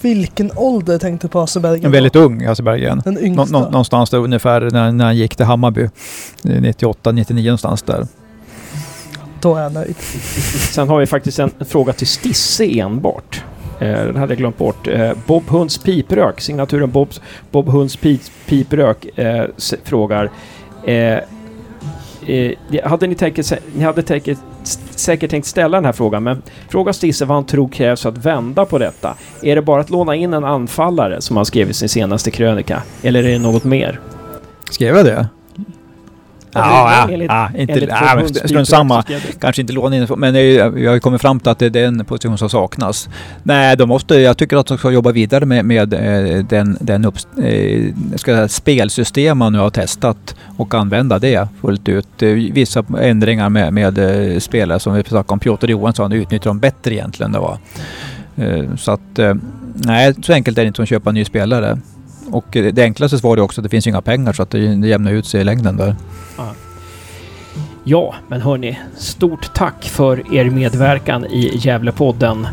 Vilken 0.00 0.50
ålder 0.56 0.98
tänkte 0.98 1.26
du 1.26 1.30
på 1.30 1.40
Hasse 1.40 1.60
Berggren? 1.60 1.84
En 1.84 1.92
väldigt 1.92 2.16
ung 2.16 2.46
Hasse 2.46 2.62
Berggren. 2.62 3.02
Den 3.04 3.14
Nå, 3.14 3.20
yngsta. 3.20 3.58
nå, 3.58 3.70
någonstans 3.70 4.10
där 4.10 4.18
ungefär 4.18 4.60
när, 4.60 4.92
när 4.92 5.04
han 5.04 5.16
gick 5.16 5.36
till 5.36 5.46
Hammarby. 5.46 5.82
Eh, 5.82 6.60
98, 6.60 7.12
99 7.12 7.44
någonstans 7.44 7.82
där. 7.82 8.06
Då 9.40 9.54
är 9.54 9.62
jag 9.62 9.72
nöjd. 9.72 9.96
Sen 10.72 10.88
har 10.88 11.00
vi 11.00 11.06
faktiskt 11.06 11.38
en 11.38 11.50
fråga 11.68 11.92
till 11.92 12.06
Stisse 12.06 12.64
enbart. 12.80 13.44
Eh, 13.78 14.04
den 14.04 14.16
hade 14.16 14.32
jag 14.32 14.38
glömt 14.38 14.58
bort. 14.58 14.88
Eh, 14.88 15.12
Bob 15.26 15.48
Hunds 15.48 15.78
piprök, 15.78 16.40
signaturen 16.40 16.90
Bobs, 16.90 17.20
Bob 17.50 17.68
Hunds 17.68 17.96
pi, 17.96 18.20
piprök, 18.46 19.18
eh, 19.18 19.44
frågar. 19.84 20.30
Eh, 20.84 21.18
eh, 22.26 22.52
hade 22.84 23.06
ni, 23.06 23.14
tänkt, 23.14 23.52
ni 23.74 23.84
hade 23.84 24.02
tänkt, 24.02 24.38
säkert 24.90 25.30
tänkt 25.30 25.46
ställa 25.46 25.76
den 25.76 25.84
här 25.84 25.92
frågan, 25.92 26.22
men 26.22 26.42
fråga 26.68 26.92
Stisse 26.92 27.24
vad 27.24 27.36
han 27.36 27.46
tror 27.46 27.68
krävs 27.68 28.02
för 28.02 28.08
att 28.08 28.18
vända 28.18 28.64
på 28.64 28.78
detta. 28.78 29.14
Är 29.42 29.56
det 29.56 29.62
bara 29.62 29.80
att 29.80 29.90
låna 29.90 30.14
in 30.14 30.34
en 30.34 30.44
anfallare, 30.44 31.20
som 31.20 31.36
han 31.36 31.46
skrev 31.46 31.70
i 31.70 31.72
sin 31.72 31.88
senaste 31.88 32.30
krönika? 32.30 32.82
Eller 33.02 33.24
är 33.24 33.28
det 33.32 33.38
något 33.38 33.64
mer? 33.64 34.00
Skrev 34.70 34.96
jag 34.96 35.04
det? 35.04 35.28
Ja, 36.58 37.08
enligt- 37.12 37.30
ja, 37.30 37.48
inte, 37.58 37.72
enligt 37.72 37.88
ja, 37.90 38.24
strunt 38.48 38.68
samma. 38.68 39.02
Kanske 39.40 39.62
inte 39.62 39.72
låna 39.72 39.96
in, 39.96 40.06
men 40.16 40.34
vi 40.34 40.86
har 40.86 40.98
kommit 40.98 41.20
fram 41.20 41.40
till 41.40 41.48
att 41.48 41.58
det 41.58 41.66
är 41.66 41.70
den 41.70 42.04
position 42.04 42.38
som 42.38 42.48
saknas. 42.50 43.08
Nej, 43.42 43.76
de 43.76 43.88
måste, 43.88 44.14
jag 44.14 44.36
tycker 44.36 44.56
att 44.56 44.66
de 44.66 44.78
ska 44.78 44.90
jobba 44.90 45.12
vidare 45.12 45.44
med, 45.46 45.64
med 45.64 45.94
eh, 45.94 46.44
den, 46.44 46.78
den 46.80 47.04
upp, 47.04 47.14
eh, 47.44 47.84
ska 48.16 48.30
jag 48.30 48.38
säga, 48.38 48.48
spelsystem 48.48 49.38
man 49.38 49.52
nu 49.52 49.58
har 49.58 49.70
testat 49.70 50.36
och 50.56 50.74
använda 50.74 51.18
det 51.18 51.48
fullt 51.60 51.88
ut. 51.88 52.22
Vissa 52.52 52.84
ändringar 53.00 53.48
med, 53.48 53.72
med 53.72 53.98
eh, 54.32 54.38
spelare 54.38 54.78
som 54.78 54.94
vi 54.94 55.02
snackade 55.02 55.32
om, 55.32 55.38
Piotr 55.38 55.66
Johansson, 55.70 56.12
utnyttjar 56.12 56.50
de 56.50 56.58
bättre 56.58 56.94
egentligen. 56.94 57.32
Det 57.32 57.38
var. 57.38 57.58
Så 58.76 58.92
att, 58.92 59.18
nej, 59.74 60.14
så 60.22 60.32
enkelt 60.32 60.58
är 60.58 60.62
det 60.62 60.66
inte 60.66 60.76
som 60.76 60.82
att 60.82 60.88
köpa 60.88 61.10
en 61.10 61.14
ny 61.14 61.24
spelare. 61.24 61.78
Och 62.30 62.44
det 62.50 62.78
enklaste 62.78 63.18
svaret 63.18 63.38
är 63.38 63.42
också 63.42 63.60
att 63.60 63.62
det 63.62 63.68
finns 63.68 63.86
ju 63.86 63.90
inga 63.90 64.02
pengar 64.02 64.32
så 64.32 64.42
att 64.42 64.50
det, 64.50 64.74
det 64.76 64.88
jämnar 64.88 65.12
ut 65.12 65.26
sig 65.26 65.40
i 65.40 65.44
längden 65.44 65.76
där. 65.76 65.96
Ja, 67.84 68.14
men 68.28 68.40
hörni, 68.40 68.78
stort 68.96 69.54
tack 69.54 69.84
för 69.84 70.34
er 70.34 70.50
medverkan 70.50 71.24
i 71.24 71.50
Gävlepodden. 71.56 72.46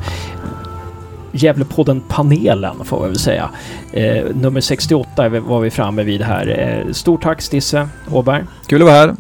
Gävlepodden-panelen 1.32 2.84
får 2.86 3.02
vi 3.02 3.08
väl 3.08 3.20
säga. 3.20 3.50
Eh, 3.94 4.24
nummer 4.36 4.62
68 4.62 5.26
är 5.26 5.30
vi- 5.30 5.40
var 5.40 5.60
vi 5.60 5.70
framme 5.72 6.04
vid 6.04 6.22
här. 6.22 6.48
Eh, 6.88 6.92
stort 6.94 7.22
tack 7.24 7.42
Stisse 7.42 7.88
Åberg. 8.12 8.44
Kul 8.68 8.82
att 8.82 8.86
vara 8.88 8.98
här. 8.98 9.16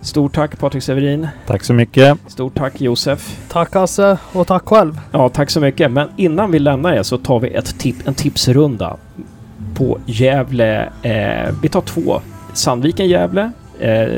Stort 0.00 0.34
tack 0.34 0.58
Patrik 0.58 0.82
Severin. 0.82 1.28
Tack 1.46 1.64
så 1.64 1.72
mycket. 1.72 2.18
Stort 2.28 2.54
tack 2.54 2.80
Josef. 2.80 3.38
Tack 3.48 3.74
Hasse 3.74 4.18
och 4.32 4.46
tack 4.46 4.62
själv. 4.66 5.00
Ja, 5.12 5.28
tack 5.28 5.50
så 5.50 5.60
mycket. 5.60 5.90
Men 5.90 6.08
innan 6.16 6.50
vi 6.50 6.58
lämnar 6.58 6.92
er 6.92 7.02
så 7.02 7.18
tar 7.18 7.40
vi 7.40 7.48
ett 7.54 7.78
tip, 7.78 7.96
en 8.08 8.14
tipsrunda 8.14 8.96
på 9.74 9.98
Gävle. 10.06 10.88
Eh, 11.02 11.54
vi 11.62 11.68
tar 11.68 11.80
två. 11.80 12.20
Sandviken-Gävle, 12.52 13.50
eh, 13.80 14.08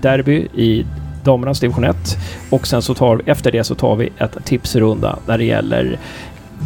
derby 0.00 0.48
i 0.54 0.86
damernas 1.24 1.60
division 1.60 1.84
1. 1.84 1.96
Och 2.50 2.66
sen 2.66 2.82
så 2.82 2.94
tar 2.94 3.16
vi, 3.16 3.30
efter 3.30 3.52
det 3.52 3.64
så 3.64 3.74
tar 3.74 3.96
vi 3.96 4.08
ett 4.18 4.44
tipsrunda 4.44 5.18
när 5.26 5.38
det 5.38 5.44
gäller 5.44 5.98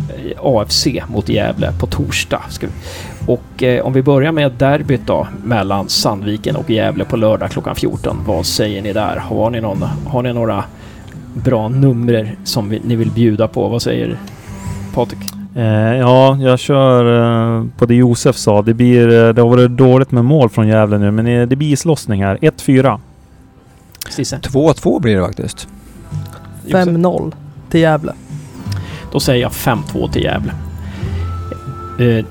eh, 0.09 0.39
AFC 0.43 0.87
mot 1.09 1.29
Gävle 1.29 1.73
på 1.81 1.87
torsdag. 1.87 2.43
Ska 2.49 2.67
vi. 2.67 2.73
Och 3.27 3.63
eh, 3.63 3.87
om 3.87 3.93
vi 3.93 4.03
börjar 4.03 4.33
med 4.33 4.53
derbyt 4.53 5.07
då 5.07 5.27
mellan 5.45 5.89
Sandviken 5.89 6.57
och 6.57 6.71
Gävle 6.71 7.05
på 7.05 7.17
lördag 7.17 7.51
klockan 7.51 7.75
14. 7.75 8.17
Vad 8.27 8.47
säger 8.47 8.83
ni 8.83 8.93
där? 8.93 9.17
Har 9.17 9.51
ni, 9.51 9.61
någon, 9.61 9.83
har 10.07 10.23
ni 10.23 10.33
några 10.33 10.65
bra 11.35 11.69
nummer 11.69 12.37
som 12.45 12.69
vi, 12.69 12.81
ni 12.85 12.97
vill 12.97 13.11
bjuda 13.11 13.49
på? 13.49 13.69
Vad 13.69 13.83
säger 13.83 14.19
Patrik? 14.95 15.42
Eh, 15.57 15.97
ja, 15.99 16.37
jag 16.41 16.59
kör 16.59 17.05
eh, 17.59 17.65
på 17.79 17.87
det 17.87 17.95
Josef 17.95 18.37
sa. 18.37 18.63
Det, 18.63 18.75
blir, 18.75 19.09
eh, 19.09 19.35
det 19.35 19.43
har 19.43 19.49
varit 19.49 19.71
dåligt 19.71 20.11
med 20.11 20.25
mål 20.25 20.49
från 20.49 20.69
Gävle 20.69 20.99
nu, 20.99 21.11
men 21.11 21.27
eh, 21.27 21.49
det 21.49 21.57
blir 21.57 21.73
islossning 21.73 22.25
här. 22.25 22.37
1-4. 22.37 23.01
Stisse? 24.11 24.37
2-2 24.37 25.01
blir 25.01 25.17
det 25.17 25.27
faktiskt. 25.27 25.69
Josef? 26.65 26.89
5-0 26.89 27.33
till 27.71 27.81
Gävle. 27.81 28.13
Då 29.13 29.21
säger 29.21 29.43
jag 29.43 29.53
5-2 29.53 30.13
till 30.13 30.23
Gävle. 30.23 30.53
Eh, 31.99 32.25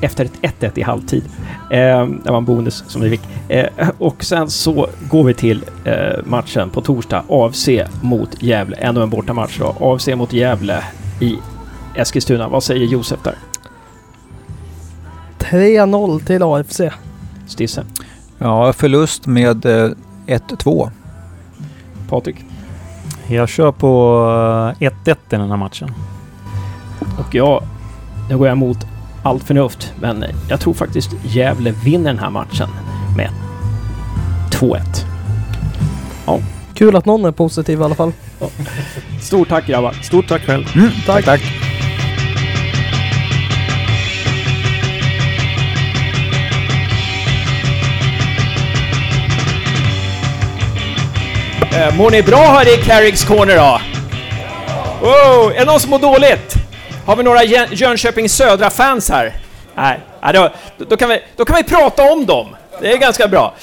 efter 0.00 0.24
ett 0.24 0.60
1-1 0.60 0.78
i 0.78 0.82
halvtid. 0.82 1.24
Eh, 1.70 2.06
det 2.24 2.30
var 2.30 2.38
en 2.38 2.44
bonus 2.44 2.84
som 2.86 3.02
vi 3.02 3.10
fick. 3.10 3.20
Eh, 3.48 3.66
och 3.98 4.24
sen 4.24 4.50
så 4.50 4.88
går 5.10 5.24
vi 5.24 5.34
till 5.34 5.64
eh, 5.84 5.94
matchen 6.24 6.70
på 6.70 6.80
torsdag. 6.80 7.24
AFC 7.28 7.68
mot 8.02 8.42
Gävle. 8.42 8.76
Ännu 8.76 9.02
en 9.02 9.10
bortamatch 9.10 9.58
då. 9.58 9.74
AFC 9.80 10.08
mot 10.08 10.32
Gävle 10.32 10.84
i 11.20 11.36
Eskilstuna. 12.00 12.48
Vad 12.48 12.62
säger 12.62 12.86
Josef 12.86 13.20
där? 13.22 13.34
3-0 15.38 16.24
till 16.24 16.42
AFC. 16.42 16.80
Stisse? 17.46 17.84
Ja, 18.38 18.72
förlust 18.72 19.26
med 19.26 19.66
eh, 19.66 19.90
1-2. 20.26 20.90
Patrik? 22.08 22.36
Jag 23.28 23.48
kör 23.48 23.72
på 23.72 24.74
eh, 24.80 24.88
1-1 24.88 25.10
i 25.10 25.16
den 25.28 25.50
här 25.50 25.56
matchen. 25.56 25.94
Och 27.18 27.34
jag... 27.34 27.62
Nu 28.28 28.38
går 28.38 28.46
jag 28.46 28.56
emot 28.56 28.78
allt 29.22 29.44
förnuft, 29.44 29.92
men 30.00 30.24
jag 30.48 30.60
tror 30.60 30.74
faktiskt 30.74 31.10
Gävle 31.24 31.74
vinner 31.84 32.10
den 32.10 32.18
här 32.18 32.30
matchen 32.30 32.68
med 33.16 33.30
2-1. 34.50 34.80
Kul 36.80 36.96
att 36.96 37.06
någon 37.06 37.24
är 37.24 37.30
positiv 37.30 37.80
i 37.80 37.82
alla 37.82 37.94
fall. 37.94 38.12
Stort 39.20 39.48
tack 39.48 39.66
grabbar! 39.66 39.92
Stort 39.92 40.28
tack 40.28 40.42
själv. 40.42 40.64
tack. 41.06 41.24
tack. 41.24 41.69
Eh, 51.76 51.94
mår 51.96 52.10
ni 52.10 52.22
bra 52.22 52.38
här 52.38 52.74
i 52.74 52.76
Carricks 52.82 53.24
Corner 53.24 53.56
då? 53.56 53.80
Wow, 55.00 55.52
är 55.52 55.58
det 55.58 55.64
någon 55.64 55.80
som 55.80 55.90
mår 55.90 55.98
dåligt? 55.98 56.54
Har 57.06 57.16
vi 57.16 57.22
några 57.22 57.44
Jön- 57.44 57.68
Jönköping 57.70 58.28
Södra-fans 58.28 59.10
här? 59.10 59.32
Nej, 59.74 59.98
nej 60.22 60.32
då, 60.32 60.50
då, 60.88 60.96
kan 60.96 61.08
vi, 61.08 61.20
då 61.36 61.44
kan 61.44 61.56
vi 61.56 61.62
prata 61.62 62.02
om 62.12 62.26
dem. 62.26 62.56
Det 62.80 62.92
är 62.92 62.96
ganska 62.96 63.28
bra. 63.28 63.54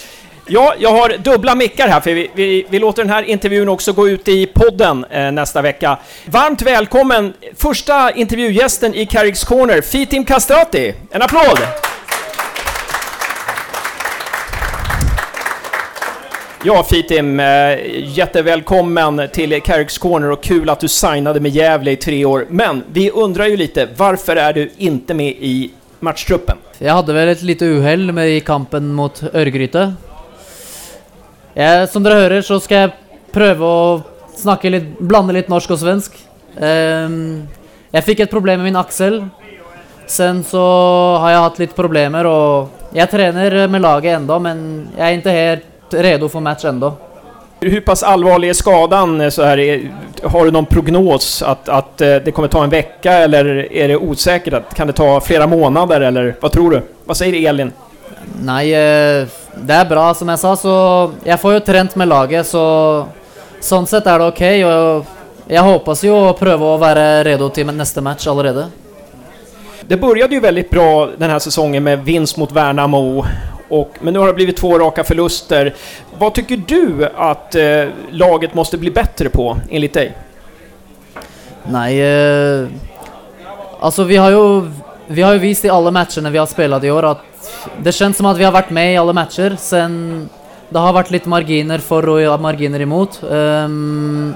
Ja, 0.48 0.74
jag 0.80 0.92
har 0.92 1.10
dubbla 1.18 1.56
mickar 1.56 1.88
här 1.88 2.00
för 2.00 2.14
vi, 2.14 2.32
vi, 2.36 2.66
vi 2.70 2.80
låter 2.80 3.04
den 3.04 3.14
här 3.14 3.24
intervjun 3.24 3.70
också 3.70 3.94
gå 3.94 4.10
ut 4.10 4.28
i 4.28 4.46
podden 4.46 5.06
eh, 5.10 5.32
nästa 5.32 5.62
vecka. 5.62 5.98
Varmt 6.26 6.62
välkommen 6.62 7.34
första 7.58 8.12
intervjugästen 8.12 8.96
i 8.96 9.06
Carricks 9.06 9.44
Corner, 9.44 9.82
Fitim 9.82 10.26
Kastrati. 10.26 10.94
En 11.12 11.22
applåd! 11.22 11.60
Ja, 16.64 16.84
Fitim, 16.84 17.40
eh, 17.40 17.78
jättevälkommen 18.04 19.30
till 19.34 19.62
Carricks 19.62 19.98
Corner 19.98 20.32
och 20.32 20.44
kul 20.44 20.70
att 20.70 20.80
du 20.80 20.88
signade 20.88 21.40
med 21.40 21.52
Gävle 21.52 21.92
i 21.92 21.96
tre 21.96 22.26
år. 22.26 22.46
Men 22.50 22.84
vi 22.92 23.12
undrar 23.12 23.46
ju 23.46 23.58
lite, 23.58 23.88
varför 23.98 24.36
är 24.36 24.54
du 24.54 24.72
inte 24.78 25.14
med 25.14 25.28
i 25.28 25.72
matchtruppen? 26.00 26.58
Jag 26.78 26.94
hade 26.94 27.14
väl 27.14 27.28
ett 27.28 27.42
litet 27.42 27.62
uhell 27.62 28.12
med 28.12 28.30
i 28.30 28.40
kampen 28.40 28.94
mot 28.94 29.24
Örgryte. 29.34 29.94
Jeg, 31.54 31.90
som 31.90 32.04
ni 32.04 32.10
hör 32.10 32.42
så 32.42 32.60
ska 32.60 32.76
jag 32.76 32.92
pröva 33.32 33.96
att 33.96 34.02
snacka 34.36 34.70
lite, 34.70 34.86
blanda 35.00 35.34
lite 35.34 35.50
norsk 35.50 35.72
och 35.72 35.80
svensk. 35.80 36.12
Ehm, 36.60 37.48
jeg 37.92 38.04
fikk 38.04 38.30
problem 38.30 38.60
med 38.60 38.66
min 38.66 38.76
axel. 38.76 39.28
Sen 40.08 40.44
så 40.44 40.62
har 41.20 41.32
jag 41.32 41.40
haft 41.40 41.60
lite 41.60 41.74
problem 41.74 42.16
och 42.16 42.70
jag 42.94 43.12
tränar 43.12 43.68
med 43.68 43.82
laget 43.82 44.16
ändå, 44.16 44.40
men 44.40 44.88
jag 44.98 45.08
är 45.08 45.14
inte 45.14 45.32
helt 45.32 45.64
redo 45.94 46.30
for 46.30 46.40
match 46.40 46.66
enda. 46.66 46.94
Hur 47.60 47.82
pass 47.82 48.04
allvarlig 48.04 48.50
är 48.50 48.54
skadan? 48.54 49.22
eh, 49.22 49.30
Så 49.30 49.44
här, 49.44 49.58
är- 49.60 49.92
har 50.24 50.46
du 50.46 50.52
någon 50.52 50.66
prognos 50.66 51.42
att, 51.42 51.70
att 51.70 52.02
eh, 52.02 52.16
det 52.16 52.32
kommer 52.32 52.48
ta 52.48 52.64
en 52.64 52.70
vecka 52.70 53.12
eller 53.14 53.72
är 53.74 53.88
det 53.88 53.98
osäkert? 53.98 54.54
Att, 54.54 54.74
kan 54.76 54.88
det 54.88 54.94
ta 54.94 55.22
flera 55.22 55.48
månader 55.48 56.02
eller 56.02 56.36
vad 56.42 56.52
tror 56.52 56.72
du? 56.72 56.82
Vad 57.06 57.18
säger 57.18 57.50
Elin? 57.50 57.72
Nei, 58.42 58.72
eh, 58.74 59.28
det 59.56 59.74
er 59.74 59.86
bra. 59.90 60.14
Som 60.14 60.30
jeg 60.30 60.40
sa, 60.40 60.56
så 60.56 61.12
Jeg 61.24 61.40
får 61.40 61.54
jo 61.54 61.60
trent 61.60 61.96
med 61.96 62.08
laget, 62.08 62.48
så 62.48 63.06
Sånn 63.62 63.88
sett 63.88 64.06
er 64.08 64.20
det 64.20 64.26
ok. 64.28 64.42
Og 64.66 65.06
jag 65.48 65.64
hoppas 65.64 66.04
ju 66.04 66.12
att 66.12 66.40
pröva 66.40 66.74
att 66.76 66.80
vara 66.80 67.24
redo 67.24 67.50
till 67.50 67.66
nästa 67.66 68.02
match 68.02 68.28
allerede. 68.28 68.66
Det 69.88 69.98
började 69.98 70.36
ju 70.36 70.40
väldigt 70.42 70.70
bra 70.70 71.10
den 71.18 71.30
här 71.30 71.40
säsongen 71.40 71.84
med 71.84 72.04
vinst 72.06 72.38
mot 72.38 72.52
Värnamo. 72.52 73.26
Och, 73.70 73.92
men 74.02 74.14
nu 74.14 74.20
har 74.20 74.28
det 74.28 74.34
blivit 74.34 74.58
två 74.58 74.80
raka 74.80 75.04
förluster. 75.04 75.76
Vad 76.18 76.34
tycker 76.34 76.58
du 76.68 77.10
att 77.16 77.56
eh, 77.56 77.86
laget 78.12 78.54
måste 78.54 78.78
bli 78.78 78.92
bättre 78.92 79.30
på, 79.30 79.58
enligt 79.70 79.94
dig? 79.94 80.18
Nej, 81.64 82.02
eh, 82.02 82.68
alltså 83.80 84.04
vi 84.04 84.18
har 84.18 84.32
ju 84.32 84.72
vi 85.08 85.22
har 85.22 85.34
ju 85.34 85.40
visat 85.40 85.66
i 85.66 85.70
alla 85.70 85.92
matcherna 85.92 86.30
vi 86.30 86.38
har 86.38 86.46
spelat 86.46 86.84
i 86.84 86.92
år 86.92 87.04
att 87.06 87.22
det 87.84 87.92
känns 87.92 88.18
som 88.18 88.26
att 88.26 88.38
vi 88.38 88.44
har 88.44 88.52
varit 88.52 88.70
med 88.70 88.94
i 88.94 88.98
alla 88.98 89.14
matcher 89.14 89.56
sen 89.60 90.30
det 90.70 90.80
har 90.80 90.94
varit 90.94 91.12
lite 91.12 91.30
marginer 91.30 91.78
för 91.78 92.10
och 92.10 92.42
marginer 92.42 92.80
emot. 92.80 93.24
Um, 93.24 94.36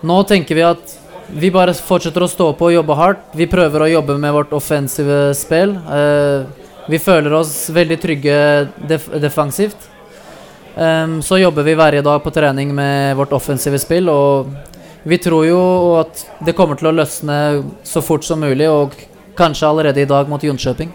nu 0.00 0.22
tänker 0.22 0.54
vi 0.54 0.62
att 0.62 0.98
vi 1.26 1.50
bara 1.50 1.74
fortsätter 1.74 2.20
att 2.20 2.30
stå 2.30 2.52
på 2.52 2.64
och 2.64 2.72
jobba 2.72 2.94
hårt. 2.94 3.16
Vi 3.32 3.46
prövar 3.46 3.80
att 3.80 3.90
jobba 3.90 4.12
med 4.12 4.32
vårt 4.32 4.52
offensiva 4.52 5.34
spel. 5.34 5.70
Uh, 5.70 6.46
vi 6.88 6.98
följer 6.98 7.32
oss 7.32 7.68
väldigt 7.68 8.02
trygga 8.02 8.66
def 8.76 9.08
defensivt. 9.14 9.90
Um, 10.76 11.22
så 11.22 11.38
jobbar 11.38 11.62
vi 11.62 11.74
varje 11.74 12.02
dag 12.02 12.22
på 12.22 12.30
träning 12.30 12.74
med 12.74 13.16
vårt 13.16 13.32
offensiva 13.32 13.78
spel 13.78 14.08
och 14.08 14.46
vi 15.02 15.18
tror 15.18 15.46
ju 15.46 15.56
att 16.00 16.26
det 16.38 16.52
kommer 16.52 16.74
till 16.74 16.86
att 16.86 16.94
lösna 16.94 17.64
så 17.82 18.02
fort 18.02 18.24
som 18.24 18.40
möjligt 18.40 18.68
och 18.68 18.90
kanske 19.36 19.66
allerede 19.66 20.00
idag 20.00 20.28
mot 20.28 20.42
Jönköping. 20.42 20.92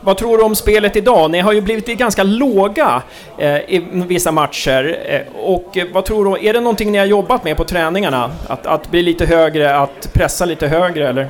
Vad 0.00 0.16
tror 0.16 0.38
du 0.38 0.44
om 0.44 0.54
spelet 0.54 0.96
idag? 0.96 1.30
Ni 1.30 1.40
har 1.40 1.52
ju 1.52 1.60
blivit 1.60 1.86
ganska 1.86 2.22
låga 2.22 3.02
eh, 3.38 3.56
i 3.56 4.04
vissa 4.08 4.32
matcher. 4.32 4.98
Eh, 5.06 5.40
och 5.42 5.78
vad 5.92 6.04
tror 6.04 6.24
du, 6.24 6.48
är 6.48 6.52
det 6.52 6.60
någonting 6.60 6.92
ni 6.92 6.98
har 6.98 7.06
jobbat 7.06 7.44
med 7.44 7.56
på 7.56 7.64
träningarna? 7.64 8.30
Att, 8.46 8.66
att 8.66 8.90
bli 8.90 9.02
lite 9.02 9.26
högre, 9.26 9.76
att 9.76 10.10
pressa 10.12 10.44
lite 10.44 10.68
högre 10.68 11.08
eller? 11.08 11.28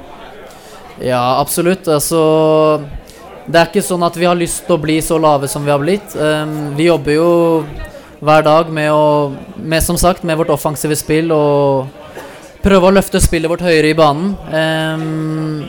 Ja, 1.00 1.40
absolut. 1.40 1.88
Alltså, 1.88 2.82
det 3.50 3.58
är 3.58 3.66
inte 3.66 3.82
så 3.82 4.04
att 4.04 4.16
vi 4.16 4.24
har 4.24 4.34
lust 4.34 4.70
att 4.70 4.80
bli 4.80 5.02
så 5.02 5.18
lave 5.18 5.48
som 5.48 5.64
vi 5.64 5.70
har 5.70 5.78
blivit. 5.78 6.16
Um, 6.16 6.22
ehm, 6.22 6.76
vi 6.76 6.82
jobbar 6.84 7.12
ju 7.12 7.62
varje 8.18 8.42
dag 8.42 8.70
med, 8.70 8.92
att, 8.92 9.32
med, 9.56 9.82
som 9.82 9.98
sagt, 9.98 10.22
med 10.22 10.38
vårt 10.38 10.50
offensiva 10.50 10.96
spel 10.96 11.32
och 11.32 11.86
pröva 12.62 12.88
att 12.88 12.94
lyfta 12.94 13.20
spelet 13.20 13.50
vårt 13.50 13.60
högre 13.60 13.88
i 13.88 13.94
banan. 13.94 14.36
Um, 14.48 14.54
ehm, 14.54 15.64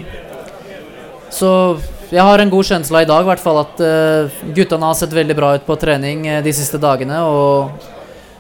så 1.30 1.78
jag 2.10 2.24
har 2.24 2.40
en 2.40 2.50
god 2.50 2.66
känsla 2.66 3.02
idag 3.02 3.22
i 3.22 3.26
hvert 3.26 3.40
fall 3.40 3.58
att 3.58 3.80
uh, 3.80 3.88
eh, 3.88 4.80
har 4.80 4.94
sett 4.94 5.14
väldigt 5.14 5.38
bra 5.38 5.56
ut 5.56 5.66
på 5.66 5.76
träning 5.76 6.30
uh, 6.30 6.38
eh, 6.38 6.44
de 6.44 6.54
sista 6.54 6.78
dagarna 6.78 7.28
och 7.28 7.70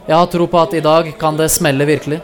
jag 0.05 0.15
har 0.15 0.25
tro 0.25 0.47
på 0.47 0.59
att 0.59 0.73
idag 0.73 1.13
kan 1.19 1.37
det 1.37 1.49
smälla 1.49 1.85
verkligen. 1.85 2.21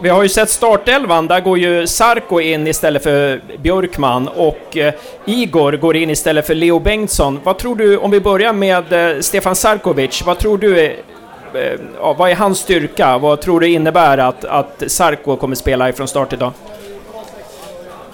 Vi 0.00 0.08
har 0.08 0.22
ju 0.22 0.28
sett 0.28 0.50
startelvan, 0.50 1.26
där 1.26 1.40
går 1.40 1.58
ju 1.58 1.86
Sarko 1.86 2.40
in 2.40 2.66
istället 2.66 3.02
för 3.02 3.40
Björkman 3.58 4.28
och 4.28 4.76
eh, 4.76 4.94
Igor 5.24 5.72
går 5.72 5.96
in 5.96 6.10
istället 6.10 6.46
för 6.46 6.54
Leo 6.54 6.78
Bengtsson. 6.78 7.40
Vad 7.44 7.58
tror 7.58 7.76
du, 7.76 7.98
om 7.98 8.10
vi 8.10 8.20
börjar 8.20 8.52
med 8.52 8.92
eh, 8.92 9.20
Stefan 9.20 9.56
Sarkovic, 9.56 10.22
vad 10.26 10.38
tror 10.38 10.58
du 10.58 10.80
är, 10.80 10.96
eh, 11.54 11.80
ja, 12.00 12.12
vad 12.12 12.30
är 12.30 12.34
hans 12.34 12.58
styrka? 12.58 13.18
Vad 13.18 13.40
tror 13.40 13.60
du 13.60 13.68
innebär 13.68 14.18
att, 14.18 14.44
att 14.44 14.82
Sarko 14.86 15.36
kommer 15.36 15.56
spela 15.56 15.88
ifrån 15.88 16.08
start 16.08 16.32
idag? 16.32 16.52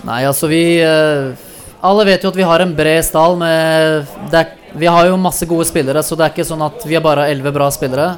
Nej, 0.02 0.26
alltså 0.26 0.46
vi... 0.46 0.82
Eh, 0.82 1.38
alla 1.80 2.04
vet 2.04 2.24
ju 2.24 2.28
att 2.28 2.36
vi 2.36 2.42
har 2.42 2.60
en 2.60 2.74
bred 2.74 3.04
stall 3.04 3.36
med... 3.36 4.06
Det, 4.30 4.46
vi 4.72 4.86
har 4.86 5.04
ju 5.04 5.16
massa 5.16 5.46
goda 5.46 5.64
spelare, 5.64 6.02
så 6.02 6.14
det 6.14 6.24
är 6.24 6.28
inte 6.28 6.44
så 6.44 6.62
att 6.62 6.86
vi 6.86 6.94
har 6.94 7.02
bara 7.02 7.28
11 7.28 7.50
bra 7.50 7.70
spelare. 7.70 8.12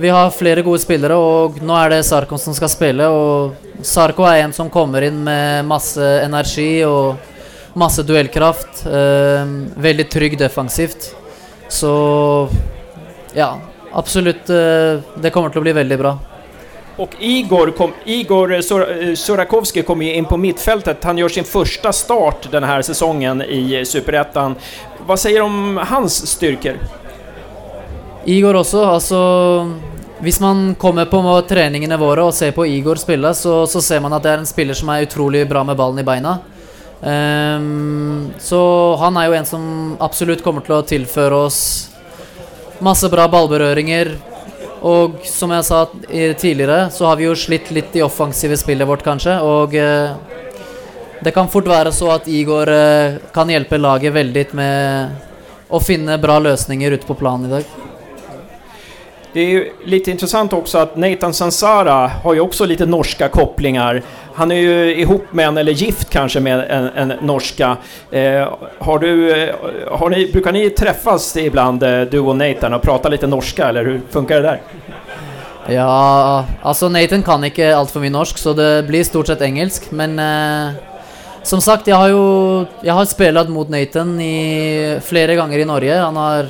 Vi 0.00 0.08
har 0.08 0.30
flera 0.30 0.62
goda 0.62 0.78
spelare 0.78 1.14
och 1.14 1.62
nu 1.62 1.72
är 1.72 1.90
det 1.90 2.02
Sarko 2.02 2.38
som 2.38 2.54
ska 2.54 2.68
spela 2.68 3.10
och 3.10 3.54
Sarko 3.82 4.22
är 4.22 4.38
en 4.38 4.52
som 4.52 4.70
kommer 4.70 5.02
in 5.02 5.24
med 5.24 5.64
massa 5.64 6.04
energi 6.04 6.84
och 6.84 7.14
massa 7.72 8.02
duellkraft. 8.02 8.86
Eh, 8.86 9.46
väldigt 9.76 10.10
trygg 10.10 10.38
defensivt. 10.38 11.16
Så 11.68 12.48
ja, 13.34 13.58
absolut, 13.92 14.50
eh, 14.50 15.00
det 15.14 15.30
kommer 15.32 15.46
att 15.46 15.62
bli 15.62 15.72
väldigt 15.72 15.98
bra. 15.98 16.18
Och 16.96 17.10
Igor, 17.18 17.70
kom, 17.70 17.92
Igor 18.04 18.60
Sor 18.60 19.02
eh, 19.02 19.14
Sorakovski 19.14 19.82
kommer 19.82 20.04
ju 20.04 20.14
in 20.14 20.24
på 20.24 20.36
mittfältet. 20.36 21.04
Han 21.04 21.18
gör 21.18 21.28
sin 21.28 21.44
första 21.44 21.92
start 21.92 22.48
den 22.50 22.64
här 22.64 22.82
säsongen 22.82 23.42
i 23.42 23.84
Superettan. 23.86 24.54
Vad 25.06 25.20
säger 25.20 25.38
du 25.38 25.44
om 25.44 25.80
hans 25.88 26.26
styrkor? 26.26 26.78
Igor 28.28 28.56
också, 28.56 28.84
alltså... 28.84 29.16
Om 30.20 30.32
man 30.40 30.74
kommer 30.74 31.04
på 31.04 31.42
treningene 31.48 31.96
våre 31.96 32.22
och 32.22 32.34
ser 32.34 32.52
på 32.52 32.66
Igor 32.66 32.96
spela, 32.96 33.34
så, 33.34 33.66
så, 33.66 33.82
ser 33.82 34.00
man 34.00 34.12
att 34.12 34.22
det 34.22 34.30
är 34.30 34.38
en 34.38 34.46
spelare 34.46 34.74
som 34.74 34.88
är 34.88 35.02
otroligt 35.02 35.48
bra 35.48 35.64
med 35.64 35.76
ballen 35.76 35.98
i 35.98 36.02
benen. 36.02 36.36
Um, 37.00 38.30
så 38.38 38.96
han 38.96 39.16
är 39.16 39.28
ju 39.28 39.34
en 39.34 39.46
som 39.46 39.96
absolut 40.00 40.44
kommer 40.44 40.60
till 40.60 40.72
att 40.72 40.86
tillföra 40.86 41.36
oss 41.36 41.90
massa 42.78 43.08
bra 43.08 43.28
bollberöringar. 43.28 44.08
och 44.80 45.10
som 45.24 45.50
jag 45.50 45.64
sa 45.64 45.88
tidigare 46.36 46.90
så 46.90 47.06
har 47.06 47.16
vi 47.16 47.24
ju 47.24 47.36
slitt 47.36 47.70
lite 47.70 47.98
i 47.98 48.02
offensiva 48.02 48.56
spelet 48.56 48.88
vårt 48.88 49.04
kanske 49.04 49.38
och 49.38 49.74
uh, 49.74 50.10
det 51.20 51.30
kan 51.34 51.48
fort 51.48 51.66
vara 51.66 51.92
så 51.92 52.10
att 52.10 52.28
Igor 52.28 52.68
uh, 52.68 53.14
kan 53.32 53.50
hjälpa 53.50 53.76
laget 53.76 54.12
väldigt 54.12 54.52
med 54.52 55.08
att 55.68 55.86
finna 55.86 56.18
bra 56.18 56.38
lösningar 56.38 56.90
ute 56.90 57.06
på 57.06 57.14
planen 57.14 57.50
idag. 57.50 57.87
Det 59.32 59.40
är 59.40 59.46
ju 59.46 59.72
lite 59.84 60.10
intressant 60.10 60.52
också 60.52 60.78
att 60.78 60.96
Nathan 60.96 61.34
Sansara 61.34 62.10
har 62.24 62.34
ju 62.34 62.40
också 62.40 62.64
lite 62.64 62.86
norska 62.86 63.28
kopplingar. 63.28 64.02
Han 64.34 64.50
är 64.50 64.56
ju 64.56 64.96
ihop 64.96 65.24
med 65.30 65.48
en, 65.48 65.56
eller 65.56 65.72
gift 65.72 66.10
kanske 66.10 66.40
med 66.40 66.60
en, 66.70 67.08
en 67.10 67.12
norska. 67.20 67.76
Eh, 68.10 68.48
har 68.78 68.98
du, 68.98 69.42
eh, 69.42 69.54
har 69.90 70.10
ni, 70.10 70.32
brukar 70.32 70.52
ni 70.52 70.70
träffas 70.70 71.36
ibland, 71.36 71.82
eh, 71.82 72.00
du 72.00 72.18
och 72.18 72.36
Nathan, 72.36 72.74
och 72.74 72.82
prata 72.82 73.08
lite 73.08 73.26
norska, 73.26 73.68
eller 73.68 73.84
hur 73.84 74.00
funkar 74.10 74.36
det 74.36 74.42
där? 74.42 74.60
Ja, 75.74 76.44
alltså 76.62 76.88
Nathan 76.88 77.22
kan 77.22 77.44
inte 77.44 77.76
allt 77.76 77.90
för 77.90 78.00
mycket 78.00 78.12
norsk, 78.12 78.38
så 78.38 78.52
det 78.52 78.82
blir 78.82 79.04
stort 79.04 79.26
sett 79.26 79.40
engelsk, 79.42 79.90
men 79.90 80.18
eh, 80.18 80.74
som 81.42 81.60
sagt, 81.60 81.86
jag 81.86 81.96
har 81.96 82.08
ju 82.08 82.66
jag 82.80 82.94
har 82.94 83.04
spelat 83.04 83.48
mot 83.48 83.68
Nathan 83.68 84.20
i 84.20 85.00
flera 85.04 85.34
gånger 85.34 85.58
i 85.58 85.64
Norge. 85.64 85.96
Han 85.98 86.16
har 86.16 86.46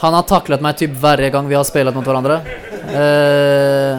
han 0.00 0.14
har 0.14 0.22
tacklat 0.22 0.60
mig 0.60 0.74
typ 0.74 0.90
varje 0.90 1.30
gång 1.30 1.48
vi 1.48 1.54
har 1.54 1.64
spelat 1.64 1.94
mot 1.94 2.06
varandra. 2.06 2.34
Eh, 2.92 3.98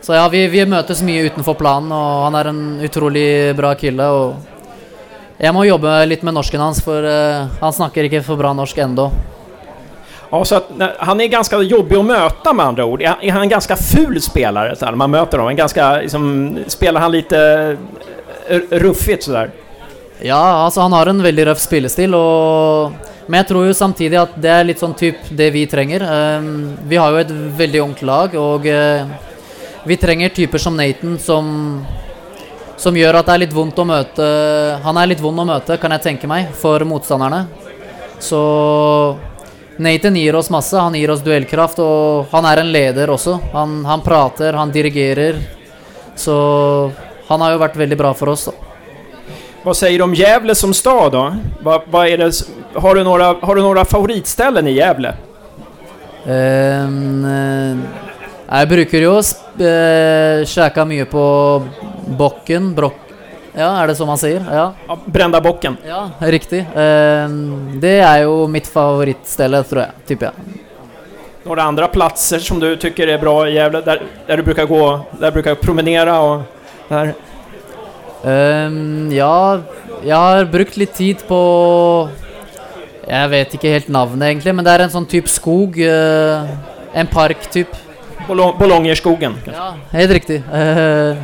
så 0.00 0.12
ja, 0.12 0.28
vi, 0.28 0.46
vi 0.46 0.66
mötes 0.66 1.02
mycket 1.02 1.32
utanför 1.32 1.54
planen 1.54 1.92
och 1.92 1.98
han 1.98 2.34
är 2.34 2.44
en 2.44 2.80
otroligt 2.84 3.56
bra 3.56 3.74
kille. 3.74 4.06
Och 4.06 4.34
jag 5.36 5.54
måste 5.54 5.68
jobba 5.68 6.04
lite 6.04 6.24
med 6.24 6.34
norsken 6.34 6.60
hans 6.60 6.84
för 6.84 7.02
uh, 7.02 7.46
han 7.60 7.72
snackar 7.72 8.02
inte 8.02 8.22
för 8.22 8.36
bra 8.36 8.52
norsk 8.52 8.78
ändå. 8.78 9.10
Ja, 10.30 10.44
så 10.44 10.54
att, 10.54 10.70
han 10.98 11.20
är 11.20 11.26
ganska 11.26 11.58
jobbig 11.58 11.96
att 11.96 12.04
möta 12.04 12.52
med 12.52 12.66
andra 12.66 12.84
ord. 12.84 13.02
Är, 13.02 13.30
han 13.30 13.42
en 13.42 13.48
ganska 13.48 13.76
ful 13.76 14.22
spelare 14.22 14.76
så 14.76 14.84
här, 14.84 14.92
när 14.92 14.96
man 14.96 15.10
möter 15.10 15.38
honom? 15.38 15.50
En 15.50 15.56
ganska, 15.56 15.96
liksom, 15.96 16.56
spelar 16.66 17.00
han 17.00 17.12
lite 17.12 17.76
eh, 18.48 18.60
ruffigt 18.70 19.22
sådär? 19.22 19.50
Ja, 20.20 20.36
alltså 20.36 20.80
han 20.80 20.92
har 20.92 21.06
en 21.06 21.22
väldigt 21.22 21.46
ruff 21.46 21.58
spelstil 21.58 22.14
och 22.14 22.92
men 23.30 23.38
jag 23.38 23.48
tror 23.48 23.66
ju 23.66 23.74
samtidigt 23.74 24.18
att 24.18 24.42
det 24.42 24.48
är 24.48 24.64
lite 24.64 24.80
sån 24.80 24.94
typ 24.94 25.16
det 25.28 25.50
vi 25.50 25.66
tränger. 25.66 26.00
Ehm, 26.00 26.76
vi 26.84 26.96
har 26.96 27.12
ju 27.12 27.20
ett 27.20 27.30
väldigt 27.30 27.82
ungt 27.82 28.02
lag 28.02 28.34
och 28.34 28.66
eh, 28.66 29.06
vi 29.84 29.96
tränger 29.96 30.28
typer 30.28 30.58
som 30.58 30.76
Nathan 30.76 31.18
som 31.18 31.84
som 32.76 32.96
gör 32.96 33.14
att 33.14 33.26
det 33.26 33.32
är 33.32 33.38
lite 33.38 33.56
ont 33.56 33.78
att 33.78 33.86
möta. 33.86 34.22
Han 34.82 34.96
är 34.96 35.06
lite 35.06 35.22
vond 35.22 35.40
att 35.40 35.46
möta 35.46 35.76
kan 35.76 35.90
jag 35.90 36.02
tänka 36.02 36.26
mig 36.26 36.48
för 36.54 36.84
motståndarna. 36.84 37.46
Så 38.18 39.16
Nathan 39.76 40.16
ger 40.16 40.34
oss 40.34 40.50
massa, 40.50 40.80
han 40.80 40.94
ger 40.94 41.10
oss 41.10 41.20
duellkraft 41.20 41.78
och 41.78 42.26
han 42.30 42.44
är 42.44 42.56
en 42.56 42.72
ledare 42.72 43.10
också. 43.10 43.38
Han, 43.52 43.84
han 43.84 44.00
pratar, 44.00 44.52
han 44.52 44.72
dirigerar. 44.72 45.34
Så 46.16 46.90
han 47.26 47.40
har 47.40 47.50
ju 47.50 47.56
varit 47.56 47.76
väldigt 47.76 47.98
bra 47.98 48.14
för 48.14 48.28
oss. 48.28 48.44
Då. 48.44 48.69
Vad 49.62 49.76
säger 49.76 49.98
du 49.98 50.04
om 50.04 50.14
Gävle 50.14 50.54
som 50.54 50.74
stad 50.74 51.12
då? 51.12 51.36
Vad, 51.60 51.80
vad 51.90 52.06
är 52.06 52.18
det, 52.18 52.32
har, 52.74 52.94
du 52.94 53.04
några, 53.04 53.24
har 53.24 53.54
du 53.54 53.62
några 53.62 53.84
favoritställen 53.84 54.66
i 54.66 54.72
Gävle? 54.72 55.14
Um, 56.26 57.84
jag 58.48 58.68
brukar 58.68 58.98
ju 58.98 59.08
uh, 59.08 60.44
käka 60.46 60.84
mycket 60.84 61.10
på 61.10 61.62
bocken, 62.06 62.74
brock, 62.74 62.96
Ja, 63.52 63.82
är 63.82 63.86
det 63.86 63.94
så 63.94 64.06
man 64.06 64.18
säger? 64.18 64.44
Ja. 64.50 64.72
ja 64.86 64.98
brända 65.04 65.40
bocken. 65.40 65.76
Ja, 65.86 66.10
riktigt. 66.18 66.64
Um, 66.74 67.80
det 67.80 68.00
är 68.00 68.18
ju 68.18 68.48
mitt 68.48 68.66
favoritställe 68.66 69.62
tror 69.62 69.82
jag, 69.82 69.90
typ 70.06 70.22
jag. 70.22 70.32
Några 71.42 71.62
andra 71.62 71.88
platser 71.88 72.38
som 72.38 72.60
du 72.60 72.76
tycker 72.76 73.08
är 73.08 73.18
bra 73.18 73.48
i 73.48 73.54
Gävle, 73.54 73.80
där, 73.80 74.02
där 74.26 74.36
du 74.36 74.42
brukar 74.42 74.66
gå, 74.66 75.00
där 75.18 75.26
du 75.26 75.32
brukar 75.32 75.54
promenera 75.54 76.20
och 76.20 76.40
där? 76.88 77.14
Um, 78.22 79.12
ja, 79.12 79.58
jag 80.04 80.16
har 80.16 80.44
brukt 80.44 80.76
lite 80.76 80.96
tid 80.96 81.16
på... 81.28 82.08
Jag 83.08 83.28
vet 83.28 83.54
inte 83.54 83.68
helt 83.68 83.88
namnet 83.88 84.26
egentligen, 84.26 84.56
men 84.56 84.64
det 84.64 84.70
är 84.70 84.78
en 84.78 84.90
sån 84.90 85.06
typ 85.06 85.28
skog, 85.28 85.78
uh, 85.78 86.44
en 86.92 87.06
park 87.06 87.50
typ. 87.50 87.68
Bolo- 88.28 88.56
Bolognerskogen. 88.58 89.34
Ja, 89.54 89.74
helt 89.90 90.12
riktigt. 90.12 90.42
Eh, 90.52 91.14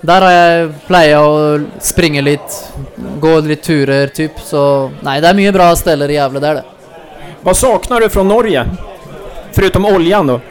där 0.00 0.20
har 0.20 0.30
jag 0.30 0.74
plejat 0.86 1.26
och 1.28 1.60
springa 1.80 2.20
lite, 2.20 2.42
gå 3.20 3.40
lite 3.40 3.62
turer 3.62 4.06
typ. 4.06 4.32
Så 4.40 4.90
nej, 5.00 5.20
det 5.20 5.28
är 5.28 5.34
mycket 5.34 5.54
bra 5.54 5.76
ställen 5.76 6.10
i 6.10 6.14
Gävle 6.14 6.40
där 6.40 6.54
det. 6.54 6.64
Vad 7.40 7.56
saknar 7.56 8.00
du 8.00 8.08
från 8.08 8.28
Norge? 8.28 8.66
Förutom 9.52 9.84
oljan 9.86 10.26
då? 10.26 10.40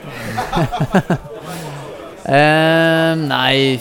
Eh, 2.25 3.15
nei 3.15 3.79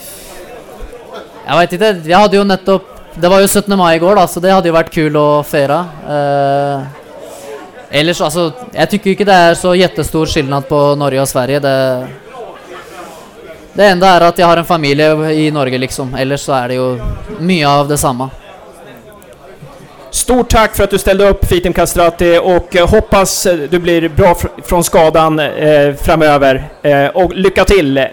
Jeg 1.46 1.56
veit 1.58 1.72
ikke. 1.76 1.92
Jeg 2.06 2.18
hadde 2.18 2.36
jo 2.38 2.44
nettopp 2.46 2.88
Det 3.20 3.28
var 3.28 3.40
jo 3.42 3.46
17. 3.50 3.76
mai 3.76 3.96
i 3.96 3.98
går, 4.00 4.14
da, 4.16 4.26
så 4.26 4.40
det 4.40 4.52
hadde 4.54 4.70
jo 4.70 4.74
vært 4.76 4.90
kul 4.94 5.16
å 5.20 5.26
feire. 5.44 5.78
Eh, 6.08 7.98
ellers, 8.00 8.20
altså 8.24 8.46
Jeg 8.72 8.88
tykker 8.94 9.10
ikke 9.12 9.26
det 9.28 9.34
er 9.50 9.54
så 9.60 9.74
jättestor 9.76 10.26
skillnad 10.32 10.64
på 10.68 10.78
Norge 10.96 11.20
og 11.20 11.28
Sverige. 11.28 11.60
Det 11.60 11.76
Det 13.74 13.84
enda 13.88 14.06
er 14.16 14.20
at 14.28 14.36
jeg 14.38 14.46
har 14.46 14.56
en 14.60 14.64
familie 14.68 15.10
i 15.32 15.50
Norge, 15.50 15.78
liksom. 15.78 16.14
Ellers 16.20 16.42
så 16.44 16.52
er 16.62 16.68
det 16.68 16.76
jo 16.76 16.88
mye 17.40 17.64
av 17.68 17.88
det 17.88 17.96
samme. 17.98 18.30
Stort 20.10 20.50
tack 20.50 20.74
för 20.76 20.84
att 20.84 20.90
du 20.90 20.98
ställde 20.98 21.28
upp 21.28 21.44
Fitim 21.46 21.72
Kastrati 21.72 22.38
och 22.42 22.76
eh, 22.76 22.88
hoppas 22.88 23.46
eh, 23.46 23.56
du 23.70 23.78
blir 23.78 24.08
bra 24.08 24.32
fr- 24.34 24.62
från 24.64 24.84
skadan 24.84 25.38
eh, 25.38 25.94
framöver. 25.94 26.68
Eh, 26.82 27.06
och 27.06 27.32
lycka 27.34 27.64
till 27.64 27.98
eh, 27.98 28.04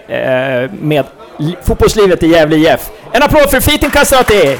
med 0.72 1.04
fotbollslivet 1.62 2.22
i 2.22 2.26
Gävle 2.26 2.56
IF. 2.56 2.90
En 3.12 3.22
applåd 3.22 3.50
för 3.50 3.60
Fitim 3.60 3.90
Kastrati! 3.90 4.56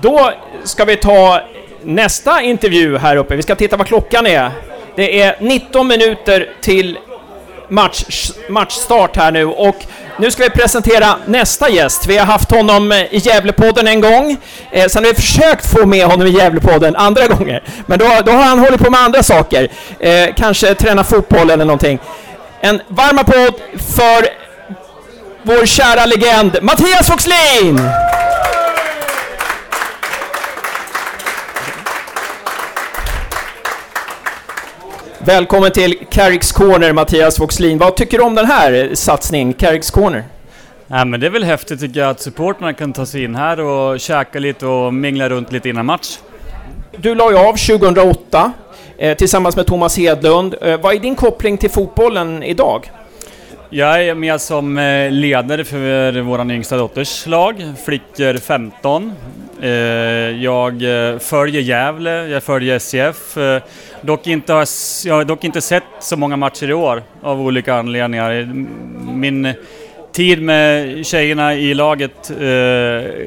Då 0.00 0.32
ska 0.64 0.84
vi 0.84 0.96
ta 0.96 1.40
nästa 1.82 2.42
intervju 2.42 2.98
här 2.98 3.16
uppe. 3.16 3.36
Vi 3.36 3.42
ska 3.42 3.54
titta 3.54 3.76
vad 3.76 3.86
klockan 3.86 4.26
är. 4.26 4.50
Det 4.96 5.20
är 5.20 5.36
19 5.40 5.86
minuter 5.86 6.50
till 6.60 6.98
match, 7.70 8.30
matchstart 8.48 9.16
här 9.16 9.32
nu 9.32 9.44
och 9.44 9.76
nu 10.18 10.30
ska 10.30 10.42
vi 10.42 10.50
presentera 10.50 11.16
nästa 11.26 11.70
gäst. 11.70 12.06
Vi 12.06 12.18
har 12.18 12.26
haft 12.26 12.50
honom 12.50 12.92
eh, 12.92 12.98
i 12.98 13.18
Gävlepodden 13.18 13.86
en 13.86 14.00
gång, 14.00 14.36
eh, 14.70 14.86
sen 14.86 15.04
har 15.04 15.10
vi 15.10 15.16
försökt 15.16 15.66
få 15.66 15.86
med 15.86 16.06
honom 16.06 16.26
i 16.26 16.30
Gävlepodden 16.30 16.96
andra 16.96 17.26
gånger, 17.26 17.62
men 17.86 17.98
då, 17.98 18.04
då 18.24 18.32
har 18.32 18.42
han 18.42 18.58
hållit 18.58 18.80
på 18.80 18.90
med 18.90 19.00
andra 19.00 19.22
saker. 19.22 19.68
Eh, 20.00 20.34
kanske 20.36 20.74
träna 20.74 21.04
fotboll 21.04 21.50
eller 21.50 21.64
någonting. 21.64 21.98
En 22.60 22.80
varm 22.88 23.18
applåd 23.18 23.54
för 23.96 24.26
vår 25.42 25.66
kära 25.66 26.06
legend 26.06 26.58
Mattias 26.62 27.06
Foxlin! 27.06 27.80
Välkommen 35.24 35.70
till 35.70 35.98
Carricks 36.10 36.52
Corner, 36.52 36.92
Mattias 36.92 37.36
Foxlin. 37.36 37.78
Vad 37.78 37.96
tycker 37.96 38.18
du 38.18 38.24
om 38.24 38.34
den 38.34 38.46
här 38.46 38.90
satsningen, 38.94 39.52
Carricks 39.52 39.90
Corner? 39.90 40.24
Ja, 40.86 41.04
men 41.04 41.20
det 41.20 41.26
är 41.26 41.30
väl 41.30 41.44
häftigt 41.44 41.80
tycker 41.80 42.00
jag 42.00 42.10
att 42.10 42.20
supporterna 42.20 42.72
kan 42.72 42.92
ta 42.92 43.06
sig 43.06 43.24
in 43.24 43.34
här 43.34 43.60
och 43.60 44.00
käka 44.00 44.38
lite 44.38 44.66
och 44.66 44.94
mingla 44.94 45.28
runt 45.28 45.52
lite 45.52 45.68
innan 45.68 45.86
match. 45.86 46.18
Du 46.96 47.14
la 47.14 47.30
ju 47.30 47.38
av 47.38 47.52
2008 47.52 48.52
eh, 48.98 49.16
tillsammans 49.16 49.56
med 49.56 49.66
Thomas 49.66 49.98
Hedlund. 49.98 50.54
Eh, 50.62 50.80
vad 50.80 50.94
är 50.94 50.98
din 50.98 51.14
koppling 51.14 51.58
till 51.58 51.70
fotbollen 51.70 52.42
idag? 52.42 52.90
Jag 53.70 54.04
är 54.04 54.14
med 54.14 54.40
som 54.40 54.78
eh, 54.78 55.10
ledare 55.10 55.64
för 55.64 56.20
vår 56.20 56.52
yngsta 56.52 56.76
dotters 56.76 57.26
lag, 57.26 57.72
Flickor 57.84 58.38
15. 58.38 59.12
Eh, 59.62 59.70
jag 60.42 60.82
eh, 60.82 61.18
följer 61.18 61.60
Gävle, 61.60 62.28
jag 62.28 62.42
följer 62.42 62.76
SCF. 62.76 63.36
Eh, 63.36 63.62
dock 64.02 64.26
inte 64.26 64.52
har, 64.52 64.66
jag 65.04 65.14
har 65.14 65.24
dock 65.24 65.44
inte 65.44 65.60
sett 65.60 65.84
så 66.00 66.16
många 66.16 66.36
matcher 66.36 66.70
i 66.70 66.72
år 66.72 67.02
av 67.22 67.40
olika 67.40 67.74
anledningar. 67.74 68.52
Min 69.12 69.52
tid 70.12 70.42
med 70.42 71.06
tjejerna 71.06 71.54
i 71.54 71.74
laget 71.74 72.30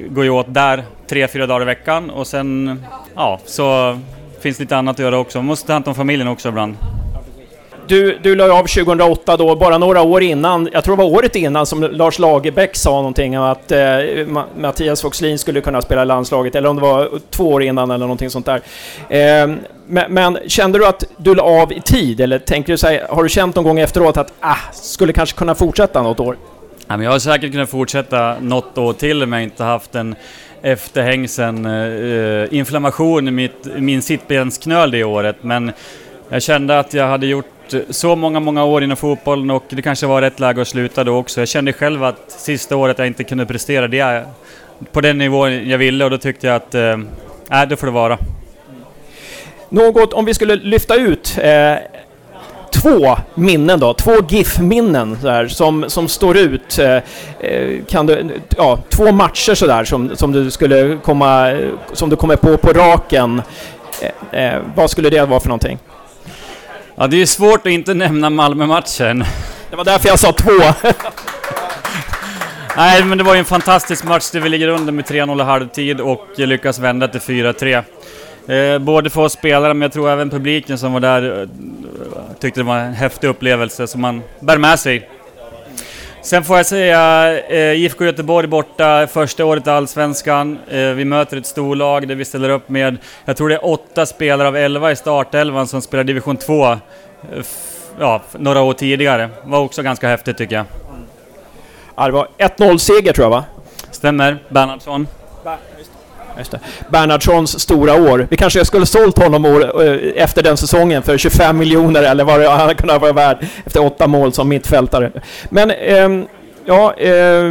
går 0.09 0.23
ju 0.23 0.29
åt 0.29 0.53
där 0.53 0.83
tre, 1.07 1.27
fyra 1.27 1.47
dagar 1.47 1.61
i 1.61 1.65
veckan 1.65 2.09
och 2.09 2.27
sen, 2.27 2.81
ja, 3.15 3.39
så 3.45 3.99
finns 4.41 4.59
lite 4.59 4.77
annat 4.77 4.95
att 4.95 4.99
göra 4.99 5.17
också. 5.17 5.37
Man 5.37 5.45
måste 5.45 5.67
ta 5.67 5.73
hand 5.73 5.87
om 5.87 5.95
familjen 5.95 6.27
också 6.27 6.49
ibland. 6.49 6.75
Du, 7.93 8.17
du 8.21 8.35
la 8.35 8.45
ju 8.45 8.51
av 8.51 8.63
2008 8.63 9.37
då, 9.37 9.55
bara 9.55 9.77
några 9.77 10.01
år 10.01 10.23
innan, 10.23 10.69
jag 10.73 10.83
tror 10.83 10.97
det 10.97 11.03
var 11.03 11.09
året 11.09 11.35
innan 11.35 11.65
som 11.65 11.83
Lars 11.83 12.19
Lagerbäck 12.19 12.75
sa 12.75 12.91
någonting 12.91 13.39
om 13.39 13.43
att 13.43 13.71
eh, 13.71 13.79
Mattias 14.57 15.01
Foxlin 15.01 15.39
skulle 15.39 15.61
kunna 15.61 15.81
spela 15.81 16.01
i 16.01 16.05
landslaget, 16.05 16.55
eller 16.55 16.69
om 16.69 16.75
det 16.75 16.81
var 16.81 17.09
två 17.29 17.51
år 17.51 17.63
innan 17.63 17.91
eller 17.91 18.05
någonting 18.05 18.29
sånt 18.29 18.45
där. 18.45 18.61
Eh, 19.09 19.55
men, 19.87 20.13
men 20.13 20.37
kände 20.47 20.79
du 20.79 20.87
att 20.87 21.03
du 21.17 21.35
la 21.35 21.43
av 21.43 21.73
i 21.73 21.81
tid, 21.81 22.21
eller 22.21 22.39
tänker 22.39 22.73
du 22.73 22.77
så 22.77 22.87
här, 22.87 23.05
har 23.09 23.23
du 23.23 23.29
känt 23.29 23.55
någon 23.55 23.65
gång 23.65 23.79
efteråt 23.79 24.17
att 24.17 24.33
ah, 24.39 24.57
skulle 24.71 25.13
kanske 25.13 25.37
kunna 25.37 25.55
fortsätta 25.55 26.01
något 26.01 26.19
år? 26.19 26.37
Ja, 26.87 26.97
men 26.97 27.01
jag 27.01 27.11
har 27.11 27.19
säkert 27.19 27.51
kunnat 27.51 27.69
fortsätta 27.69 28.35
något 28.41 28.77
år 28.77 28.93
till 28.93 29.23
om 29.23 29.33
jag 29.33 29.43
inte 29.43 29.63
haft 29.63 29.95
en 29.95 30.15
efterhängsen 30.61 31.65
eh, 31.65 31.71
eh 31.73 32.53
inflammation 32.53 33.27
i, 33.27 33.31
mitt, 33.31 33.67
i 33.77 33.81
min 33.81 34.01
sittbensknöl 34.01 34.91
det 34.91 35.03
året. 35.03 35.35
Men 35.41 35.71
jag 36.29 36.41
kände 36.41 36.79
att 36.79 36.93
jag 36.93 37.07
hade 37.07 37.25
gjort 37.25 37.52
så 37.89 38.15
många, 38.15 38.39
många 38.39 38.63
år 38.63 38.83
inom 38.83 38.97
fotbollen 38.97 39.51
och 39.51 39.63
det 39.69 39.81
kanske 39.81 40.07
var 40.07 40.21
rätt 40.21 40.39
läge 40.39 40.61
att 40.61 40.67
sluta 40.67 41.03
då 41.03 41.15
också. 41.17 41.41
Jag 41.41 41.47
kände 41.47 41.73
själv 41.73 42.03
att 42.03 42.23
sista 42.27 42.75
året 42.75 42.97
jag 42.97 43.07
inte 43.07 43.23
kunde 43.23 43.45
prestera 43.45 43.87
det 43.87 44.25
på 44.91 45.01
den 45.01 45.17
nivån 45.17 45.69
jag 45.69 45.77
ville 45.77 46.03
och 46.03 46.11
då 46.11 46.17
tyckte 46.17 46.47
jag 46.47 46.55
att 46.55 46.75
eh, 46.75 46.81
äh, 46.81 46.97
nej, 47.49 47.67
det 47.67 47.75
får 47.75 47.87
det 47.87 47.93
vara. 47.93 48.17
Något, 49.69 50.13
om 50.13 50.25
vi 50.25 50.33
skulle 50.33 50.55
lyfta 50.55 50.95
ut 50.95 51.37
eh, 51.41 51.75
två 52.73 53.17
minnen 53.35 53.79
då, 53.79 53.93
två 53.93 54.11
GIF-minnen 54.29 55.17
där, 55.21 55.47
som, 55.47 55.85
som 55.87 56.07
står 56.07 56.37
ut. 56.37 56.79
Eh, 56.79 56.95
eh, 57.39 57.83
kan 57.89 58.05
du, 58.05 58.29
ja, 58.57 58.79
två 58.89 59.11
matcher 59.11 59.53
sådär 59.55 59.83
som, 59.83 60.15
som 60.15 60.31
du 60.31 60.51
skulle 60.51 60.97
komma, 61.03 61.59
som 61.93 62.09
du 62.09 62.15
kommer 62.15 62.35
på 62.35 62.57
på 62.57 62.73
raken. 62.73 63.41
Eh, 64.31 64.45
eh, 64.45 64.61
vad 64.75 64.89
skulle 64.89 65.09
det 65.09 65.25
vara 65.25 65.39
för 65.39 65.47
någonting? 65.47 65.79
Ja, 66.95 67.07
det 67.07 67.21
är 67.21 67.25
svårt 67.25 67.59
att 67.59 67.65
inte 67.65 67.93
nämna 67.93 68.29
Malmö-matchen. 68.29 69.23
Det 69.69 69.75
var 69.75 69.85
därför 69.85 70.09
jag 70.09 70.19
sa 70.19 70.31
två. 70.31 70.51
Nej, 72.77 73.03
men 73.05 73.17
det 73.17 73.23
var 73.23 73.33
ju 73.33 73.39
en 73.39 73.45
fantastisk 73.45 74.03
match 74.03 74.31
där 74.31 74.39
vi 74.39 74.49
ligger 74.49 74.67
under 74.67 74.93
med 74.93 75.05
3-0 75.05 75.41
i 75.41 75.43
halvtid 75.43 76.01
och 76.01 76.27
lyckas 76.37 76.79
vända 76.79 77.07
till 77.07 77.19
4-3. 77.19 77.83
Eh, 78.47 78.79
både 78.79 79.09
för 79.09 79.21
oss 79.21 79.33
spelare, 79.33 79.73
men 79.73 79.81
jag 79.81 79.93
tror 79.93 80.09
även 80.09 80.29
publiken 80.29 80.77
som 80.77 80.93
var 80.93 80.99
där 80.99 81.41
eh, 81.41 81.47
tyckte 82.39 82.59
det 82.59 82.63
var 82.63 82.77
en 82.77 82.93
häftig 82.93 83.27
upplevelse 83.27 83.87
som 83.87 84.01
man 84.01 84.21
bär 84.39 84.57
med 84.57 84.79
sig. 84.79 85.09
Sen 86.23 86.43
får 86.43 86.57
jag 86.57 86.65
säga, 86.65 87.33
eh, 87.47 87.57
IFK 87.57 88.05
Göteborg 88.05 88.47
borta, 88.47 89.07
första 89.07 89.45
året 89.45 89.67
i 89.67 89.69
Allsvenskan. 89.69 90.59
Eh, 90.69 90.79
vi 90.79 91.05
möter 91.05 91.37
ett 91.37 91.45
storlag 91.45 92.07
där 92.07 92.15
vi 92.15 92.25
ställer 92.25 92.49
upp 92.49 92.69
med, 92.69 92.97
jag 93.25 93.37
tror 93.37 93.49
det 93.49 93.55
är 93.55 93.65
åtta 93.65 94.05
spelare 94.05 94.47
av 94.47 94.55
elva 94.55 94.91
i 94.91 94.95
startelvan 94.95 95.67
som 95.67 95.81
spelar 95.81 96.03
division 96.03 96.37
2. 96.37 96.65
Eh, 96.65 96.77
ja, 97.99 98.21
några 98.37 98.61
år 98.61 98.73
tidigare. 98.73 99.29
var 99.43 99.59
också 99.59 99.81
ganska 99.81 100.07
häftigt 100.07 100.37
tycker 100.37 100.55
jag. 100.55 100.65
Ja, 101.95 102.05
det 102.05 102.11
var 102.11 102.27
1-0-seger 102.37 103.13
tror 103.13 103.25
jag 103.25 103.29
va? 103.29 103.43
Stämmer, 103.91 104.37
Bernhardsson. 104.49 105.07
Just 106.37 106.51
det. 106.51 106.59
Bernhardssons 106.89 107.59
stora 107.59 107.93
år. 108.11 108.27
Vi 108.29 108.37
kanske 108.37 108.65
skulle 108.65 108.85
sålt 108.85 109.17
honom 109.17 109.45
år, 109.45 109.83
eh, 109.87 109.97
efter 110.23 110.43
den 110.43 110.57
säsongen 110.57 111.01
för 111.03 111.17
25 111.17 111.57
miljoner 111.57 112.03
eller 112.03 112.23
vad 112.23 112.39
det- 112.39 112.49
han 112.49 112.59
hade 112.59 112.73
kunnat 112.73 113.01
vara 113.01 113.13
värd 113.13 113.37
efter 113.65 113.83
åtta 113.85 114.07
mål 114.07 114.33
som 114.33 114.49
mittfältare. 114.49 115.11
Men 115.49 115.71
eh, 115.71 116.09
ja, 116.65 116.93
eh, 116.93 117.43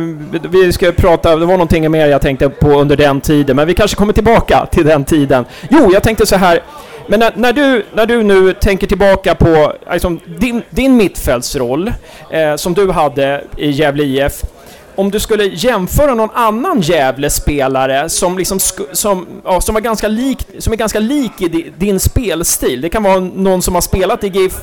vi 0.50 0.72
ska 0.72 0.92
prata, 0.92 1.36
det 1.36 1.46
var 1.46 1.52
någonting 1.52 1.90
mer 1.90 2.06
jag 2.06 2.20
tänkte 2.22 2.48
på 2.48 2.68
under 2.70 2.96
den 2.96 3.20
tiden, 3.20 3.56
men 3.56 3.66
vi 3.66 3.74
kanske 3.74 3.96
kommer 3.96 4.12
tillbaka 4.12 4.66
till 4.70 4.86
den 4.86 5.04
tiden. 5.04 5.44
Jo, 5.70 5.90
jag 5.92 6.02
tänkte 6.02 6.26
så 6.26 6.36
här, 6.36 6.60
men 7.06 7.20
när, 7.20 7.32
när, 7.36 7.52
du, 7.52 7.84
när 7.94 8.06
du 8.06 8.22
nu 8.22 8.52
tänker 8.52 8.86
tillbaka 8.86 9.34
på 9.34 9.72
liksom, 9.92 10.20
din, 10.38 10.62
din 10.70 10.96
mittfältsroll 10.96 11.92
eh, 12.30 12.56
som 12.56 12.74
du 12.74 12.90
hade 12.90 13.44
i 13.56 13.70
Gävle 13.70 14.02
IF, 14.04 14.42
om 14.96 15.10
du 15.10 15.20
skulle 15.20 15.44
jämföra 15.44 16.14
någon 16.14 16.30
annan 16.34 16.80
Gävle-spelare 16.80 18.08
som, 18.08 18.38
liksom 18.38 18.58
som, 18.92 19.26
ja, 19.44 19.60
som, 19.60 19.74
var 19.74 19.80
ganska 19.80 20.08
lik, 20.08 20.46
som 20.58 20.72
är 20.72 20.76
ganska 20.76 20.98
lik 20.98 21.32
i 21.38 21.48
di, 21.48 21.72
din 21.78 22.00
spelstil. 22.00 22.80
Det 22.80 22.88
kan 22.88 23.02
vara 23.02 23.20
någon 23.20 23.62
som 23.62 23.74
har 23.74 23.82
spelat 23.82 24.24
i 24.24 24.28
GIF 24.28 24.54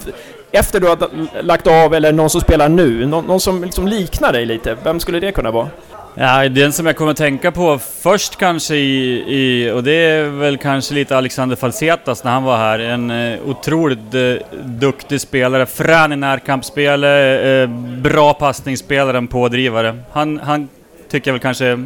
efter 0.51 0.79
du 0.79 0.87
har 0.87 1.09
lagt 1.41 1.67
av 1.67 1.93
eller 1.93 2.11
någon 2.11 2.29
som 2.29 2.41
spelar 2.41 2.69
nu. 2.69 3.05
Någon, 3.05 3.25
någon 3.25 3.39
som 3.39 3.63
liksom 3.63 3.87
liknar 3.87 4.33
dig 4.33 4.45
lite. 4.45 4.77
Vem 4.83 4.99
skulle 4.99 5.19
det 5.19 5.31
kunna 5.31 5.51
vara? 5.51 5.67
Ja, 6.15 6.49
den 6.49 6.73
som 6.73 6.85
jag 6.85 6.95
kommer 6.95 7.11
att 7.11 7.17
tänka 7.17 7.51
på 7.51 7.79
först 7.79 8.35
kanske 8.35 8.75
i, 8.75 9.23
i 9.27 9.71
och 9.71 9.83
det 9.83 9.91
är 9.91 10.23
väl 10.23 10.57
kanske 10.57 10.93
lite 10.93 11.17
Alexander 11.17 11.55
Falsetas 11.55 12.23
när 12.23 12.31
han 12.31 12.43
var 12.43 12.57
här. 12.57 12.79
En 12.79 13.11
eh, 13.11 13.39
otroligt 13.45 14.13
eh, 14.13 14.33
duktig 14.63 15.21
spelare, 15.21 15.65
frän 15.65 16.13
i 16.13 16.15
närkampsspelare, 16.15 17.39
eh, 17.39 17.61
eh, 17.61 17.69
bra 18.01 18.33
passningsspelare, 18.33 19.17
en 19.17 19.27
pådrivare. 19.27 19.97
Han, 20.11 20.39
han 20.39 20.69
tycker 21.09 21.31
jag 21.31 21.33
väl 21.33 21.41
kanske 21.41 21.85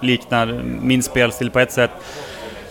liknar 0.00 0.60
min 0.82 1.02
spelstil 1.02 1.50
på 1.50 1.60
ett 1.60 1.72
sätt. 1.72 1.90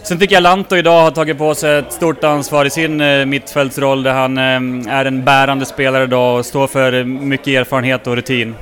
Sen 0.04 0.20
tycker 0.20 0.36
jag 0.36 0.44
Lanto 0.44 0.76
idag 0.76 1.02
har 1.02 1.12
tagit 1.12 1.38
på 1.38 1.56
sig 1.56 1.80
ett 1.80 1.94
stort 1.94 2.24
ansvar 2.24 2.66
i 2.66 2.70
sin 2.70 3.02
eh, 3.02 3.26
mittfältsroll 3.26 4.04
där 4.04 4.14
han 4.14 4.38
eh, 4.38 4.94
är 4.94 5.06
en 5.06 5.24
bärande 5.24 5.66
spelare 5.66 6.04
idag 6.04 6.38
och 6.40 6.46
står 6.46 6.68
för 6.68 6.94
eh, 6.94 7.06
mycket 7.06 7.48
erfarenhet 7.48 8.08
och 8.08 8.16
rutin. 8.16 8.56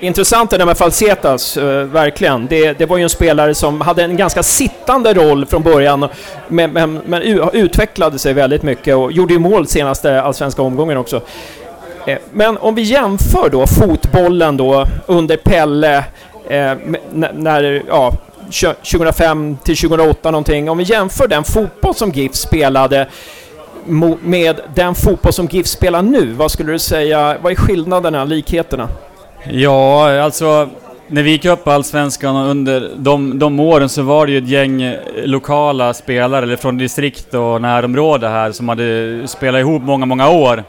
Intressant 0.00 0.50
det 0.50 0.58
där 0.58 0.66
med 0.66 0.78
Falsetas, 0.78 1.56
uh, 1.56 1.82
verkligen. 1.82 2.46
Det, 2.46 2.72
det, 2.72 2.86
var 2.86 2.96
ju 2.96 3.02
en 3.02 3.10
spelare 3.10 3.54
som 3.54 3.80
hade 3.80 4.04
en 4.04 4.16
ganska 4.16 4.42
sittande 4.42 5.14
roll 5.14 5.46
från 5.46 5.62
början, 5.62 6.08
men, 6.48 6.72
men, 6.72 7.00
men 7.06 7.22
utvecklade 7.52 8.18
sig 8.18 8.32
väldigt 8.32 8.62
mycket 8.62 8.96
och 8.96 9.12
gjorde 9.12 9.32
ju 9.32 9.38
mål 9.38 9.66
senaste 9.66 10.22
allsvenska 10.22 10.62
omgången 10.62 10.96
också. 10.96 11.20
Eh, 12.06 12.18
men 12.32 12.58
om 12.58 12.74
vi 12.74 12.82
jämför 12.82 13.48
då 13.50 13.66
fotbollen 13.66 14.56
då 14.56 14.86
under 15.06 15.36
Pelle, 15.36 15.96
eh, 16.48 16.72
när, 17.34 17.82
ja, 17.88 18.12
2005 18.50 19.56
till 19.64 19.76
2008 19.76 20.30
någonting. 20.30 20.70
Om 20.70 20.78
vi 20.78 20.84
jämför 20.84 21.28
den 21.28 21.44
fotboll 21.44 21.94
som 21.94 22.10
GIF 22.10 22.34
spelade 22.34 23.06
med 24.20 24.60
den 24.74 24.94
fotboll 24.94 25.32
som 25.32 25.46
GIF 25.46 25.66
spelar 25.66 26.02
nu, 26.02 26.32
vad 26.32 26.50
skulle 26.50 26.72
du 26.72 26.78
säga, 26.78 27.36
vad 27.42 27.52
är 27.52 27.56
skillnaderna, 27.56 28.24
likheterna? 28.24 28.88
Ja, 29.44 30.20
alltså 30.22 30.68
när 31.08 31.22
vi 31.22 31.30
gick 31.30 31.44
upp 31.44 31.68
Allsvenskan 31.68 32.36
under 32.36 32.90
de, 32.96 33.38
de 33.38 33.60
åren 33.60 33.88
så 33.88 34.02
var 34.02 34.26
det 34.26 34.32
ju 34.32 34.38
ett 34.38 34.48
gäng 34.48 34.96
lokala 35.24 35.94
spelare, 35.94 36.42
eller 36.42 36.56
från 36.56 36.78
distrikt 36.78 37.34
och 37.34 37.62
närområde 37.62 38.28
här, 38.28 38.52
som 38.52 38.68
hade 38.68 39.22
spelat 39.28 39.60
ihop 39.60 39.82
många, 39.82 40.06
många 40.06 40.30
år. 40.30 40.64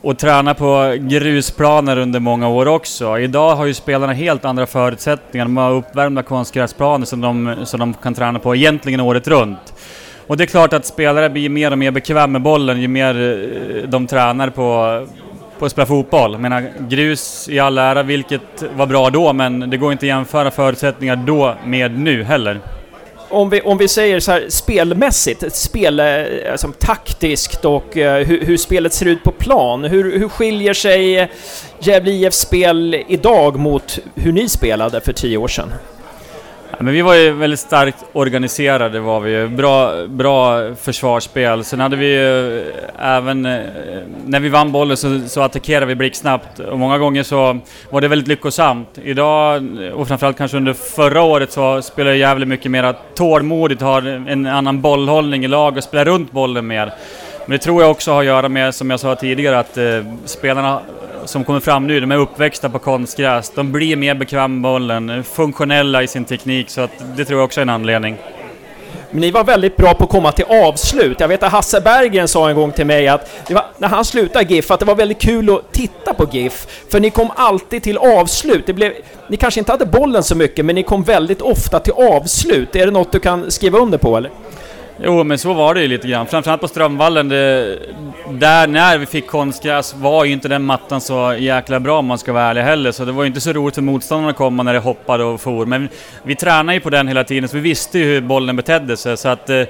Och 0.00 0.18
tränat 0.18 0.58
på 0.58 0.96
grusplaner 0.98 1.98
under 1.98 2.20
många 2.20 2.48
år 2.48 2.68
också. 2.68 3.18
Idag 3.18 3.56
har 3.56 3.66
ju 3.66 3.74
spelarna 3.74 4.12
helt 4.12 4.44
andra 4.44 4.66
förutsättningar. 4.66 5.44
De 5.44 5.56
har 5.56 5.72
uppvärmda 5.72 6.22
konstgräsplaner 6.22 7.06
som 7.06 7.20
de, 7.20 7.56
som 7.64 7.80
de 7.80 7.94
kan 7.94 8.14
träna 8.14 8.38
på 8.38 8.56
egentligen 8.56 9.00
året 9.00 9.28
runt. 9.28 9.74
Och 10.26 10.36
det 10.36 10.44
är 10.44 10.46
klart 10.46 10.72
att 10.72 10.86
spelare 10.86 11.30
blir 11.30 11.48
mer 11.48 11.70
och 11.70 11.78
mer 11.78 11.90
bekväma 11.90 12.26
med 12.26 12.42
bollen 12.42 12.80
ju 12.80 12.88
mer 12.88 13.14
eh, 13.14 13.88
de 13.88 14.06
tränar 14.06 14.50
på, 14.50 15.06
på 15.58 15.64
att 15.64 15.72
spela 15.72 15.86
fotboll. 15.86 16.32
Jag 16.32 16.40
menar, 16.40 16.72
grus 16.88 17.48
i 17.48 17.58
all 17.58 17.78
ära, 17.78 18.02
vilket 18.02 18.62
var 18.76 18.86
bra 18.86 19.10
då, 19.10 19.32
men 19.32 19.70
det 19.70 19.76
går 19.76 19.92
inte 19.92 20.04
att 20.04 20.08
jämföra 20.08 20.50
förutsättningar 20.50 21.16
då 21.16 21.54
med 21.64 21.98
nu 21.98 22.22
heller. 22.22 22.60
Om 23.28 23.50
vi, 23.50 23.60
om 23.60 23.78
vi 23.78 23.88
säger 23.88 24.20
så 24.20 24.32
här 24.32 24.46
spelmässigt, 24.48 25.54
spel, 25.54 26.00
alltså, 26.50 26.72
taktiskt 26.78 27.64
och 27.64 27.96
eh, 27.96 28.20
uh, 28.20 28.26
hur, 28.26 28.44
hur, 28.44 28.56
spelet 28.56 28.92
ser 28.92 29.06
ut 29.06 29.22
på 29.24 29.32
plan. 29.32 29.84
Hur, 29.84 30.18
hur 30.18 30.28
skiljer 30.28 30.74
sig 30.74 31.30
Gävle 31.78 32.10
IFs 32.10 32.38
spel 32.38 33.04
idag 33.08 33.58
mot 33.58 33.98
hur 34.14 34.32
ni 34.32 34.48
spelade 34.48 35.00
för 35.00 35.12
tio 35.12 35.36
år 35.36 35.48
sedan? 35.48 35.72
Men 36.80 36.94
vi 36.94 37.02
var 37.02 37.14
ju 37.14 37.30
väldigt 37.30 37.60
starkt 37.60 38.04
organiserade 38.12 39.00
var 39.00 39.20
vi 39.20 39.48
Bra, 39.48 40.06
bra 40.06 40.74
försvarsspel. 40.74 41.64
Sen 41.64 41.80
hade 41.80 41.96
vi 41.96 42.06
ju 42.06 42.58
eh, 42.58 43.16
även... 43.16 43.46
Eh, 43.46 43.60
när 44.26 44.40
vi 44.40 44.48
vann 44.48 44.72
bollen 44.72 44.96
så, 44.96 45.20
så 45.26 45.40
attackerade 45.42 45.86
vi 45.86 45.94
blixtsnabbt 45.94 46.58
och 46.58 46.78
många 46.78 46.98
gånger 46.98 47.22
så 47.22 47.58
var 47.90 48.00
det 48.00 48.08
väldigt 48.08 48.28
lyckosamt. 48.28 48.98
Idag, 49.02 49.68
och 49.94 50.08
framförallt 50.08 50.38
kanske 50.38 50.56
under 50.56 50.72
förra 50.72 51.22
året, 51.22 51.52
så 51.52 51.82
spelar 51.82 52.10
jag 52.10 52.18
jävligt 52.18 52.48
mycket 52.48 52.70
mer 52.70 52.94
tålmodigt, 53.14 53.82
har 53.82 54.02
en 54.02 54.46
annan 54.46 54.80
bollhållning 54.80 55.44
i 55.44 55.48
lag 55.48 55.76
och 55.76 55.84
spelar 55.84 56.04
runt 56.04 56.32
bollen 56.32 56.66
mer. 56.66 56.92
Men 57.46 57.50
det 57.50 57.58
tror 57.58 57.82
jag 57.82 57.90
också 57.90 58.12
har 58.12 58.20
att 58.20 58.26
göra 58.26 58.48
med, 58.48 58.74
som 58.74 58.90
jag 58.90 59.00
sa 59.00 59.14
tidigare, 59.14 59.58
att 59.58 59.76
eh, 59.76 59.84
spelarna 60.24 60.80
som 61.24 61.44
kommer 61.44 61.60
fram 61.60 61.86
nu, 61.86 62.00
de 62.00 62.12
är 62.12 62.16
uppväxta 62.16 62.68
på 62.68 62.78
konstgräs. 62.78 63.52
De 63.54 63.72
blir 63.72 63.96
mer 63.96 64.14
bekväma 64.14 64.48
med 64.48 64.62
bollen, 64.62 65.24
funktionella 65.24 66.02
i 66.02 66.06
sin 66.06 66.24
teknik, 66.24 66.70
så 66.70 66.80
att 66.80 66.90
det 67.16 67.24
tror 67.24 67.38
jag 67.38 67.44
också 67.44 67.60
är 67.60 67.62
en 67.62 67.70
anledning. 67.70 68.16
Men 69.10 69.20
ni 69.20 69.30
var 69.30 69.44
väldigt 69.44 69.76
bra 69.76 69.94
på 69.94 70.04
att 70.04 70.10
komma 70.10 70.32
till 70.32 70.44
avslut. 70.44 71.20
Jag 71.20 71.28
vet 71.28 71.42
att 71.42 71.52
Hasse 71.52 71.80
Berggren 71.80 72.28
sa 72.28 72.48
en 72.48 72.56
gång 72.56 72.72
till 72.72 72.86
mig 72.86 73.08
att 73.08 73.30
var, 73.50 73.64
när 73.78 73.88
han 73.88 74.04
slutade 74.04 74.54
GIF, 74.54 74.70
att 74.70 74.80
det 74.80 74.86
var 74.86 74.94
väldigt 74.94 75.20
kul 75.20 75.50
att 75.50 75.72
titta 75.72 76.14
på 76.14 76.26
GIF. 76.32 76.66
För 76.90 77.00
ni 77.00 77.10
kom 77.10 77.30
alltid 77.36 77.82
till 77.82 77.98
avslut. 77.98 78.66
Det 78.66 78.72
blev, 78.72 78.92
ni 79.28 79.36
kanske 79.36 79.60
inte 79.60 79.72
hade 79.72 79.86
bollen 79.86 80.22
så 80.22 80.34
mycket, 80.34 80.64
men 80.64 80.74
ni 80.74 80.82
kom 80.82 81.02
väldigt 81.02 81.42
ofta 81.42 81.80
till 81.80 81.92
avslut. 81.92 82.76
Är 82.76 82.86
det 82.86 82.92
något 82.92 83.12
du 83.12 83.18
kan 83.18 83.50
skriva 83.50 83.78
under 83.78 83.98
på 83.98 84.16
eller? 84.16 84.30
Jo, 85.02 85.24
men 85.24 85.38
så 85.38 85.52
var 85.52 85.74
det 85.74 85.80
ju 85.80 85.88
lite 85.88 86.08
grann. 86.08 86.26
Framförallt 86.26 86.60
på 86.60 86.68
Strömvallen, 86.68 87.28
det, 87.28 87.78
där 88.30 88.66
när 88.66 88.98
vi 88.98 89.06
fick 89.06 89.26
konstgräs 89.26 89.94
var 89.94 90.24
ju 90.24 90.32
inte 90.32 90.48
den 90.48 90.64
mattan 90.64 91.00
så 91.00 91.36
jäkla 91.38 91.80
bra 91.80 91.98
om 91.98 92.06
man 92.06 92.18
ska 92.18 92.32
vara 92.32 92.44
ärlig 92.44 92.62
heller, 92.62 92.92
så 92.92 93.04
det 93.04 93.12
var 93.12 93.22
ju 93.22 93.26
inte 93.26 93.40
så 93.40 93.52
roligt 93.52 93.74
för 93.74 93.82
motståndarna 93.82 94.30
att 94.30 94.36
komma 94.36 94.62
när 94.62 94.72
det 94.72 94.78
hoppade 94.78 95.24
och 95.24 95.40
for. 95.40 95.66
Men 95.66 95.88
vi 96.22 96.34
tränade 96.34 96.74
ju 96.74 96.80
på 96.80 96.90
den 96.90 97.08
hela 97.08 97.24
tiden, 97.24 97.48
så 97.48 97.56
vi 97.56 97.62
visste 97.62 97.98
ju 97.98 98.04
hur 98.04 98.20
bollen 98.20 98.56
betedde 98.56 98.96
sig, 98.96 99.16
så 99.16 99.28
att 99.28 99.50
eh, 99.50 99.62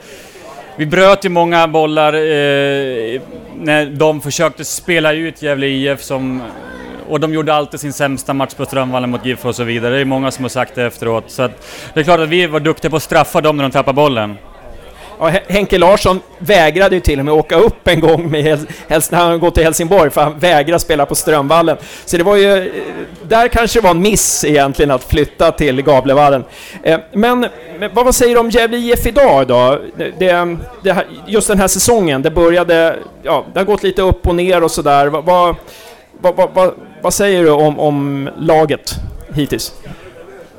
vi 0.76 0.86
bröt 0.86 1.24
ju 1.24 1.28
många 1.28 1.68
bollar 1.68 2.12
eh, 2.12 3.20
när 3.56 3.86
de 3.90 4.20
försökte 4.20 4.64
spela 4.64 5.12
ut 5.12 5.42
Gävle 5.42 5.66
IF 5.66 6.02
som 6.02 6.42
och 7.08 7.20
de 7.20 7.34
gjorde 7.34 7.54
alltid 7.54 7.80
sin 7.80 7.92
sämsta 7.92 8.34
match 8.34 8.54
på 8.54 8.66
Strömvallen 8.66 9.10
mot 9.10 9.26
GIF 9.26 9.44
och 9.44 9.54
så 9.54 9.64
vidare. 9.64 9.94
Det 9.94 10.00
är 10.00 10.04
många 10.04 10.30
som 10.30 10.44
har 10.44 10.48
sagt 10.48 10.74
det 10.74 10.84
efteråt. 10.84 11.24
Så 11.30 11.42
att 11.42 11.66
det 11.94 12.00
är 12.00 12.04
klart 12.04 12.20
att 12.20 12.28
vi 12.28 12.46
var 12.46 12.60
duktiga 12.60 12.90
på 12.90 12.96
att 12.96 13.02
straffa 13.02 13.40
dem 13.40 13.56
när 13.56 13.64
de 13.64 13.70
tappade 13.70 13.96
bollen. 13.96 14.36
Ja, 15.18 15.32
Henke 15.48 15.78
Larsson 15.78 16.20
vägrade 16.38 16.94
ju 16.94 17.00
till 17.00 17.18
och 17.18 17.24
med 17.24 17.34
åka 17.34 17.56
upp 17.56 17.88
en 17.88 18.00
gång 18.00 18.30
med 18.30 18.66
när 18.88 19.14
han 19.14 19.40
gått 19.40 19.54
till 19.54 19.64
Helsingborg, 19.64 20.10
för 20.10 20.20
han 20.20 20.38
vägrade 20.38 20.78
spela 20.78 21.06
på 21.06 21.14
Strömvallen. 21.14 21.76
Så 22.04 22.16
det 22.16 22.22
var 22.22 22.36
ju... 22.36 22.58
Eh, 22.58 22.72
där 23.28 23.48
kanske 23.48 23.80
det 23.80 23.84
var 23.84 23.90
en 23.90 24.00
miss 24.00 24.44
egentligen 24.44 24.90
att 24.90 25.04
flytta 25.04 25.52
till 25.52 25.82
Gavlevallen. 25.82 26.44
Eh, 26.82 26.98
men 27.12 27.46
vad 27.92 28.14
säger 28.14 28.34
du 28.34 28.40
om 28.40 28.50
Gävle 28.50 28.76
IF 28.76 29.06
idag 29.06 29.46
då? 29.46 29.78
Det, 29.96 30.12
det, 30.82 31.04
just 31.26 31.48
den 31.48 31.58
här 31.58 31.68
säsongen, 31.68 32.22
det 32.22 32.30
började... 32.30 32.96
Ja, 33.22 33.44
det 33.52 33.60
har 33.60 33.64
gått 33.64 33.82
lite 33.82 34.02
upp 34.02 34.26
och 34.26 34.34
ner 34.34 34.64
och 34.64 34.70
sådär. 34.70 35.06
Vad, 35.06 35.56
vad, 36.20 36.50
vad, 36.54 36.74
vad 37.02 37.14
säger 37.14 37.42
du 37.42 37.50
om, 37.50 37.80
om 37.80 38.30
laget 38.38 38.94
hittills? 39.34 39.72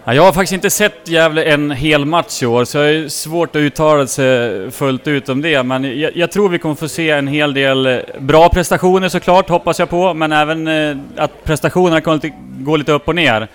Ja, 0.07 0.13
jag 0.13 0.23
har 0.23 0.33
faktiskt 0.33 0.53
inte 0.53 0.69
sett 0.69 1.07
Gävle 1.07 1.43
en 1.43 1.71
hel 1.71 2.05
match 2.05 2.43
i 2.43 2.45
år, 2.45 2.65
så 2.65 2.77
det 2.77 2.89
är 2.89 3.07
svårt 3.07 3.55
att 3.55 3.59
uttala 3.59 4.07
sig 4.07 4.71
fullt 4.71 5.07
ut 5.07 5.29
om 5.29 5.41
det. 5.41 5.63
Men 5.63 5.99
jag, 5.99 6.17
jag, 6.17 6.31
tror 6.31 6.49
vi 6.49 6.59
kommer 6.59 6.75
få 6.75 6.87
se 6.87 7.09
en 7.09 7.27
hel 7.27 7.53
del 7.53 7.85
eh, 7.85 7.97
bra 8.19 8.49
prestationer 8.49 9.09
såklart, 9.09 9.49
hoppas 9.49 9.79
jag 9.79 9.89
på, 9.89 10.13
men 10.13 10.31
även 10.31 10.67
eh, 10.67 10.97
att 11.17 11.43
prestationerna 11.43 12.01
kommer 12.01 12.17
att 12.17 12.33
gå 12.59 12.75
lite 12.75 12.91
upp 12.91 13.07
och 13.07 13.15
ner. 13.15 13.47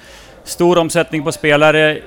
Stor 0.45 0.79
omsättning 0.79 1.25
på 1.25 1.33
spelare 1.33 1.99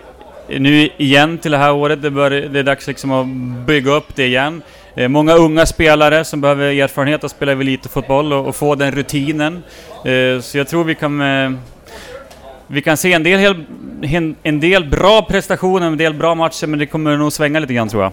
eh, 0.48 0.60
nu 0.60 0.90
igen 0.98 1.38
till 1.38 1.52
det 1.52 1.57
här 1.57 1.74
året. 1.74 2.02
Det, 2.02 2.11
bör, 2.11 2.30
det 2.30 2.60
är 2.60 2.64
dags 2.64 2.88
liksom 2.88 3.11
att 3.11 3.28
bygga 3.65 3.91
upp 3.91 4.15
det 4.15 4.26
igen. 4.26 4.61
Eh, 4.95 5.07
många 5.07 5.34
unga 5.34 5.65
spelare 5.65 6.26
som 6.26 6.41
behöver 6.41 6.82
erfarenhet 6.82 7.24
att 7.24 7.32
spela 7.32 7.52
elitfotboll 7.52 8.34
och, 8.34 8.48
och 8.48 8.56
få 8.56 8.76
den 8.76 8.91
rutinen. 8.91 9.64
Eh, 10.06 10.41
så 10.41 10.57
jag 10.57 10.68
tror 10.68 10.84
vi 10.84 10.95
kan 10.95 11.22
vi 12.74 12.82
kan 12.82 12.98
se 12.98 13.14
en 13.14 13.24
del, 13.24 13.56
en 14.44 14.60
del 14.60 14.86
bra 14.90 15.22
prestationer, 15.22 15.88
en 15.88 15.98
del 15.98 16.14
bra 16.14 16.36
matcher, 16.36 16.68
men 16.68 16.80
det 16.80 16.86
kommer 16.86 17.18
nog 17.18 17.34
svänga 17.34 17.60
lite 17.60 17.74
grann 17.74 17.90
tror 17.90 18.04
jag. 18.04 18.12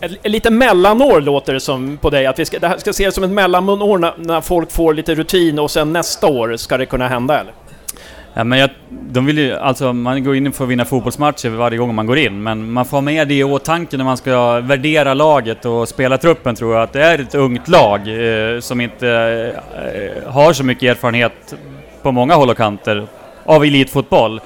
Ett, 0.00 0.30
lite 0.30 0.50
mellanår 0.50 1.20
låter 1.20 1.52
det 1.52 1.60
som 1.60 1.96
på 1.96 2.10
dig, 2.10 2.26
att 2.26 2.38
vi 2.38 2.44
ska, 2.44 2.58
det 2.58 2.68
här 2.68 2.78
ska 2.78 2.90
ses 2.90 3.14
som 3.14 3.24
ett 3.24 3.30
mellanår 3.30 3.98
när, 3.98 4.14
när, 4.16 4.40
folk 4.40 4.72
får 4.72 4.94
lite 4.94 5.14
rutin 5.14 5.58
och 5.58 5.70
sen 5.70 5.92
nästa 5.92 6.26
år 6.26 6.56
ska 6.56 6.76
det 6.76 6.86
kunna 6.86 7.08
hända 7.08 7.40
eller? 7.40 7.52
Ja, 8.34 8.44
men 8.44 8.58
jag, 8.58 8.70
de 8.88 9.26
vill 9.26 9.38
ju, 9.38 9.54
alltså 9.54 9.92
man 9.92 10.24
går 10.24 10.36
in 10.36 10.52
för 10.52 10.64
att 10.64 10.70
vinna 10.70 10.84
fotbollsmatcher 10.84 11.48
varje 11.48 11.78
gång 11.78 11.94
man 11.94 12.06
går 12.06 12.18
in, 12.18 12.42
men 12.42 12.72
man 12.72 12.84
får 12.84 12.96
ha 12.96 13.02
med 13.02 13.28
det 13.28 13.34
i 13.34 13.44
åtanke 13.44 13.96
när 13.96 14.04
man 14.04 14.16
ska 14.16 14.60
värdera 14.60 15.14
laget 15.14 15.64
och 15.64 15.88
spela 15.88 16.18
truppen 16.18 16.54
tror 16.54 16.74
jag, 16.74 16.82
att 16.82 16.92
det 16.92 17.02
är 17.02 17.18
ett 17.18 17.34
ungt 17.34 17.68
lag 17.68 18.00
eh, 18.00 18.60
som 18.60 18.80
inte 18.80 19.08
eh, 19.74 20.32
har 20.32 20.52
så 20.52 20.64
mycket 20.64 20.96
erfarenhet 20.96 21.54
på 22.02 22.12
många 22.12 22.34
håll 22.34 22.50
och 22.50 22.56
kanter 22.56 23.06
av 23.50 23.64
elitfotboll. 23.64 24.40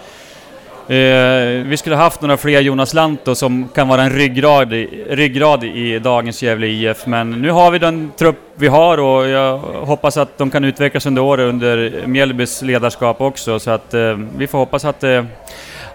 Eh, 0.88 1.64
vi 1.66 1.76
skulle 1.76 1.96
haft 1.96 2.20
några 2.20 2.36
fler 2.36 2.60
Jonas 2.60 2.94
Lantto 2.94 3.34
som 3.34 3.68
kan 3.74 3.88
vara 3.88 4.02
en 4.02 4.10
ryggrad, 4.10 4.72
ryggrad 5.08 5.64
i 5.64 5.98
dagens 5.98 6.42
Gävle 6.42 6.66
IF, 6.66 7.06
men 7.06 7.30
nu 7.30 7.50
har 7.50 7.70
vi 7.70 7.78
den 7.78 8.12
trupp 8.16 8.36
vi 8.54 8.68
har 8.68 8.98
och 8.98 9.28
jag 9.28 9.58
hoppas 9.58 10.16
att 10.16 10.38
de 10.38 10.50
kan 10.50 10.64
utvecklas 10.64 11.06
under 11.06 11.22
året 11.22 11.48
under 11.48 12.02
Mjällbys 12.06 12.62
ledarskap 12.62 13.20
också, 13.20 13.58
så 13.58 13.70
att 13.70 13.94
eh, 13.94 14.18
vi 14.36 14.46
får 14.46 14.58
hoppas 14.58 14.84
att 14.84 15.04
eh, 15.04 15.24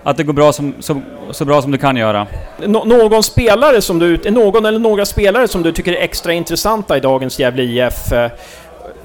att 0.03 0.17
det 0.17 0.23
går 0.23 0.33
bra 0.33 0.53
som, 0.53 0.73
som, 0.79 1.03
så 1.31 1.45
bra 1.45 1.61
som 1.61 1.71
det 1.71 1.77
kan 1.77 1.97
göra. 1.97 2.27
Nå 2.65 2.83
någon 2.83 3.23
spelare 3.23 3.81
som 3.81 3.99
du, 3.99 4.31
någon 4.31 4.65
eller 4.65 4.79
några 4.79 5.05
spelare 5.05 5.47
som 5.47 5.63
du 5.63 5.71
tycker 5.71 5.91
är 5.93 6.01
extra 6.01 6.33
intressanta 6.33 6.97
i 6.97 6.99
dagens 6.99 7.39
Gävle 7.39 7.63
IF? 7.63 8.11
Eh, 8.11 8.31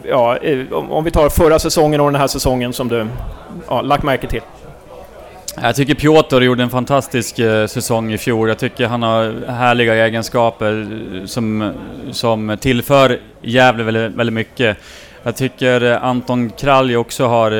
Ja, 0.08 0.38
om 0.70 1.04
vi 1.04 1.10
tar 1.10 1.28
förra 1.28 1.58
säsongen 1.58 2.00
och 2.00 2.12
den 2.12 2.20
här 2.20 2.26
säsongen 2.26 2.72
som 2.72 2.88
du 2.88 3.06
ja, 3.68 3.82
lagt 3.82 4.02
märke 4.04 4.26
till? 4.26 4.42
Jag 5.62 5.76
tycker 5.76 5.94
Piotr 5.94 6.40
gjorde 6.40 6.62
en 6.62 6.70
fantastisk 6.70 7.38
eh, 7.38 7.66
säsong 7.66 8.12
i 8.12 8.18
fjol. 8.18 8.48
Jag 8.48 8.58
tycker 8.58 8.86
han 8.86 9.02
har 9.02 9.46
härliga 9.48 9.94
egenskaper 10.06 10.86
eh, 11.14 11.24
som, 11.24 11.72
som 12.10 12.56
tillför 12.60 13.18
Gävle 13.42 13.84
väldigt, 13.84 14.12
väldigt 14.12 14.34
mycket. 14.34 14.76
Jag 15.22 15.36
tycker 15.36 15.82
eh, 15.82 16.04
Anton 16.04 16.50
Kralj 16.50 16.96
också 16.96 17.26
har 17.26 17.50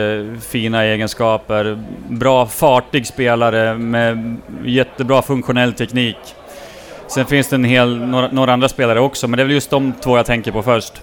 fina 0.41 0.85
egenskaper. 0.85 1.83
Bra 2.09 2.47
fartig 2.47 3.07
spelare 3.07 3.75
med 3.75 4.37
jättebra 4.65 5.23
funktionell 5.23 5.73
teknik. 5.73 6.17
Sen 7.07 7.27
finns 7.27 7.49
det 7.49 7.57
en 7.57 7.65
hel, 7.65 7.99
några, 7.99 8.29
några 8.29 8.53
andra 8.53 8.69
spelare 8.69 9.01
också, 9.01 9.29
men 9.29 9.37
det 9.37 9.43
är 9.43 9.45
väl 9.45 9.55
just 9.55 9.71
de 9.71 9.93
två 10.01 10.17
jag 10.17 10.27
tänker 10.27 10.53
på 10.53 10.63
först. 10.63 11.03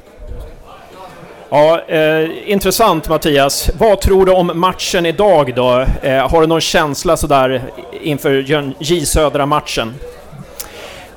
Ja, 1.54 1.82
eh, 1.88 2.52
intressant 2.52 3.10
Mattias. 3.10 3.70
Vad 3.78 4.02
tror 4.02 4.26
du 4.26 4.32
om 4.32 4.52
matchen 4.56 5.06
idag 5.06 5.56
då? 5.56 5.86
Eh, 6.02 6.30
har 6.30 6.42
du 6.42 6.48
någon 6.48 6.62
känsla 6.62 7.18
sådär 7.18 7.62
inför 8.02 8.46
J 8.80 9.06
Södra-matchen? 9.06 9.94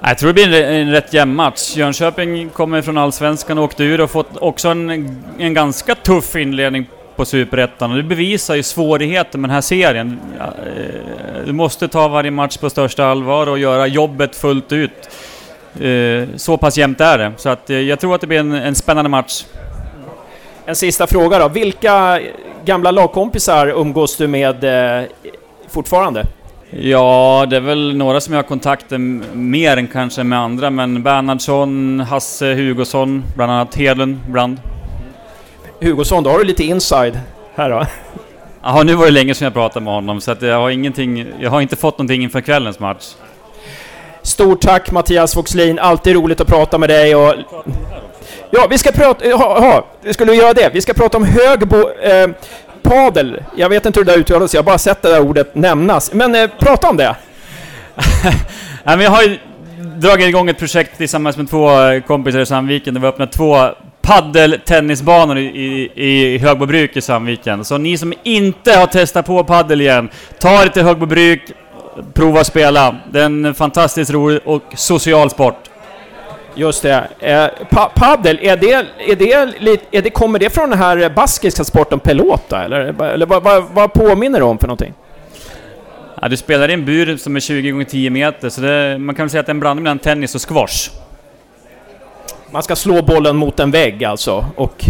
Jag 0.00 0.18
tror 0.18 0.28
det 0.28 0.34
blir 0.34 0.62
en, 0.62 0.74
en 0.74 0.90
rätt 0.90 1.12
jämn 1.12 1.34
match. 1.34 1.76
Jönköping 1.76 2.48
kommer 2.48 2.82
från 2.82 2.98
Allsvenskan 2.98 3.58
och 3.58 3.64
åkte 3.64 3.84
ur 3.84 4.00
och 4.00 4.10
fått 4.10 4.36
också 4.36 4.68
en, 4.68 4.90
en 5.38 5.54
ganska 5.54 5.94
tuff 5.94 6.36
inledning 6.36 6.86
på 7.16 7.24
Superettan. 7.24 7.96
Det 7.96 8.02
bevisar 8.02 8.54
ju 8.54 8.62
svårigheten 8.62 9.40
med 9.40 9.50
den 9.50 9.54
här 9.54 9.60
serien. 9.60 10.20
Eh, 10.38 11.46
du 11.46 11.52
måste 11.52 11.88
ta 11.88 12.08
varje 12.08 12.30
match 12.30 12.56
på 12.56 12.70
största 12.70 13.06
allvar 13.06 13.46
och 13.46 13.58
göra 13.58 13.86
jobbet 13.86 14.36
fullt 14.36 14.72
ut. 14.72 15.08
Eh, 15.80 16.28
så 16.36 16.56
pass 16.56 16.78
jämnt 16.78 17.00
är 17.00 17.18
det. 17.18 17.32
Så 17.36 17.48
att 17.48 17.70
eh, 17.70 17.80
jag 17.80 18.00
tror 18.00 18.14
att 18.14 18.20
det 18.20 18.26
blir 18.26 18.38
en, 18.38 18.52
en 18.52 18.74
spännande 18.74 19.08
match. 19.08 19.44
En 20.66 20.76
sista 20.76 21.06
fråga 21.06 21.38
då. 21.38 21.48
Vilka 21.48 22.20
gamla 22.64 22.90
lagkompisar 22.90 23.66
umgås 23.66 24.16
du 24.16 24.26
med 24.26 24.64
eh, 24.64 25.04
fortfarande? 25.68 26.26
Ja, 26.70 27.46
det 27.50 27.56
är 27.56 27.60
väl 27.60 27.96
några 27.96 28.20
som 28.20 28.34
jag 28.34 28.38
har 28.38 28.48
kontakter 28.48 28.98
mer 29.36 29.76
än 29.76 29.86
kanske 29.86 30.24
med 30.24 30.38
andra, 30.38 30.70
men 30.70 31.02
Bernhardsson, 31.02 32.00
Hasse 32.00 32.54
Hugosson, 32.54 33.24
bland 33.36 33.52
annat 33.52 33.74
Hedlund, 33.74 34.18
Brand. 34.28 34.60
Hugosson, 35.80 36.22
då 36.22 36.30
har 36.30 36.38
du 36.38 36.44
lite 36.44 36.64
inside 36.64 37.20
här 37.54 37.70
då? 37.70 37.86
Ja, 38.66 38.82
nu 38.82 38.94
var 38.94 39.04
det 39.04 39.10
länge 39.10 39.34
sedan 39.34 39.44
jag 39.44 39.52
pratade 39.54 39.84
med 39.84 39.94
honom, 39.94 40.20
så 40.20 40.32
att 40.32 40.42
jag 40.42 40.60
har 40.60 40.70
ingenting... 40.70 41.26
Jag 41.40 41.50
har 41.50 41.60
inte 41.60 41.76
fått 41.76 41.98
någonting 41.98 42.22
inför 42.22 42.40
kvällens 42.40 42.78
match. 42.78 43.14
Stort 44.22 44.60
tack 44.60 44.90
Mattias 44.90 45.36
Voxlin, 45.36 45.78
alltid 45.78 46.14
roligt 46.14 46.40
att 46.40 46.46
prata 46.46 46.78
med 46.78 46.88
dig 46.88 47.14
och... 47.14 47.34
Ja, 48.50 48.66
vi 48.70 48.78
ska 48.78 48.92
prata... 48.92 49.24
Eh, 49.24 49.30
ja, 49.30 49.84
ja, 50.02 50.12
skulle 50.12 50.32
vi 50.32 50.38
göra 50.38 50.52
det? 50.52 50.70
Vi 50.72 50.80
ska 50.80 50.92
prata 50.92 51.16
om 51.16 51.24
Högbo... 51.24 51.90
Eh, 51.90 52.28
padel. 52.84 53.42
Jag 53.56 53.68
vet 53.68 53.86
inte 53.86 54.00
hur 54.00 54.04
det 54.04 54.12
där 54.12 54.18
uttalas, 54.18 54.54
jag 54.54 54.58
har 54.58 54.64
bara 54.64 54.78
sett 54.78 55.02
det 55.02 55.08
där 55.08 55.20
ordet 55.20 55.54
nämnas. 55.54 56.12
Men 56.12 56.34
eh, 56.34 56.50
prata 56.58 56.88
om 56.88 56.96
det! 56.96 57.16
Nej 58.84 58.96
men 58.96 59.00
jag 59.00 59.10
har 59.10 59.22
ju 59.22 59.38
dragit 59.96 60.28
igång 60.28 60.48
ett 60.48 60.58
projekt 60.58 60.96
tillsammans 60.96 61.36
med 61.36 61.50
två 61.50 61.80
eh, 61.80 62.02
kompisar 62.02 62.40
i 62.40 62.46
Sandviken 62.46 62.94
där 62.94 63.00
vi 63.00 63.06
öppnat 63.06 63.32
två 63.32 63.68
paddeltennisbanor 64.02 65.38
i, 65.38 65.44
i, 65.94 66.34
i 66.34 66.38
Högbobruk 66.38 66.96
i 66.96 67.00
Sandviken. 67.00 67.64
Så 67.64 67.78
ni 67.78 67.98
som 67.98 68.14
inte 68.22 68.72
har 68.72 68.86
testat 68.86 69.26
på 69.26 69.44
paddel 69.44 69.80
igen, 69.80 70.08
ta 70.38 70.62
er 70.62 70.68
till 70.68 70.82
Högbobruk, 70.82 71.42
prova 72.14 72.40
att 72.40 72.46
spela. 72.46 72.96
Det 73.12 73.20
är 73.20 73.24
en 73.24 73.54
fantastiskt 73.54 74.10
rolig 74.10 74.40
och 74.44 74.62
social 74.74 75.30
sport. 75.30 75.70
Just 76.54 76.82
det. 76.82 77.08
Eh, 77.20 77.66
pa 77.70 77.92
paddel, 77.94 78.38
är 78.42 78.56
det, 78.56 78.72
är 78.72 79.16
det, 79.16 79.32
är 79.90 80.02
det, 80.02 80.10
kommer 80.10 80.38
det 80.38 80.50
från 80.50 80.70
den 80.70 80.78
här 80.78 81.08
baskiska 81.10 81.64
sporten 81.64 82.00
pelota 82.00 82.64
eller? 82.64 83.02
Eller 83.02 83.26
vad, 83.26 83.42
vad, 83.42 83.64
vad 83.72 83.92
påminner 83.92 84.38
det 84.38 84.44
om 84.44 84.58
för 84.58 84.66
någonting? 84.66 84.94
Ja, 86.22 86.28
du 86.28 86.36
spelar 86.36 86.70
i 86.70 86.72
en 86.72 86.84
bur 86.84 87.16
som 87.16 87.36
är 87.36 87.40
20 87.40 87.80
x 87.80 87.90
10 87.90 88.10
meter, 88.10 88.48
så 88.48 88.60
det, 88.60 88.98
man 88.98 89.14
kan 89.14 89.24
väl 89.24 89.30
säga 89.30 89.40
att 89.40 89.46
det 89.46 89.50
är 89.50 89.54
en 89.54 89.60
blandning 89.60 89.82
mellan 89.82 89.98
tennis 89.98 90.34
och 90.34 90.48
squash. 90.48 90.90
Man 92.50 92.62
ska 92.62 92.76
slå 92.76 93.02
bollen 93.02 93.36
mot 93.36 93.60
en 93.60 93.70
vägg 93.70 94.04
alltså, 94.04 94.44
och... 94.56 94.84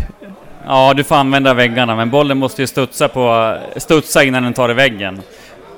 Ja, 0.66 0.94
du 0.96 1.04
får 1.04 1.14
använda 1.14 1.54
väggarna, 1.54 1.96
men 1.96 2.10
bollen 2.10 2.38
måste 2.38 2.62
ju 2.62 2.66
studsa, 2.66 3.08
på, 3.08 3.56
studsa 3.76 4.24
innan 4.24 4.42
den 4.42 4.52
tar 4.52 4.70
i 4.70 4.74
väggen. 4.74 5.22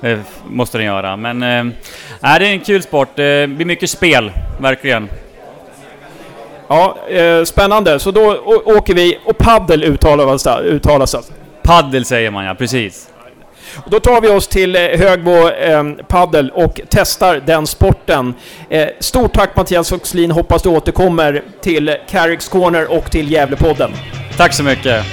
Det 0.01 0.19
måste 0.49 0.77
den 0.77 0.87
göra, 0.87 1.17
men... 1.17 1.43
Äh, 1.43 1.73
det 2.21 2.27
är 2.27 2.41
en 2.41 2.59
kul 2.59 2.83
sport. 2.83 3.09
Det 3.15 3.49
blir 3.49 3.65
mycket 3.65 3.89
spel, 3.89 4.31
verkligen. 4.59 5.09
Ja, 6.67 6.97
eh, 7.09 7.43
spännande. 7.43 7.99
Så 7.99 8.11
då 8.11 8.35
åker 8.65 8.93
vi, 8.93 9.19
och 9.25 9.37
paddel 9.37 9.83
uttalas, 9.83 10.47
uttalas 10.47 11.15
alltså? 11.15 11.33
Paddel 11.63 12.05
säger 12.05 12.31
man 12.31 12.45
ja, 12.45 12.55
precis. 12.55 13.09
Då 13.85 13.99
tar 13.99 14.21
vi 14.21 14.29
oss 14.29 14.47
till 14.47 14.75
eh, 14.75 14.81
Högbo 14.81 15.49
eh, 15.49 15.83
paddel 16.07 16.49
och 16.49 16.81
testar 16.89 17.41
den 17.45 17.67
sporten. 17.67 18.33
Eh, 18.69 18.87
stort 18.99 19.33
tack 19.33 19.55
Mattias 19.55 19.91
Oxlin, 19.91 20.31
hoppas 20.31 20.61
du 20.61 20.69
återkommer 20.69 21.43
till 21.61 21.95
Carricks 22.09 22.49
Corner 22.49 22.91
och 22.91 23.11
till 23.11 23.31
Gävlepodden. 23.31 23.91
Tack 24.37 24.53
så 24.53 24.63
mycket. 24.63 25.05